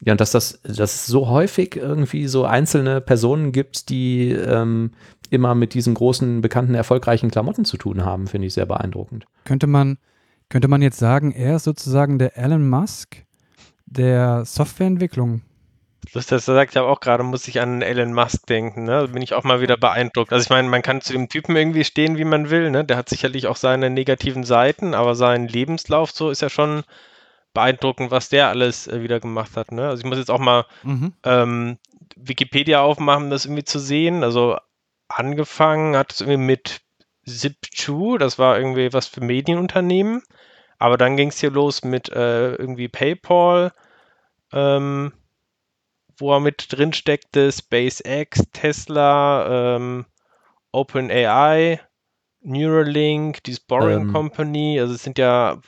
ja, 0.02 0.12
und 0.12 0.20
dass 0.20 0.30
das, 0.30 0.60
dass 0.62 0.94
es 0.94 1.06
so 1.06 1.28
häufig 1.28 1.76
irgendwie 1.76 2.26
so 2.26 2.44
einzelne 2.44 3.00
Personen 3.00 3.52
gibt, 3.52 3.90
die 3.90 4.30
ähm, 4.30 4.92
immer 5.28 5.54
mit 5.54 5.74
diesen 5.74 5.94
großen, 5.94 6.40
bekannten, 6.40 6.74
erfolgreichen 6.74 7.30
Klamotten 7.30 7.64
zu 7.64 7.76
tun 7.76 8.04
haben, 8.04 8.26
finde 8.26 8.46
ich 8.46 8.54
sehr 8.54 8.66
beeindruckend. 8.66 9.26
Könnte 9.44 9.66
man, 9.66 9.98
könnte 10.48 10.68
man 10.68 10.82
jetzt 10.82 10.98
sagen, 10.98 11.32
er 11.32 11.56
ist 11.56 11.64
sozusagen 11.64 12.18
der 12.18 12.36
Elon 12.36 12.68
Musk 12.68 13.24
der 13.86 14.44
Softwareentwicklung. 14.44 15.42
Lustig, 16.14 16.30
dass 16.30 16.48
er 16.48 16.54
sagt, 16.54 16.72
ich 16.72 16.76
habe 16.78 16.88
auch 16.88 17.00
gerade, 17.00 17.22
muss 17.22 17.46
ich 17.46 17.60
an 17.60 17.82
Elon 17.82 18.14
Musk 18.14 18.46
denken, 18.46 18.84
ne? 18.84 19.02
Da 19.02 19.06
bin 19.06 19.20
ich 19.20 19.34
auch 19.34 19.44
mal 19.44 19.60
wieder 19.60 19.76
beeindruckt. 19.76 20.32
Also 20.32 20.44
ich 20.44 20.50
meine, 20.50 20.68
man 20.68 20.80
kann 20.80 21.02
zu 21.02 21.12
dem 21.12 21.28
Typen 21.28 21.54
irgendwie 21.54 21.84
stehen, 21.84 22.16
wie 22.16 22.24
man 22.24 22.48
will, 22.48 22.70
ne? 22.70 22.84
Der 22.84 22.96
hat 22.96 23.10
sicherlich 23.10 23.46
auch 23.46 23.56
seine 23.56 23.90
negativen 23.90 24.44
Seiten, 24.44 24.94
aber 24.94 25.14
sein 25.14 25.46
Lebenslauf 25.46 26.10
so 26.10 26.30
ist 26.30 26.40
ja 26.40 26.48
schon 26.48 26.84
beeindruckend, 27.52 28.10
was 28.10 28.28
der 28.28 28.48
alles 28.48 28.86
äh, 28.86 29.02
wieder 29.02 29.20
gemacht 29.20 29.56
hat, 29.56 29.72
ne? 29.72 29.88
Also 29.88 30.00
ich 30.02 30.06
muss 30.08 30.18
jetzt 30.18 30.30
auch 30.30 30.38
mal 30.38 30.66
Mhm. 30.82 31.12
ähm, 31.24 31.78
Wikipedia 32.16 32.80
aufmachen, 32.80 33.24
um 33.24 33.30
das 33.30 33.44
irgendwie 33.46 33.64
zu 33.64 33.78
sehen. 33.78 34.22
Also 34.24 34.56
angefangen 35.08 35.96
hat 35.96 36.12
es 36.12 36.20
irgendwie 36.20 36.44
mit 36.44 36.80
Zip2, 37.26 38.18
das 38.18 38.38
war 38.38 38.58
irgendwie 38.58 38.92
was 38.92 39.06
für 39.06 39.20
Medienunternehmen. 39.20 40.22
Aber 40.78 40.96
dann 40.96 41.16
ging 41.16 41.28
es 41.28 41.40
hier 41.40 41.50
los 41.50 41.84
mit 41.84 42.08
äh, 42.10 42.54
irgendwie 42.54 42.88
PayPal, 42.88 43.72
ähm, 44.52 45.12
wo 46.16 46.32
er 46.32 46.40
mit 46.40 46.66
drin 46.72 46.92
steckte, 46.92 47.52
SpaceX, 47.52 48.44
Tesla, 48.52 49.76
ähm, 49.76 50.06
OpenAI, 50.72 51.80
Neuralink, 52.42 53.42
die 53.44 53.56
Boring 53.66 54.02
Ähm. 54.02 54.12
Company. 54.12 54.80
Also 54.80 54.94
es 54.94 55.02
sind 55.02 55.18
ja, 55.18 55.60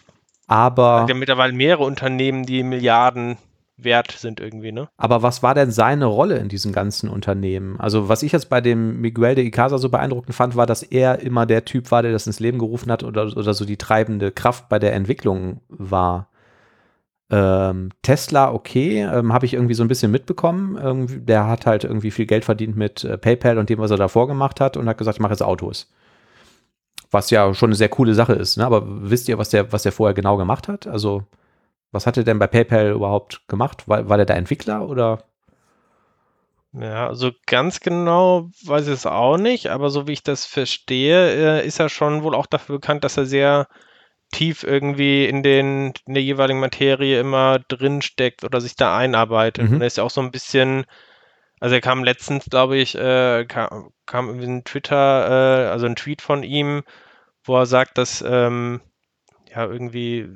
Aber, 0.46 1.06
ja 1.08 1.14
mittlerweile 1.14 1.52
mehrere 1.52 1.84
Unternehmen, 1.84 2.44
die 2.44 2.62
Milliarden 2.62 3.38
wert 3.76 4.12
sind 4.12 4.40
irgendwie, 4.40 4.72
ne? 4.72 4.88
aber 4.96 5.22
was 5.22 5.42
war 5.42 5.54
denn 5.54 5.70
seine 5.70 6.06
Rolle 6.06 6.36
in 6.38 6.48
diesem 6.48 6.72
ganzen 6.72 7.08
Unternehmen? 7.08 7.80
Also, 7.80 8.08
was 8.08 8.22
ich 8.22 8.32
jetzt 8.32 8.48
bei 8.48 8.60
dem 8.60 9.00
Miguel 9.00 9.34
de 9.34 9.44
Icaza 9.44 9.78
so 9.78 9.88
beeindruckend 9.88 10.34
fand, 10.34 10.56
war, 10.56 10.66
dass 10.66 10.82
er 10.82 11.20
immer 11.20 11.46
der 11.46 11.64
Typ 11.64 11.90
war, 11.90 12.02
der 12.02 12.12
das 12.12 12.26
ins 12.26 12.40
Leben 12.40 12.58
gerufen 12.58 12.90
hat 12.92 13.02
oder, 13.02 13.36
oder 13.36 13.54
so 13.54 13.64
die 13.64 13.76
treibende 13.78 14.30
Kraft 14.30 14.68
bei 14.68 14.78
der 14.78 14.94
Entwicklung 14.94 15.60
war. 15.68 16.28
Ähm, 17.30 17.88
Tesla, 18.02 18.52
okay, 18.52 19.02
ähm, 19.02 19.32
habe 19.32 19.46
ich 19.46 19.54
irgendwie 19.54 19.74
so 19.74 19.82
ein 19.82 19.88
bisschen 19.88 20.12
mitbekommen. 20.12 20.76
Irgendwie, 20.76 21.20
der 21.20 21.46
hat 21.46 21.64
halt 21.64 21.84
irgendwie 21.84 22.10
viel 22.10 22.26
Geld 22.26 22.44
verdient 22.44 22.76
mit 22.76 23.04
äh, 23.04 23.16
PayPal 23.16 23.56
und 23.56 23.70
dem, 23.70 23.78
was 23.78 23.90
er 23.90 23.96
davor 23.96 24.28
gemacht 24.28 24.60
hat 24.60 24.76
und 24.76 24.86
hat 24.86 24.98
gesagt, 24.98 25.16
ich 25.16 25.22
mache 25.22 25.32
jetzt 25.32 25.42
Autos. 25.42 25.90
Was 27.12 27.30
ja 27.30 27.54
schon 27.54 27.68
eine 27.68 27.76
sehr 27.76 27.88
coole 27.88 28.14
Sache 28.14 28.32
ist, 28.32 28.56
ne? 28.56 28.66
Aber 28.66 28.82
wisst 28.84 29.28
ihr, 29.28 29.38
was 29.38 29.50
der, 29.50 29.70
was 29.70 29.84
der 29.84 29.92
vorher 29.92 30.14
genau 30.14 30.36
gemacht 30.36 30.66
hat? 30.66 30.86
Also, 30.86 31.24
was 31.92 32.06
hat 32.06 32.16
er 32.16 32.24
denn 32.24 32.38
bei 32.40 32.48
PayPal 32.48 32.90
überhaupt 32.90 33.46
gemacht? 33.48 33.86
War, 33.86 34.08
war 34.08 34.16
der 34.16 34.26
da 34.26 34.34
Entwickler 34.34 34.88
oder? 34.88 35.22
Ja, 36.72 37.06
also 37.06 37.30
ganz 37.46 37.80
genau 37.80 38.50
weiß 38.64 38.86
ich 38.86 38.94
es 38.94 39.06
auch 39.06 39.36
nicht, 39.36 39.66
aber 39.66 39.90
so 39.90 40.06
wie 40.06 40.12
ich 40.12 40.22
das 40.22 40.46
verstehe, 40.46 41.60
äh, 41.60 41.66
ist 41.66 41.78
er 41.78 41.90
schon 41.90 42.22
wohl 42.22 42.34
auch 42.34 42.46
dafür 42.46 42.76
bekannt, 42.76 43.04
dass 43.04 43.18
er 43.18 43.26
sehr 43.26 43.68
tief 44.32 44.62
irgendwie 44.62 45.26
in 45.26 45.42
den 45.42 45.92
in 46.06 46.14
der 46.14 46.22
jeweiligen 46.22 46.60
Materie 46.60 47.20
immer 47.20 47.58
drin 47.58 48.00
steckt 48.00 48.42
oder 48.44 48.60
sich 48.62 48.74
da 48.74 48.96
einarbeitet. 48.96 49.68
Mhm. 49.68 49.74
Und 49.76 49.80
er 49.82 49.86
ist 49.86 49.98
ja 49.98 50.04
auch 50.04 50.10
so 50.10 50.22
ein 50.22 50.30
bisschen, 50.30 50.86
also 51.62 51.76
er 51.76 51.80
kam 51.80 52.02
letztens, 52.02 52.46
glaube 52.50 52.76
ich, 52.76 52.96
äh, 52.96 53.44
kam, 53.46 53.92
kam 54.04 54.30
ein 54.30 54.64
Twitter, 54.64 55.66
äh, 55.66 55.68
also 55.70 55.86
ein 55.86 55.94
Tweet 55.94 56.20
von 56.20 56.42
ihm, 56.42 56.82
wo 57.44 57.56
er 57.56 57.66
sagt, 57.66 57.98
dass 57.98 58.20
ähm, 58.26 58.80
ja 59.48 59.64
irgendwie 59.66 60.28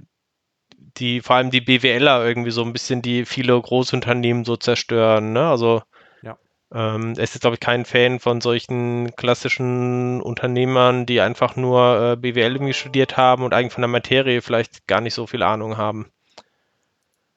die, 0.99 1.21
vor 1.21 1.37
allem 1.37 1.51
die 1.51 1.61
BWLer 1.61 2.25
irgendwie 2.25 2.53
so 2.53 2.62
ein 2.62 2.73
bisschen 2.73 3.03
die 3.03 3.25
viele 3.25 3.61
Großunternehmen 3.61 4.45
so 4.45 4.57
zerstören, 4.57 5.33
ne? 5.33 5.49
Also 5.49 5.83
Ja. 6.23 6.39
ähm, 6.73 7.15
er 7.17 7.25
ist 7.25 7.35
jetzt, 7.35 7.41
glaube 7.41 7.55
ich, 7.55 7.61
kein 7.61 7.85
Fan 7.85 8.21
von 8.21 8.41
solchen 8.41 9.17
klassischen 9.17 10.22
Unternehmern, 10.22 11.07
die 11.07 11.20
einfach 11.20 11.57
nur 11.57 12.12
äh, 12.12 12.16
BWL 12.16 12.55
irgendwie 12.55 12.72
studiert 12.74 13.16
haben 13.16 13.43
und 13.43 13.53
eigentlich 13.53 13.72
von 13.72 13.83
der 13.83 13.89
Materie 13.89 14.43
vielleicht 14.43 14.87
gar 14.87 15.01
nicht 15.01 15.14
so 15.14 15.27
viel 15.27 15.43
Ahnung 15.43 15.77
haben. 15.77 16.12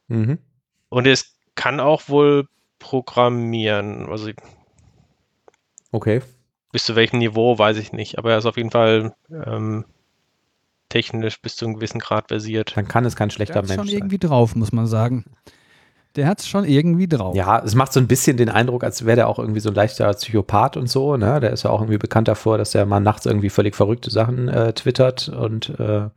Mhm. 0.09 0.37
Und 0.89 1.07
es 1.07 1.39
kann 1.55 1.79
auch 1.79 2.07
wohl 2.07 2.47
programmieren. 2.79 4.07
Also 4.09 4.31
Okay. 5.91 6.21
bis 6.71 6.83
zu 6.83 6.95
welchem 6.95 7.19
Niveau 7.19 7.57
weiß 7.57 7.77
ich 7.77 7.93
nicht, 7.93 8.17
aber 8.17 8.31
er 8.31 8.37
ist 8.37 8.45
auf 8.45 8.57
jeden 8.57 8.71
Fall 8.71 9.13
ähm, 9.45 9.85
technisch 10.89 11.41
bis 11.41 11.55
zu 11.55 11.65
einem 11.65 11.75
gewissen 11.75 11.99
Grad 11.99 12.27
versiert. 12.29 12.75
Dann 12.75 12.87
kann 12.87 13.05
es 13.05 13.15
kein 13.15 13.29
Der 13.29 13.33
schlechter 13.35 13.55
hat 13.55 13.65
es 13.65 13.69
schon 13.71 13.77
Mensch 13.77 13.91
sein. 13.91 13.97
irgendwie 13.99 14.19
drauf, 14.19 14.55
muss 14.55 14.71
man 14.71 14.87
sagen. 14.87 15.25
Der 16.15 16.25
hat 16.27 16.39
es 16.39 16.47
schon 16.47 16.65
irgendwie 16.65 17.07
drauf. 17.07 17.35
Ja, 17.35 17.59
es 17.63 17.75
macht 17.75 17.93
so 17.93 17.99
ein 17.99 18.07
bisschen 18.07 18.35
den 18.37 18.49
Eindruck, 18.49 18.83
als 18.83 19.05
wäre 19.05 19.15
der 19.15 19.27
auch 19.27 19.37
irgendwie 19.37 19.59
so 19.59 19.69
ein 19.69 19.75
leichter 19.75 20.11
Psychopath 20.13 20.75
und 20.75 20.87
so. 20.89 21.15
Ne? 21.17 21.39
Der 21.39 21.51
ist 21.51 21.63
ja 21.63 21.69
auch 21.69 21.81
irgendwie 21.81 21.99
bekannt 21.99 22.27
davor, 22.27 22.57
dass 22.57 22.73
er 22.73 22.87
mal 22.87 22.99
nachts 22.99 23.27
irgendwie 23.27 23.49
völlig 23.51 23.75
verrückte 23.75 24.09
Sachen 24.09 24.47
äh, 24.47 24.73
twittert 24.73 25.29
und, 25.29 25.69
äh, 25.79 26.09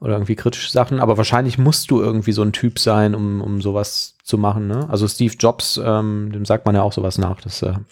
oder 0.00 0.14
irgendwie 0.14 0.36
kritische 0.36 0.70
Sachen, 0.70 0.98
aber 0.98 1.16
wahrscheinlich 1.18 1.58
musst 1.58 1.90
du 1.90 2.00
irgendwie 2.00 2.32
so 2.32 2.42
ein 2.42 2.52
Typ 2.52 2.78
sein, 2.78 3.14
um, 3.14 3.40
um 3.40 3.60
sowas 3.60 4.16
zu 4.22 4.38
machen. 4.38 4.66
Ne? 4.66 4.86
Also 4.88 5.06
Steve 5.06 5.34
Jobs, 5.38 5.78
ähm, 5.82 6.32
dem 6.32 6.44
sagt 6.44 6.66
man 6.66 6.74
ja 6.74 6.82
auch 6.82 6.92
sowas 6.92 7.18
nach, 7.18 7.40
dass 7.40 7.62
er 7.62 7.82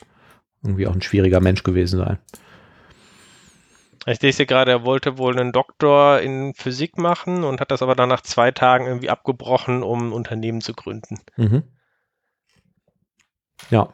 irgendwie 0.63 0.87
auch 0.87 0.95
ein 0.95 1.03
schwieriger 1.03 1.41
Mensch 1.41 1.63
gewesen 1.63 1.99
sei. 1.99 2.19
Ich 4.07 4.23
lese 4.23 4.39
hier 4.39 4.47
gerade, 4.47 4.71
er 4.71 4.85
wollte 4.85 5.19
wohl 5.19 5.39
einen 5.39 5.53
Doktor 5.53 6.21
in 6.21 6.55
Physik 6.55 6.97
machen 6.97 7.45
und 7.45 7.61
hat 7.61 7.71
das 7.71 7.83
aber 7.83 7.95
dann 7.95 8.09
nach 8.09 8.23
zwei 8.23 8.53
Tagen 8.53 8.87
irgendwie 8.87 9.11
abgebrochen, 9.11 9.83
um 9.83 10.09
ein 10.09 10.13
Unternehmen 10.13 10.63
zu 10.63 10.73
gründen. 10.73 11.19
Mhm. 11.37 11.63
Ja, 13.71 13.93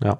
ja. 0.00 0.18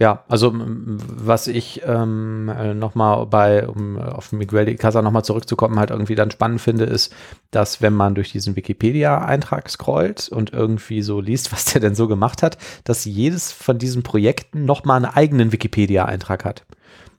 Ja, 0.00 0.24
also 0.28 0.52
was 0.54 1.46
ich 1.46 1.82
ähm, 1.84 2.48
äh, 2.48 2.72
nochmal 2.72 3.26
bei, 3.26 3.68
um 3.68 3.98
auf 3.98 4.32
Miguel 4.32 4.64
de 4.64 4.76
Casa 4.76 5.02
nochmal 5.02 5.26
zurückzukommen, 5.26 5.78
halt 5.78 5.90
irgendwie 5.90 6.14
dann 6.14 6.30
spannend 6.30 6.62
finde, 6.62 6.84
ist, 6.84 7.14
dass 7.50 7.82
wenn 7.82 7.92
man 7.92 8.14
durch 8.14 8.32
diesen 8.32 8.56
Wikipedia-Eintrag 8.56 9.68
scrollt 9.68 10.30
und 10.30 10.54
irgendwie 10.54 11.02
so 11.02 11.20
liest, 11.20 11.52
was 11.52 11.66
der 11.66 11.82
denn 11.82 11.94
so 11.94 12.08
gemacht 12.08 12.42
hat, 12.42 12.56
dass 12.84 13.04
jedes 13.04 13.52
von 13.52 13.76
diesen 13.76 14.02
Projekten 14.02 14.64
nochmal 14.64 14.96
einen 14.96 15.14
eigenen 15.14 15.52
Wikipedia-Eintrag 15.52 16.46
hat. 16.46 16.64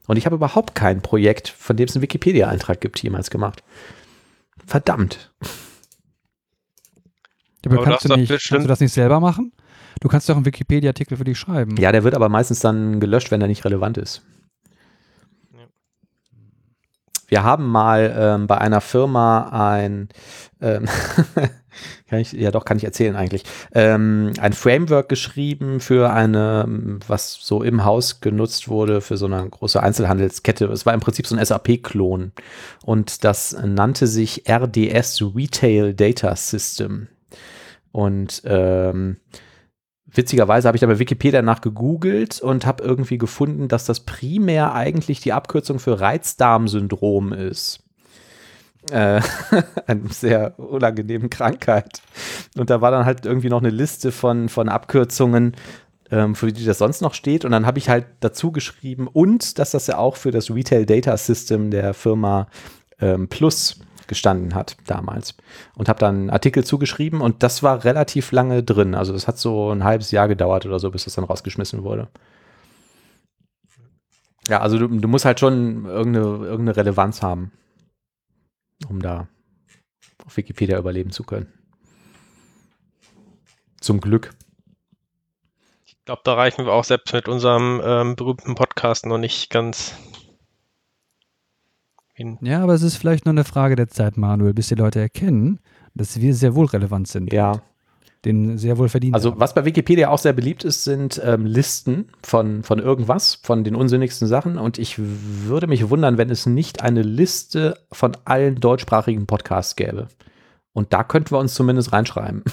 Und 0.08 0.16
ich 0.16 0.26
habe 0.26 0.34
überhaupt 0.34 0.74
kein 0.74 1.02
Projekt, 1.02 1.50
von 1.50 1.76
dem 1.76 1.86
es 1.86 1.94
einen 1.94 2.02
Wikipedia-Eintrag 2.02 2.80
gibt, 2.80 3.00
jemals 3.00 3.30
gemacht. 3.30 3.62
Verdammt. 4.66 5.32
Aber 7.64 7.84
kannst, 7.84 8.10
du 8.10 8.16
nicht, 8.16 8.28
kannst 8.28 8.64
du 8.64 8.68
das 8.68 8.80
nicht 8.80 8.92
selber 8.92 9.20
machen? 9.20 9.52
Du 10.00 10.08
kannst 10.08 10.28
doch 10.28 10.36
einen 10.36 10.46
Wikipedia-Artikel 10.46 11.16
für 11.16 11.24
dich 11.24 11.38
schreiben. 11.38 11.76
Ja, 11.76 11.92
der 11.92 12.04
wird 12.04 12.14
aber 12.14 12.28
meistens 12.28 12.60
dann 12.60 13.00
gelöscht, 13.00 13.30
wenn 13.30 13.40
er 13.40 13.48
nicht 13.48 13.64
relevant 13.64 13.98
ist. 13.98 14.22
Wir 17.32 17.44
haben 17.44 17.66
mal 17.66 18.14
ähm, 18.14 18.46
bei 18.46 18.58
einer 18.58 18.82
Firma 18.82 19.48
ein, 19.72 20.10
ähm, 20.60 20.84
kann 22.06 22.18
ich, 22.18 22.32
ja 22.32 22.50
doch, 22.50 22.66
kann 22.66 22.76
ich 22.76 22.84
erzählen 22.84 23.16
eigentlich, 23.16 23.44
ähm, 23.72 24.34
ein 24.38 24.52
Framework 24.52 25.08
geschrieben 25.08 25.80
für 25.80 26.12
eine, 26.12 26.66
was 27.06 27.38
so 27.40 27.62
im 27.62 27.86
Haus 27.86 28.20
genutzt 28.20 28.68
wurde, 28.68 29.00
für 29.00 29.16
so 29.16 29.24
eine 29.24 29.48
große 29.48 29.82
Einzelhandelskette. 29.82 30.66
Es 30.66 30.84
war 30.84 30.92
im 30.92 31.00
Prinzip 31.00 31.26
so 31.26 31.34
ein 31.34 31.42
SAP-Klon 31.42 32.32
und 32.84 33.24
das 33.24 33.56
nannte 33.64 34.08
sich 34.08 34.46
RDS 34.46 35.22
Retail 35.34 35.94
Data 35.94 36.36
System. 36.36 37.08
Und 37.92 38.42
ähm, 38.44 39.16
witzigerweise 40.14 40.68
habe 40.68 40.76
ich 40.76 40.80
da 40.80 40.86
bei 40.86 40.98
Wikipedia 40.98 41.42
nach 41.42 41.60
gegoogelt 41.60 42.40
und 42.40 42.66
habe 42.66 42.84
irgendwie 42.84 43.18
gefunden, 43.18 43.68
dass 43.68 43.84
das 43.84 44.00
primär 44.00 44.74
eigentlich 44.74 45.20
die 45.20 45.32
Abkürzung 45.32 45.78
für 45.78 46.00
Reizdarmsyndrom 46.00 47.32
ist. 47.32 47.80
Äh, 48.90 49.20
eine 49.86 50.08
sehr 50.08 50.58
unangenehmen 50.58 51.30
Krankheit. 51.30 52.02
Und 52.56 52.70
da 52.70 52.80
war 52.80 52.90
dann 52.90 53.06
halt 53.06 53.24
irgendwie 53.24 53.48
noch 53.48 53.60
eine 53.60 53.70
Liste 53.70 54.12
von, 54.12 54.48
von 54.48 54.68
Abkürzungen, 54.68 55.54
ähm, 56.10 56.34
für 56.34 56.52
die 56.52 56.64
das 56.64 56.78
sonst 56.78 57.00
noch 57.00 57.14
steht. 57.14 57.44
Und 57.44 57.52
dann 57.52 57.66
habe 57.66 57.78
ich 57.78 57.88
halt 57.88 58.06
dazu 58.20 58.52
geschrieben 58.52 59.08
und, 59.08 59.58
dass 59.58 59.70
das 59.70 59.86
ja 59.86 59.98
auch 59.98 60.16
für 60.16 60.30
das 60.30 60.50
Retail 60.50 60.84
Data 60.84 61.16
System 61.16 61.70
der 61.70 61.94
Firma 61.94 62.48
ähm, 63.00 63.28
Plus 63.28 63.80
gestanden 64.12 64.54
hat 64.54 64.76
damals. 64.86 65.34
Und 65.74 65.88
habe 65.88 65.98
dann 65.98 66.14
einen 66.14 66.30
Artikel 66.30 66.64
zugeschrieben 66.64 67.22
und 67.22 67.42
das 67.42 67.62
war 67.62 67.84
relativ 67.84 68.30
lange 68.30 68.62
drin. 68.62 68.94
Also 68.94 69.14
das 69.14 69.26
hat 69.26 69.38
so 69.38 69.70
ein 69.70 69.84
halbes 69.84 70.10
Jahr 70.10 70.28
gedauert 70.28 70.66
oder 70.66 70.78
so, 70.78 70.90
bis 70.90 71.04
das 71.04 71.14
dann 71.14 71.24
rausgeschmissen 71.24 71.82
wurde. 71.82 72.08
Ja, 74.48 74.60
also 74.60 74.78
du, 74.78 74.88
du 74.88 75.08
musst 75.08 75.24
halt 75.24 75.40
schon 75.40 75.86
irgendeine, 75.86 76.26
irgendeine 76.26 76.76
Relevanz 76.76 77.22
haben, 77.22 77.52
um 78.86 79.00
da 79.00 79.28
auf 80.26 80.36
Wikipedia 80.36 80.78
überleben 80.78 81.10
zu 81.10 81.24
können. 81.24 81.50
Zum 83.80 84.00
Glück. 84.02 84.34
Ich 85.86 85.96
glaube, 86.04 86.22
da 86.24 86.34
reichen 86.34 86.66
wir 86.66 86.72
auch 86.72 86.84
selbst 86.84 87.14
mit 87.14 87.28
unserem 87.28 87.80
ähm, 87.82 88.16
berühmten 88.16 88.56
Podcast 88.56 89.06
noch 89.06 89.18
nicht 89.18 89.48
ganz 89.48 89.94
hin. 92.22 92.38
Ja, 92.40 92.62
aber 92.62 92.74
es 92.74 92.82
ist 92.82 92.96
vielleicht 92.96 93.24
nur 93.24 93.32
eine 93.32 93.44
Frage 93.44 93.76
der 93.76 93.88
Zeit, 93.88 94.16
Manuel, 94.16 94.54
bis 94.54 94.68
die 94.68 94.74
Leute 94.74 95.00
erkennen, 95.00 95.58
dass 95.94 96.20
wir 96.20 96.34
sehr 96.34 96.54
wohl 96.54 96.66
relevant 96.66 97.08
sind. 97.08 97.32
Ja. 97.32 97.60
Den 98.24 98.56
sehr 98.56 98.78
wohl 98.78 98.88
verdient 98.88 99.14
Also 99.16 99.32
haben. 99.32 99.40
was 99.40 99.52
bei 99.52 99.64
Wikipedia 99.64 100.08
auch 100.08 100.18
sehr 100.18 100.32
beliebt 100.32 100.62
ist, 100.62 100.84
sind 100.84 101.20
ähm, 101.24 101.44
Listen 101.44 102.08
von, 102.22 102.62
von 102.62 102.78
irgendwas, 102.78 103.40
von 103.42 103.64
den 103.64 103.74
unsinnigsten 103.74 104.28
Sachen. 104.28 104.58
Und 104.58 104.78
ich 104.78 104.96
würde 104.98 105.66
mich 105.66 105.90
wundern, 105.90 106.18
wenn 106.18 106.30
es 106.30 106.46
nicht 106.46 106.82
eine 106.82 107.02
Liste 107.02 107.76
von 107.90 108.16
allen 108.24 108.60
deutschsprachigen 108.60 109.26
Podcasts 109.26 109.74
gäbe. 109.74 110.06
Und 110.72 110.92
da 110.92 111.02
könnten 111.02 111.32
wir 111.32 111.38
uns 111.40 111.54
zumindest 111.54 111.92
reinschreiben. 111.92 112.44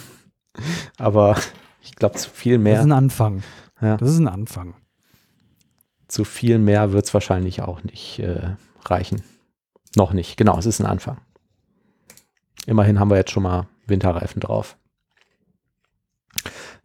Aber 0.98 1.38
ich 1.84 1.94
glaube, 1.96 2.16
zu 2.18 2.32
viel 2.32 2.56
Das 2.56 2.64
mehr, 2.64 2.80
ist 2.80 2.86
ein 2.86 2.92
Anfang. 2.92 3.44
Ja. 3.80 3.96
Das 3.98 4.10
ist 4.10 4.20
ein 4.20 4.28
Anfang. 4.28 4.74
zu 6.08 6.26
viel 6.26 6.58
mehr 6.58 6.92
wird 6.94 7.06
es 7.06 7.14
wahrscheinlich 7.14 7.62
auch 7.62 7.84
nicht 7.84 8.18
äh, 8.20 8.56
reichen. 8.86 9.22
Noch 9.96 10.14
nicht. 10.14 10.38
Genau, 10.38 10.58
es 10.58 10.66
ist 10.66 10.80
ein 10.80 10.86
Anfang. 10.86 11.18
Immerhin 12.66 13.00
haben 13.00 13.10
wir 13.10 13.18
jetzt 13.18 13.32
schon 13.32 13.44
mal 13.44 13.68
Winterreifen 13.88 14.40
drauf. 14.40 14.78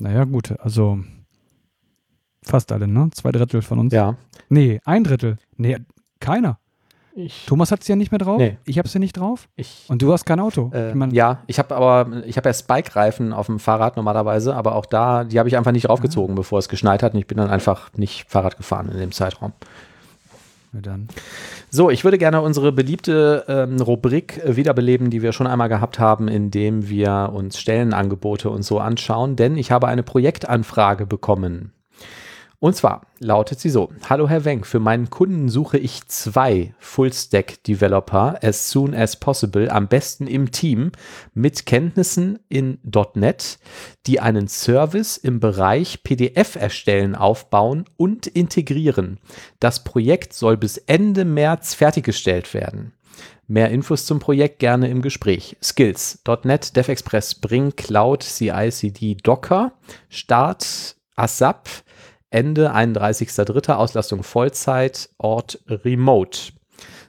Naja, 0.01 0.25
gut, 0.25 0.59
also 0.61 0.99
fast 2.43 2.73
alle, 2.73 2.89
ne? 2.89 3.11
Zwei 3.13 3.33
Drittel 3.33 3.63
von 3.63 3.79
uns. 3.79 3.93
Ja. 3.93 4.17
Nee, 4.49 4.81
ein 4.85 5.05
Drittel. 5.05 5.39
Nee, 5.57 5.79
keiner. 6.21 6.59
Ich, 7.17 7.47
Thomas 7.47 7.71
hat 7.71 7.83
es 7.83 7.89
ja 7.89 7.95
nicht 7.95 8.11
mehr 8.11 8.19
drauf. 8.19 8.39
Nee. 8.39 8.59
Ich 8.65 8.77
habe 8.77 8.89
es 8.89 8.95
ja 8.95 8.99
nicht 8.99 9.17
drauf. 9.17 9.49
ich, 9.55 9.85
Und 9.87 10.03
du 10.03 10.13
hast 10.13 10.25
kein 10.25 10.41
Auto. 10.41 10.73
Äh, 10.75 10.89
ich 10.89 10.95
mein, 10.97 11.13
ja, 11.13 11.43
ich 11.47 11.61
habe 11.61 11.75
aber, 11.77 12.25
ich 12.27 12.37
habe 12.37 12.49
ja 12.49 12.53
Spike-Reifen 12.53 13.33
auf 13.33 13.47
dem 13.47 13.61
Fahrrad 13.61 13.97
normalerweise, 13.97 14.55
aber 14.57 14.75
auch 14.75 14.87
da, 14.87 15.23
die 15.23 15.39
habe 15.39 15.49
ich 15.49 15.57
einfach 15.57 15.71
nicht 15.71 15.89
raufgezogen, 15.89 16.35
bevor 16.35 16.59
es 16.59 16.69
geschneit 16.69 17.05
hat 17.05 17.15
und 17.15 17.21
ich 17.21 17.29
bin 17.29 17.39
dann 17.39 17.51
einfach 17.51 17.93
nicht 17.93 18.29
Fahrrad 18.29 18.57
gefahren 18.57 18.89
in 18.91 18.99
dem 18.99 19.13
Zeitraum. 19.13 19.53
na 20.73 20.81
dann. 20.81 21.07
So, 21.75 21.91
ich 21.91 22.05
würde 22.05 22.19
gerne 22.19 22.41
unsere 22.41 22.71
beliebte 22.71 23.47
ähm, 23.49 23.81
Rubrik 23.81 24.39
äh, 24.45 24.55
wiederbeleben, 24.55 25.11
die 25.11 25.23
wir 25.23 25.33
schon 25.33 25.49
einmal 25.49 25.69
gehabt 25.69 25.99
haben, 25.99 26.29
indem 26.29 26.89
wir 26.89 27.33
uns 27.35 27.59
Stellenangebote 27.59 28.49
und 28.49 28.63
so 28.63 28.79
anschauen, 28.79 29.35
denn 29.35 29.57
ich 29.57 29.73
habe 29.73 29.89
eine 29.89 30.05
Projektanfrage 30.05 31.05
bekommen. 31.05 31.73
Und 32.65 32.75
zwar 32.75 33.03
lautet 33.19 33.61
sie 33.61 33.69
so: 33.69 33.91
Hallo 34.09 34.27
Herr 34.27 34.47
Wenk, 34.47 34.67
für 34.67 34.81
meinen 34.81 35.11
Kunden 35.11 35.51
suche 35.51 35.77
ich 35.77 36.07
zwei 36.07 36.75
Full-Stack-Developer 36.79 38.43
as 38.43 38.71
soon 38.71 38.95
as 38.95 39.17
possible, 39.17 39.71
am 39.71 39.87
besten 39.87 40.27
im 40.27 40.51
Team, 40.51 40.93
mit 41.35 41.67
Kenntnissen 41.67 42.39
in 42.49 42.79
.NET, 43.17 43.59
die 44.07 44.19
einen 44.19 44.49
Service 44.49 45.19
im 45.19 45.41
Bereich 45.41 46.05
PDF 46.05 46.57
erstellen, 46.57 47.15
aufbauen 47.15 47.85
und 47.99 48.29
integrieren. 48.29 49.21
Das 49.61 49.85
Projekt 49.85 50.33
soll 50.33 50.57
bis 50.57 50.79
Ende 50.79 51.27
März 51.27 51.75
fertiggestellt 51.75 52.55
werden. 52.55 52.95
Mehr 53.47 53.69
Infos 53.73 54.07
zum 54.07 54.21
Projekt 54.21 54.59
gerne 54.59 54.89
im 54.89 55.03
Gespräch. 55.03 55.59
Skills, 55.63 56.23
.NET, 56.45 56.75
DevExpress, 56.75 57.35
Bring, 57.35 57.77
Cloud, 57.77 58.23
CI/CD, 58.23 59.17
Docker, 59.23 59.73
Start, 60.09 60.97
ASAP, 61.15 61.69
Ende 62.35 62.75
31.03. 62.75 63.75
Auslastung 63.75 64.25
Vollzeit, 64.25 65.09
Ort 65.19 65.61
Remote. 65.69 66.53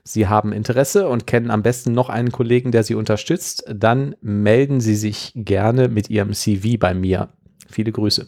Sie 0.04 0.28
haben 0.28 0.54
Interesse 0.54 1.08
und 1.08 1.26
kennen 1.26 1.50
am 1.50 1.64
besten 1.64 1.94
noch 1.94 2.10
einen 2.10 2.32
Kollegen, 2.32 2.72
der 2.72 2.84
Sie 2.84 2.94
unterstützt, 2.94 3.66
dann 3.68 4.16
melden 4.22 4.82
Sie 4.82 4.96
sich 4.96 5.32
gerne 5.34 5.88
mit 5.88 6.12
Ihrem 6.12 6.34
CV 6.34 6.78
bei 6.78 6.94
mir. 6.94 7.30
Viele 7.68 7.92
Grüße. 7.92 8.28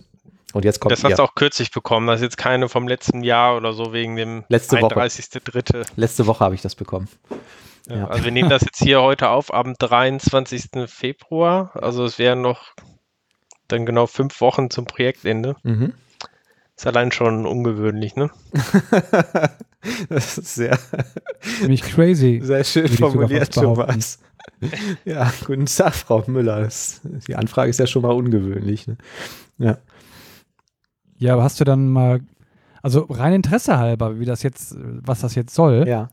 Und 0.54 0.66
jetzt 0.66 0.80
kommt 0.80 0.92
Das 0.92 1.04
hast 1.04 1.20
du 1.20 1.24
auch 1.24 1.36
kürzlich 1.36 1.70
bekommen. 1.70 2.08
Das 2.08 2.16
ist 2.16 2.24
jetzt 2.24 2.38
keine 2.38 2.68
vom 2.68 2.88
letzten 2.88 3.22
Jahr 3.22 3.58
oder 3.58 3.74
so 3.74 3.94
wegen 3.94 4.16
dem 4.16 4.44
Letzte 4.50 4.82
Woche. 4.82 4.96
31.3. 4.96 5.86
Letzte 5.98 6.26
Woche 6.26 6.44
habe 6.44 6.56
ich 6.56 6.64
das 6.64 6.74
bekommen. 6.74 7.08
Ja, 7.88 7.98
Ja. 7.98 8.08
Also 8.08 8.24
wir 8.24 8.32
nehmen 8.32 8.50
das 8.50 8.64
jetzt 8.64 8.82
hier 8.82 9.04
heute 9.04 9.30
auf 9.30 9.54
am 9.54 9.76
23. 9.76 10.88
Februar. 10.88 11.72
Also 11.76 12.06
es 12.06 12.18
wären 12.18 12.42
noch 12.42 12.74
dann 13.68 13.86
genau 13.86 14.08
fünf 14.08 14.42
Wochen 14.42 14.72
zum 14.72 14.86
Projektende. 14.86 15.58
Mhm. 15.62 15.94
Ist 16.78 16.86
allein 16.86 17.12
schon 17.12 17.46
ungewöhnlich, 17.46 18.16
ne? 18.16 18.30
Das 20.10 20.38
ist 20.38 20.56
sehr, 20.56 20.78
Ziemlich 21.60 21.82
crazy. 21.82 22.42
sehr 22.44 22.64
schön 22.64 22.90
formuliert. 22.90 23.54
Thomas. 23.54 24.20
Ja, 25.06 25.32
guten 25.46 25.66
Tag, 25.66 25.94
Frau 25.96 26.24
Müller. 26.28 26.62
Das, 26.62 27.02
die 27.28 27.36
Anfrage 27.36 27.70
ist 27.70 27.80
ja 27.80 27.88
schon 27.88 28.02
mal 28.02 28.12
ungewöhnlich. 28.12 28.88
Ne? 28.88 28.98
Ja. 29.60 29.78
Ja, 31.20 31.34
aber 31.34 31.44
hast 31.44 31.60
du 31.60 31.64
dann 31.64 31.90
mal, 31.90 32.22
also 32.82 33.02
rein 33.10 33.34
Interesse 33.34 33.78
halber, 33.78 34.20
wie 34.20 34.26
das 34.26 34.44
jetzt, 34.44 34.76
was 34.78 35.22
das 35.22 35.36
jetzt 35.36 35.56
soll, 35.56 35.88
ja. 35.88 36.10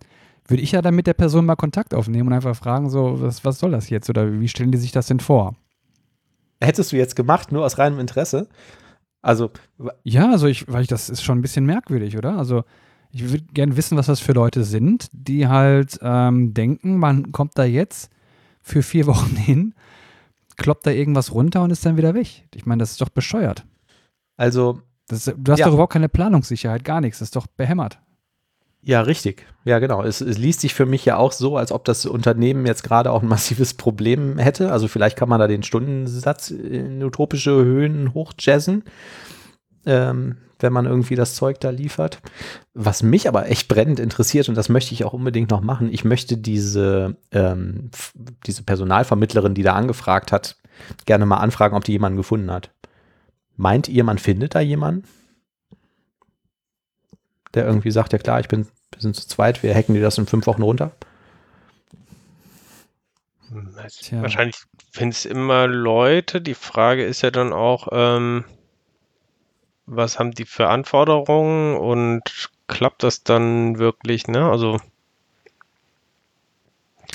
würde 0.46 0.62
ich 0.62 0.72
ja 0.72 0.80
dann 0.80 0.94
mit 0.94 1.06
der 1.06 1.14
Person 1.14 1.46
mal 1.46 1.56
Kontakt 1.56 1.94
aufnehmen 1.94 2.28
und 2.28 2.34
einfach 2.34 2.56
fragen, 2.56 2.90
so, 2.90 3.20
was, 3.20 3.44
was 3.44 3.58
soll 3.58 3.72
das 3.72 3.90
jetzt? 3.90 4.08
Oder 4.08 4.40
wie 4.40 4.48
stellen 4.48 4.70
die 4.70 4.78
sich 4.78 4.92
das 4.92 5.06
denn 5.06 5.20
vor? 5.20 5.56
Hättest 6.60 6.92
du 6.92 6.96
jetzt 6.96 7.16
gemacht, 7.16 7.50
nur 7.50 7.64
aus 7.64 7.78
reinem 7.78 7.98
Interesse? 7.98 8.46
Also, 9.24 9.50
Ja, 10.02 10.30
also 10.30 10.46
ich, 10.46 10.70
weil 10.70 10.82
ich, 10.82 10.88
das 10.88 11.08
ist 11.08 11.22
schon 11.22 11.38
ein 11.38 11.42
bisschen 11.42 11.64
merkwürdig, 11.64 12.16
oder? 12.18 12.36
Also 12.36 12.64
ich 13.10 13.30
würde 13.30 13.44
gerne 13.54 13.76
wissen, 13.76 13.96
was 13.96 14.06
das 14.06 14.20
für 14.20 14.32
Leute 14.32 14.64
sind, 14.64 15.08
die 15.12 15.48
halt 15.48 15.98
ähm, 16.02 16.52
denken, 16.52 16.98
man 16.98 17.32
kommt 17.32 17.56
da 17.56 17.64
jetzt 17.64 18.10
für 18.62 18.82
vier 18.82 19.06
Wochen 19.12 19.34
hin, 19.36 19.74
kloppt 20.56 20.86
da 20.86 20.90
irgendwas 20.90 21.32
runter 21.32 21.62
und 21.62 21.70
ist 21.70 21.86
dann 21.86 21.96
wieder 21.96 22.14
weg. 22.14 22.44
Ich 22.54 22.66
meine, 22.66 22.80
das 22.80 22.92
ist 22.92 23.00
doch 23.00 23.08
bescheuert. 23.08 23.64
Also, 24.36 24.80
Das 25.08 25.24
du 25.24 25.52
hast 25.52 25.58
Ja. 25.58 25.66
doch 25.66 25.74
überhaupt 25.74 25.92
keine 25.92 26.08
Planungssicherheit, 26.08 26.84
gar 26.84 27.00
nichts. 27.00 27.18
Das 27.20 27.28
ist 27.28 27.36
doch 27.36 27.46
behämmert. 27.46 27.98
Ja, 28.84 29.00
richtig. 29.00 29.46
Ja, 29.64 29.78
genau. 29.78 30.02
Es, 30.02 30.20
es 30.20 30.36
liest 30.36 30.60
sich 30.60 30.74
für 30.74 30.84
mich 30.84 31.04
ja 31.06 31.16
auch 31.16 31.32
so, 31.32 31.56
als 31.56 31.72
ob 31.72 31.86
das 31.86 32.04
Unternehmen 32.04 32.66
jetzt 32.66 32.82
gerade 32.82 33.10
auch 33.10 33.22
ein 33.22 33.28
massives 33.34 33.74
Problem 33.74 34.38
hätte. 34.38 34.70
Also 34.70 34.88
vielleicht 34.88 35.16
kann 35.16 35.28
man 35.28 35.40
da 35.40 35.46
den 35.46 35.62
Stundensatz 35.62 36.50
in 36.50 37.02
utopische 37.02 37.52
Höhen 37.52 38.12
hochjazzen, 38.12 38.84
ähm, 39.86 40.36
wenn 40.58 40.72
man 40.72 40.84
irgendwie 40.86 41.14
das 41.14 41.34
Zeug 41.34 41.60
da 41.60 41.70
liefert. 41.70 42.20
Was 42.74 43.02
mich 43.02 43.26
aber 43.26 43.48
echt 43.48 43.68
brennend 43.68 44.00
interessiert, 44.00 44.48
und 44.48 44.54
das 44.54 44.68
möchte 44.68 44.92
ich 44.92 45.04
auch 45.04 45.14
unbedingt 45.14 45.50
noch 45.50 45.62
machen, 45.62 45.90
ich 45.90 46.04
möchte 46.04 46.36
diese, 46.36 47.16
ähm, 47.32 47.90
diese 48.46 48.62
Personalvermittlerin, 48.64 49.54
die 49.54 49.62
da 49.62 49.72
angefragt 49.72 50.30
hat, 50.30 50.56
gerne 51.06 51.24
mal 51.24 51.38
anfragen, 51.38 51.76
ob 51.76 51.84
die 51.84 51.92
jemanden 51.92 52.18
gefunden 52.18 52.50
hat. 52.50 52.70
Meint 53.56 53.88
ihr, 53.88 54.04
man 54.04 54.18
findet 54.18 54.54
da 54.54 54.60
jemanden? 54.60 55.04
Der 57.54 57.66
irgendwie 57.66 57.90
sagt, 57.90 58.12
ja 58.12 58.18
klar, 58.18 58.40
ich 58.40 58.48
bin, 58.48 58.66
wir 58.92 59.00
sind 59.00 59.16
zu 59.16 59.26
zweit, 59.26 59.62
wir 59.62 59.74
hacken 59.74 59.94
dir 59.94 60.02
das 60.02 60.18
in 60.18 60.26
fünf 60.26 60.46
Wochen 60.46 60.62
runter. 60.62 60.92
Hm, 63.50 63.76
Tja. 64.00 64.22
Wahrscheinlich 64.22 64.56
findest 64.92 65.26
immer 65.26 65.66
Leute. 65.66 66.40
Die 66.40 66.54
Frage 66.54 67.04
ist 67.04 67.22
ja 67.22 67.30
dann 67.30 67.52
auch, 67.52 67.88
ähm, 67.92 68.44
was 69.86 70.18
haben 70.18 70.32
die 70.32 70.46
für 70.46 70.68
Anforderungen 70.68 71.76
und 71.76 72.50
klappt 72.66 73.02
das 73.02 73.22
dann 73.22 73.78
wirklich, 73.78 74.26
ne? 74.26 74.50
Also, 74.50 74.80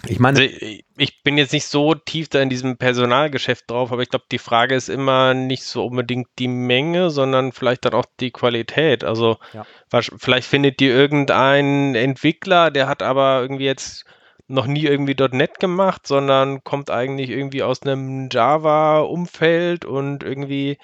Ich 0.05 0.19
meine, 0.19 0.39
also 0.39 0.49
ich 0.97 1.23
bin 1.23 1.37
jetzt 1.37 1.51
nicht 1.51 1.65
so 1.65 1.93
tief 1.93 2.29
da 2.29 2.41
in 2.41 2.49
diesem 2.49 2.77
Personalgeschäft 2.77 3.69
drauf, 3.69 3.91
aber 3.91 4.01
ich 4.01 4.09
glaube, 4.09 4.25
die 4.31 4.37
Frage 4.37 4.75
ist 4.75 4.89
immer 4.89 5.33
nicht 5.33 5.63
so 5.63 5.85
unbedingt 5.85 6.27
die 6.39 6.47
Menge, 6.47 7.09
sondern 7.09 7.51
vielleicht 7.51 7.85
dann 7.85 7.93
auch 7.93 8.05
die 8.19 8.31
Qualität. 8.31 9.03
Also, 9.03 9.37
Ja. 9.53 9.65
vielleicht 9.91 10.47
findet 10.47 10.81
ihr 10.81 10.95
irgendeinen 10.95 11.95
Entwickler, 11.95 12.71
der 12.71 12.87
hat 12.87 13.03
aber 13.03 13.41
irgendwie 13.41 13.65
jetzt 13.65 14.05
noch 14.47 14.65
nie 14.65 14.85
irgendwie 14.85 15.15
.NET 15.31 15.59
gemacht, 15.59 16.07
sondern 16.07 16.63
kommt 16.63 16.89
eigentlich 16.89 17.29
irgendwie 17.29 17.63
aus 17.63 17.83
einem 17.83 18.29
Java-Umfeld 18.31 19.85
und 19.85 20.23
irgendwie 20.23 20.77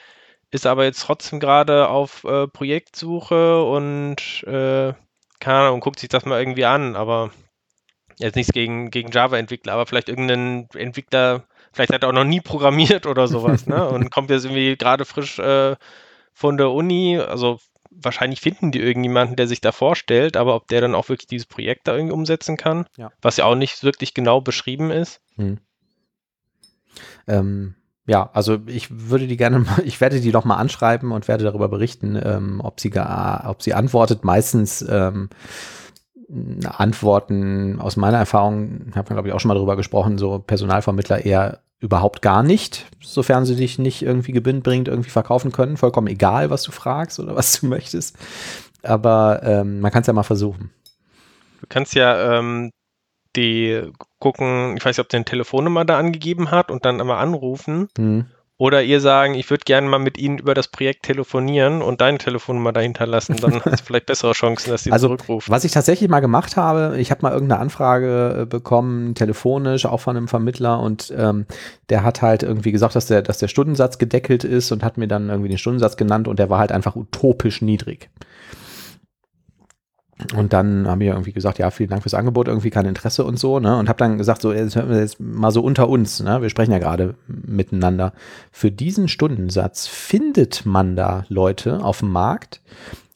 ist 0.52 0.68
aber 0.68 0.84
jetzt 0.86 1.02
trotzdem 1.02 1.40
gerade 1.40 1.90
auf 1.90 2.24
äh, 2.26 2.48
Projektsuche 2.48 3.64
und 3.64 4.44
äh, 4.44 4.94
keine 5.40 5.58
Ahnung, 5.60 5.80
guckt 5.80 6.00
sich 6.00 6.10
das 6.10 6.26
mal 6.26 6.40
irgendwie 6.40 6.66
an, 6.66 6.96
aber 6.96 7.32
jetzt 8.18 8.36
nichts 8.36 8.54
gegen, 8.54 8.92
gegen 8.92 9.12
Java-Entwickler, 9.12 9.74
aber 9.74 9.86
vielleicht 9.86 10.10
irgendeinen 10.10 10.70
Entwickler, 10.74 11.44
vielleicht 11.74 11.94
hat 11.94 12.04
er 12.04 12.10
auch 12.10 12.14
noch 12.14 12.24
nie 12.24 12.42
programmiert 12.42 13.06
oder 13.06 13.28
sowas, 13.28 13.68
ne? 13.68 13.88
Und 13.90 14.12
kommt 14.12 14.30
jetzt 14.30 14.46
irgendwie 14.46 14.76
gerade 14.78 15.06
frisch 15.06 15.40
äh, 15.40 15.76
von 16.34 16.58
der 16.58 16.72
Uni, 16.72 17.18
also 17.20 17.60
wahrscheinlich 17.92 18.42
finden 18.42 18.72
die 18.72 18.82
irgendjemanden, 18.82 19.36
der 19.36 19.48
sich 19.48 19.62
da 19.62 19.72
vorstellt, 19.72 20.36
aber 20.38 20.56
ob 20.56 20.68
der 20.68 20.82
dann 20.82 20.96
auch 20.96 21.08
wirklich 21.10 21.28
dieses 21.28 21.48
Projekt 21.48 21.88
da 21.88 21.96
irgendwie 21.96 22.14
umsetzen 22.14 22.58
kann, 22.58 22.86
Ja. 22.98 23.12
was 23.22 23.38
ja 23.38 23.46
auch 23.46 23.56
nicht 23.56 23.84
wirklich 23.84 24.14
genau 24.14 24.42
beschrieben 24.42 24.92
ist. 24.92 25.22
Hm. 25.38 25.60
Ähm, 27.28 27.76
ja, 28.08 28.30
also 28.34 28.60
ich 28.68 28.88
würde 28.92 29.28
die 29.28 29.38
gerne 29.38 29.60
mal, 29.60 29.82
ich 29.86 30.00
werde 30.02 30.20
die 30.20 30.32
noch 30.32 30.46
mal 30.46 30.58
anschreiben 30.58 31.12
und 31.12 31.28
werde 31.28 31.44
darüber 31.44 31.70
berichten, 31.70 32.20
ähm, 32.22 32.62
ob 32.64 32.80
sie 32.80 32.90
gar, 32.90 33.50
ob 33.50 33.64
sie 33.64 33.74
antwortet. 33.74 34.24
Meistens 34.24 34.86
ähm, 34.88 35.30
Antworten 36.66 37.80
aus 37.80 37.98
meiner 37.98 38.18
Erfahrung, 38.18 38.92
habe 38.96 39.14
glaube 39.14 39.28
ich 39.28 39.34
auch 39.34 39.40
schon 39.40 39.50
mal 39.50 39.56
darüber 39.56 39.76
gesprochen, 39.76 40.18
so 40.18 40.40
Personalvermittler 40.40 41.24
eher 41.26 41.60
überhaupt 41.80 42.22
gar 42.22 42.42
nicht, 42.42 42.86
sofern 43.02 43.46
sie 43.46 43.56
dich 43.56 43.78
nicht 43.78 44.02
irgendwie 44.02 44.32
gewinnbringend 44.32 44.88
irgendwie 44.88 45.10
verkaufen 45.10 45.52
können. 45.52 45.78
Vollkommen 45.78 46.08
egal, 46.08 46.50
was 46.50 46.64
du 46.64 46.72
fragst 46.72 47.20
oder 47.20 47.36
was 47.36 47.60
du 47.60 47.66
möchtest. 47.68 48.18
Aber 48.82 49.42
ähm, 49.44 49.80
man 49.82 49.92
kann 49.92 50.02
es 50.02 50.08
ja 50.08 50.14
mal 50.14 50.24
versuchen. 50.24 50.72
Du 51.62 51.68
kannst 51.70 51.96
ja 51.96 52.38
ähm, 52.38 52.72
die 53.36 53.92
gucken, 54.20 54.76
ich 54.78 54.86
weiß 54.86 54.98
nicht, 54.98 55.04
ob 55.04 55.10
der 55.10 55.20
eine 55.20 55.26
Telefonnummer 55.26 55.86
da 55.86 55.98
angegeben 55.98 56.52
hat 56.52 56.72
und 56.72 56.86
dann 56.86 57.02
einmal 57.02 57.18
anrufen. 57.18 57.88
Hm. 57.98 58.26
Oder 58.58 58.84
ihr 58.84 59.02
sagen, 59.02 59.34
ich 59.34 59.50
würde 59.50 59.66
gerne 59.66 59.88
mal 59.90 60.00
mit 60.00 60.18
Ihnen 60.18 60.38
über 60.38 60.54
das 60.54 60.70
Projekt 60.70 61.04
telefonieren 61.04 61.82
und 61.82 62.00
deine 62.00 62.18
Telefonnummer 62.18 62.72
dahinter 62.72 63.06
lassen. 63.06 63.36
Dann 63.36 63.62
hast 63.66 63.82
du 63.82 63.84
vielleicht 63.86 64.06
bessere 64.06 64.32
Chancen, 64.32 64.70
dass 64.70 64.84
sie 64.84 64.94
Also, 64.94 65.08
zurückrufen. 65.08 65.52
Was 65.52 65.66
ich 65.66 65.74
tatsächlich 65.74 66.10
mal 66.10 66.22
gemacht 66.22 66.56
habe, 66.56 66.96
ich 66.98 67.12
habe 67.12 67.22
mal 67.24 67.34
irgendeine 67.34 67.60
Anfrage 67.60 68.42
äh, 68.42 68.46
bekommen, 68.46 69.14
telefonisch, 69.14 69.86
auch 69.86 70.00
von 70.00 70.16
einem 70.16 70.30
Vermittler 70.30 70.80
und 70.80 71.14
ähm, 71.18 71.46
der 71.90 72.04
hat 72.04 72.22
halt 72.22 72.44
irgendwie 72.44 72.72
gesagt, 72.72 72.96
dass 72.96 73.08
der, 73.08 73.22
dass 73.22 73.40
der 73.40 73.50
Stundensatz 73.50 73.98
gedeckelt 73.98 74.46
ist 74.46 74.72
und 74.72 74.84
hat 74.84 74.98
mir 74.98 75.10
dann 75.10 75.30
irgendwie 75.30 75.50
den 75.50 75.58
Stundensatz 75.58 75.98
genannt 75.98 76.30
und 76.30 76.40
der 76.40 76.50
war 76.50 76.60
halt 76.60 76.72
einfach 76.72 76.96
utopisch 76.96 77.62
niedrig. 77.62 78.10
Und 80.34 80.54
dann 80.54 80.88
haben 80.88 81.02
wir 81.02 81.12
irgendwie 81.12 81.34
gesagt, 81.34 81.60
ja, 81.60 81.70
vielen 81.72 81.90
Dank 81.90 82.04
fürs 82.04 82.14
Angebot, 82.14 82.48
irgendwie 82.48 82.70
kein 82.70 82.86
Interesse 82.86 83.26
und 83.26 83.38
so, 83.38 83.60
ne? 83.60 83.78
Und 83.78 83.90
habe 83.90 84.00
dann 84.00 84.18
gesagt, 84.18 84.42
so, 84.42 84.54
jetzt 84.54 84.76
hören 84.78 84.90
wir 84.90 85.00
jetzt 85.00 85.20
mal 85.20 85.52
so 85.52 85.62
unter 85.62 85.90
uns, 85.90 86.22
ne? 86.22 86.42
Wir 86.42 86.50
sprechen 86.50 86.72
ja 86.72 86.80
gerade 86.80 87.16
miteinander. 87.28 88.14
Für 88.52 88.72
diesen 88.72 89.10
Stundensatz 89.10 89.88
findet 89.88 90.66
man 90.66 90.96
da 90.96 91.26
Leute 91.28 91.84
auf 91.84 92.00
dem 92.00 92.12
Markt 92.12 92.62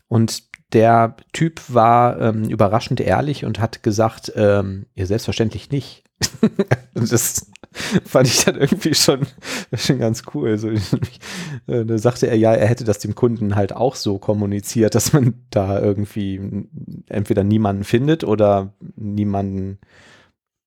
und 0.09 0.48
der 0.73 1.15
Typ 1.33 1.61
war 1.67 2.19
ähm, 2.21 2.43
überraschend 2.43 3.01
ehrlich 3.01 3.45
und 3.45 3.59
hat 3.59 3.83
gesagt, 3.83 4.31
ähm, 4.35 4.85
ja, 4.95 5.05
selbstverständlich 5.05 5.71
nicht. 5.71 6.03
das 6.93 7.49
fand 8.05 8.27
ich 8.27 8.43
dann 8.45 8.55
irgendwie 8.55 8.93
schon, 8.93 9.25
schon 9.73 9.99
ganz 9.99 10.23
cool. 10.33 10.57
So, 10.57 10.69
äh, 11.67 11.85
da 11.85 11.97
sagte 11.97 12.27
er, 12.27 12.35
ja, 12.35 12.53
er 12.53 12.67
hätte 12.67 12.83
das 12.83 12.99
dem 12.99 13.15
Kunden 13.15 13.55
halt 13.55 13.73
auch 13.73 13.95
so 13.95 14.19
kommuniziert, 14.19 14.95
dass 14.95 15.13
man 15.13 15.45
da 15.49 15.79
irgendwie 15.79 16.67
entweder 17.07 17.43
niemanden 17.43 17.83
findet 17.83 18.23
oder 18.23 18.73
niemanden 18.95 19.79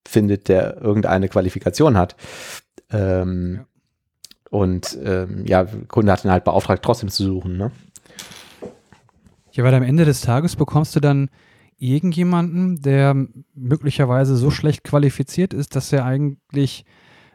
findet, 0.06 0.48
der 0.48 0.80
irgendeine 0.80 1.28
Qualifikation 1.28 1.96
hat. 1.96 2.16
Ähm, 2.90 3.56
Ja. 3.58 3.66
Und 4.52 4.98
ähm, 5.02 5.46
ja, 5.46 5.64
der 5.64 5.86
Kunde 5.86 6.12
hat 6.12 6.26
ihn 6.26 6.30
halt 6.30 6.44
beauftragt, 6.44 6.82
trotzdem 6.82 7.08
zu 7.08 7.24
suchen. 7.24 7.56
Ne? 7.56 7.72
Ja, 9.52 9.64
weil 9.64 9.74
am 9.74 9.82
Ende 9.82 10.04
des 10.04 10.22
Tages 10.22 10.56
bekommst 10.56 10.96
du 10.96 11.00
dann 11.00 11.30
irgendjemanden, 11.78 12.80
der 12.80 13.14
möglicherweise 13.54 14.36
so 14.36 14.50
schlecht 14.50 14.84
qualifiziert 14.84 15.52
ist, 15.52 15.76
dass 15.76 15.92
er 15.92 16.04
eigentlich 16.04 16.84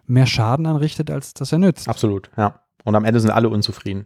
mehr 0.06 0.26
Schaden 0.26 0.66
anrichtet, 0.66 1.12
als 1.12 1.34
dass 1.34 1.52
er 1.52 1.60
nützt. 1.60 1.88
Absolut, 1.88 2.32
ja. 2.38 2.62
Und 2.84 2.96
am 2.96 3.06
Ende 3.06 3.20
sind 3.20 3.32
alle 3.32 3.50
unzufrieden. 3.50 4.06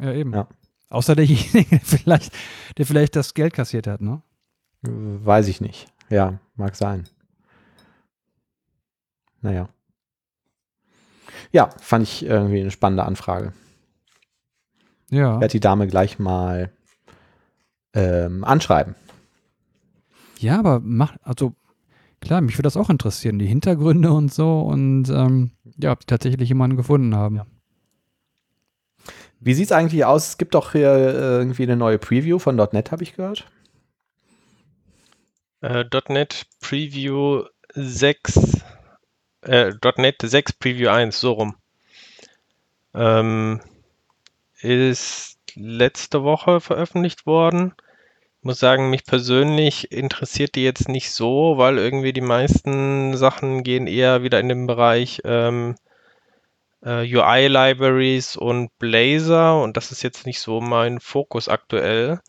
Ja, 0.00 0.12
eben. 0.12 0.32
Ja. 0.34 0.48
Außer 0.90 1.14
derjenige, 1.14 1.64
der 1.70 1.80
vielleicht, 1.80 2.32
der 2.76 2.86
vielleicht 2.86 3.16
das 3.16 3.34
Geld 3.34 3.54
kassiert 3.54 3.86
hat, 3.86 4.00
ne? 4.00 4.22
Weiß 4.82 5.48
ich 5.48 5.60
nicht. 5.60 5.86
Ja, 6.10 6.40
mag 6.56 6.74
sein. 6.74 7.04
Naja. 9.40 9.68
Ja, 11.52 11.70
fand 11.80 12.02
ich 12.02 12.24
irgendwie 12.24 12.60
eine 12.60 12.70
spannende 12.70 13.04
Anfrage. 13.04 13.52
Ja. 15.10 15.34
Ich 15.34 15.40
werde 15.40 15.52
die 15.52 15.60
Dame 15.60 15.86
gleich 15.86 16.18
mal 16.18 16.72
ähm, 17.94 18.44
anschreiben. 18.44 18.94
Ja, 20.38 20.58
aber 20.58 20.80
mach, 20.82 21.16
also 21.22 21.54
klar, 22.20 22.40
mich 22.40 22.56
würde 22.56 22.66
das 22.66 22.76
auch 22.76 22.90
interessieren, 22.90 23.38
die 23.38 23.46
Hintergründe 23.46 24.12
und 24.12 24.32
so 24.32 24.60
und 24.60 25.08
ähm, 25.10 25.52
ja, 25.78 25.92
ob 25.92 26.00
die 26.00 26.06
tatsächlich 26.06 26.48
jemanden 26.48 26.76
gefunden 26.76 27.14
haben. 27.14 27.36
Ja. 27.36 27.46
Wie 29.40 29.54
sieht 29.54 29.66
es 29.66 29.72
eigentlich 29.72 30.04
aus? 30.04 30.28
Es 30.28 30.38
gibt 30.38 30.54
doch 30.54 30.72
hier 30.72 30.90
äh, 30.90 31.38
irgendwie 31.38 31.64
eine 31.64 31.76
neue 31.76 31.98
Preview 31.98 32.38
von 32.38 32.56
.NET, 32.56 32.92
habe 32.92 33.02
ich 33.02 33.14
gehört. 33.14 33.50
Äh, 35.60 35.84
.NET 36.08 36.46
Preview 36.60 37.44
6, 37.74 38.62
äh, 39.42 39.72
.NET 39.96 40.16
6 40.22 40.52
Preview 40.54 40.88
1, 40.90 41.18
so 41.18 41.32
rum. 41.32 41.56
Ähm, 42.94 43.60
ist 44.60 45.38
letzte 45.56 46.22
Woche 46.24 46.60
veröffentlicht 46.60 47.26
worden. 47.26 47.74
Ich 48.38 48.44
muss 48.44 48.58
sagen, 48.58 48.90
mich 48.90 49.04
persönlich 49.04 49.92
interessiert 49.92 50.56
die 50.56 50.64
jetzt 50.64 50.88
nicht 50.88 51.12
so, 51.12 51.58
weil 51.58 51.78
irgendwie 51.78 52.12
die 52.12 52.20
meisten 52.20 53.16
Sachen 53.16 53.62
gehen 53.62 53.86
eher 53.86 54.22
wieder 54.22 54.40
in 54.40 54.48
den 54.48 54.66
Bereich 54.66 55.20
ähm, 55.24 55.76
äh, 56.82 57.02
UI-Libraries 57.02 58.36
und 58.36 58.76
Blazor 58.78 59.62
und 59.62 59.76
das 59.76 59.92
ist 59.92 60.02
jetzt 60.02 60.26
nicht 60.26 60.40
so 60.40 60.60
mein 60.60 61.00
Fokus 61.00 61.48
aktuell. 61.48 62.20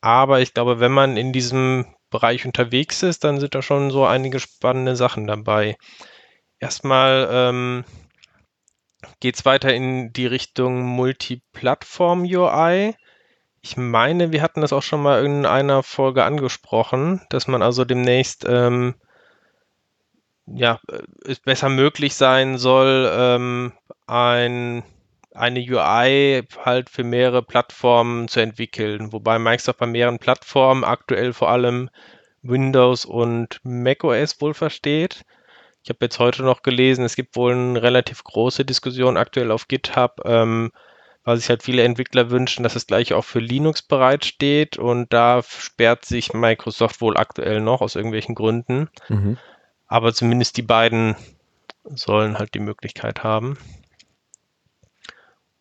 Aber 0.00 0.40
ich 0.40 0.54
glaube, 0.54 0.80
wenn 0.80 0.92
man 0.92 1.16
in 1.16 1.32
diesem 1.32 1.86
Bereich 2.10 2.46
unterwegs 2.46 3.02
ist, 3.02 3.24
dann 3.24 3.40
sind 3.40 3.54
da 3.54 3.62
schon 3.62 3.90
so 3.90 4.06
einige 4.06 4.38
spannende 4.38 4.96
Sachen 4.96 5.26
dabei. 5.26 5.76
Erstmal 6.60 7.28
ähm, 7.30 7.84
geht 9.20 9.36
es 9.36 9.44
weiter 9.44 9.74
in 9.74 10.12
die 10.12 10.26
Richtung 10.26 10.82
Multiplattform-UI. 10.82 12.94
Ich 13.62 13.76
meine, 13.76 14.32
wir 14.32 14.42
hatten 14.42 14.60
das 14.60 14.72
auch 14.72 14.82
schon 14.82 15.02
mal 15.02 15.24
in 15.24 15.46
einer 15.46 15.82
Folge 15.82 16.24
angesprochen, 16.24 17.22
dass 17.30 17.46
man 17.46 17.62
also 17.62 17.84
demnächst 17.84 18.44
ähm, 18.46 18.94
ja, 20.46 20.80
äh, 20.88 21.02
es 21.24 21.40
besser 21.40 21.68
möglich 21.68 22.14
sein 22.14 22.58
soll, 22.58 23.10
ähm, 23.12 23.72
ein, 24.06 24.82
eine 25.32 25.60
UI 25.60 26.46
halt 26.64 26.90
für 26.90 27.04
mehrere 27.04 27.42
Plattformen 27.42 28.28
zu 28.28 28.40
entwickeln. 28.40 29.12
Wobei 29.12 29.38
Microsoft 29.38 29.78
bei 29.78 29.86
mehreren 29.86 30.18
Plattformen 30.18 30.84
aktuell 30.84 31.32
vor 31.32 31.50
allem 31.50 31.90
Windows 32.42 33.04
und 33.04 33.60
macOS 33.64 34.40
wohl 34.40 34.54
versteht. 34.54 35.24
Ich 35.84 35.90
habe 35.90 35.98
jetzt 36.00 36.18
heute 36.18 36.42
noch 36.42 36.62
gelesen, 36.62 37.04
es 37.04 37.14
gibt 37.14 37.36
wohl 37.36 37.52
eine 37.52 37.82
relativ 37.82 38.24
große 38.24 38.64
Diskussion 38.64 39.18
aktuell 39.18 39.50
auf 39.50 39.68
GitHub, 39.68 40.22
ähm, 40.24 40.72
weil 41.24 41.36
sich 41.36 41.50
halt 41.50 41.62
viele 41.62 41.82
Entwickler 41.82 42.30
wünschen, 42.30 42.62
dass 42.62 42.74
es 42.74 42.86
gleich 42.86 43.12
auch 43.12 43.24
für 43.24 43.38
Linux 43.38 43.82
bereitsteht 43.82 44.78
und 44.78 45.12
da 45.12 45.42
sperrt 45.42 46.06
sich 46.06 46.32
Microsoft 46.32 47.02
wohl 47.02 47.18
aktuell 47.18 47.60
noch 47.60 47.82
aus 47.82 47.96
irgendwelchen 47.96 48.34
Gründen. 48.34 48.88
Mhm. 49.10 49.36
Aber 49.86 50.14
zumindest 50.14 50.56
die 50.56 50.62
beiden 50.62 51.16
sollen 51.84 52.38
halt 52.38 52.54
die 52.54 52.60
Möglichkeit 52.60 53.22
haben. 53.22 53.58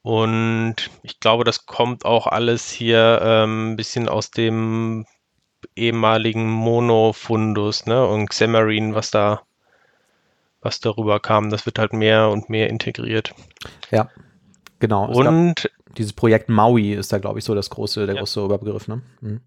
Und 0.04 0.90
ich 1.02 1.20
glaube, 1.20 1.44
das 1.44 1.66
kommt 1.66 2.06
auch 2.06 2.28
alles 2.28 2.72
hier 2.72 3.20
ähm, 3.22 3.74
ein 3.74 3.76
bisschen 3.76 4.08
aus 4.08 4.32
dem 4.32 5.06
ehemaligen 5.76 6.50
Mono-Fundus, 6.50 7.86
ne? 7.88 8.06
Und 8.06 8.30
Xamarin, 8.30 8.96
was 8.96 9.12
da, 9.12 9.42
was 10.64 10.80
darüber 10.80 11.20
kam, 11.20 11.50
das 11.50 11.66
wird 11.66 11.78
halt 11.78 11.94
mehr 11.94 12.30
und 12.30 12.50
mehr 12.50 12.70
integriert. 12.70 13.34
Ja, 13.92 14.10
genau. 14.80 15.06
Und 15.12 15.70
dieses 15.98 16.14
Projekt 16.14 16.50
Maui 16.50 16.94
ist 16.94 17.14
da, 17.14 17.20
glaube 17.20 17.40
ich, 17.40 17.46
so 17.46 17.54
das 17.54 17.70
große, 17.70 18.06
der 18.06 18.16
Ja. 18.16 18.22
große 18.22 18.44
Überbegriff, 18.44 18.88
ne? 18.88 19.02
Mhm. 19.22 19.42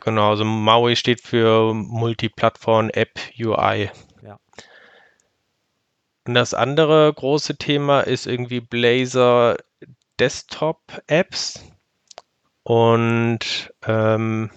genau, 0.00 0.30
also 0.30 0.44
MAUI 0.44 0.96
steht 0.96 1.20
für 1.20 1.74
Multiplattform 1.74 2.90
App 2.90 3.20
UI. 3.38 3.90
Ja. 4.22 4.38
Und 6.26 6.34
das 6.34 6.54
andere 6.54 7.12
große 7.12 7.56
Thema 7.56 8.00
ist 8.00 8.26
irgendwie 8.26 8.60
Blazor 8.60 9.56
Desktop 10.18 10.80
Apps. 11.06 11.62
Und 12.64 13.72
ähm, 13.86 14.50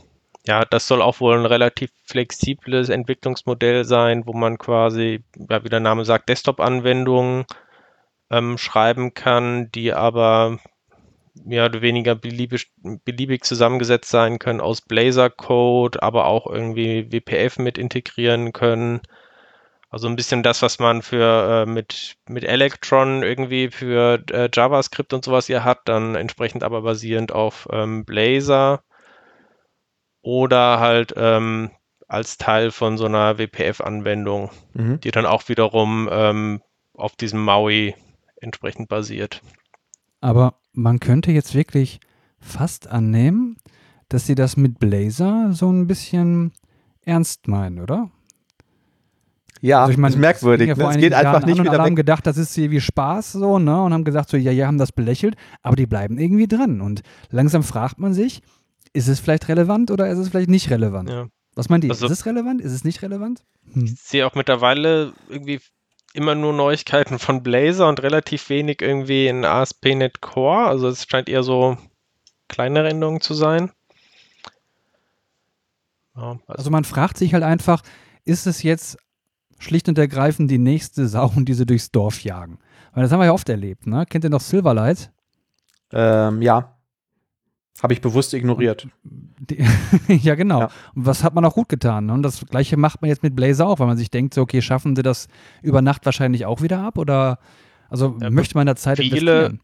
ja, 0.47 0.65
das 0.65 0.87
soll 0.87 1.01
auch 1.01 1.19
wohl 1.19 1.37
ein 1.37 1.45
relativ 1.45 1.91
flexibles 2.05 2.89
Entwicklungsmodell 2.89 3.83
sein, 3.85 4.25
wo 4.25 4.33
man 4.33 4.57
quasi, 4.57 5.23
ja, 5.49 5.63
wie 5.63 5.69
der 5.69 5.79
Name 5.79 6.05
sagt, 6.05 6.29
Desktop-Anwendungen 6.29 7.45
ähm, 8.29 8.57
schreiben 8.57 9.13
kann, 9.13 9.71
die 9.71 9.93
aber 9.93 10.59
mehr 11.43 11.65
oder 11.65 11.81
weniger 11.81 12.15
beliebig, 12.15 12.71
beliebig 13.03 13.43
zusammengesetzt 13.43 14.09
sein 14.09 14.39
können 14.39 14.61
aus 14.61 14.81
Blazor-Code, 14.81 16.01
aber 16.01 16.25
auch 16.27 16.47
irgendwie 16.47 17.11
WPF 17.11 17.57
mit 17.57 17.77
integrieren 17.77 18.53
können. 18.53 19.01
Also 19.89 20.07
ein 20.07 20.15
bisschen 20.15 20.43
das, 20.43 20.61
was 20.61 20.79
man 20.79 21.01
für 21.01 21.63
äh, 21.63 21.69
mit, 21.69 22.17
mit 22.27 22.43
Electron 22.43 23.23
irgendwie 23.23 23.69
für 23.69 24.23
äh, 24.31 24.49
JavaScript 24.53 25.13
und 25.13 25.25
sowas 25.25 25.47
hier 25.47 25.63
hat, 25.63 25.81
dann 25.85 26.15
entsprechend 26.15 26.63
aber 26.63 26.81
basierend 26.81 27.31
auf 27.31 27.67
ähm, 27.71 28.05
Blazor 28.05 28.83
oder 30.25 30.79
halt 30.79 31.13
ähm, 31.15 31.69
als 32.07 32.37
Teil 32.39 32.71
von 32.71 32.97
so 32.97 33.05
einer 33.05 33.37
WPF-Anwendung, 33.37 34.49
Mhm. 34.73 34.99
die 35.01 35.11
dann 35.11 35.25
auch 35.27 35.47
wiederum 35.49 36.09
ähm, 36.11 36.61
auf 36.95 37.15
diesem 37.15 37.43
Maui 37.43 37.93
entsprechend 38.41 38.89
basiert. 38.89 39.41
Aber 40.21 40.55
man 40.73 40.99
könnte 40.99 41.31
jetzt 41.31 41.53
wirklich 41.53 41.99
fast 42.39 42.87
annehmen, 42.87 43.57
dass 44.09 44.25
sie 44.25 44.33
das 44.33 44.57
mit 44.57 44.79
Blazor 44.79 45.49
so 45.51 45.71
ein 45.71 45.85
bisschen 45.85 46.53
ernst 47.03 47.47
meinen, 47.47 47.79
oder? 47.79 48.09
Ja, 49.61 49.81
Also 49.81 49.91
ich 49.93 49.97
meine, 49.97 50.15
ist 50.15 50.19
merkwürdig. 50.19 50.67
ja 50.69 50.75
Ne? 50.75 50.89
Es 50.89 50.97
geht 50.97 51.13
einfach 51.13 51.33
Jahren 51.33 51.45
nicht 51.45 51.53
an 51.53 51.59
und 51.59 51.65
wieder 51.65 51.73
alle 51.73 51.83
haben 51.83 51.91
weg. 51.91 51.97
gedacht, 51.97 52.25
das 52.27 52.37
ist 52.37 52.57
irgendwie 52.57 52.81
Spaß 52.81 53.33
so, 53.33 53.57
ne? 53.59 53.81
Und 53.83 53.93
haben 53.93 54.03
gesagt 54.03 54.29
so, 54.29 54.37
ja, 54.37 54.51
ja, 54.51 54.65
haben 54.67 54.77
das 54.79 54.91
belächelt, 54.91 55.35
aber 55.61 55.75
die 55.75 55.85
bleiben 55.87 56.17
irgendwie 56.17 56.47
dran. 56.47 56.81
Und 56.81 57.01
langsam 57.29 57.63
fragt 57.63 57.99
man 57.99 58.13
sich, 58.13 58.41
ist 58.95 59.07
es 59.07 59.19
vielleicht 59.19 59.47
relevant 59.49 59.91
oder 59.91 60.09
ist 60.09 60.17
es 60.17 60.29
vielleicht 60.29 60.49
nicht 60.49 60.69
relevant? 60.69 61.09
Ja. 61.09 61.27
Was 61.55 61.69
meint 61.69 61.83
ihr? 61.83 61.91
Also- 61.91 62.05
ist 62.05 62.11
es 62.11 62.25
relevant? 62.25 62.61
Ist 62.61 62.71
es 62.71 62.83
nicht 62.83 63.01
relevant? 63.01 63.43
Hm. 63.73 63.85
Ich 63.85 64.01
sehe 64.01 64.25
auch 64.25 64.35
mittlerweile 64.35 65.13
irgendwie 65.29 65.59
immer 66.13 66.33
nur 66.35 66.53
Neuigkeiten 66.53 67.19
von 67.19 67.43
Blazor 67.43 67.89
und 67.89 68.01
relativ 68.01 68.49
wenig 68.49 68.81
irgendwie 68.81 69.27
in 69.27 69.43
ASP.NET 69.43 70.21
Core. 70.21 70.65
Also 70.67 70.87
es 70.87 71.05
scheint 71.09 71.27
eher 71.29 71.43
so 71.43 71.77
kleinere 72.47 72.89
Änderungen 72.89 73.21
zu 73.21 73.33
sein. 73.33 73.71
Ja, 76.15 76.31
also 76.31 76.41
Also 76.47 76.69
man 76.71 76.85
fragt 76.85 77.17
sich 77.17 77.33
halt 77.33 77.43
einfach, 77.43 77.81
ist 78.23 78.47
es 78.47 78.63
jetzt 78.63 78.97
schlicht 79.59 79.89
und 79.89 79.97
ergreifend 79.97 80.49
die 80.49 80.57
nächste 80.57 81.07
Sau 81.07 81.31
und 81.35 81.45
diese 81.49 81.65
durchs 81.65 81.91
Dorf 81.91 82.23
jagen? 82.23 82.59
Weil 82.93 83.03
das 83.03 83.11
haben 83.11 83.19
wir 83.19 83.25
ja 83.25 83.33
oft 83.33 83.49
erlebt, 83.49 83.87
ne? 83.87 84.05
Kennt 84.09 84.23
ihr 84.23 84.29
noch 84.29 84.39
Silverlight? 84.41 85.11
Ähm, 85.91 86.41
ja. 86.41 86.74
Habe 87.83 87.93
ich 87.93 88.01
bewusst 88.01 88.33
ignoriert. 88.33 88.87
Die, 89.03 89.63
ja, 90.07 90.35
genau. 90.35 90.61
Ja. 90.61 90.65
Und 90.95 91.05
was 91.05 91.23
hat 91.23 91.33
man 91.35 91.43
auch 91.45 91.53
gut 91.55 91.69
getan? 91.69 92.05
Ne? 92.05 92.13
Und 92.13 92.23
das 92.23 92.45
gleiche 92.49 92.77
macht 92.77 93.01
man 93.01 93.09
jetzt 93.09 93.21
mit 93.21 93.35
Blazor 93.35 93.67
auch, 93.67 93.79
weil 93.79 93.87
man 93.87 93.97
sich 93.97 94.09
denkt, 94.09 94.33
so, 94.33 94.41
okay, 94.41 94.61
schaffen 94.61 94.95
sie 94.95 95.03
das 95.03 95.27
über 95.61 95.81
Nacht 95.81 96.05
wahrscheinlich 96.05 96.45
auch 96.45 96.61
wieder 96.61 96.79
ab? 96.79 96.97
Oder 96.97 97.37
also 97.89 98.17
Ja, 98.21 98.29
möchte 98.29 98.55
man 98.57 98.65
da 98.67 98.75
Zeit 98.75 98.97
viele- 98.99 99.17
investieren? 99.17 99.59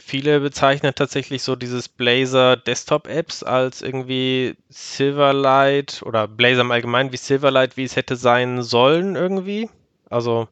viele 0.00 0.40
bezeichnen 0.40 0.92
tatsächlich 0.94 1.42
so 1.42 1.56
dieses 1.56 1.88
Blazor 1.88 2.56
Desktop 2.56 3.06
Apps 3.06 3.42
als 3.42 3.80
irgendwie 3.82 4.56
Silverlight 4.70 6.02
oder 6.04 6.26
Blazor 6.26 6.62
im 6.62 6.70
Allgemeinen 6.72 7.12
wie 7.12 7.16
Silverlight, 7.16 7.76
wie 7.76 7.84
es 7.84 7.94
hätte 7.94 8.16
sein 8.16 8.62
sollen 8.62 9.14
irgendwie. 9.14 9.68
Also 10.10 10.48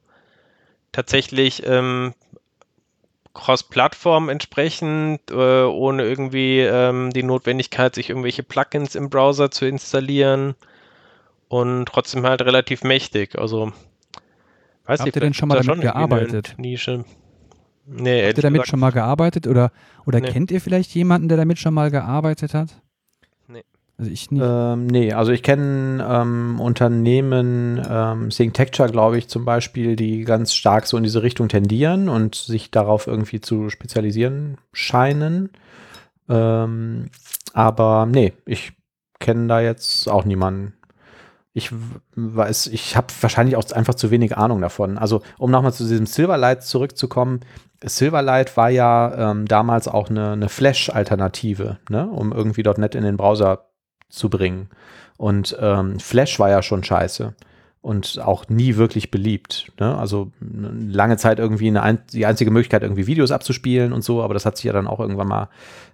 tatsächlich 0.93 1.63
ähm, 1.67 2.13
Cross-Plattform 3.35 4.29
entsprechend, 4.29 5.21
äh, 5.31 5.63
ohne 5.65 6.05
irgendwie 6.05 6.61
ähm, 6.61 7.11
die 7.11 7.23
Notwendigkeit, 7.23 7.95
sich 7.95 8.11
irgendwelche 8.11 8.43
Plugins 8.43 8.95
im 8.95 9.09
Browser 9.11 9.51
zu 9.51 9.65
installieren 9.67 10.55
und 11.49 11.87
trotzdem 11.87 12.25
halt 12.27 12.43
relativ 12.43 12.83
mächtig. 12.85 13.39
Also 13.39 13.73
weiß 14.85 15.01
Habt 15.01 15.07
nicht, 15.07 15.17
ihr 15.17 15.21
denn 15.21 15.35
schon 15.35 15.49
mal 15.49 15.57
damit 15.57 15.71
eine 15.71 15.83
gearbeitet? 15.83 16.55
Nische. 16.59 17.05
Nee, 17.87 18.27
Habt 18.27 18.39
ihr 18.39 18.43
damit 18.43 18.61
gesagt 18.63 18.69
schon 18.69 18.81
mal 18.81 18.91
gearbeitet? 18.93 19.47
Oder, 19.47 19.73
oder 20.07 20.21
Nee. 20.21 20.29
kennt 20.29 20.51
ihr 20.51 20.61
vielleicht 20.61 20.95
jemanden, 20.95 21.29
der 21.29 21.37
damit 21.37 21.59
schon 21.59 21.75
mal 21.75 21.91
gearbeitet 21.91 22.55
hat? 22.55 22.81
Also 24.03 24.11
ich 24.11 24.33
nicht. 24.33 24.43
Ähm, 24.45 24.89
nee, 24.89 25.13
also 25.13 25.31
ich 25.31 25.45
kenne 25.45 26.05
ähm, 26.05 26.59
Unternehmen, 26.59 27.81
ähm, 27.89 28.33
Synctecture, 28.33 28.91
glaube 28.91 29.17
ich, 29.17 29.29
zum 29.29 29.45
Beispiel, 29.45 29.95
die 29.95 30.25
ganz 30.25 30.55
stark 30.55 30.89
so 30.89 30.97
in 30.97 31.05
diese 31.05 31.23
Richtung 31.23 31.49
tendieren 31.49 32.09
und 32.09 32.35
sich 32.35 32.73
darauf 32.73 33.07
irgendwie 33.07 33.41
zu 33.41 33.71
spezialisieren 33.71 34.59
scheinen. 34.73 35.51
Ähm, 36.29 37.11
aber 37.53 38.07
nee, 38.07 38.33
ich 38.45 38.73
kenne 39.21 39.47
da 39.47 39.61
jetzt 39.61 40.09
auch 40.09 40.25
niemanden. 40.25 40.75
Ich 41.53 41.71
weiß, 42.17 42.67
ich 42.69 42.97
habe 42.97 43.07
wahrscheinlich 43.21 43.55
auch 43.55 43.71
einfach 43.71 43.95
zu 43.95 44.11
wenig 44.11 44.37
Ahnung 44.37 44.61
davon. 44.61 44.99
Also, 44.99 45.23
um 45.39 45.53
nochmal 45.53 45.73
zu 45.73 45.85
diesem 45.85 46.07
Silverlight 46.07 46.65
zurückzukommen, 46.65 47.39
Silverlight 47.85 48.57
war 48.57 48.71
ja 48.71 49.31
ähm, 49.31 49.47
damals 49.47 49.87
auch 49.87 50.11
eine, 50.11 50.33
eine 50.33 50.49
Flash-Alternative, 50.49 51.79
ne? 51.89 52.09
um 52.09 52.33
irgendwie 52.33 52.65
.NET 52.65 52.97
in 52.97 53.05
den 53.05 53.17
Browser 53.17 53.72
zu 54.13 54.29
bringen. 54.29 54.69
Und 55.17 55.57
ähm, 55.61 55.99
Flash 55.99 56.39
war 56.39 56.51
ja 56.51 56.63
schon 56.63 56.85
scheiße 56.85 57.35
und 57.81 58.21
auch 58.21 58.49
nie 58.49 58.77
wirklich 58.77 59.11
beliebt. 59.11 59.73
Ne? 59.81 59.97
Also 59.97 60.31
lange 60.41 61.17
Zeit 61.17 61.39
irgendwie 61.39 61.69
eine 61.69 61.83
ein 61.83 61.99
die 62.13 62.27
einzige 62.27 62.51
Möglichkeit, 62.51 62.83
irgendwie 62.83 63.09
Videos 63.09 63.33
abzuspielen 63.33 63.93
und 63.93 64.03
so, 64.03 64.23
aber 64.23 64.35
das 64.35 64.47
hat 64.47 64.57
sich 64.57 64.65
ja 64.65 64.73
dann 64.73 64.87
auch 64.87 65.01
irgendwann 65.01 65.29
mal 65.29 65.49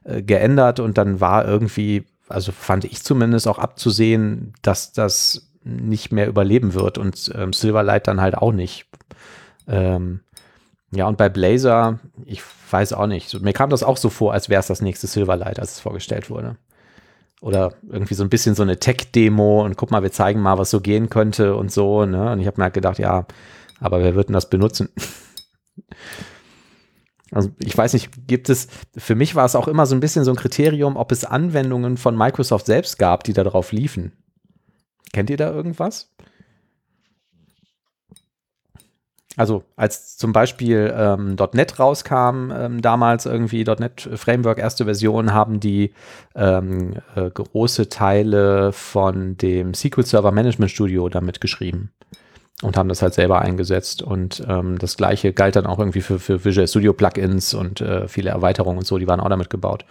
äh, 0.04 0.22
geändert 0.22 0.80
und 0.80 0.98
dann 0.98 1.20
war 1.20 1.46
irgendwie, 1.46 2.04
also 2.28 2.52
fand 2.52 2.84
ich 2.84 3.02
zumindest 3.02 3.48
auch 3.48 3.58
abzusehen, 3.58 4.52
dass 4.62 4.92
das 4.92 5.50
nicht 5.64 6.12
mehr 6.12 6.28
überleben 6.28 6.74
wird 6.74 6.98
und 6.98 7.32
ähm, 7.34 7.52
Silverlight 7.52 8.06
dann 8.06 8.20
halt 8.20 8.36
auch 8.36 8.52
nicht. 8.52 8.86
Ähm, 9.66 10.20
ja, 10.90 11.06
und 11.06 11.18
bei 11.18 11.28
Blazor, 11.28 11.98
ich 12.24 12.42
weiß 12.70 12.94
auch 12.94 13.06
nicht. 13.06 13.40
Mir 13.42 13.52
kam 13.52 13.70
das 13.70 13.82
auch 13.82 13.96
so 13.98 14.08
vor, 14.08 14.32
als 14.32 14.48
wäre 14.48 14.60
es 14.60 14.66
das 14.66 14.80
nächste 14.80 15.06
Silverlight, 15.06 15.58
als 15.58 15.72
es 15.72 15.80
vorgestellt 15.80 16.30
wurde. 16.30 16.56
Oder 17.40 17.74
irgendwie 17.88 18.14
so 18.14 18.24
ein 18.24 18.30
bisschen 18.30 18.54
so 18.54 18.62
eine 18.62 18.78
Tech-Demo 18.78 19.64
und 19.64 19.76
guck 19.76 19.90
mal, 19.90 20.02
wir 20.02 20.10
zeigen 20.10 20.40
mal, 20.40 20.58
was 20.58 20.70
so 20.70 20.80
gehen 20.80 21.08
könnte 21.08 21.54
und 21.54 21.70
so. 21.70 22.04
Ne? 22.04 22.32
Und 22.32 22.40
ich 22.40 22.46
habe 22.46 22.60
mir 22.60 22.64
halt 22.64 22.74
gedacht, 22.74 22.98
ja, 22.98 23.26
aber 23.80 24.00
wer 24.00 24.14
wird 24.14 24.28
denn 24.28 24.34
das 24.34 24.50
benutzen? 24.50 24.88
Also 27.30 27.50
ich 27.58 27.76
weiß 27.76 27.92
nicht, 27.92 28.26
gibt 28.26 28.48
es, 28.48 28.68
für 28.96 29.14
mich 29.14 29.34
war 29.34 29.44
es 29.44 29.54
auch 29.54 29.68
immer 29.68 29.84
so 29.84 29.94
ein 29.94 30.00
bisschen 30.00 30.24
so 30.24 30.30
ein 30.30 30.36
Kriterium, 30.36 30.96
ob 30.96 31.12
es 31.12 31.26
Anwendungen 31.26 31.98
von 31.98 32.16
Microsoft 32.16 32.64
selbst 32.66 32.98
gab, 32.98 33.22
die 33.24 33.34
da 33.34 33.44
drauf 33.44 33.70
liefen. 33.72 34.12
Kennt 35.12 35.28
ihr 35.28 35.36
da 35.36 35.52
irgendwas? 35.52 36.10
Also 39.38 39.62
als 39.76 40.16
zum 40.16 40.32
Beispiel 40.32 40.92
ähm, 40.96 41.36
.NET 41.52 41.78
rauskam, 41.78 42.50
ähm, 42.50 42.82
damals 42.82 43.24
irgendwie 43.24 43.62
.NET 43.62 44.08
Framework 44.16 44.58
erste 44.58 44.84
Version, 44.84 45.32
haben 45.32 45.60
die 45.60 45.94
ähm, 46.34 46.94
äh, 47.14 47.30
große 47.30 47.88
Teile 47.88 48.72
von 48.72 49.36
dem 49.36 49.74
SQL 49.74 50.04
Server 50.04 50.32
Management 50.32 50.72
Studio 50.72 51.08
damit 51.08 51.40
geschrieben. 51.40 51.92
und 52.62 52.76
haben 52.76 52.88
das 52.88 53.02
halt 53.02 53.14
selber 53.14 53.40
eingesetzt. 53.40 54.02
Und 54.02 54.42
ähm, 54.48 54.76
das 54.78 54.96
gleiche 54.96 55.32
galt 55.32 55.54
dann 55.54 55.66
auch 55.66 55.78
irgendwie 55.78 56.00
für, 56.00 56.18
für 56.18 56.44
Visual 56.44 56.66
Studio 56.66 56.92
Plugins 56.92 57.54
und 57.54 57.80
äh, 57.80 58.08
viele 58.08 58.30
Erweiterungen 58.30 58.78
und 58.78 58.86
so, 58.88 58.98
die 58.98 59.06
waren 59.06 59.20
auch 59.20 59.28
damit 59.28 59.50
gebaut. 59.50 59.84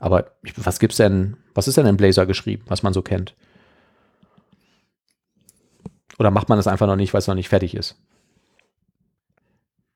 Aber 0.00 0.32
ich, 0.42 0.54
was 0.56 0.80
gibt's 0.80 0.96
denn, 0.96 1.36
was 1.54 1.68
ist 1.68 1.76
denn 1.76 1.86
in 1.86 1.96
Blazor 1.96 2.26
geschrieben, 2.26 2.64
was 2.66 2.82
man 2.82 2.92
so 2.92 3.02
kennt? 3.02 3.36
Oder 6.18 6.32
macht 6.32 6.48
man 6.48 6.58
das 6.58 6.66
einfach 6.66 6.88
noch 6.88 6.96
nicht, 6.96 7.14
weil 7.14 7.20
es 7.20 7.28
noch 7.28 7.36
nicht 7.36 7.48
fertig 7.48 7.76
ist? 7.76 7.96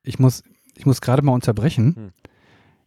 Ich 0.03 0.19
muss, 0.19 0.43
ich 0.75 0.87
muss 0.87 1.01
gerade 1.01 1.23
mal 1.23 1.33
unterbrechen. 1.33 1.95
Hm. 1.97 2.13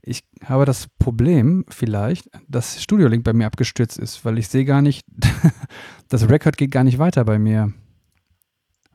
Ich 0.01 0.23
habe 0.43 0.65
das 0.65 0.87
Problem 0.99 1.65
vielleicht, 1.67 2.29
dass 2.47 2.81
Studio 2.81 3.07
Link 3.07 3.23
bei 3.23 3.33
mir 3.33 3.47
abgestürzt 3.47 3.97
ist, 3.97 4.23
weil 4.23 4.37
ich 4.37 4.47
sehe 4.47 4.63
gar 4.63 4.81
nicht, 4.81 5.05
das 6.09 6.29
Record 6.29 6.57
geht 6.57 6.71
gar 6.71 6.83
nicht 6.83 6.99
weiter 6.99 7.25
bei 7.25 7.39
mir. 7.39 7.73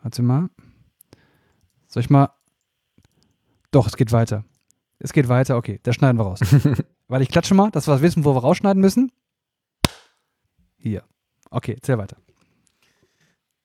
Warte 0.03 0.23
mal. 0.23 0.51
Soll 1.89 2.03
ich 2.03 2.11
mal. 2.11 2.31
Doch, 3.73 3.89
es 3.89 3.97
geht 3.97 4.13
weiter. 4.13 4.45
Es 5.01 5.13
geht 5.13 5.29
weiter, 5.29 5.57
okay, 5.57 5.81
das 5.83 5.97
schneiden 5.97 6.19
wir 6.19 6.25
raus. 6.25 6.41
weil 7.09 7.23
ich 7.23 7.29
klatsche 7.29 7.55
mal, 7.55 7.71
dass 7.71 7.89
wir 7.89 8.03
wissen, 8.03 8.25
wo 8.25 8.35
wir 8.35 8.41
rausschneiden 8.41 8.81
müssen. 8.81 9.11
Hier. 10.77 11.03
Okay, 11.51 11.75
erzähl 11.75 11.99
weiter. 11.99 12.17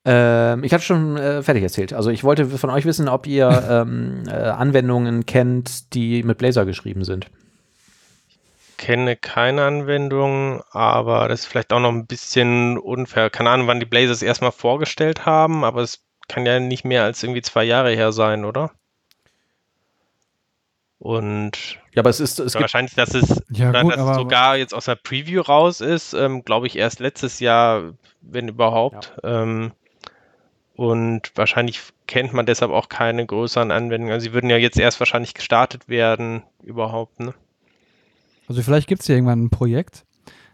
Ähm, 0.06 0.64
ich 0.64 0.72
hatte 0.74 0.84
schon 0.84 1.18
äh, 1.18 1.42
fertig 1.42 1.64
erzählt. 1.64 1.92
Also 1.94 2.12
ich 2.12 2.24
wollte 2.24 2.46
von 2.46 2.70
euch 2.70 2.86
wissen, 2.86 3.10
ob 3.10 3.26
ihr 3.28 3.50
ähm, 3.70 4.24
äh, 4.28 4.32
Anwendungen 4.32 5.26
kennt, 5.26 5.94
die 5.94 6.22
mit 6.24 6.38
Blazor 6.38 6.66
geschrieben 6.66 7.04
sind. 7.04 7.28
Kenne 8.78 9.16
keine 9.16 9.64
Anwendung, 9.64 10.62
aber 10.72 11.28
das 11.28 11.42
ist 11.42 11.46
vielleicht 11.48 11.72
auch 11.74 11.80
noch 11.80 11.92
ein 11.92 12.06
bisschen 12.06 12.78
unfair. 12.78 13.30
Keine 13.30 13.50
Ahnung, 13.50 13.68
wann 13.68 13.80
die 13.80 13.86
Blazers 13.86 14.22
erstmal 14.22 14.52
vorgestellt 14.52 15.26
haben, 15.26 15.64
aber 15.64 15.82
es 15.82 16.02
kann 16.28 16.46
ja 16.46 16.60
nicht 16.60 16.84
mehr 16.86 17.04
als 17.04 17.24
irgendwie 17.24 17.42
zwei 17.42 17.64
Jahre 17.64 17.92
her 17.96 18.12
sein, 18.12 18.46
oder? 18.46 18.72
Und 21.00 21.78
Ja, 21.94 22.02
aber 22.02 22.10
es 22.10 22.20
ist, 22.20 22.40
es 22.40 22.54
ja, 22.54 22.62
wahrscheinlich, 22.62 22.96
dass 22.96 23.14
es, 23.14 23.42
Ja, 23.52 23.72
gut, 23.82 23.94
dass 23.94 24.00
aber- 24.00 24.12
es 24.12 24.18
sogar 24.18 24.58
jetzt 24.58 24.74
aus 24.74 24.86
der 24.86 24.96
Preview 24.96 25.42
raus 25.42 25.82
ist, 25.82 26.14
ähm, 26.14 26.44
glaube 26.44 26.68
ich, 26.68 26.78
erst 26.78 27.00
letztes 27.00 27.40
Jahr, 27.40 27.94
wenn 28.22 28.48
überhaupt. 28.48 29.14
Ähm, 29.24 29.72
und 30.76 31.32
wahrscheinlich 31.36 31.82
kennt 32.08 32.34
man 32.34 32.46
deshalb 32.46 32.72
auch 32.72 32.90
keine 32.90 33.26
größeren 33.26 33.72
Anwendungen. 33.72 34.14
Also 34.14 34.26
sie 34.26 34.34
würden 34.34 34.50
ja 34.50 34.58
jetzt 34.58 34.78
erst 34.78 35.00
wahrscheinlich 35.00 35.34
gestartet 35.34 35.88
werden, 35.88 36.44
überhaupt, 36.64 37.20
ne? 37.20 37.34
Also 38.48 38.62
vielleicht 38.62 38.88
gibt 38.88 39.02
es 39.02 39.08
hier 39.08 39.16
irgendwann 39.16 39.46
ein 39.46 39.50
Projekt, 39.50 40.06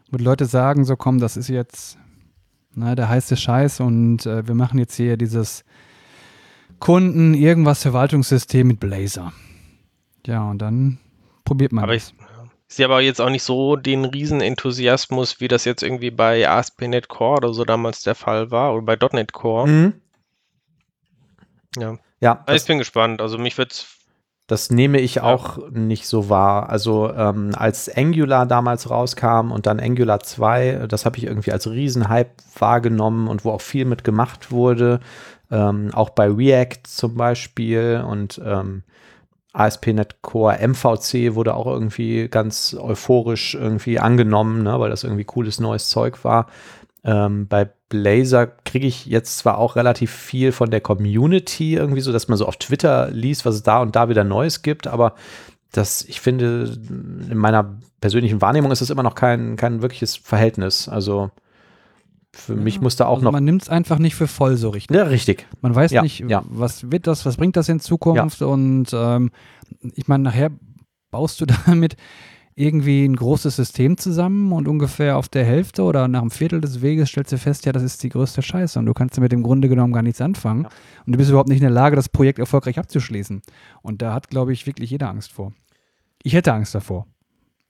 wo 0.10 0.18
die 0.18 0.24
Leute 0.24 0.46
sagen, 0.46 0.86
so 0.86 0.96
komm, 0.96 1.20
das 1.20 1.36
ist 1.36 1.50
jetzt 1.50 1.98
na, 2.74 2.96
der 2.96 3.10
heiße 3.10 3.36
Scheiß 3.36 3.82
und 3.82 4.26
äh, 4.26 4.48
wir 4.48 4.56
machen 4.56 4.80
jetzt 4.80 4.96
hier 4.96 5.18
dieses 5.18 5.66
Kunden 6.80 7.34
irgendwas 7.34 7.82
Verwaltungssystem 7.82 8.68
mit 8.68 8.80
Blazor. 8.80 9.34
Ja, 10.26 10.50
und 10.50 10.60
dann 10.60 11.00
probiert 11.44 11.74
man 11.74 11.84
Aber 11.84 11.94
das. 11.94 12.14
ich, 12.14 12.26
ich 12.70 12.76
sehe 12.76 12.86
aber 12.86 13.02
jetzt 13.02 13.20
auch 13.20 13.30
nicht 13.30 13.44
so 13.44 13.76
den 13.76 14.06
Riesenenthusiasmus, 14.06 15.42
wie 15.42 15.48
das 15.50 15.66
jetzt 15.66 15.84
irgendwie 15.84 16.12
bei 16.12 16.48
ASP.NET 16.48 17.10
Core 17.10 17.38
oder 17.38 17.54
so 17.54 17.66
damals 17.66 18.04
der 18.04 18.16
Fall 18.16 18.52
war 18.52 18.74
oder 18.74 18.84
bei 18.84 18.98
.NET 19.12 19.34
Core. 19.34 19.68
Mhm. 19.68 19.94
Ja. 21.78 21.98
Ja, 22.20 22.32
Aber 22.46 22.56
ich 22.56 22.66
bin 22.66 22.78
gespannt. 22.78 23.22
Also 23.22 23.38
mich 23.38 23.58
wird's 23.58 24.02
das 24.52 24.70
nehme 24.70 25.00
ich 25.00 25.22
auch 25.22 25.70
nicht 25.72 26.08
so 26.08 26.28
wahr. 26.28 26.70
Also 26.70 27.10
ähm, 27.14 27.52
als 27.56 27.88
Angular 27.96 28.46
damals 28.46 28.90
rauskam 28.90 29.50
und 29.50 29.66
dann 29.66 29.80
Angular 29.80 30.20
2, 30.20 30.88
das 30.90 31.06
habe 31.06 31.18
ich 31.18 31.24
irgendwie 31.24 31.54
als 31.54 31.70
Riesenhype 31.70 32.32
wahrgenommen 32.60 33.30
und 33.30 33.46
wo 33.46 33.52
auch 33.52 33.62
viel 33.62 33.86
mit 33.86 34.04
gemacht 34.04 34.52
wurde. 34.52 35.00
Ähm, 35.50 35.92
auch 35.94 36.10
bei 36.10 36.28
React 36.30 36.82
zum 36.84 37.16
Beispiel 37.16 38.04
und 38.06 38.42
ähm, 38.44 38.84
ASP.NET 39.54 40.22
Core 40.22 40.60
MVC 40.68 41.36
wurde 41.36 41.54
auch 41.54 41.68
irgendwie 41.68 42.28
ganz 42.28 42.76
euphorisch 42.78 43.56
irgendwie 43.56 44.00
angenommen, 44.00 44.64
ne, 44.64 44.78
weil 44.82 44.90
das 44.90 45.06
irgendwie 45.06 45.24
cooles 45.24 45.62
neues 45.62 45.90
Zeug 45.90 46.26
war. 46.26 46.48
Ähm, 47.04 47.48
bei 47.48 47.70
Blazor 47.90 48.48
kriege 48.64 48.88
ich 48.88 49.06
jetzt 49.06 49.40
zwar 49.40 49.58
auch 49.58 49.76
relativ 49.76 50.12
viel 50.12 50.52
von 50.52 50.70
der 50.70 50.82
Community 50.82 51.76
irgendwie 51.76 52.02
so, 52.02 52.12
dass 52.12 52.28
man 52.28 52.38
so 52.38 52.46
auf 52.46 52.58
Twitter 52.58 53.10
liest, 53.12 53.46
was 53.46 53.56
es 53.56 53.64
da 53.64 53.82
und 53.82 53.96
da 53.96 54.08
wieder 54.08 54.24
Neues 54.24 54.62
gibt, 54.62 54.88
aber 54.88 55.16
das, 55.72 56.04
ich 56.04 56.20
finde, 56.22 56.78
in 57.30 57.38
meiner 57.38 57.78
persönlichen 58.02 58.42
Wahrnehmung 58.42 58.72
ist 58.72 58.82
es 58.82 58.90
immer 58.90 59.04
noch 59.04 59.16
kein, 59.16 59.56
kein 59.56 59.82
wirkliches 59.82 60.18
Verhältnis. 60.18 60.90
Also 60.90 61.32
für 62.34 62.56
mich 62.56 62.82
muss 62.82 62.96
da 62.96 63.06
auch 63.06 63.16
also 63.16 63.26
noch. 63.26 63.32
Man 63.32 63.44
nimmt 63.44 63.64
es 63.64 63.70
einfach 63.70 63.98
nicht 63.98 64.16
für 64.16 64.28
voll 64.28 64.58
so 64.58 64.70
richtig. 64.70 64.96
Ja, 64.96 65.04
richtig. 65.04 65.48
Man 65.62 65.74
weiß 65.74 65.92
Ja, 65.92 66.02
nicht, 66.02 66.20
ja. 66.28 66.44
was 66.46 66.92
wird 66.92 67.08
das, 67.08 67.26
was 67.26 67.38
bringt 67.38 67.56
das 67.56 67.70
in 67.70 67.80
Zukunft 67.80 68.42
und 68.42 68.88
ähm, 68.94 69.32
ich 69.96 70.08
meine, 70.08 70.24
nachher 70.24 70.52
baust 71.10 71.42
du 71.42 71.46
damit 71.66 71.96
irgendwie 72.56 73.06
ein 73.06 73.16
großes 73.16 73.56
System 73.56 73.98
zusammen 73.98 74.52
und 74.52 74.68
ungefähr 74.68 75.18
auf 75.18 75.30
der 75.30 75.46
Hälfte 75.46 75.84
oder 75.84 76.08
nach 76.08 76.22
einem 76.22 76.32
Viertel 76.32 76.62
des 76.62 76.82
Weges 76.82 77.10
stellst 77.10 77.32
du 77.32 77.38
fest, 77.38 77.66
ja, 77.66 77.72
das 77.72 77.84
ist 77.84 78.04
die 78.04 78.10
größte 78.10 78.42
Scheiße 78.42 78.78
und 78.78 78.86
du 78.86 78.94
kannst 78.94 79.18
damit 79.18 79.34
im 79.34 79.44
Grunde 79.44 79.70
genommen 79.70 79.94
gar 79.94 80.04
nichts 80.04 80.22
anfangen 80.22 80.64
Ja. 80.64 80.70
und 81.06 81.14
du 81.14 81.18
bist 81.18 81.30
überhaupt 81.30 81.50
nicht 81.50 81.60
in 81.60 81.64
der 81.64 81.72
Lage, 81.72 81.96
das 81.96 82.10
Projekt 82.10 82.40
erfolgreich 82.40 82.78
abzuschließen. 82.78 83.42
Und 83.82 84.02
da 84.02 84.14
hat, 84.14 84.30
glaube 84.30 84.54
ich, 84.54 84.68
wirklich 84.68 84.90
jeder 84.92 85.10
Angst 85.10 85.32
vor. 85.32 85.54
Ich 86.24 86.34
hätte 86.34 86.54
Angst 86.54 86.76
davor. 86.76 87.08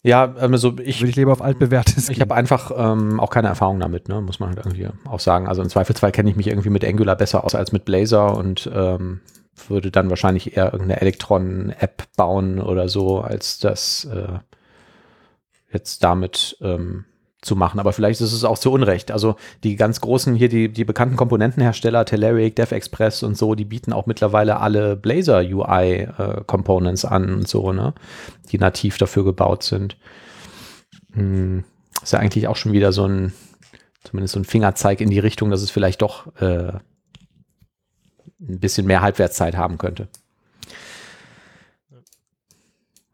Ja, 0.03 0.33
also 0.33 0.73
ich, 0.83 0.99
Würde 1.01 1.09
ich 1.11 1.15
lieber 1.15 1.31
auf 1.31 1.43
altbewährtes 1.43 2.09
Ich 2.09 2.19
habe 2.21 2.33
einfach 2.33 2.71
ähm, 2.75 3.19
auch 3.19 3.29
keine 3.29 3.49
Erfahrung 3.49 3.79
damit, 3.79 4.09
ne? 4.09 4.19
muss 4.19 4.39
man 4.39 4.49
halt 4.49 4.57
irgendwie 4.65 4.87
auch 5.05 5.19
sagen. 5.19 5.47
Also 5.47 5.61
im 5.61 5.69
Zweifelsfall 5.69 6.11
kenne 6.11 6.29
ich 6.31 6.35
mich 6.35 6.47
irgendwie 6.47 6.71
mit 6.71 6.83
Angular 6.83 7.15
besser 7.15 7.43
aus 7.43 7.53
als 7.53 7.71
mit 7.71 7.85
Blazor 7.85 8.35
und 8.35 8.69
ähm, 8.73 9.19
würde 9.67 9.91
dann 9.91 10.09
wahrscheinlich 10.09 10.57
eher 10.57 10.73
irgendeine 10.73 11.01
Elektron-App 11.01 12.03
bauen 12.17 12.59
oder 12.59 12.89
so, 12.89 13.21
als 13.21 13.59
das 13.59 14.05
äh, 14.05 14.39
jetzt 15.71 16.03
damit 16.03 16.57
ähm, 16.61 17.05
zu 17.41 17.55
machen. 17.55 17.79
Aber 17.79 17.91
vielleicht 17.91 18.21
ist 18.21 18.33
es 18.33 18.43
auch 18.43 18.59
zu 18.59 18.71
Unrecht. 18.71 19.11
Also 19.11 19.35
die 19.63 19.75
ganz 19.75 19.99
großen 19.99 20.35
hier, 20.35 20.47
die, 20.47 20.69
die 20.69 20.85
bekannten 20.85 21.15
Komponentenhersteller, 21.15 22.05
Telerik, 22.05 22.55
DevExpress 22.55 23.23
und 23.23 23.35
so, 23.35 23.55
die 23.55 23.65
bieten 23.65 23.93
auch 23.93 24.05
mittlerweile 24.05 24.59
alle 24.59 24.95
Blazor 24.95 25.41
UI 25.41 26.01
äh, 26.01 26.43
Components 26.45 27.03
an 27.03 27.33
und 27.33 27.47
so, 27.47 27.71
ne? 27.71 27.93
Die 28.51 28.59
nativ 28.59 28.97
dafür 28.97 29.23
gebaut 29.23 29.63
sind. 29.63 29.97
Hm, 31.13 31.63
ist 32.01 32.13
ja 32.13 32.19
eigentlich 32.19 32.47
auch 32.47 32.55
schon 32.55 32.73
wieder 32.73 32.91
so 32.91 33.07
ein, 33.07 33.33
zumindest 34.03 34.33
so 34.33 34.39
ein 34.39 34.45
Fingerzeig 34.45 35.01
in 35.01 35.09
die 35.09 35.19
Richtung, 35.19 35.49
dass 35.49 35.61
es 35.61 35.71
vielleicht 35.71 36.03
doch 36.03 36.35
äh, 36.39 36.73
ein 38.39 38.59
bisschen 38.59 38.85
mehr 38.85 39.01
Halbwertszeit 39.01 39.57
haben 39.57 39.77
könnte. 39.77 40.07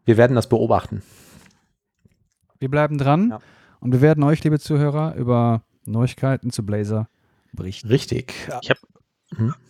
Wir 0.04 0.16
werden 0.16 0.36
das 0.36 0.48
beobachten. 0.48 1.02
Wir 2.58 2.70
bleiben 2.70 2.98
dran 2.98 3.30
Ja. 3.30 3.40
und 3.80 3.92
wir 3.92 4.00
werden 4.00 4.24
euch, 4.24 4.42
liebe 4.44 4.58
Zuhörer, 4.58 5.14
über 5.14 5.62
Neuigkeiten 5.84 6.50
zu 6.50 6.64
Blazor 6.64 7.08
berichten. 7.52 7.88
Richtig. 7.88 8.34
Ich 8.62 8.70
habe 8.70 8.80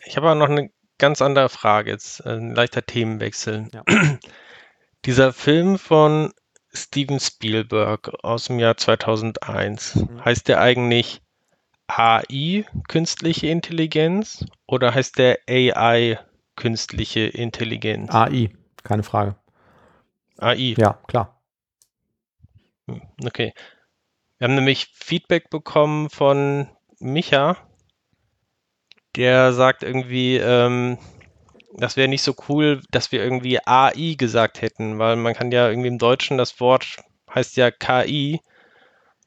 ich 0.07 0.17
hab 0.17 0.25
aber 0.25 0.35
noch 0.35 0.49
eine 0.49 0.71
ganz 0.99 1.21
andere 1.23 1.49
Frage 1.49 1.91
jetzt, 1.91 2.25
äh, 2.27 2.31
ein 2.37 2.55
leichter 2.55 2.85
Themenwechsel. 2.85 3.69
Ja. 3.73 3.83
Dieser 5.05 5.33
Film 5.33 5.79
von 5.79 6.33
Steven 6.73 7.19
Spielberg 7.21 8.11
aus 8.25 8.45
dem 8.47 8.59
Jahr 8.59 8.77
2001, 8.77 9.97
Mhm. 9.97 10.25
heißt 10.25 10.49
der 10.49 10.61
eigentlich 10.61 11.23
AI, 11.87 12.65
künstliche 12.89 13.47
Intelligenz, 13.47 14.45
oder 14.67 14.95
heißt 14.95 15.19
der 15.19 15.39
AI, 15.49 16.19
künstliche 16.57 17.21
Intelligenz? 17.21 18.11
AI, 18.13 18.51
keine 18.83 19.03
Frage. 19.03 19.37
AI. 20.39 20.75
Ja, 20.77 20.99
klar. 21.07 21.38
Hm, 22.89 23.03
Okay. 23.25 23.53
Wir 24.39 24.47
haben 24.49 24.57
nämlich 24.57 24.89
Feedback 24.95 25.51
bekommen 25.51 26.11
von 26.11 26.69
Micha, 27.01 27.57
der 29.17 29.53
sagt 29.53 29.83
irgendwie, 29.83 30.37
ähm, 30.39 30.97
das 31.75 31.97
wäre 31.97 32.09
nicht 32.09 32.23
so 32.23 32.35
cool, 32.49 32.81
dass 32.91 33.13
wir 33.13 33.23
irgendwie 33.23 33.59
AI 33.67 34.15
gesagt 34.19 34.63
hätten, 34.63 34.99
weil 34.99 35.17
man 35.17 35.35
kann 35.35 35.53
ja 35.53 35.69
irgendwie 35.69 35.89
im 35.89 35.99
Deutschen 35.99 36.39
das 36.39 36.61
Wort 36.61 36.99
heißt 37.35 37.57
ja 37.57 37.71
KI 37.71 38.41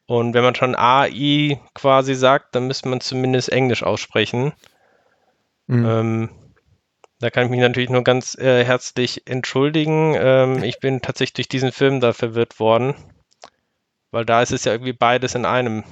und 0.08 0.34
wenn 0.34 0.44
man 0.44 0.56
schon 0.56 0.76
AI 0.76 1.62
quasi 1.76 2.16
sagt, 2.16 2.56
dann 2.56 2.68
müsste 2.68 2.90
man 2.90 3.02
zumindest 3.02 3.52
Englisch 3.52 3.84
aussprechen. 3.84 4.54
Mhm. 5.68 5.86
Ähm, 5.86 6.30
da 7.20 7.30
kann 7.32 7.46
ich 7.46 7.52
mich 7.52 7.62
natürlich 7.62 7.90
nur 7.90 8.04
ganz 8.04 8.36
äh, 8.38 8.66
herzlich 8.66 9.28
entschuldigen. 9.28 10.16
Ähm, 10.18 10.64
ich 10.64 10.80
bin 10.80 11.02
tatsächlich 11.02 11.34
durch 11.36 11.50
diesen 11.50 11.72
Film 11.72 12.00
da 12.02 12.14
verwirrt 12.14 12.60
worden, 12.60 12.96
weil 14.12 14.26
da 14.26 14.42
ist 14.42 14.52
es 14.52 14.66
ja 14.66 14.74
irgendwie 14.74 14.94
beides 14.94 15.36
in 15.36 15.46
einem. 15.46 15.84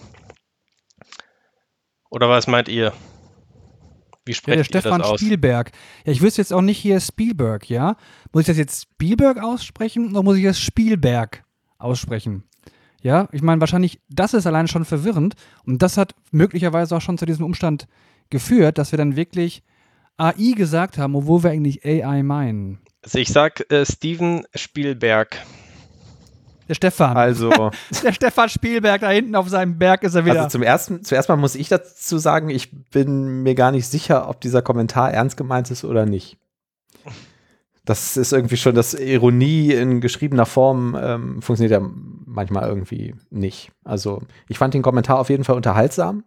Oder 2.09 2.29
was 2.29 2.47
meint 2.47 2.67
ihr? 2.67 2.93
Wie 4.25 4.31
Ja, 4.31 4.35
sprecht 4.35 4.47
der 4.47 4.57
ihr 4.57 4.63
Stefan 4.65 4.99
das 4.99 5.09
aus? 5.09 5.19
Spielberg. 5.19 5.71
Ja, 6.05 6.11
ich 6.11 6.21
wüsste 6.21 6.41
jetzt 6.41 6.53
auch 6.53 6.61
nicht 6.61 6.77
hier 6.77 6.99
Spielberg, 6.99 7.69
ja? 7.69 7.95
Muss 8.31 8.41
ich 8.41 8.47
das 8.47 8.57
jetzt 8.57 8.83
Spielberg 8.83 9.41
aussprechen 9.41 10.11
oder 10.11 10.23
muss 10.23 10.37
ich 10.37 10.43
das 10.43 10.59
Spielberg 10.59 11.43
aussprechen? 11.77 12.43
Ja, 13.01 13.29
ich 13.31 13.41
meine, 13.41 13.61
wahrscheinlich, 13.61 14.01
das 14.09 14.33
ist 14.33 14.45
allein 14.45 14.67
schon 14.67 14.85
verwirrend 14.85 15.35
und 15.65 15.81
das 15.81 15.95
hat 15.97 16.13
möglicherweise 16.31 16.95
auch 16.97 17.01
schon 17.01 17.17
zu 17.17 17.25
diesem 17.25 17.45
Umstand 17.45 17.87
geführt, 18.29 18.77
dass 18.77 18.91
wir 18.91 18.97
dann 18.97 19.15
wirklich 19.15 19.63
AI 20.17 20.51
gesagt 20.55 20.97
haben, 20.97 21.15
obwohl 21.15 21.43
wir 21.43 21.51
eigentlich 21.51 21.85
AI 21.85 22.23
meinen. 22.23 22.81
Also 23.01 23.19
ich 23.19 23.29
sag 23.29 23.71
äh, 23.71 23.85
Steven 23.85 24.43
Spielberg. 24.53 25.37
Der 26.69 26.75
Stefan. 26.75 27.17
Also, 27.17 27.49
der 28.03 28.13
Stefan 28.13 28.47
Spielberg, 28.47 29.01
da 29.01 29.09
hinten 29.09 29.35
auf 29.35 29.49
seinem 29.49 29.77
Berg 29.77 30.03
ist 30.03 30.15
er 30.15 30.23
wieder. 30.23 30.43
also 30.43 30.49
zum 30.49 30.63
ersten, 30.63 31.03
zuerst 31.03 31.27
mal 31.27 31.35
muss 31.35 31.55
ich 31.55 31.67
dazu 31.67 32.19
sagen, 32.19 32.49
ich 32.49 32.71
bin 32.89 33.41
mir 33.41 33.55
gar 33.55 33.71
nicht 33.71 33.87
sicher, 33.87 34.29
ob 34.29 34.39
dieser 34.39 34.61
Kommentar 34.61 35.11
ernst 35.11 35.35
gemeint 35.35 35.71
ist 35.71 35.83
oder 35.83 36.05
nicht. 36.05 36.37
Das 37.85 38.17
ist 38.17 38.33
irgendwie 38.33 38.57
schon, 38.57 38.75
das 38.75 38.93
Ironie 38.93 39.73
in 39.73 39.99
geschriebener 39.99 40.45
Form 40.45 40.95
ähm, 41.01 41.41
funktioniert 41.41 41.81
ja 41.81 41.89
manchmal 42.25 42.69
irgendwie 42.69 43.15
nicht. 43.31 43.71
Also 43.83 44.21
ich 44.47 44.59
fand 44.59 44.75
den 44.75 44.83
Kommentar 44.83 45.17
auf 45.17 45.31
jeden 45.31 45.43
Fall 45.43 45.55
unterhaltsam. 45.55 46.23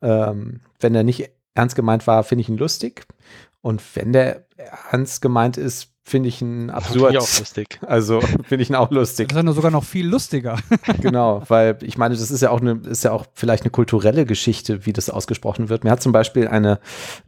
Ähm, 0.00 0.60
wenn 0.80 0.94
er 0.94 1.02
nicht 1.02 1.30
ernst 1.54 1.76
gemeint 1.76 2.06
war, 2.06 2.24
finde 2.24 2.40
ich 2.40 2.48
ihn 2.48 2.56
lustig. 2.56 3.04
Und 3.60 3.82
wenn 3.94 4.14
der 4.14 4.46
ernst 4.90 5.20
gemeint 5.20 5.58
ist, 5.58 5.95
finde 6.06 6.28
ich 6.28 6.40
ihn 6.40 6.70
absurd. 6.70 6.92
Finde 6.92 7.10
ich 7.10 7.18
auch 7.18 7.38
lustig. 7.38 7.80
Also 7.84 8.20
finde 8.44 8.62
ich 8.62 8.70
ihn 8.70 8.76
auch 8.76 8.92
lustig. 8.92 9.28
das 9.28 9.34
ist 9.34 9.38
ja 9.38 9.42
nur 9.42 9.54
sogar 9.54 9.72
noch 9.72 9.82
viel 9.82 10.06
lustiger. 10.06 10.56
genau, 11.00 11.42
weil 11.48 11.78
ich 11.82 11.98
meine, 11.98 12.14
das 12.14 12.30
ist 12.30 12.40
ja 12.40 12.50
auch 12.50 12.60
eine, 12.60 12.80
ist 12.88 13.02
ja 13.02 13.10
auch 13.10 13.26
vielleicht 13.34 13.64
eine 13.64 13.70
kulturelle 13.70 14.24
Geschichte, 14.24 14.86
wie 14.86 14.92
das 14.92 15.10
ausgesprochen 15.10 15.68
wird. 15.68 15.82
Mir 15.82 15.90
hat 15.90 16.00
zum 16.00 16.12
Beispiel 16.12 16.46
eine 16.46 16.78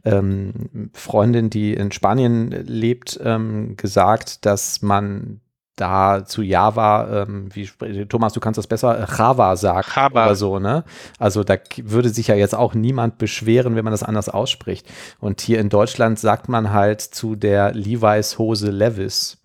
ähm, 0.05 0.89
Freundin, 0.93 1.49
die 1.49 1.73
in 1.73 1.91
Spanien 1.91 2.51
lebt, 2.51 3.19
ähm, 3.21 3.75
gesagt, 3.75 4.45
dass 4.45 4.81
man 4.81 5.41
da 5.79 6.25
zu 6.25 6.41
Java, 6.41 7.23
ähm, 7.23 7.49
wie 7.53 7.67
Thomas, 8.05 8.33
du 8.33 8.39
kannst 8.39 8.57
das 8.57 8.67
besser, 8.67 8.99
äh, 8.99 9.05
Java 9.17 9.55
sagt 9.55 9.95
Java. 9.95 10.25
oder 10.25 10.35
so, 10.35 10.59
ne? 10.59 10.83
Also 11.17 11.43
da 11.43 11.55
würde 11.83 12.09
sich 12.09 12.27
ja 12.27 12.35
jetzt 12.35 12.55
auch 12.55 12.73
niemand 12.73 13.17
beschweren, 13.17 13.75
wenn 13.75 13.83
man 13.83 13.91
das 13.93 14.03
anders 14.03 14.29
ausspricht. 14.29 14.87
Und 15.19 15.41
hier 15.41 15.59
in 15.59 15.69
Deutschland 15.69 16.19
sagt 16.19 16.49
man 16.49 16.71
halt 16.73 17.01
zu 17.01 17.35
der 17.35 17.73
Levi's 17.73 18.37
Hose 18.37 18.71
Levis 18.71 19.37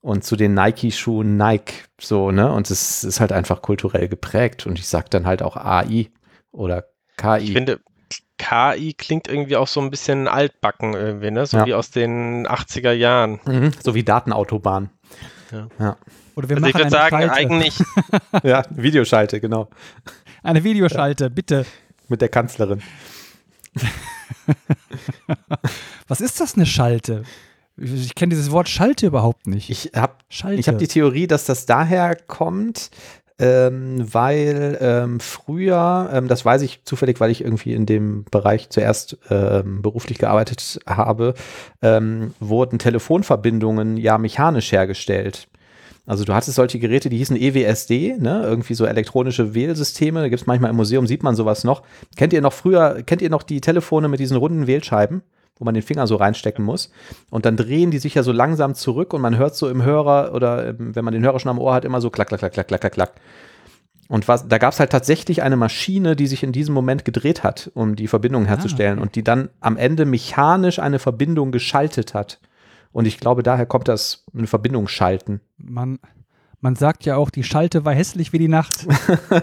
und 0.00 0.24
zu 0.24 0.36
den 0.36 0.54
Nike-Schuhen 0.54 1.36
Nike, 1.36 1.74
so, 2.00 2.30
ne? 2.30 2.52
Und 2.52 2.70
es 2.70 3.04
ist 3.04 3.20
halt 3.20 3.32
einfach 3.32 3.62
kulturell 3.62 4.08
geprägt. 4.08 4.66
Und 4.66 4.78
ich 4.78 4.86
sag 4.86 5.10
dann 5.10 5.26
halt 5.26 5.42
auch 5.42 5.56
AI 5.56 6.08
oder 6.52 6.84
KI. 7.16 7.38
Ich 7.44 7.52
finde, 7.52 7.80
KI 8.38 8.94
klingt 8.94 9.26
irgendwie 9.28 9.56
auch 9.56 9.66
so 9.66 9.80
ein 9.80 9.90
bisschen 9.90 10.28
altbacken 10.28 10.94
irgendwie, 10.94 11.32
ne? 11.32 11.44
So 11.44 11.56
Ja. 11.58 11.66
wie 11.66 11.74
aus 11.74 11.90
den 11.90 12.46
80er 12.46 12.92
Jahren. 12.92 13.40
mhm. 13.44 13.72
So 13.82 13.94
wie 13.96 14.04
Datenautobahn. 14.04 14.90
Oder 16.36 16.48
wir 16.48 16.56
Also 16.56 16.66
ich 16.66 16.74
machen 16.74 16.74
würde 16.74 16.82
eine 16.84 16.90
sagen, 16.90 17.16
Schalte. 17.16 17.34
eigentlich, 17.34 17.78
ja, 18.42 18.62
Videoschalte, 18.70 19.40
genau. 19.40 19.68
Eine 20.42 20.64
Videoschalte, 20.64 21.30
bitte. 21.30 21.66
Mit 22.08 22.20
der 22.20 22.28
Kanzlerin. 22.28 22.82
Was 26.08 26.20
ist 26.20 26.40
das, 26.40 26.54
eine 26.54 26.66
Schalte? 26.66 27.24
Ich, 27.76 27.92
ich 27.92 28.14
kenne 28.14 28.30
dieses 28.30 28.50
Wort 28.50 28.68
Schalte 28.68 29.06
überhaupt 29.06 29.46
nicht. 29.46 29.70
Ich 29.70 29.92
habe 29.94 30.14
Schalte. 30.28 30.58
Ich 30.60 30.68
habe 30.68 30.78
die 30.78 30.88
Theorie, 30.88 31.26
dass 31.26 31.44
das 31.44 31.66
daher 31.66 32.16
kommt, 32.16 32.90
ähm, 33.38 34.04
weil 34.12 34.78
ähm, 34.80 35.20
früher, 35.20 36.10
ähm, 36.12 36.28
das 36.28 36.44
weiß 36.44 36.62
ich 36.62 36.82
zufällig, 36.84 37.20
weil 37.20 37.30
ich 37.30 37.42
irgendwie 37.42 37.72
in 37.72 37.86
dem 37.86 38.24
Bereich 38.30 38.68
zuerst 38.70 39.16
ähm, 39.30 39.80
beruflich 39.82 40.18
gearbeitet 40.18 40.80
habe, 40.86 41.34
ähm, 41.80 42.34
wurden 42.40 42.78
Telefonverbindungen 42.78 43.96
ja 43.96 44.18
mechanisch 44.18 44.72
hergestellt. 44.72 45.48
Also 46.08 46.24
du 46.24 46.34
hattest 46.34 46.54
solche 46.54 46.78
Geräte, 46.78 47.10
die 47.10 47.18
hießen 47.18 47.36
EWSD, 47.36 48.16
ne? 48.18 48.42
irgendwie 48.42 48.72
so 48.72 48.86
elektronische 48.86 49.54
Wählsysteme. 49.54 50.20
Da 50.20 50.28
gibt 50.30 50.40
es 50.40 50.46
manchmal 50.46 50.70
im 50.70 50.76
Museum, 50.76 51.06
sieht 51.06 51.22
man 51.22 51.36
sowas 51.36 51.64
noch. 51.64 51.82
Kennt 52.16 52.32
ihr 52.32 52.40
noch 52.40 52.54
früher, 52.54 53.02
kennt 53.02 53.20
ihr 53.20 53.28
noch 53.28 53.42
die 53.42 53.60
Telefone 53.60 54.08
mit 54.08 54.18
diesen 54.18 54.38
runden 54.38 54.66
Wählscheiben, 54.66 55.20
wo 55.58 55.64
man 55.64 55.74
den 55.74 55.82
Finger 55.82 56.06
so 56.06 56.16
reinstecken 56.16 56.64
muss? 56.64 56.90
Und 57.30 57.44
dann 57.46 57.56
drehen 57.56 57.90
die 57.90 57.98
sich 57.98 58.14
ja 58.14 58.22
so 58.22 58.32
langsam 58.32 58.74
zurück 58.74 59.12
und 59.12 59.20
man 59.20 59.36
hört 59.36 59.56
so 59.56 59.68
im 59.68 59.82
Hörer 59.82 60.34
oder 60.34 60.68
ähm, 60.68 60.94
wenn 60.94 61.04
man 61.04 61.14
den 61.14 61.22
Hörer 61.22 61.40
schon 61.40 61.50
am 61.50 61.58
Ohr 61.58 61.74
hat, 61.74 61.84
immer 61.84 62.00
so 62.00 62.10
klack, 62.10 62.28
klack, 62.28 62.40
klack, 62.40 62.52
klack, 62.52 62.68
klack, 62.68 62.80
klack, 62.80 62.92
klack. 62.92 63.12
Und 64.08 64.26
was, 64.26 64.48
da 64.48 64.56
gab 64.56 64.72
es 64.72 64.80
halt 64.80 64.90
tatsächlich 64.90 65.42
eine 65.42 65.56
Maschine, 65.56 66.16
die 66.16 66.26
sich 66.26 66.42
in 66.42 66.52
diesem 66.52 66.74
Moment 66.74 67.04
gedreht 67.04 67.44
hat, 67.44 67.70
um 67.74 67.94
die 67.94 68.08
Verbindung 68.08 68.46
herzustellen 68.46 68.94
okay. 68.94 69.02
und 69.02 69.14
die 69.16 69.22
dann 69.22 69.50
am 69.60 69.76
Ende 69.76 70.06
mechanisch 70.06 70.78
eine 70.78 70.98
Verbindung 70.98 71.52
geschaltet 71.52 72.14
hat. 72.14 72.40
Und 72.90 73.06
ich 73.06 73.20
glaube, 73.20 73.42
daher 73.42 73.66
kommt 73.66 73.86
das 73.86 74.24
eine 74.34 74.46
Verbindung 74.46 74.88
schalten. 74.88 75.42
Man, 75.58 75.98
man 76.62 76.74
sagt 76.74 77.04
ja 77.04 77.16
auch, 77.16 77.28
die 77.28 77.44
Schalte 77.44 77.84
war 77.84 77.92
hässlich 77.92 78.32
wie 78.32 78.38
die 78.38 78.48
Nacht. 78.48 78.86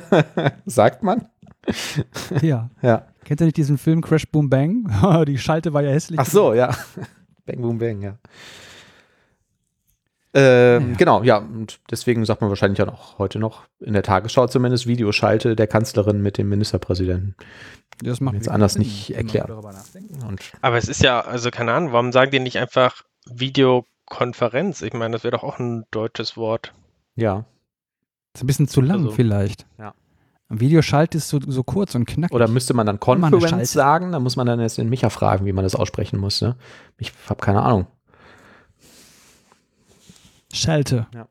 Sagt 0.66 1.04
man? 1.04 1.28
ja. 2.42 2.72
Ja. 2.82 3.06
Kennt 3.26 3.42
ihr 3.42 3.46
nicht 3.46 3.58
diesen 3.58 3.78
Film 3.78 4.02
Crash 4.02 4.28
Boom 4.32 4.50
Bang? 4.50 4.88
die 5.28 5.38
Schalte 5.38 5.74
war 5.74 5.82
ja 5.84 5.92
hässlich. 5.92 6.20
Ach 6.20 6.26
so, 6.26 6.54
ja. 6.54 6.70
bang, 7.46 7.62
boom, 7.62 7.78
bang, 7.78 8.02
ja. 8.02 8.18
Ähm, 10.34 10.92
Ja. 10.92 10.96
Genau, 10.98 11.24
ja, 11.24 11.38
und 11.38 11.80
deswegen 11.92 12.24
sagt 12.26 12.42
man 12.42 12.50
wahrscheinlich 12.50 12.78
ja 12.80 12.86
noch 12.86 13.18
heute 13.20 13.40
noch 13.40 13.64
in 13.80 13.94
der 13.94 14.04
Tagesschau 14.04 14.48
zumindest 14.48 14.86
Videoschalte 14.88 15.56
der 15.56 15.68
Kanzlerin 15.68 16.22
mit 16.22 16.38
dem 16.38 16.50
Ministerpräsidenten. 16.50 17.36
Das 18.00 18.20
macht 18.20 18.36
Jetzt 18.36 18.50
anders 18.50 18.74
Sinn, 18.74 18.82
nicht 18.84 19.12
erklärt. 19.16 19.50
aber 20.62 20.78
es 20.78 20.90
ist 20.90 21.02
ja, 21.02 21.22
also 21.22 21.50
keine 21.52 21.72
Ahnung, 21.74 21.94
warum 21.94 22.12
sagen 22.12 22.32
die 22.32 22.40
nicht 22.42 22.58
einfach 22.60 23.04
Videokonferenz? 23.30 24.82
Ich 24.82 24.94
meine, 24.94 25.14
das 25.14 25.24
wäre 25.24 25.32
doch 25.32 25.44
auch 25.44 25.60
ein 25.60 25.86
deutsches 25.92 26.38
Wort. 26.38 26.74
ja. 27.16 27.46
Ist 28.34 28.44
ein 28.44 28.48
bisschen 28.48 28.68
zu 28.68 28.82
lang 28.82 28.98
Also, 28.98 29.12
vielleicht. 29.12 29.66
ja. 29.80 29.94
Ein 30.50 30.60
Videoschalt 30.60 31.16
ist 31.16 31.30
so, 31.30 31.40
so 31.46 31.64
kurz 31.64 31.96
und 31.96 32.06
knackig. 32.06 32.34
Oder 32.36 32.48
müsste 32.48 32.74
man 32.76 32.86
dann 32.86 33.00
Conference 33.00 33.72
sagen? 33.72 34.12
Da 34.12 34.20
muss 34.20 34.36
man 34.36 34.46
dann 34.46 34.60
jetzt 34.60 34.78
den 34.78 34.90
Micha 34.90 35.10
fragen, 35.10 35.46
wie 35.46 35.54
man 35.54 35.64
das 35.64 35.76
aussprechen 35.76 36.20
muss. 36.20 36.42
Ne? 36.42 36.56
Ich 36.98 37.12
habe 37.28 37.42
keine 37.42 37.64
Ahnung. 37.64 37.88
Schelte. 40.54 41.08
Ja. 41.14 41.28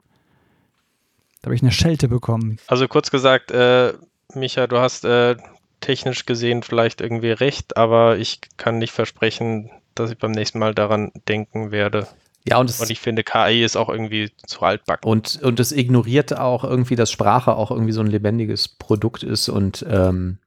Da 1.40 1.46
habe 1.46 1.54
ich 1.54 1.62
eine 1.62 1.72
Schelte 1.72 2.08
bekommen. 2.08 2.58
Also 2.66 2.88
kurz 2.88 3.10
gesagt, 3.10 3.50
äh, 3.52 3.92
Micha, 4.34 4.66
du 4.66 4.78
hast 4.78 5.04
äh, 5.04 5.36
technisch 5.80 6.26
gesehen 6.26 6.62
vielleicht 6.62 7.00
irgendwie 7.00 7.30
recht, 7.30 7.76
aber 7.76 8.18
ich 8.18 8.40
kann 8.56 8.78
nicht 8.78 8.92
versprechen, 8.92 9.70
dass 9.94 10.10
ich 10.10 10.18
beim 10.18 10.32
nächsten 10.32 10.58
Mal 10.58 10.74
daran 10.74 11.12
denken 11.28 11.70
werde. 11.70 12.08
Ja, 12.46 12.58
und 12.58 12.78
Und 12.78 12.90
ich 12.90 13.00
finde, 13.00 13.24
KI 13.24 13.64
ist 13.64 13.76
auch 13.76 13.88
irgendwie 13.88 14.30
zu 14.46 14.60
altbacken. 14.60 15.10
und, 15.10 15.42
und 15.42 15.60
es 15.60 15.72
ignoriert 15.72 16.36
auch 16.36 16.62
irgendwie, 16.64 16.96
dass 16.96 17.10
Sprache 17.10 17.54
auch 17.54 17.70
irgendwie 17.70 17.92
so 17.92 18.00
ein 18.00 18.06
lebendiges 18.06 18.68
Produkt 18.68 19.22
ist 19.22 19.48
und 19.48 19.84
ähm, 19.88 20.38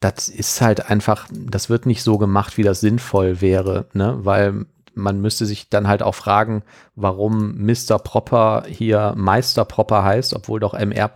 das 0.00 0.28
ist 0.28 0.60
halt 0.60 0.90
einfach, 0.90 1.28
das 1.30 1.68
wird 1.68 1.86
nicht 1.86 2.02
so 2.02 2.18
gemacht, 2.18 2.56
wie 2.56 2.62
das 2.62 2.80
sinnvoll 2.80 3.40
wäre, 3.40 3.86
ne? 3.92 4.18
Weil 4.22 4.66
man 4.94 5.20
müsste 5.20 5.46
sich 5.46 5.68
dann 5.68 5.86
halt 5.86 6.02
auch 6.02 6.14
fragen, 6.14 6.62
warum 6.96 7.64
Mr. 7.64 7.98
Proper 7.98 8.64
hier 8.66 9.14
Meister 9.16 9.64
Proper 9.64 10.02
heißt, 10.02 10.34
obwohl 10.34 10.58
doch 10.60 10.74
MR. 10.74 11.10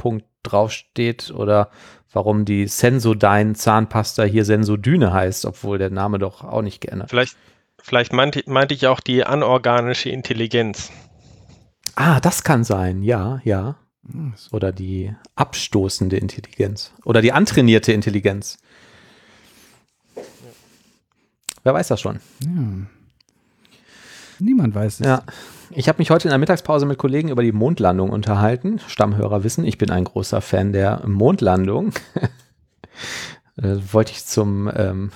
Draufsteht 0.44 1.32
oder 1.34 1.70
warum 2.12 2.44
die 2.44 2.66
Sensodyne 2.68 3.54
Zahnpasta 3.54 4.24
hier 4.24 4.44
Sensodyne 4.44 5.12
heißt, 5.12 5.46
obwohl 5.46 5.78
der 5.78 5.88
Name 5.88 6.18
doch 6.18 6.44
auch 6.44 6.60
nicht 6.60 6.82
geändert. 6.82 7.08
Vielleicht, 7.08 7.36
vielleicht 7.84 8.12
meinte, 8.12 8.42
meinte 8.46 8.74
ich 8.74 8.86
auch 8.86 9.00
die 9.00 9.24
anorganische 9.24 10.08
Intelligenz. 10.08 10.90
Ah, 11.94 12.18
das 12.18 12.42
kann 12.42 12.64
sein, 12.64 13.02
ja, 13.02 13.40
ja. 13.44 13.76
Hm, 14.10 14.34
Oder 14.50 14.72
die 14.72 15.14
abstoßende 15.36 16.16
Intelligenz. 16.16 16.92
Oder 17.04 17.20
die 17.20 17.32
antrainierte 17.32 17.92
Intelligenz. 17.92 18.58
Wer 21.62 21.74
weiß 21.74 21.88
das 21.88 22.00
schon? 22.00 22.20
Ja. 22.40 22.86
Niemand 24.38 24.74
weiß 24.74 25.00
es. 25.00 25.06
Ja. 25.06 25.22
Ich 25.70 25.88
habe 25.88 25.98
mich 25.98 26.10
heute 26.10 26.28
in 26.28 26.30
der 26.30 26.38
Mittagspause 26.38 26.86
mit 26.86 26.98
Kollegen 26.98 27.28
über 27.28 27.42
die 27.42 27.52
Mondlandung 27.52 28.10
unterhalten. 28.10 28.80
Stammhörer 28.86 29.44
wissen, 29.44 29.64
ich 29.64 29.78
bin 29.78 29.90
ein 29.90 30.04
großer 30.04 30.40
Fan 30.40 30.72
der 30.72 31.06
Mondlandung. 31.06 31.92
äh, 33.56 33.76
wollte 33.92 34.12
ich 34.12 34.24
zum 34.24 34.70
ähm, 34.74 35.10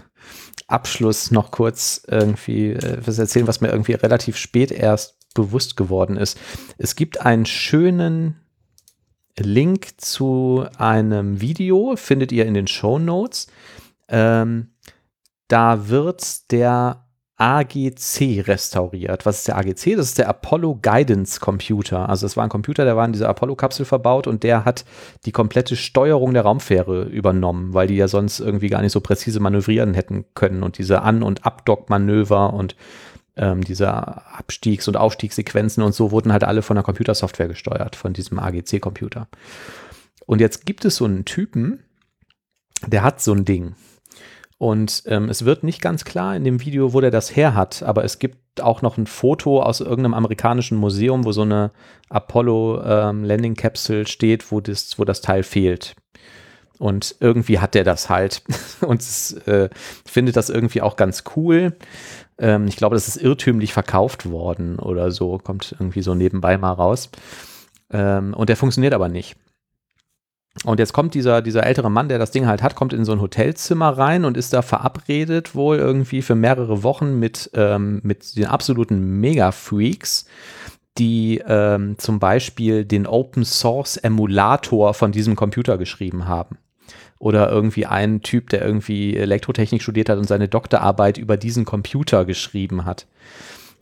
Abschluss 0.68 1.30
noch 1.30 1.50
kurz 1.50 2.02
irgendwie 2.06 2.72
äh, 2.72 2.98
was 3.04 3.18
erzählen, 3.18 3.46
was 3.46 3.60
mir 3.60 3.68
irgendwie 3.68 3.94
relativ 3.94 4.36
spät 4.36 4.70
erst 4.70 5.16
bewusst 5.34 5.76
geworden 5.76 6.16
ist. 6.16 6.38
Es 6.76 6.94
gibt 6.94 7.20
einen 7.20 7.46
schönen 7.46 8.36
Link 9.38 10.00
zu 10.00 10.66
einem 10.76 11.40
Video, 11.40 11.96
findet 11.96 12.32
ihr 12.32 12.46
in 12.46 12.54
den 12.54 12.66
Show 12.66 12.98
Notes. 12.98 13.48
Ähm, 14.08 14.70
da 15.48 15.88
wird 15.88 16.50
der 16.50 17.07
AGC 17.38 18.46
restauriert. 18.48 19.24
Was 19.24 19.38
ist 19.38 19.48
der 19.48 19.56
AGC? 19.56 19.96
Das 19.96 20.06
ist 20.06 20.18
der 20.18 20.28
Apollo 20.28 20.80
Guidance 20.82 21.38
Computer. 21.38 22.08
Also 22.08 22.26
es 22.26 22.36
war 22.36 22.42
ein 22.42 22.50
Computer, 22.50 22.84
der 22.84 22.96
war 22.96 23.06
in 23.06 23.12
dieser 23.12 23.28
Apollo-Kapsel 23.28 23.86
verbaut 23.86 24.26
und 24.26 24.42
der 24.42 24.64
hat 24.64 24.84
die 25.24 25.30
komplette 25.30 25.76
Steuerung 25.76 26.34
der 26.34 26.42
Raumfähre 26.42 27.04
übernommen, 27.04 27.74
weil 27.74 27.86
die 27.86 27.96
ja 27.96 28.08
sonst 28.08 28.40
irgendwie 28.40 28.68
gar 28.68 28.82
nicht 28.82 28.90
so 28.90 29.00
präzise 29.00 29.38
manövrieren 29.38 29.94
hätten 29.94 30.24
können 30.34 30.64
und 30.64 30.78
diese 30.78 31.02
An- 31.02 31.22
und 31.22 31.46
Abdock-Manöver 31.46 32.52
und 32.52 32.74
ähm, 33.36 33.62
diese 33.62 33.88
Abstiegs- 33.88 34.88
und 34.88 34.96
Aufstiegssequenzen 34.96 35.84
und 35.84 35.94
so 35.94 36.10
wurden 36.10 36.32
halt 36.32 36.42
alle 36.42 36.62
von 36.62 36.74
der 36.74 36.82
Computersoftware 36.82 37.46
gesteuert, 37.46 37.94
von 37.94 38.14
diesem 38.14 38.40
AGC-Computer. 38.40 39.28
Und 40.26 40.40
jetzt 40.40 40.66
gibt 40.66 40.84
es 40.84 40.96
so 40.96 41.04
einen 41.04 41.24
Typen, 41.24 41.84
der 42.84 43.04
hat 43.04 43.22
so 43.22 43.32
ein 43.32 43.44
Ding. 43.44 43.76
Und 44.58 45.04
ähm, 45.06 45.28
es 45.28 45.44
wird 45.44 45.62
nicht 45.62 45.80
ganz 45.80 46.04
klar 46.04 46.34
in 46.34 46.42
dem 46.42 46.60
Video, 46.64 46.92
wo 46.92 47.00
der 47.00 47.12
das 47.12 47.34
her 47.34 47.54
hat, 47.54 47.84
aber 47.84 48.02
es 48.02 48.18
gibt 48.18 48.60
auch 48.60 48.82
noch 48.82 48.98
ein 48.98 49.06
Foto 49.06 49.62
aus 49.62 49.80
irgendeinem 49.80 50.14
amerikanischen 50.14 50.76
Museum, 50.78 51.24
wo 51.24 51.30
so 51.30 51.42
eine 51.42 51.70
Apollo 52.08 52.82
ähm, 52.84 53.24
Landing 53.24 53.54
Capsule 53.54 54.06
steht, 54.06 54.50
wo 54.50 54.60
das, 54.60 54.98
wo 54.98 55.04
das 55.04 55.20
Teil 55.20 55.44
fehlt. 55.44 55.94
Und 56.78 57.16
irgendwie 57.20 57.60
hat 57.60 57.74
der 57.74 57.84
das 57.84 58.08
halt 58.08 58.42
und 58.80 59.00
es, 59.00 59.32
äh, 59.46 59.68
findet 60.04 60.36
das 60.36 60.50
irgendwie 60.50 60.82
auch 60.82 60.96
ganz 60.96 61.22
cool. 61.36 61.76
Ähm, 62.38 62.66
ich 62.66 62.76
glaube, 62.76 62.96
das 62.96 63.06
ist 63.06 63.22
irrtümlich 63.22 63.72
verkauft 63.72 64.28
worden 64.28 64.80
oder 64.80 65.12
so, 65.12 65.38
kommt 65.38 65.76
irgendwie 65.78 66.02
so 66.02 66.14
nebenbei 66.14 66.58
mal 66.58 66.72
raus. 66.72 67.10
Ähm, 67.90 68.34
und 68.34 68.48
der 68.48 68.56
funktioniert 68.56 68.94
aber 68.94 69.08
nicht. 69.08 69.36
Und 70.64 70.80
jetzt 70.80 70.92
kommt 70.92 71.14
dieser, 71.14 71.42
dieser 71.42 71.64
ältere 71.64 71.90
Mann, 71.90 72.08
der 72.08 72.18
das 72.18 72.30
Ding 72.30 72.46
halt 72.46 72.62
hat, 72.62 72.74
kommt 72.74 72.92
in 72.92 73.04
so 73.04 73.12
ein 73.12 73.20
Hotelzimmer 73.20 73.90
rein 73.90 74.24
und 74.24 74.36
ist 74.36 74.52
da 74.52 74.62
verabredet 74.62 75.54
wohl 75.54 75.76
irgendwie 75.76 76.22
für 76.22 76.34
mehrere 76.34 76.82
Wochen 76.82 77.18
mit, 77.18 77.50
ähm, 77.54 78.00
mit 78.02 78.36
den 78.36 78.46
absoluten 78.46 79.20
Mega-Freaks, 79.20 80.26
die 80.98 81.42
ähm, 81.46 81.96
zum 81.98 82.18
Beispiel 82.18 82.84
den 82.84 83.06
Open 83.06 83.44
Source 83.44 83.96
Emulator 83.96 84.94
von 84.94 85.12
diesem 85.12 85.36
Computer 85.36 85.78
geschrieben 85.78 86.26
haben. 86.26 86.58
Oder 87.20 87.50
irgendwie 87.50 87.86
ein 87.86 88.22
Typ, 88.22 88.50
der 88.50 88.62
irgendwie 88.64 89.16
Elektrotechnik 89.16 89.82
studiert 89.82 90.08
hat 90.08 90.18
und 90.18 90.26
seine 90.26 90.48
Doktorarbeit 90.48 91.18
über 91.18 91.36
diesen 91.36 91.64
Computer 91.64 92.24
geschrieben 92.24 92.84
hat. 92.84 93.06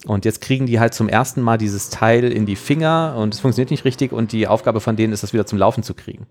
Und 0.05 0.25
jetzt 0.25 0.41
kriegen 0.41 0.67
die 0.67 0.79
halt 0.79 0.95
zum 0.95 1.09
ersten 1.09 1.41
Mal 1.41 1.57
dieses 1.57 1.89
Teil 1.91 2.31
in 2.31 2.47
die 2.47 2.55
Finger 2.55 3.15
und 3.17 3.35
es 3.35 3.41
funktioniert 3.41 3.71
nicht 3.71 3.85
richtig 3.85 4.13
und 4.13 4.31
die 4.31 4.47
Aufgabe 4.47 4.81
von 4.81 4.95
denen 4.95 5.13
ist, 5.13 5.23
das 5.23 5.33
wieder 5.33 5.47
zum 5.47 5.59
Laufen 5.59 5.83
zu 5.83 5.95
kriegen. 5.95 6.27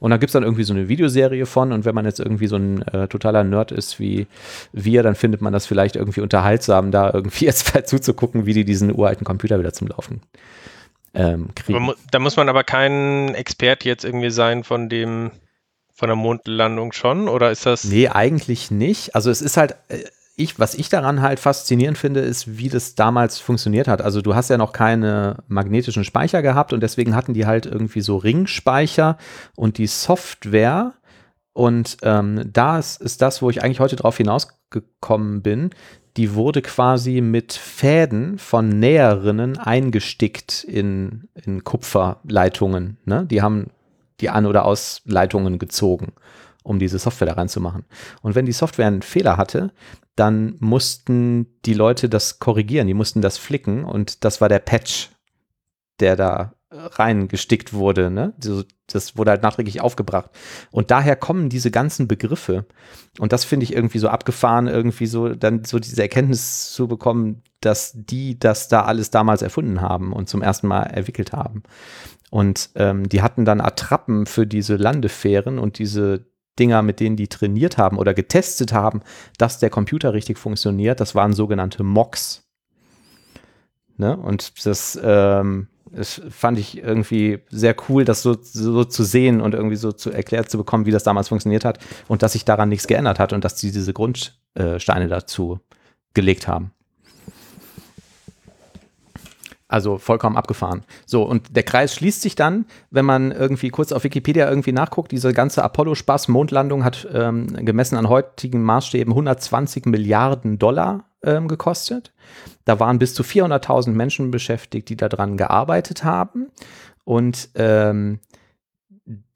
Und 0.00 0.10
da 0.10 0.16
gibt 0.16 0.30
es 0.30 0.32
dann 0.32 0.42
irgendwie 0.42 0.64
so 0.64 0.74
eine 0.74 0.88
Videoserie 0.88 1.46
von 1.46 1.72
und 1.72 1.84
wenn 1.84 1.94
man 1.94 2.04
jetzt 2.04 2.18
irgendwie 2.18 2.48
so 2.48 2.56
ein 2.56 2.82
äh, 2.82 3.08
totaler 3.08 3.44
Nerd 3.44 3.72
ist 3.72 4.00
wie 4.00 4.26
wir, 4.72 5.02
dann 5.02 5.14
findet 5.14 5.40
man 5.40 5.52
das 5.52 5.64
vielleicht 5.64 5.96
irgendwie 5.96 6.20
unterhaltsam, 6.20 6.90
da 6.90 7.12
irgendwie 7.14 7.44
jetzt 7.46 7.74
mal 7.74 7.84
zuzugucken, 7.84 8.46
wie 8.46 8.52
die 8.52 8.64
diesen 8.64 8.94
uralten 8.94 9.24
Computer 9.24 9.58
wieder 9.58 9.72
zum 9.72 9.88
Laufen 9.88 10.20
ähm, 11.14 11.48
kriegen. 11.54 11.92
Da 12.10 12.18
muss 12.18 12.36
man 12.36 12.48
aber 12.48 12.64
kein 12.64 13.34
Expert 13.34 13.84
jetzt 13.84 14.04
irgendwie 14.04 14.30
sein 14.30 14.64
von 14.64 14.88
dem 14.88 15.30
von 15.94 16.08
der 16.08 16.16
Mondlandung 16.16 16.92
schon 16.92 17.28
oder 17.28 17.52
ist 17.52 17.66
das? 17.66 17.84
Nee, 17.84 18.08
eigentlich 18.08 18.72
nicht. 18.72 19.14
Also 19.14 19.30
es 19.30 19.40
ist 19.40 19.56
halt 19.56 19.76
äh, 19.88 20.02
ich, 20.36 20.58
was 20.58 20.74
ich 20.74 20.88
daran 20.88 21.22
halt 21.22 21.38
faszinierend 21.38 21.96
finde, 21.96 22.20
ist, 22.20 22.58
wie 22.58 22.68
das 22.68 22.94
damals 22.94 23.38
funktioniert 23.38 23.86
hat. 23.86 24.02
Also 24.02 24.20
du 24.20 24.34
hast 24.34 24.50
ja 24.50 24.58
noch 24.58 24.72
keine 24.72 25.36
magnetischen 25.46 26.04
Speicher 26.04 26.42
gehabt 26.42 26.72
und 26.72 26.82
deswegen 26.82 27.14
hatten 27.14 27.34
die 27.34 27.46
halt 27.46 27.66
irgendwie 27.66 28.00
so 28.00 28.16
Ringspeicher 28.16 29.16
und 29.54 29.78
die 29.78 29.86
Software. 29.86 30.94
Und 31.52 31.98
ähm, 32.02 32.50
das 32.52 32.96
ist 32.96 33.22
das, 33.22 33.42
wo 33.42 33.50
ich 33.50 33.62
eigentlich 33.62 33.78
heute 33.78 33.94
drauf 33.94 34.16
hinausgekommen 34.16 35.42
bin. 35.42 35.70
Die 36.16 36.34
wurde 36.34 36.62
quasi 36.62 37.20
mit 37.20 37.52
Fäden 37.52 38.38
von 38.38 38.68
Näherinnen 38.68 39.58
eingestickt 39.58 40.64
in, 40.64 41.28
in 41.34 41.62
Kupferleitungen. 41.62 42.98
Ne? 43.04 43.24
Die 43.24 43.40
haben 43.40 43.68
die 44.20 44.30
An- 44.30 44.46
oder 44.46 44.64
Ausleitungen 44.64 45.60
gezogen 45.60 46.12
um 46.64 46.80
diese 46.80 46.98
Software 46.98 47.28
da 47.28 47.34
reinzumachen. 47.34 47.84
Und 48.22 48.34
wenn 48.34 48.46
die 48.46 48.52
Software 48.52 48.88
einen 48.88 49.02
Fehler 49.02 49.36
hatte, 49.36 49.72
dann 50.16 50.56
mussten 50.58 51.46
die 51.64 51.74
Leute 51.74 52.08
das 52.08 52.40
korrigieren, 52.40 52.88
die 52.88 52.94
mussten 52.94 53.22
das 53.22 53.38
flicken 53.38 53.84
und 53.84 54.24
das 54.24 54.40
war 54.40 54.48
der 54.48 54.58
Patch, 54.58 55.10
der 56.00 56.16
da 56.16 56.54
reingestickt 56.74 57.72
wurde. 57.72 58.10
Ne? 58.10 58.32
Das 58.88 59.16
wurde 59.16 59.30
halt 59.30 59.42
nachträglich 59.42 59.80
aufgebracht. 59.80 60.30
Und 60.70 60.90
daher 60.90 61.16
kommen 61.16 61.48
diese 61.48 61.70
ganzen 61.70 62.08
Begriffe. 62.08 62.66
Und 63.18 63.32
das 63.32 63.44
finde 63.44 63.64
ich 63.64 63.74
irgendwie 63.74 63.98
so 63.98 64.08
abgefahren, 64.08 64.66
irgendwie 64.66 65.06
so 65.06 65.34
dann 65.34 65.64
so 65.64 65.78
diese 65.78 66.02
Erkenntnis 66.02 66.72
zu 66.72 66.88
bekommen, 66.88 67.42
dass 67.60 67.92
die 67.94 68.38
das 68.38 68.68
da 68.68 68.82
alles 68.82 69.10
damals 69.10 69.42
erfunden 69.42 69.80
haben 69.80 70.12
und 70.12 70.28
zum 70.28 70.42
ersten 70.42 70.66
Mal 70.66 70.84
entwickelt 70.84 71.32
haben. 71.32 71.62
Und 72.30 72.70
ähm, 72.74 73.08
die 73.08 73.22
hatten 73.22 73.44
dann 73.44 73.60
Attrappen 73.60 74.26
für 74.26 74.46
diese 74.46 74.76
Landefähren 74.76 75.58
und 75.58 75.78
diese 75.78 76.26
Dinger, 76.58 76.82
mit 76.82 77.00
denen 77.00 77.16
die 77.16 77.28
trainiert 77.28 77.78
haben 77.78 77.98
oder 77.98 78.14
getestet 78.14 78.72
haben, 78.72 79.02
dass 79.38 79.58
der 79.58 79.70
Computer 79.70 80.12
richtig 80.12 80.38
funktioniert, 80.38 81.00
das 81.00 81.14
waren 81.14 81.32
sogenannte 81.32 81.82
Mocks. 81.82 82.44
Ne? 83.96 84.16
Und 84.16 84.66
das, 84.66 84.98
ähm, 85.02 85.68
das 85.90 86.20
fand 86.30 86.58
ich 86.58 86.78
irgendwie 86.78 87.40
sehr 87.50 87.76
cool, 87.88 88.04
das 88.04 88.22
so, 88.22 88.36
so 88.40 88.84
zu 88.84 89.04
sehen 89.04 89.40
und 89.40 89.54
irgendwie 89.54 89.76
so 89.76 89.92
zu 89.92 90.10
erklärt 90.10 90.50
zu 90.50 90.58
bekommen, 90.58 90.86
wie 90.86 90.90
das 90.90 91.04
damals 91.04 91.28
funktioniert 91.28 91.64
hat 91.64 91.78
und 92.08 92.22
dass 92.22 92.32
sich 92.32 92.44
daran 92.44 92.68
nichts 92.68 92.86
geändert 92.86 93.18
hat 93.18 93.32
und 93.32 93.44
dass 93.44 93.58
sie 93.58 93.70
diese 93.70 93.92
Grundsteine 93.92 95.08
dazu 95.08 95.60
gelegt 96.14 96.48
haben. 96.48 96.72
Also 99.74 99.98
vollkommen 99.98 100.36
abgefahren. 100.36 100.84
So, 101.04 101.24
und 101.24 101.56
der 101.56 101.64
Kreis 101.64 101.96
schließt 101.96 102.22
sich 102.22 102.36
dann, 102.36 102.64
wenn 102.92 103.04
man 103.04 103.32
irgendwie 103.32 103.70
kurz 103.70 103.90
auf 103.90 104.04
Wikipedia 104.04 104.48
irgendwie 104.48 104.70
nachguckt, 104.70 105.10
diese 105.10 105.32
ganze 105.32 105.64
Apollo-Spaß, 105.64 106.28
Mondlandung 106.28 106.84
hat 106.84 107.08
ähm, 107.12 107.48
gemessen 107.48 107.96
an 107.96 108.08
heutigen 108.08 108.62
Maßstäben 108.62 109.12
120 109.12 109.86
Milliarden 109.86 110.60
Dollar 110.60 111.06
ähm, 111.24 111.48
gekostet. 111.48 112.12
Da 112.64 112.78
waren 112.78 113.00
bis 113.00 113.14
zu 113.14 113.24
400.000 113.24 113.90
Menschen 113.90 114.30
beschäftigt, 114.30 114.88
die 114.90 114.96
daran 114.96 115.36
gearbeitet 115.36 116.04
haben. 116.04 116.52
Und 117.02 117.48
ähm, 117.56 118.20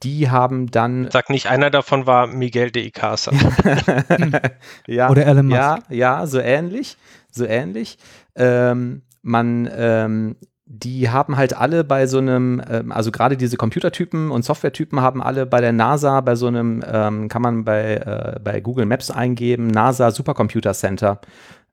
die 0.05 0.30
haben 0.30 0.70
dann. 0.70 1.11
Sag 1.11 1.30
nicht, 1.30 1.49
einer 1.49 1.70
davon 1.70 2.07
war 2.07 2.28
Miguel 2.28 2.70
de 2.70 2.86
Icaza. 2.86 3.32
ja, 4.86 5.11
Oder 5.11 5.26
Elon 5.26 5.47
Musk. 5.47 5.59
Ja, 5.59 5.78
ja, 5.89 6.26
so 6.28 6.39
ähnlich. 6.39 6.97
So 7.32 7.45
ähnlich. 7.45 7.99
Ähm, 8.36 9.03
man, 9.29 9.68
ähm, 9.72 10.37
die 10.66 11.09
haben 11.11 11.37
halt 11.37 11.57
alle 11.57 11.85
bei 11.85 12.07
so 12.07 12.18
einem, 12.18 12.62
ähm, 12.68 12.93
also 12.93 13.11
gerade 13.11 13.37
diese 13.37 13.57
Computertypen 13.57 14.31
und 14.31 14.45
Softwaretypen 14.45 15.01
haben 15.01 15.22
alle 15.22 15.47
bei 15.47 15.61
der 15.61 15.72
NASA, 15.72 16.20
bei 16.20 16.35
so 16.35 16.47
einem, 16.47 16.83
ähm, 16.87 17.29
kann 17.29 17.43
man 17.43 17.64
bei, 17.64 17.97
äh, 17.97 18.41
bei 18.43 18.61
Google 18.61 18.87
Maps 18.87 19.11
eingeben, 19.11 19.68
NASA 19.68 20.11
Supercomputer 20.11 20.74
Center 20.74 21.20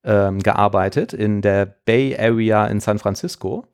ähm, 0.04 0.40
gearbeitet 0.40 1.14
in 1.14 1.42
der 1.42 1.66
Bay 1.66 2.16
Area 2.18 2.68
in 2.68 2.80
San 2.80 3.00
Francisco. 3.00 3.66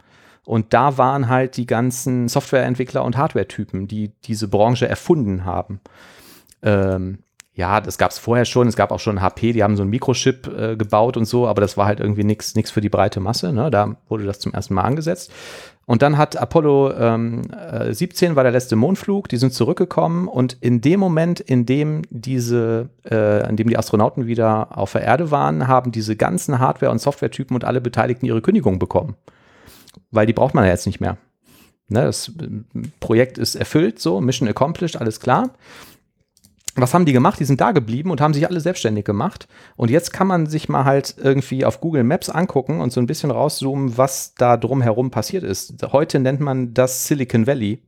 Und 0.44 0.74
da 0.74 0.98
waren 0.98 1.30
halt 1.30 1.56
die 1.58 1.68
ganzen 1.68 2.28
Softwareentwickler 2.28 3.04
und 3.04 3.16
Hardwaretypen, 3.16 3.88
die 3.88 4.14
diese 4.24 4.48
Branche 4.48 4.88
erfunden 4.88 5.46
haben. 5.46 5.82
Ähm, 6.64 7.20
ja, 7.54 7.82
das 7.82 7.98
gab 7.98 8.12
es 8.12 8.18
vorher 8.18 8.46
schon. 8.46 8.68
Es 8.68 8.78
gab 8.78 8.92
auch 8.92 9.00
schon 9.00 9.22
HP, 9.22 9.52
die 9.52 9.64
haben 9.64 9.76
so 9.76 9.84
einen 9.84 9.90
Mikrochip 9.90 10.48
äh, 10.48 10.78
gebaut 10.78 11.18
und 11.18 11.26
so, 11.26 11.48
aber 11.48 11.60
das 11.60 11.76
war 11.76 11.86
halt 11.86 12.00
irgendwie 12.00 12.24
nichts 12.24 12.72
für 12.72 12.80
die 12.80 12.90
breite 12.90 13.20
Masse. 13.20 13.52
Ne? 13.52 13.70
Da 13.70 13.98
wurde 14.08 14.26
das 14.26 14.40
zum 14.40 14.54
ersten 14.54 14.74
Mal 14.74 14.84
angesetzt. 14.84 15.32
Und 15.86 16.02
dann 16.02 16.18
hat 16.18 16.38
Apollo 16.38 16.94
ähm, 16.94 17.42
17 17.90 18.38
war 18.38 18.44
der 18.44 18.54
letzte 18.54 18.78
Mondflug, 18.78 19.28
die 19.28 19.36
sind 19.36 19.54
zurückgekommen 19.54 20.30
und 20.30 20.56
in 20.62 20.80
dem 20.80 21.02
Moment, 21.02 21.42
in 21.42 21.66
dem 21.66 22.04
diese, 22.10 22.90
äh, 23.04 23.50
in 23.50 23.58
dem 23.58 23.68
die 23.68 23.78
Astronauten 23.78 24.28
wieder 24.28 24.78
auf 24.78 24.94
der 24.94 25.02
Erde 25.02 25.32
waren, 25.32 25.68
haben 25.68 25.92
diese 25.92 26.16
ganzen 26.16 26.60
Hardware- 26.60 26.92
und 26.92 27.00
Softwaretypen 27.00 27.56
und 27.56 27.66
alle 27.66 27.82
Beteiligten 27.82 28.26
ihre 28.26 28.42
Kündigung 28.42 28.80
bekommen. 28.80 29.16
Weil 30.12 30.28
die 30.28 30.34
braucht 30.34 30.54
man 30.54 30.64
ja 30.64 30.70
jetzt 30.70 30.86
nicht 30.86 31.02
mehr. 31.02 31.18
Ne, 31.90 32.04
das 32.04 32.30
äh, 32.30 32.48
Projekt 33.02 33.38
ist 33.38 33.56
erfüllt, 33.56 34.00
so, 34.00 34.22
Mission 34.22 34.48
accomplished, 34.48 34.96
alles 34.96 35.20
klar 35.20 35.50
was 36.76 36.94
haben 36.94 37.06
die 37.06 37.14
gemacht? 37.14 37.40
Die 37.40 37.46
sind 37.46 37.60
da 37.60 37.72
geblieben 37.72 38.12
und 38.12 38.22
haben 38.22 38.34
sich 38.34 38.48
alle 38.48 38.62
selbstständig 38.62 39.06
gemacht. 39.06 39.48
Und 39.76 39.92
jetzt 39.92 40.14
kann 40.14 40.28
man 40.28 40.46
sich 40.48 40.70
mal 40.70 40.86
halt 40.86 41.16
irgendwie 41.18 41.66
auf 41.66 41.82
Google 41.82 42.04
Maps 42.04 42.30
angucken 42.30 42.80
und 42.80 42.92
so 42.92 43.02
ein 43.02 43.08
bisschen 43.08 43.32
rauszoomen, 43.32 43.98
was 43.98 44.36
da 44.36 44.58
drumherum 44.58 45.12
passiert 45.12 45.44
ist. 45.44 45.76
Heute 45.92 46.20
nennt 46.20 46.40
man 46.40 46.74
das 46.74 47.08
Silicon 47.08 47.48
Valley. 47.48 47.82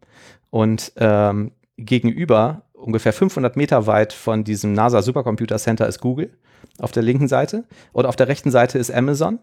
Und 0.49 0.91
ähm, 0.97 1.51
gegenüber, 1.77 2.63
ungefähr 2.73 3.13
500 3.13 3.55
Meter 3.55 3.87
weit 3.87 4.13
von 4.13 4.43
diesem 4.43 4.73
NASA 4.73 5.01
Supercomputer 5.01 5.57
Center 5.57 5.87
ist 5.87 5.99
Google 5.99 6.31
auf 6.79 6.91
der 6.91 7.03
linken 7.03 7.27
Seite. 7.27 7.63
Und 7.91 8.05
auf 8.05 8.15
der 8.15 8.27
rechten 8.27 8.51
Seite 8.51 8.77
ist 8.77 8.91
Amazon 8.91 9.39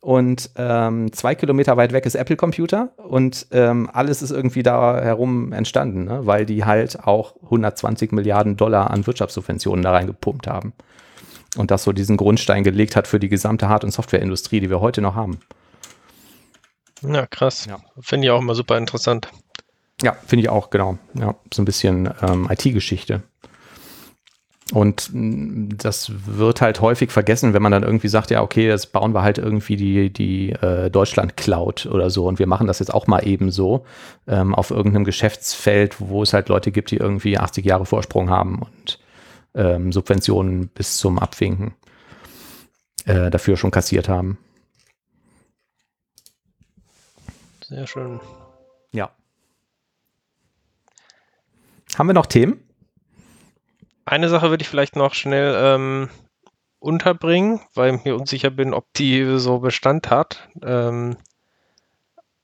und 0.00 0.50
ähm, 0.56 1.12
zwei 1.12 1.34
Kilometer 1.34 1.76
weit 1.76 1.92
weg 1.92 2.06
ist 2.06 2.16
Apple 2.16 2.36
Computer 2.36 2.90
und 2.96 3.46
ähm, 3.52 3.88
alles 3.92 4.20
ist 4.20 4.32
irgendwie 4.32 4.62
da 4.62 5.00
herum 5.00 5.52
entstanden, 5.52 6.04
ne? 6.04 6.26
weil 6.26 6.44
die 6.44 6.64
halt 6.64 7.04
auch 7.04 7.36
120 7.44 8.10
Milliarden 8.12 8.56
Dollar 8.56 8.90
an 8.90 9.06
Wirtschaftssubventionen 9.06 9.82
da 9.82 9.92
reingepumpt 9.92 10.48
haben. 10.48 10.72
Und 11.56 11.70
das 11.70 11.84
so 11.84 11.92
diesen 11.92 12.16
Grundstein 12.16 12.64
gelegt 12.64 12.96
hat 12.96 13.06
für 13.06 13.20
die 13.20 13.28
gesamte 13.28 13.68
Hard- 13.68 13.84
und 13.84 13.92
Softwareindustrie, 13.92 14.60
die 14.60 14.70
wir 14.70 14.80
heute 14.80 15.02
noch 15.02 15.14
haben. 15.14 15.38
Ja, 17.02 17.26
krass. 17.26 17.66
Ja. 17.66 17.78
Finde 18.00 18.26
ich 18.26 18.30
auch 18.30 18.40
immer 18.40 18.54
super 18.54 18.78
interessant. 18.78 19.28
Ja, 20.02 20.16
finde 20.26 20.42
ich 20.42 20.48
auch, 20.48 20.70
genau. 20.70 20.98
Ja, 21.14 21.36
so 21.52 21.62
ein 21.62 21.64
bisschen 21.64 22.12
ähm, 22.22 22.48
IT-Geschichte. 22.50 23.22
Und 24.72 25.10
mm, 25.12 25.76
das 25.76 26.10
wird 26.26 26.62
halt 26.62 26.80
häufig 26.80 27.10
vergessen, 27.10 27.52
wenn 27.52 27.62
man 27.62 27.72
dann 27.72 27.82
irgendwie 27.82 28.08
sagt, 28.08 28.30
ja, 28.30 28.42
okay, 28.42 28.66
jetzt 28.66 28.92
bauen 28.92 29.12
wir 29.14 29.22
halt 29.22 29.38
irgendwie 29.38 29.76
die, 29.76 30.10
die 30.10 30.52
äh, 30.52 30.90
Deutschland-Cloud 30.90 31.86
oder 31.86 32.08
so 32.08 32.26
und 32.26 32.38
wir 32.38 32.46
machen 32.46 32.66
das 32.66 32.78
jetzt 32.78 32.92
auch 32.92 33.06
mal 33.06 33.26
eben 33.26 33.50
so 33.50 33.84
ähm, 34.26 34.54
auf 34.54 34.70
irgendeinem 34.70 35.04
Geschäftsfeld, 35.04 36.00
wo 36.00 36.22
es 36.22 36.32
halt 36.32 36.48
Leute 36.48 36.72
gibt, 36.72 36.90
die 36.90 36.96
irgendwie 36.96 37.38
80 37.38 37.64
Jahre 37.66 37.84
Vorsprung 37.84 38.30
haben 38.30 38.60
und 38.60 38.98
ähm, 39.54 39.92
Subventionen 39.92 40.68
bis 40.68 40.96
zum 40.96 41.18
Abwinken 41.18 41.74
äh, 43.04 43.30
dafür 43.30 43.58
schon 43.58 43.70
kassiert 43.70 44.08
haben. 44.08 44.38
Sehr 47.62 47.86
schön. 47.86 48.20
Ja. 48.92 49.10
Haben 51.98 52.06
wir 52.06 52.14
noch 52.14 52.26
Themen? 52.26 52.61
Eine 54.04 54.28
Sache 54.28 54.50
würde 54.50 54.62
ich 54.62 54.68
vielleicht 54.68 54.96
noch 54.96 55.14
schnell 55.14 55.54
ähm, 55.56 56.10
unterbringen, 56.78 57.60
weil 57.74 57.94
ich 57.94 58.04
mir 58.04 58.16
unsicher 58.16 58.50
bin, 58.50 58.74
ob 58.74 58.92
die 58.94 59.38
so 59.38 59.60
Bestand 59.60 60.10
hat. 60.10 60.48
Ähm, 60.64 61.16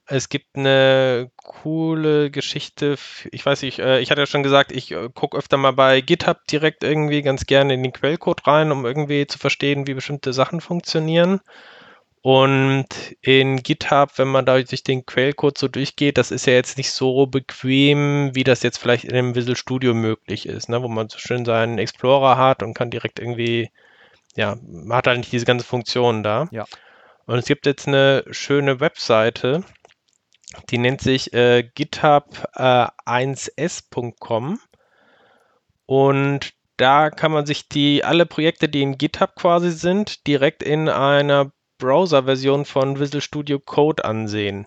es 0.06 0.30
gibt 0.30 0.56
eine 0.56 1.30
coole 1.36 2.30
Geschichte. 2.30 2.96
Ich 3.30 3.44
weiß 3.44 3.62
nicht, 3.62 3.78
äh, 3.78 4.00
ich 4.00 4.10
hatte 4.10 4.22
ja 4.22 4.26
schon 4.26 4.42
gesagt, 4.42 4.72
ich 4.72 4.92
äh, 4.92 5.10
gucke 5.14 5.36
öfter 5.36 5.58
mal 5.58 5.72
bei 5.72 6.00
GitHub 6.00 6.44
direkt 6.46 6.82
irgendwie 6.82 7.22
ganz 7.22 7.44
gerne 7.44 7.74
in 7.74 7.82
den 7.82 7.92
Quellcode 7.92 8.46
rein, 8.46 8.72
um 8.72 8.86
irgendwie 8.86 9.26
zu 9.26 9.38
verstehen, 9.38 9.86
wie 9.86 9.94
bestimmte 9.94 10.32
Sachen 10.32 10.60
funktionieren. 10.60 11.40
Und 12.22 12.88
in 13.20 13.62
GitHub, 13.62 14.18
wenn 14.18 14.28
man 14.28 14.44
da 14.44 14.60
durch 14.60 14.82
den 14.82 15.06
Quellcode 15.06 15.56
so 15.56 15.68
durchgeht, 15.68 16.18
das 16.18 16.32
ist 16.32 16.46
ja 16.46 16.54
jetzt 16.54 16.76
nicht 16.76 16.90
so 16.90 17.26
bequem, 17.26 18.34
wie 18.34 18.44
das 18.44 18.62
jetzt 18.62 18.78
vielleicht 18.78 19.04
in 19.04 19.12
einem 19.12 19.34
Visual 19.34 19.56
Studio 19.56 19.94
möglich 19.94 20.46
ist, 20.46 20.68
ne? 20.68 20.82
wo 20.82 20.88
man 20.88 21.08
so 21.08 21.18
schön 21.18 21.44
seinen 21.44 21.78
Explorer 21.78 22.36
hat 22.36 22.62
und 22.62 22.74
kann 22.74 22.90
direkt 22.90 23.20
irgendwie, 23.20 23.70
ja, 24.36 24.56
man 24.62 24.98
hat 24.98 25.06
halt 25.06 25.18
nicht 25.18 25.32
diese 25.32 25.46
ganze 25.46 25.64
Funktion 25.64 26.22
da. 26.22 26.48
Ja. 26.50 26.66
Und 27.26 27.38
es 27.38 27.46
gibt 27.46 27.66
jetzt 27.66 27.86
eine 27.86 28.24
schöne 28.30 28.80
Webseite, 28.80 29.62
die 30.70 30.78
nennt 30.78 31.02
sich 31.02 31.32
äh, 31.34 31.68
github1s.com 31.76 34.58
und 35.86 36.52
da 36.78 37.10
kann 37.10 37.32
man 37.32 37.44
sich 37.44 37.68
die 37.68 38.04
alle 38.04 38.24
Projekte, 38.24 38.68
die 38.68 38.82
in 38.82 38.98
GitHub 38.98 39.34
quasi 39.34 39.70
sind, 39.70 40.26
direkt 40.26 40.62
in 40.62 40.88
einer 40.88 41.52
Browser-Version 41.78 42.64
von 42.64 42.98
Visual 43.00 43.22
Studio 43.22 43.58
Code 43.58 44.04
ansehen. 44.04 44.66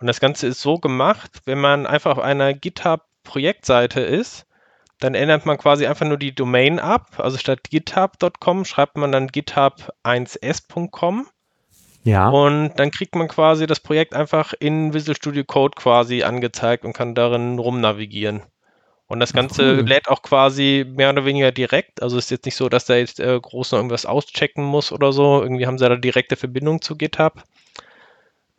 Und 0.00 0.06
das 0.06 0.20
Ganze 0.20 0.46
ist 0.46 0.60
so 0.62 0.78
gemacht, 0.78 1.42
wenn 1.44 1.60
man 1.60 1.86
einfach 1.86 2.12
auf 2.12 2.18
einer 2.22 2.54
GitHub-Projektseite 2.54 4.00
ist, 4.00 4.46
dann 4.98 5.14
ändert 5.14 5.46
man 5.46 5.58
quasi 5.58 5.86
einfach 5.86 6.06
nur 6.06 6.18
die 6.18 6.34
Domain 6.34 6.78
ab. 6.78 7.18
Also 7.18 7.38
statt 7.38 7.70
github.com 7.70 8.64
schreibt 8.64 8.96
man 8.96 9.12
dann 9.12 9.28
github1s.com 9.28 11.26
Ja. 12.04 12.28
und 12.28 12.72
dann 12.76 12.90
kriegt 12.90 13.14
man 13.14 13.28
quasi 13.28 13.66
das 13.66 13.80
Projekt 13.80 14.14
einfach 14.14 14.54
in 14.58 14.94
Visual 14.94 15.16
Studio 15.16 15.44
Code 15.44 15.74
quasi 15.76 16.22
angezeigt 16.22 16.84
und 16.84 16.92
kann 16.92 17.14
darin 17.14 17.58
rumnavigieren. 17.58 18.42
Und 19.10 19.18
das 19.20 19.32
Ganze 19.32 19.62
cool. 19.78 19.88
lädt 19.88 20.08
auch 20.08 20.22
quasi 20.22 20.86
mehr 20.88 21.10
oder 21.10 21.24
weniger 21.24 21.50
direkt. 21.50 22.00
Also 22.00 22.16
ist 22.16 22.30
jetzt 22.30 22.44
nicht 22.46 22.54
so, 22.54 22.68
dass 22.68 22.84
da 22.86 22.94
jetzt 22.94 23.18
äh, 23.18 23.38
groß 23.40 23.72
noch 23.72 23.80
irgendwas 23.80 24.06
auschecken 24.06 24.64
muss 24.64 24.92
oder 24.92 25.12
so. 25.12 25.42
Irgendwie 25.42 25.66
haben 25.66 25.78
sie 25.78 25.88
da 25.88 25.96
direkte 25.96 26.36
Verbindung 26.36 26.80
zu 26.80 26.96
GitHub. 26.96 27.42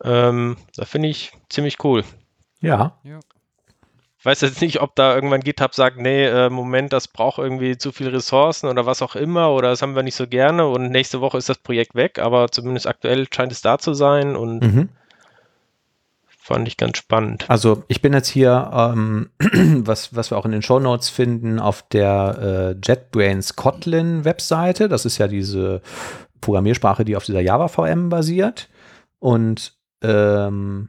Ähm, 0.04 0.56
das 0.76 0.88
finde 0.90 1.08
ich 1.08 1.32
ziemlich 1.48 1.82
cool. 1.84 2.04
ja. 3.02 3.20
Ich 4.18 4.26
weiß 4.26 4.42
jetzt 4.42 4.60
nicht, 4.60 4.80
ob 4.80 4.94
da 4.94 5.14
irgendwann 5.16 5.40
GitHub 5.40 5.74
sagt, 5.74 5.96
nee, 5.96 6.24
äh, 6.26 6.48
Moment, 6.48 6.92
das 6.92 7.08
braucht 7.08 7.38
irgendwie 7.38 7.76
zu 7.76 7.90
viele 7.90 8.12
Ressourcen 8.12 8.68
oder 8.68 8.86
was 8.86 9.02
auch 9.02 9.16
immer 9.16 9.50
oder 9.50 9.70
das 9.70 9.82
haben 9.82 9.96
wir 9.96 10.04
nicht 10.04 10.14
so 10.14 10.28
gerne 10.28 10.68
und 10.68 10.90
nächste 10.92 11.20
Woche 11.20 11.38
ist 11.38 11.48
das 11.48 11.58
Projekt 11.58 11.96
weg, 11.96 12.20
aber 12.20 12.48
zumindest 12.52 12.86
aktuell 12.86 13.26
scheint 13.34 13.50
es 13.50 13.62
da 13.62 13.78
zu 13.78 13.94
sein 13.94 14.36
und 14.36 14.60
Mhm. 14.62 14.88
Fand 16.42 16.66
ich 16.66 16.76
ganz 16.76 16.98
spannend. 16.98 17.48
Also 17.48 17.84
ich 17.86 18.02
bin 18.02 18.12
jetzt 18.12 18.26
hier, 18.26 18.68
ähm, 18.74 19.30
was, 19.86 20.16
was 20.16 20.32
wir 20.32 20.38
auch 20.38 20.44
in 20.44 20.50
den 20.50 20.60
Shownotes 20.60 21.08
finden, 21.08 21.60
auf 21.60 21.84
der 21.88 22.74
äh, 22.74 22.76
JetBrains 22.84 23.54
Kotlin 23.54 24.24
Webseite. 24.24 24.88
Das 24.88 25.04
ist 25.04 25.18
ja 25.18 25.28
diese 25.28 25.82
Programmiersprache, 26.40 27.04
die 27.04 27.14
auf 27.14 27.24
dieser 27.24 27.40
Java 27.40 27.68
VM 27.68 28.08
basiert. 28.08 28.68
Und 29.20 29.74
ähm, 30.02 30.88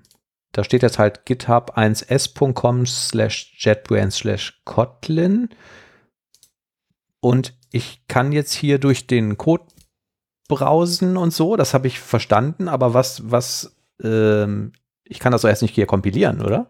da 0.53 0.63
steht 0.63 0.81
jetzt 0.81 0.97
halt 0.97 1.21
github1s.com 1.27 2.87
slash 2.87 3.53
JetBrains 3.59 4.15
slash 4.15 4.59
Kotlin. 4.65 5.49
Und 7.19 7.53
ich 7.71 8.07
kann 8.07 8.31
jetzt 8.31 8.53
hier 8.53 8.79
durch 8.79 9.05
den 9.05 9.37
Code 9.37 9.65
browsen 10.47 11.15
und 11.15 11.31
so, 11.31 11.55
das 11.55 11.75
habe 11.75 11.85
ich 11.85 11.99
verstanden, 11.99 12.67
aber 12.67 12.93
was, 12.93 13.31
was, 13.31 13.75
ähm, 14.03 14.73
ich 15.05 15.19
kann 15.19 15.31
das 15.31 15.41
doch 15.41 15.49
erst 15.49 15.61
nicht 15.61 15.75
hier 15.75 15.85
kompilieren, 15.85 16.41
oder? 16.41 16.67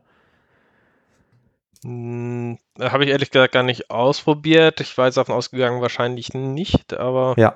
Hm, 1.84 2.58
Habe 2.80 3.04
ich 3.04 3.10
ehrlich 3.12 3.30
gesagt 3.32 3.54
gar 3.54 3.64
nicht 3.64 3.90
ausprobiert. 3.92 4.80
Ich 4.80 4.98
war 4.98 5.06
jetzt 5.06 5.18
davon 5.18 5.36
ausgegangen, 5.36 5.82
wahrscheinlich 5.82 6.34
nicht, 6.34 6.94
aber 6.94 7.36
Ja. 7.38 7.56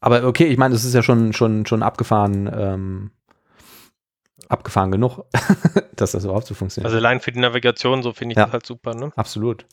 Aber 0.00 0.24
okay, 0.24 0.46
ich 0.46 0.58
meine, 0.58 0.74
es 0.74 0.84
ist 0.84 0.94
ja 0.94 1.02
schon, 1.02 1.32
schon, 1.32 1.64
schon 1.64 1.84
abgefahren, 1.84 2.50
ähm, 2.52 3.10
abgefahren 4.48 4.90
genug, 4.90 5.24
dass 5.94 6.10
das 6.12 6.24
überhaupt 6.24 6.46
so 6.46 6.54
funktioniert. 6.54 6.86
also 6.86 6.96
allein 6.96 7.20
für 7.20 7.30
die 7.30 7.38
Navigation, 7.38 8.02
so 8.02 8.12
finde 8.12 8.32
ich 8.32 8.36
Ja. 8.38 8.44
das 8.46 8.52
halt 8.52 8.66
super, 8.66 8.94
ne? 8.94 9.12
Absolut. 9.14 9.64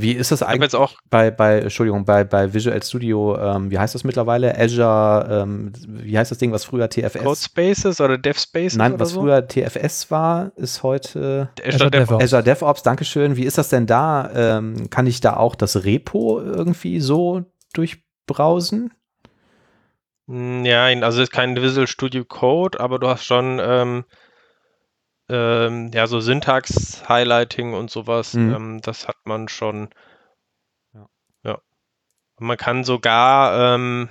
Wie 0.00 0.12
ist 0.12 0.30
das 0.32 0.42
eigentlich 0.42 0.62
jetzt 0.62 0.74
auch 0.76 0.94
bei, 1.10 1.30
bei, 1.30 1.60
Entschuldigung, 1.60 2.04
bei, 2.04 2.24
bei 2.24 2.52
Visual 2.54 2.82
Studio, 2.82 3.36
ähm, 3.38 3.70
wie 3.70 3.78
heißt 3.78 3.94
das 3.94 4.04
mittlerweile? 4.04 4.58
Azure, 4.58 5.42
ähm, 5.42 5.72
wie 5.86 6.16
heißt 6.18 6.30
das 6.30 6.38
Ding, 6.38 6.52
was 6.52 6.64
früher 6.64 6.88
TFS? 6.88 7.22
Codespaces 7.22 8.00
oder 8.00 8.18
DevSpaces 8.18 8.76
Nein, 8.76 8.92
oder 8.92 9.00
was 9.00 9.10
so. 9.10 9.20
früher 9.20 9.46
TFS 9.46 10.10
war, 10.10 10.52
ist 10.56 10.82
heute 10.82 11.50
Azure 11.60 11.74
Azure 11.74 11.90
DevOps. 11.90 12.08
DevOps. 12.08 12.24
Azure 12.24 12.42
DevOps, 12.42 12.82
Dankeschön. 12.82 13.36
Wie 13.36 13.44
ist 13.44 13.58
das 13.58 13.68
denn 13.68 13.86
da? 13.86 14.30
Ähm, 14.34 14.90
kann 14.90 15.06
ich 15.06 15.20
da 15.20 15.36
auch 15.36 15.54
das 15.54 15.84
Repo 15.84 16.40
irgendwie 16.40 17.00
so 17.00 17.44
durchbrausen? 17.74 18.92
Hm, 20.28 20.64
Ja, 20.64 20.84
also 20.84 21.22
es 21.22 21.28
ist 21.28 21.32
kein 21.32 21.56
Visual 21.60 21.86
Studio 21.86 22.24
Code, 22.24 22.78
aber 22.80 22.98
du 22.98 23.08
hast 23.08 23.24
schon 23.24 23.60
ähm, 25.30 25.90
ja 25.94 26.06
so 26.06 26.20
Syntax-Highlighting 26.20 27.74
und 27.74 27.90
sowas. 27.90 28.34
Mhm. 28.34 28.54
Ähm, 28.54 28.80
das 28.82 29.08
hat 29.08 29.16
man 29.24 29.48
schon. 29.48 29.88
Ja. 30.92 31.06
Ja. 31.44 31.58
Man 32.38 32.56
kann 32.56 32.84
sogar 32.84 33.74
ähm, 33.74 34.08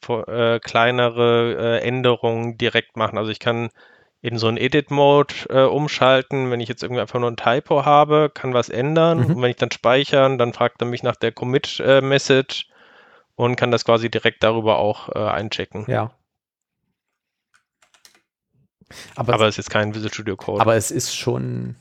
vor, 0.00 0.28
äh, 0.28 0.60
kleinere 0.60 1.80
äh, 1.80 1.86
Änderungen 1.86 2.56
direkt 2.56 2.96
machen. 2.96 3.18
Also 3.18 3.30
ich 3.30 3.38
kann 3.38 3.70
in 4.22 4.38
so 4.38 4.48
einen 4.48 4.58
Edit-Mode 4.58 5.34
äh, 5.48 5.62
umschalten, 5.62 6.50
wenn 6.50 6.60
ich 6.60 6.68
jetzt 6.68 6.82
irgendwie 6.82 7.00
einfach 7.00 7.18
nur 7.18 7.30
ein 7.30 7.36
Typo 7.36 7.84
habe, 7.84 8.30
kann 8.32 8.52
was 8.52 8.68
ändern. 8.68 9.20
Mhm. 9.20 9.34
Und 9.36 9.42
wenn 9.42 9.50
ich 9.50 9.56
dann 9.56 9.70
speichern, 9.70 10.36
dann 10.38 10.52
fragt 10.52 10.82
er 10.82 10.86
mich 10.86 11.02
nach 11.02 11.16
der 11.16 11.32
Commit-Message 11.32 12.68
und 13.34 13.56
kann 13.56 13.70
das 13.70 13.84
quasi 13.84 14.10
direkt 14.10 14.42
darüber 14.42 14.78
auch 14.78 15.08
äh, 15.14 15.18
einchecken. 15.18 15.86
Ja. 15.88 16.10
Aber, 19.16 19.34
Aber 19.34 19.44
es 19.46 19.54
ist 19.54 19.56
jetzt 19.58 19.70
kein 19.70 19.94
Visual 19.94 20.12
Studio 20.12 20.36
Code. 20.36 20.60
aber 20.60 20.74
es 20.76 20.90
ist 20.90 21.14
schon 21.16 21.76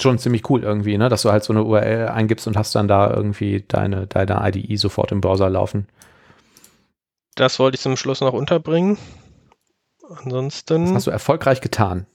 schon 0.00 0.18
ziemlich 0.18 0.48
cool 0.50 0.64
irgendwie, 0.64 0.98
ne? 0.98 1.08
dass 1.08 1.22
du 1.22 1.30
halt 1.30 1.44
so 1.44 1.52
eine 1.52 1.62
URL 1.62 2.08
eingibst 2.08 2.46
und 2.48 2.56
hast 2.56 2.74
dann 2.74 2.88
da 2.88 3.10
irgendwie 3.10 3.64
deine, 3.68 4.06
deine 4.08 4.40
IDE 4.48 4.76
sofort 4.76 5.12
im 5.12 5.20
Browser 5.20 5.48
laufen. 5.48 5.86
das 7.36 7.58
wollte 7.60 7.76
ich 7.76 7.82
zum 7.82 7.96
Schluss 7.96 8.20
noch 8.20 8.32
unterbringen. 8.32 8.98
Das 10.00 10.18
Ansonsten, 10.24 10.94
hast 10.94 11.06
du 11.06 11.10
erfolgreich 11.10 11.60
getan. 11.60 12.06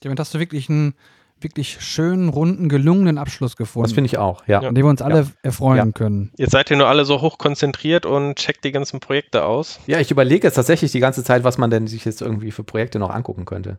Damit 0.00 0.20
hast 0.20 0.34
du 0.34 0.38
wirklich 0.38 0.68
einen 0.68 0.94
wirklich 1.44 1.80
schönen, 1.80 2.28
runden, 2.28 2.68
gelungenen 2.68 3.18
Abschluss 3.18 3.56
gefunden, 3.56 3.84
Das 3.84 3.92
finde 3.92 4.06
ich 4.06 4.18
auch, 4.18 4.42
ja. 4.48 4.62
Ja. 4.62 4.68
an 4.68 4.74
dem 4.74 4.84
wir 4.84 4.90
uns 4.90 5.02
alle 5.02 5.20
Ja. 5.20 5.26
erfreuen 5.42 5.76
Ja. 5.76 5.92
können. 5.92 6.32
jetzt 6.36 6.50
seid 6.50 6.70
ihr 6.70 6.76
nur 6.76 6.88
alle 6.88 7.04
so 7.04 7.20
hoch 7.20 7.38
konzentriert 7.38 8.04
und 8.06 8.36
checkt 8.36 8.64
die 8.64 8.72
ganzen 8.72 8.98
Projekte 9.00 9.44
aus. 9.44 9.78
Ja, 9.86 10.00
ich 10.00 10.10
überlege 10.10 10.46
jetzt 10.46 10.54
tatsächlich 10.54 10.90
die 10.92 11.00
ganze 11.00 11.22
Zeit, 11.22 11.44
was 11.44 11.56
man 11.58 11.70
denn 11.70 11.86
sich 11.86 12.04
jetzt 12.04 12.20
irgendwie 12.22 12.50
für 12.50 12.64
Projekte 12.64 12.98
noch 12.98 13.10
angucken 13.10 13.44
könnte. 13.44 13.78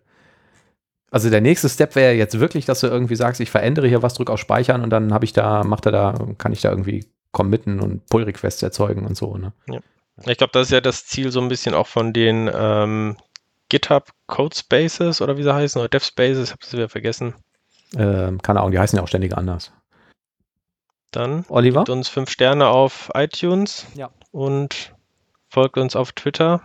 Also 1.11 1.29
der 1.29 1.41
nächste 1.41 1.69
Step 1.69 1.95
wäre 1.95 2.13
jetzt 2.13 2.39
wirklich, 2.39 2.65
dass 2.65 2.79
du 2.81 2.87
irgendwie 2.87 3.15
sagst, 3.15 3.39
ich 3.41 3.49
verändere 3.51 3.87
hier 3.87 4.01
was, 4.01 4.13
drück 4.15 4.29
auf 4.29 4.39
Speichern 4.39 4.81
und 4.83 4.89
dann 4.89 5.13
habe 5.13 5.25
ich 5.25 5.33
da, 5.33 5.63
macht 5.63 5.85
er 5.85 5.91
da, 5.91 6.13
kann 6.37 6.51
ich 6.51 6.61
da 6.61 6.69
irgendwie 6.69 7.05
committen 7.31 7.79
und 7.79 8.05
Pull-Requests 8.07 8.61
erzeugen 8.63 9.05
und 9.05 9.15
so, 9.17 9.37
ne? 9.37 9.51
Ich 10.25 10.37
glaube, 10.37 10.51
das 10.53 10.67
ist 10.67 10.71
ja 10.71 10.81
das 10.81 11.05
Ziel 11.05 11.31
so 11.31 11.41
ein 11.41 11.49
bisschen 11.49 11.73
auch 11.75 11.87
von 11.87 12.13
den 12.13 12.49
ähm, 12.53 13.17
GitHub 13.69 14.09
Code 14.27 14.55
Spaces 14.55 15.21
oder 15.21 15.37
wie 15.37 15.43
sie 15.43 15.53
heißen, 15.53 15.79
oder 15.79 15.89
Dev 15.89 16.05
Spaces, 16.05 16.45
ich 16.47 16.51
habe 16.51 16.61
es 16.63 16.71
wieder 16.73 16.87
vergessen. 16.89 17.33
Ähm, 17.95 18.41
keine 18.41 18.59
Ahnung, 18.59 18.71
die 18.71 18.79
heißen 18.79 18.97
ja 18.97 19.03
auch 19.03 19.07
ständig 19.07 19.37
anders. 19.37 19.71
Dann 21.11 21.45
Oliver? 21.49 21.81
gebt 21.81 21.89
uns 21.89 22.09
fünf 22.09 22.29
Sterne 22.29 22.67
auf 22.67 23.09
iTunes 23.13 23.85
Ja. 23.95 24.09
und 24.31 24.93
folgt 25.49 25.77
uns 25.77 25.95
auf 25.95 26.11
Twitter. 26.11 26.61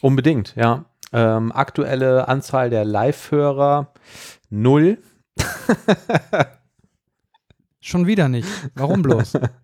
Unbedingt, 0.00 0.54
ja. 0.56 0.84
Ähm, 1.12 1.52
aktuelle 1.52 2.28
Anzahl 2.28 2.70
der 2.70 2.84
Live-Hörer 2.84 3.92
null. 4.50 4.98
Schon 7.80 8.06
wieder 8.06 8.28
nicht. 8.28 8.48
Warum 8.74 9.02
bloß? 9.02 9.34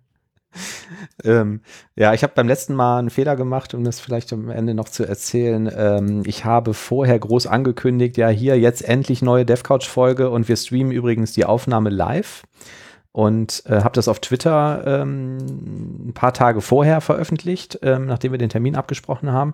ähm, 1.23 1.61
ja, 1.95 2.13
ich 2.13 2.23
habe 2.23 2.33
beim 2.35 2.47
letzten 2.47 2.75
Mal 2.75 2.99
einen 2.99 3.09
Fehler 3.09 3.35
gemacht, 3.35 3.73
um 3.73 3.83
das 3.83 3.99
vielleicht 3.99 4.33
am 4.33 4.49
Ende 4.49 4.73
noch 4.73 4.89
zu 4.89 5.05
erzählen. 5.05 5.71
Ähm, 5.75 6.23
ich 6.25 6.45
habe 6.45 6.73
vorher 6.73 7.17
groß 7.19 7.47
angekündigt, 7.47 8.17
ja, 8.17 8.29
hier 8.29 8.59
jetzt 8.59 8.83
endlich 8.83 9.21
neue 9.21 9.45
DevCouch-Folge 9.45 10.29
und 10.29 10.47
wir 10.47 10.55
streamen 10.55 10.91
übrigens 10.91 11.33
die 11.33 11.45
Aufnahme 11.45 11.89
live 11.89 12.43
und 13.13 13.63
äh, 13.65 13.81
habe 13.81 13.93
das 13.93 14.07
auf 14.07 14.19
Twitter 14.19 14.83
ähm, 14.85 15.37
ein 16.07 16.13
paar 16.13 16.33
Tage 16.33 16.61
vorher 16.61 17.01
veröffentlicht, 17.01 17.79
ähm, 17.81 18.05
nachdem 18.05 18.31
wir 18.31 18.39
den 18.39 18.49
Termin 18.49 18.75
abgesprochen 18.75 19.31
haben. 19.31 19.53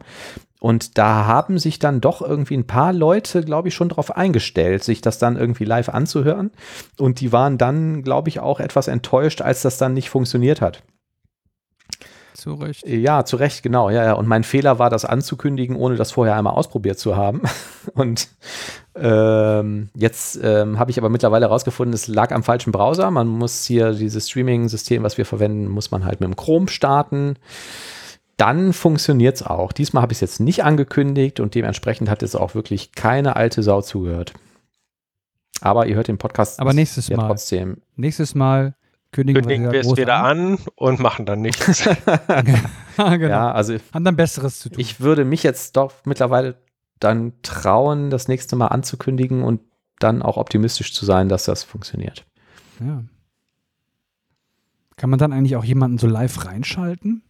Und 0.60 0.98
da 0.98 1.26
haben 1.26 1.58
sich 1.58 1.80
dann 1.80 2.02
doch 2.02 2.22
irgendwie 2.22 2.56
ein 2.56 2.68
paar 2.68 2.94
Leute, 2.94 3.44
glaube 3.44 3.68
ich, 3.68 3.76
schon 3.76 3.90
darauf 3.90 4.16
eingestellt, 4.16 4.84
sich 4.84 5.02
das 5.02 5.18
dann 5.20 5.38
irgendwie 5.38 5.66
live 5.66 5.90
anzuhören. 5.90 6.52
Und 6.98 7.20
die 7.20 7.32
waren 7.32 7.58
dann, 7.58 8.04
glaube 8.04 8.30
ich, 8.30 8.40
auch 8.40 8.60
etwas 8.60 8.88
enttäuscht, 8.88 9.42
als 9.42 9.62
das 9.62 9.78
dann 9.78 9.94
nicht 9.94 10.10
funktioniert 10.10 10.62
hat. 10.62 10.84
Zu 12.38 12.54
Recht. 12.54 12.88
Ja, 12.88 13.26
zu 13.26 13.38
Recht, 13.38 13.64
genau. 13.64 13.90
Ja, 13.90 14.04
ja. 14.04 14.14
Und 14.14 14.28
mein 14.28 14.44
Fehler 14.44 14.78
war, 14.78 14.92
das 14.92 15.06
anzukündigen, 15.06 15.76
ohne 15.76 15.96
das 15.96 16.12
vorher 16.12 16.36
einmal 16.36 16.54
ausprobiert 16.54 17.00
zu 17.00 17.16
haben. 17.16 17.42
Und 17.96 18.28
ähm, 18.94 19.90
jetzt 19.96 20.40
ähm, 20.44 20.78
habe 20.78 20.92
ich 20.92 21.00
aber 21.00 21.10
mittlerweile 21.10 21.48
herausgefunden, 21.48 21.96
es 21.96 22.08
lag 22.08 22.32
am 22.32 22.44
falschen 22.44 22.72
Browser. 22.72 23.10
Man 23.10 23.28
muss 23.28 23.66
hier 23.66 23.92
dieses 23.94 24.30
Streaming-System, 24.30 25.02
was 25.02 25.18
wir 25.18 25.26
verwenden, 25.26 25.68
muss 25.68 25.90
man 25.90 26.06
halt 26.06 26.20
mit 26.20 26.28
dem 26.28 26.36
Chrome 26.36 26.68
starten. 26.68 27.38
Dann 28.38 28.72
funktioniert 28.72 29.38
es 29.38 29.42
auch. 29.42 29.72
Diesmal 29.72 30.04
habe 30.04 30.14
ich 30.14 30.18
es 30.18 30.22
jetzt 30.22 30.40
nicht 30.40 30.64
angekündigt 30.64 31.40
und 31.40 31.56
dementsprechend 31.56 32.08
hat 32.08 32.22
es 32.22 32.36
auch 32.36 32.54
wirklich 32.54 32.92
keine 32.92 33.36
alte 33.36 33.64
Sau 33.64 33.82
zugehört. 33.82 34.34
Aber 35.62 35.88
ihr 35.88 35.96
hört 35.96 36.08
den 36.08 36.20
Podcast 36.20 36.60
Aber 36.60 36.74
nächstes 36.74 37.08
ja 37.08 37.18
Mal. 37.18 37.30
trotzdem. 37.30 37.82
Nächstes 37.96 38.36
Mal 38.36 38.76
kündigen, 39.12 39.42
Kündigen 39.42 39.72
wir 39.72 39.82
es 39.82 39.96
wieder 39.98 40.24
an 40.24 40.58
und 40.76 41.00
machen 41.00 41.26
dann 41.26 41.42
nichts. 41.42 41.84
genau. 42.98 43.28
Ja, 43.28 43.52
also 43.52 43.76
Haben 43.94 44.06
dann 44.06 44.16
Besseres 44.16 44.60
zu 44.60 44.70
tun. 44.70 44.80
ich 44.80 45.00
würde 45.00 45.26
mich 45.26 45.44
jetzt 45.44 45.76
doch 45.78 45.94
mittlerweile 46.06 46.56
dann 47.00 47.34
trauen, 47.44 48.10
das 48.10 48.28
nächste 48.28 48.56
Mal 48.56 48.68
anzukündigen 48.68 49.44
und 49.44 49.62
dann 50.00 50.22
auch 50.22 50.38
optimistisch 50.38 50.94
zu 50.94 51.06
sein, 51.06 51.30
dass 51.30 51.46
das 51.46 51.64
funktioniert. 51.64 52.26
ja. 52.80 53.04
Kann 54.96 55.12
man 55.12 55.20
dann 55.20 55.32
eigentlich 55.32 55.56
auch 55.56 55.64
jemanden 55.64 56.00
so 56.00 56.08
live 56.08 56.46
reinschalten? 56.46 57.22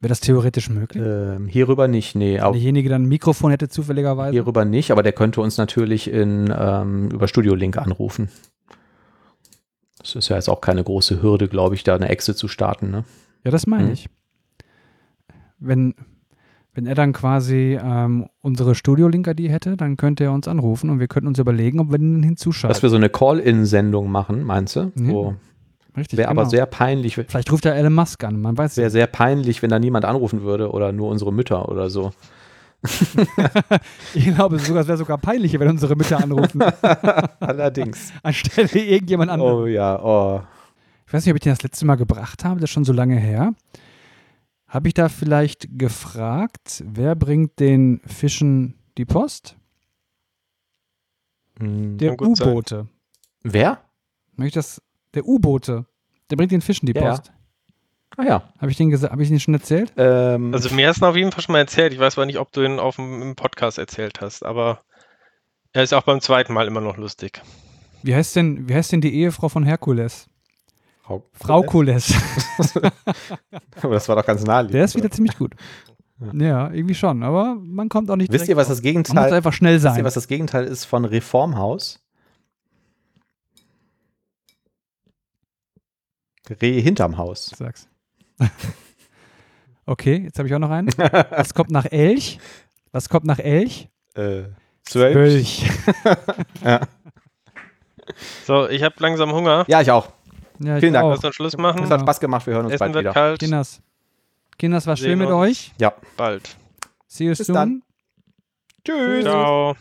Wäre 0.00 0.08
das 0.08 0.20
theoretisch 0.20 0.70
möglich? 0.70 1.02
Ähm, 1.06 1.46
hierüber 1.46 1.88
nicht, 1.88 2.14
nee, 2.16 2.36
Wenn 2.36 2.42
auch 2.42 2.52
derjenige 2.52 2.88
dann 2.88 3.02
ein 3.02 3.08
Mikrofon 3.08 3.50
hätte 3.50 3.68
zufälligerweise? 3.68 4.32
hierüber 4.32 4.64
nicht, 4.64 4.90
aber 4.90 5.02
der 5.02 5.12
könnte 5.12 5.40
uns 5.42 5.58
natürlich 5.58 6.10
in, 6.10 6.52
ähm, 6.56 7.10
über 7.10 7.28
Studio 7.28 7.54
Link 7.54 7.76
anrufen. 7.76 8.30
Das 10.02 10.14
ist 10.16 10.28
ja 10.28 10.36
jetzt 10.36 10.48
auch 10.48 10.60
keine 10.60 10.82
große 10.84 11.22
Hürde, 11.22 11.48
glaube 11.48 11.74
ich, 11.74 11.84
da 11.84 11.94
eine 11.94 12.08
Exe 12.08 12.34
zu 12.34 12.48
starten. 12.48 12.90
Ne? 12.90 13.04
Ja, 13.44 13.50
das 13.50 13.66
meine 13.66 13.86
Mhm. 13.86 13.92
ich. 13.92 14.08
Wenn, 15.58 15.94
wenn 16.74 16.86
er 16.86 16.94
dann 16.94 17.12
quasi 17.12 17.78
ähm, 17.82 18.26
unsere 18.40 18.74
Studio-Link-ID 18.74 19.48
hätte, 19.50 19.76
dann 19.76 19.96
könnte 19.96 20.24
er 20.24 20.32
uns 20.32 20.48
anrufen 20.48 20.90
und 20.90 20.98
wir 20.98 21.06
könnten 21.08 21.28
uns 21.28 21.38
überlegen, 21.38 21.78
ob 21.80 21.90
wir 21.92 21.98
den 21.98 22.22
hinzuschalten. 22.22 22.72
Dass 22.74 22.82
wir 22.82 22.90
so 22.90 22.96
eine 22.96 23.08
Call-In-Sendung 23.10 24.10
machen, 24.10 24.42
meinst 24.42 24.74
du? 24.76 24.80
Ja, 24.96 25.08
Wo, 25.08 25.34
Richtig, 25.96 26.18
wäre 26.18 26.28
genau. 26.30 26.40
aber 26.40 26.50
sehr 26.50 26.66
peinlich, 26.66 27.14
Vielleicht 27.14 27.52
ruft 27.52 27.66
er 27.66 27.76
Elon 27.76 27.92
Musk 27.94 28.24
an, 28.24 28.40
man 28.40 28.56
weiß 28.56 28.76
wäre 28.78 28.86
es. 28.86 28.92
sehr 28.94 29.06
peinlich, 29.06 29.62
wenn 29.62 29.68
da 29.70 29.78
niemand 29.78 30.04
anrufen 30.06 30.42
würde 30.42 30.70
oder 30.72 30.90
nur 30.90 31.08
unsere 31.10 31.32
Mütter 31.32 31.68
oder 31.68 31.90
so. 31.90 32.12
Ich 34.14 34.24
glaube 34.26 34.56
es 34.56 34.68
wäre 34.72 34.96
sogar 34.96 35.18
peinlicher, 35.18 35.60
wenn 35.60 35.68
unsere 35.70 35.94
Mütter 35.96 36.22
anrufen, 36.22 36.62
Allerdings. 37.40 38.12
anstelle 38.22 38.68
irgendjemand 38.78 39.30
anderes. 39.30 39.52
Oh 39.54 39.66
ja, 39.66 40.02
oh. 40.02 40.42
Ich 41.06 41.12
weiß 41.12 41.24
nicht, 41.24 41.32
ob 41.32 41.36
ich 41.36 41.42
den 41.42 41.52
das 41.52 41.62
letzte 41.62 41.84
Mal 41.86 41.96
gebracht 41.96 42.44
habe, 42.44 42.60
das 42.60 42.70
ist 42.70 42.74
schon 42.74 42.84
so 42.84 42.92
lange 42.92 43.16
her. 43.16 43.54
Habe 44.66 44.88
ich 44.88 44.94
da 44.94 45.08
vielleicht 45.08 45.68
gefragt, 45.78 46.82
wer 46.86 47.14
bringt 47.14 47.60
den 47.60 48.00
Fischen 48.06 48.74
die 48.96 49.04
Post? 49.04 49.56
Hm. 51.58 51.98
Der. 51.98 52.20
U-Boote. 52.20 52.88
Wer? 53.42 53.78
Ich 54.38 54.52
das? 54.52 54.80
Der 55.14 55.26
U-Boote. 55.26 55.84
Der 56.30 56.36
bringt 56.36 56.52
den 56.52 56.62
Fischen 56.62 56.86
die 56.86 56.94
Ja. 56.94 57.10
Post. 57.10 57.32
Ah 58.16 58.24
ja. 58.24 58.52
Habe 58.58 58.70
ich 58.70 58.76
den? 58.76 58.92
Habe 58.92 59.22
ich 59.22 59.28
den 59.28 59.40
schon 59.40 59.54
erzählt? 59.54 59.92
Ähm, 59.96 60.52
Also 60.52 60.74
mir 60.74 60.88
hast 60.88 61.00
du 61.00 61.04
ihn 61.04 61.08
auf 61.08 61.16
jeden 61.16 61.32
Fall 61.32 61.42
schon 61.42 61.52
mal 61.54 61.58
erzählt. 61.60 61.92
Ich 61.92 61.98
weiß 61.98 62.18
aber 62.18 62.26
nicht, 62.26 62.38
ob 62.38 62.52
du 62.52 62.62
ihn 62.62 62.78
auf 62.78 62.96
dem 62.96 63.22
im 63.22 63.36
Podcast 63.36 63.78
erzählt 63.78 64.20
hast, 64.20 64.44
aber 64.44 64.82
er 65.72 65.82
ist 65.82 65.94
auch 65.94 66.02
beim 66.02 66.20
zweiten 66.20 66.52
Mal 66.52 66.66
immer 66.66 66.80
noch 66.82 66.96
lustig. 66.98 67.40
Wie 68.02 68.14
heißt 68.14 68.36
denn, 68.36 68.68
wie 68.68 68.74
heißt 68.74 68.92
denn 68.92 69.00
die 69.00 69.14
Ehefrau 69.14 69.48
von 69.48 69.64
Herkules? 69.64 70.28
Frau, 71.02 71.24
Frau 71.32 71.62
Kules. 71.62 72.14
Aber 73.82 73.94
das 73.94 74.08
war 74.08 74.16
doch 74.16 74.24
ganz 74.24 74.44
naheliegend. 74.44 74.74
Der 74.74 74.84
ist 74.84 74.94
wieder 74.94 75.10
ziemlich 75.10 75.36
gut. 75.36 75.54
Ja, 76.32 76.70
irgendwie 76.70 76.94
schon. 76.94 77.22
Aber 77.24 77.56
man 77.56 77.88
kommt 77.88 78.08
auch 78.10 78.16
nicht 78.16 78.32
Wisst 78.32 78.48
ihr, 78.48 78.56
was 78.56 78.68
das 78.68 78.78
Man 78.82 78.94
muss 78.94 79.04
Gegenteil, 79.04 79.32
einfach 79.32 79.52
schnell 79.52 79.74
wisst 79.76 79.84
ihr, 79.86 79.92
sein. 79.94 80.04
was 80.04 80.14
das 80.14 80.28
Gegenteil 80.28 80.64
ist 80.64 80.84
von 80.84 81.04
Reformhaus? 81.04 82.00
Reh 86.60 86.80
hinterm 86.80 87.18
Haus. 87.18 87.52
Sag's. 87.56 87.88
okay, 89.86 90.22
jetzt 90.24 90.38
habe 90.38 90.48
ich 90.48 90.54
auch 90.54 90.58
noch 90.58 90.70
einen. 90.70 90.88
Was 91.30 91.54
kommt 91.54 91.70
nach 91.70 91.86
Elch? 91.86 92.38
Was 92.92 93.08
kommt 93.08 93.24
nach 93.26 93.38
Elch? 93.38 93.88
Äh, 94.14 94.42
zwölf. 94.84 95.14
Wölch. 95.14 95.70
So, 98.44 98.68
ich 98.68 98.82
habe 98.82 98.94
langsam 98.98 99.32
Hunger. 99.32 99.64
Ja, 99.68 99.80
ich 99.80 99.90
auch. 99.90 100.10
Ja, 100.58 100.76
ich 100.76 100.80
Vielen 100.80 100.92
Dank. 100.92 101.04
auch. 101.06 101.10
Lass 101.14 101.24
uns 101.24 101.34
Schluss 101.36 101.56
machen. 101.56 101.84
Es 101.84 101.90
hat 101.90 102.00
Spaß 102.00 102.20
gemacht. 102.20 102.46
Wir 102.46 102.54
hören 102.54 102.64
uns 102.66 102.74
Essen 102.74 102.80
bald 102.80 102.94
wird 102.94 103.02
wieder. 103.04 103.12
kalt. 103.12 103.38
Kinders. 103.38 103.80
Kinders, 104.58 104.86
war 104.86 104.96
Sehen 104.96 105.10
schön 105.10 105.18
mit 105.20 105.28
uns. 105.28 105.36
euch. 105.36 105.72
Ja. 105.78 105.94
Bald. 106.16 106.56
See 107.06 107.24
you 107.24 107.30
Bis 107.30 107.38
soon. 107.46 107.54
dann. 107.54 107.82
Tschüss. 108.84 109.24
Ciao. 109.24 109.76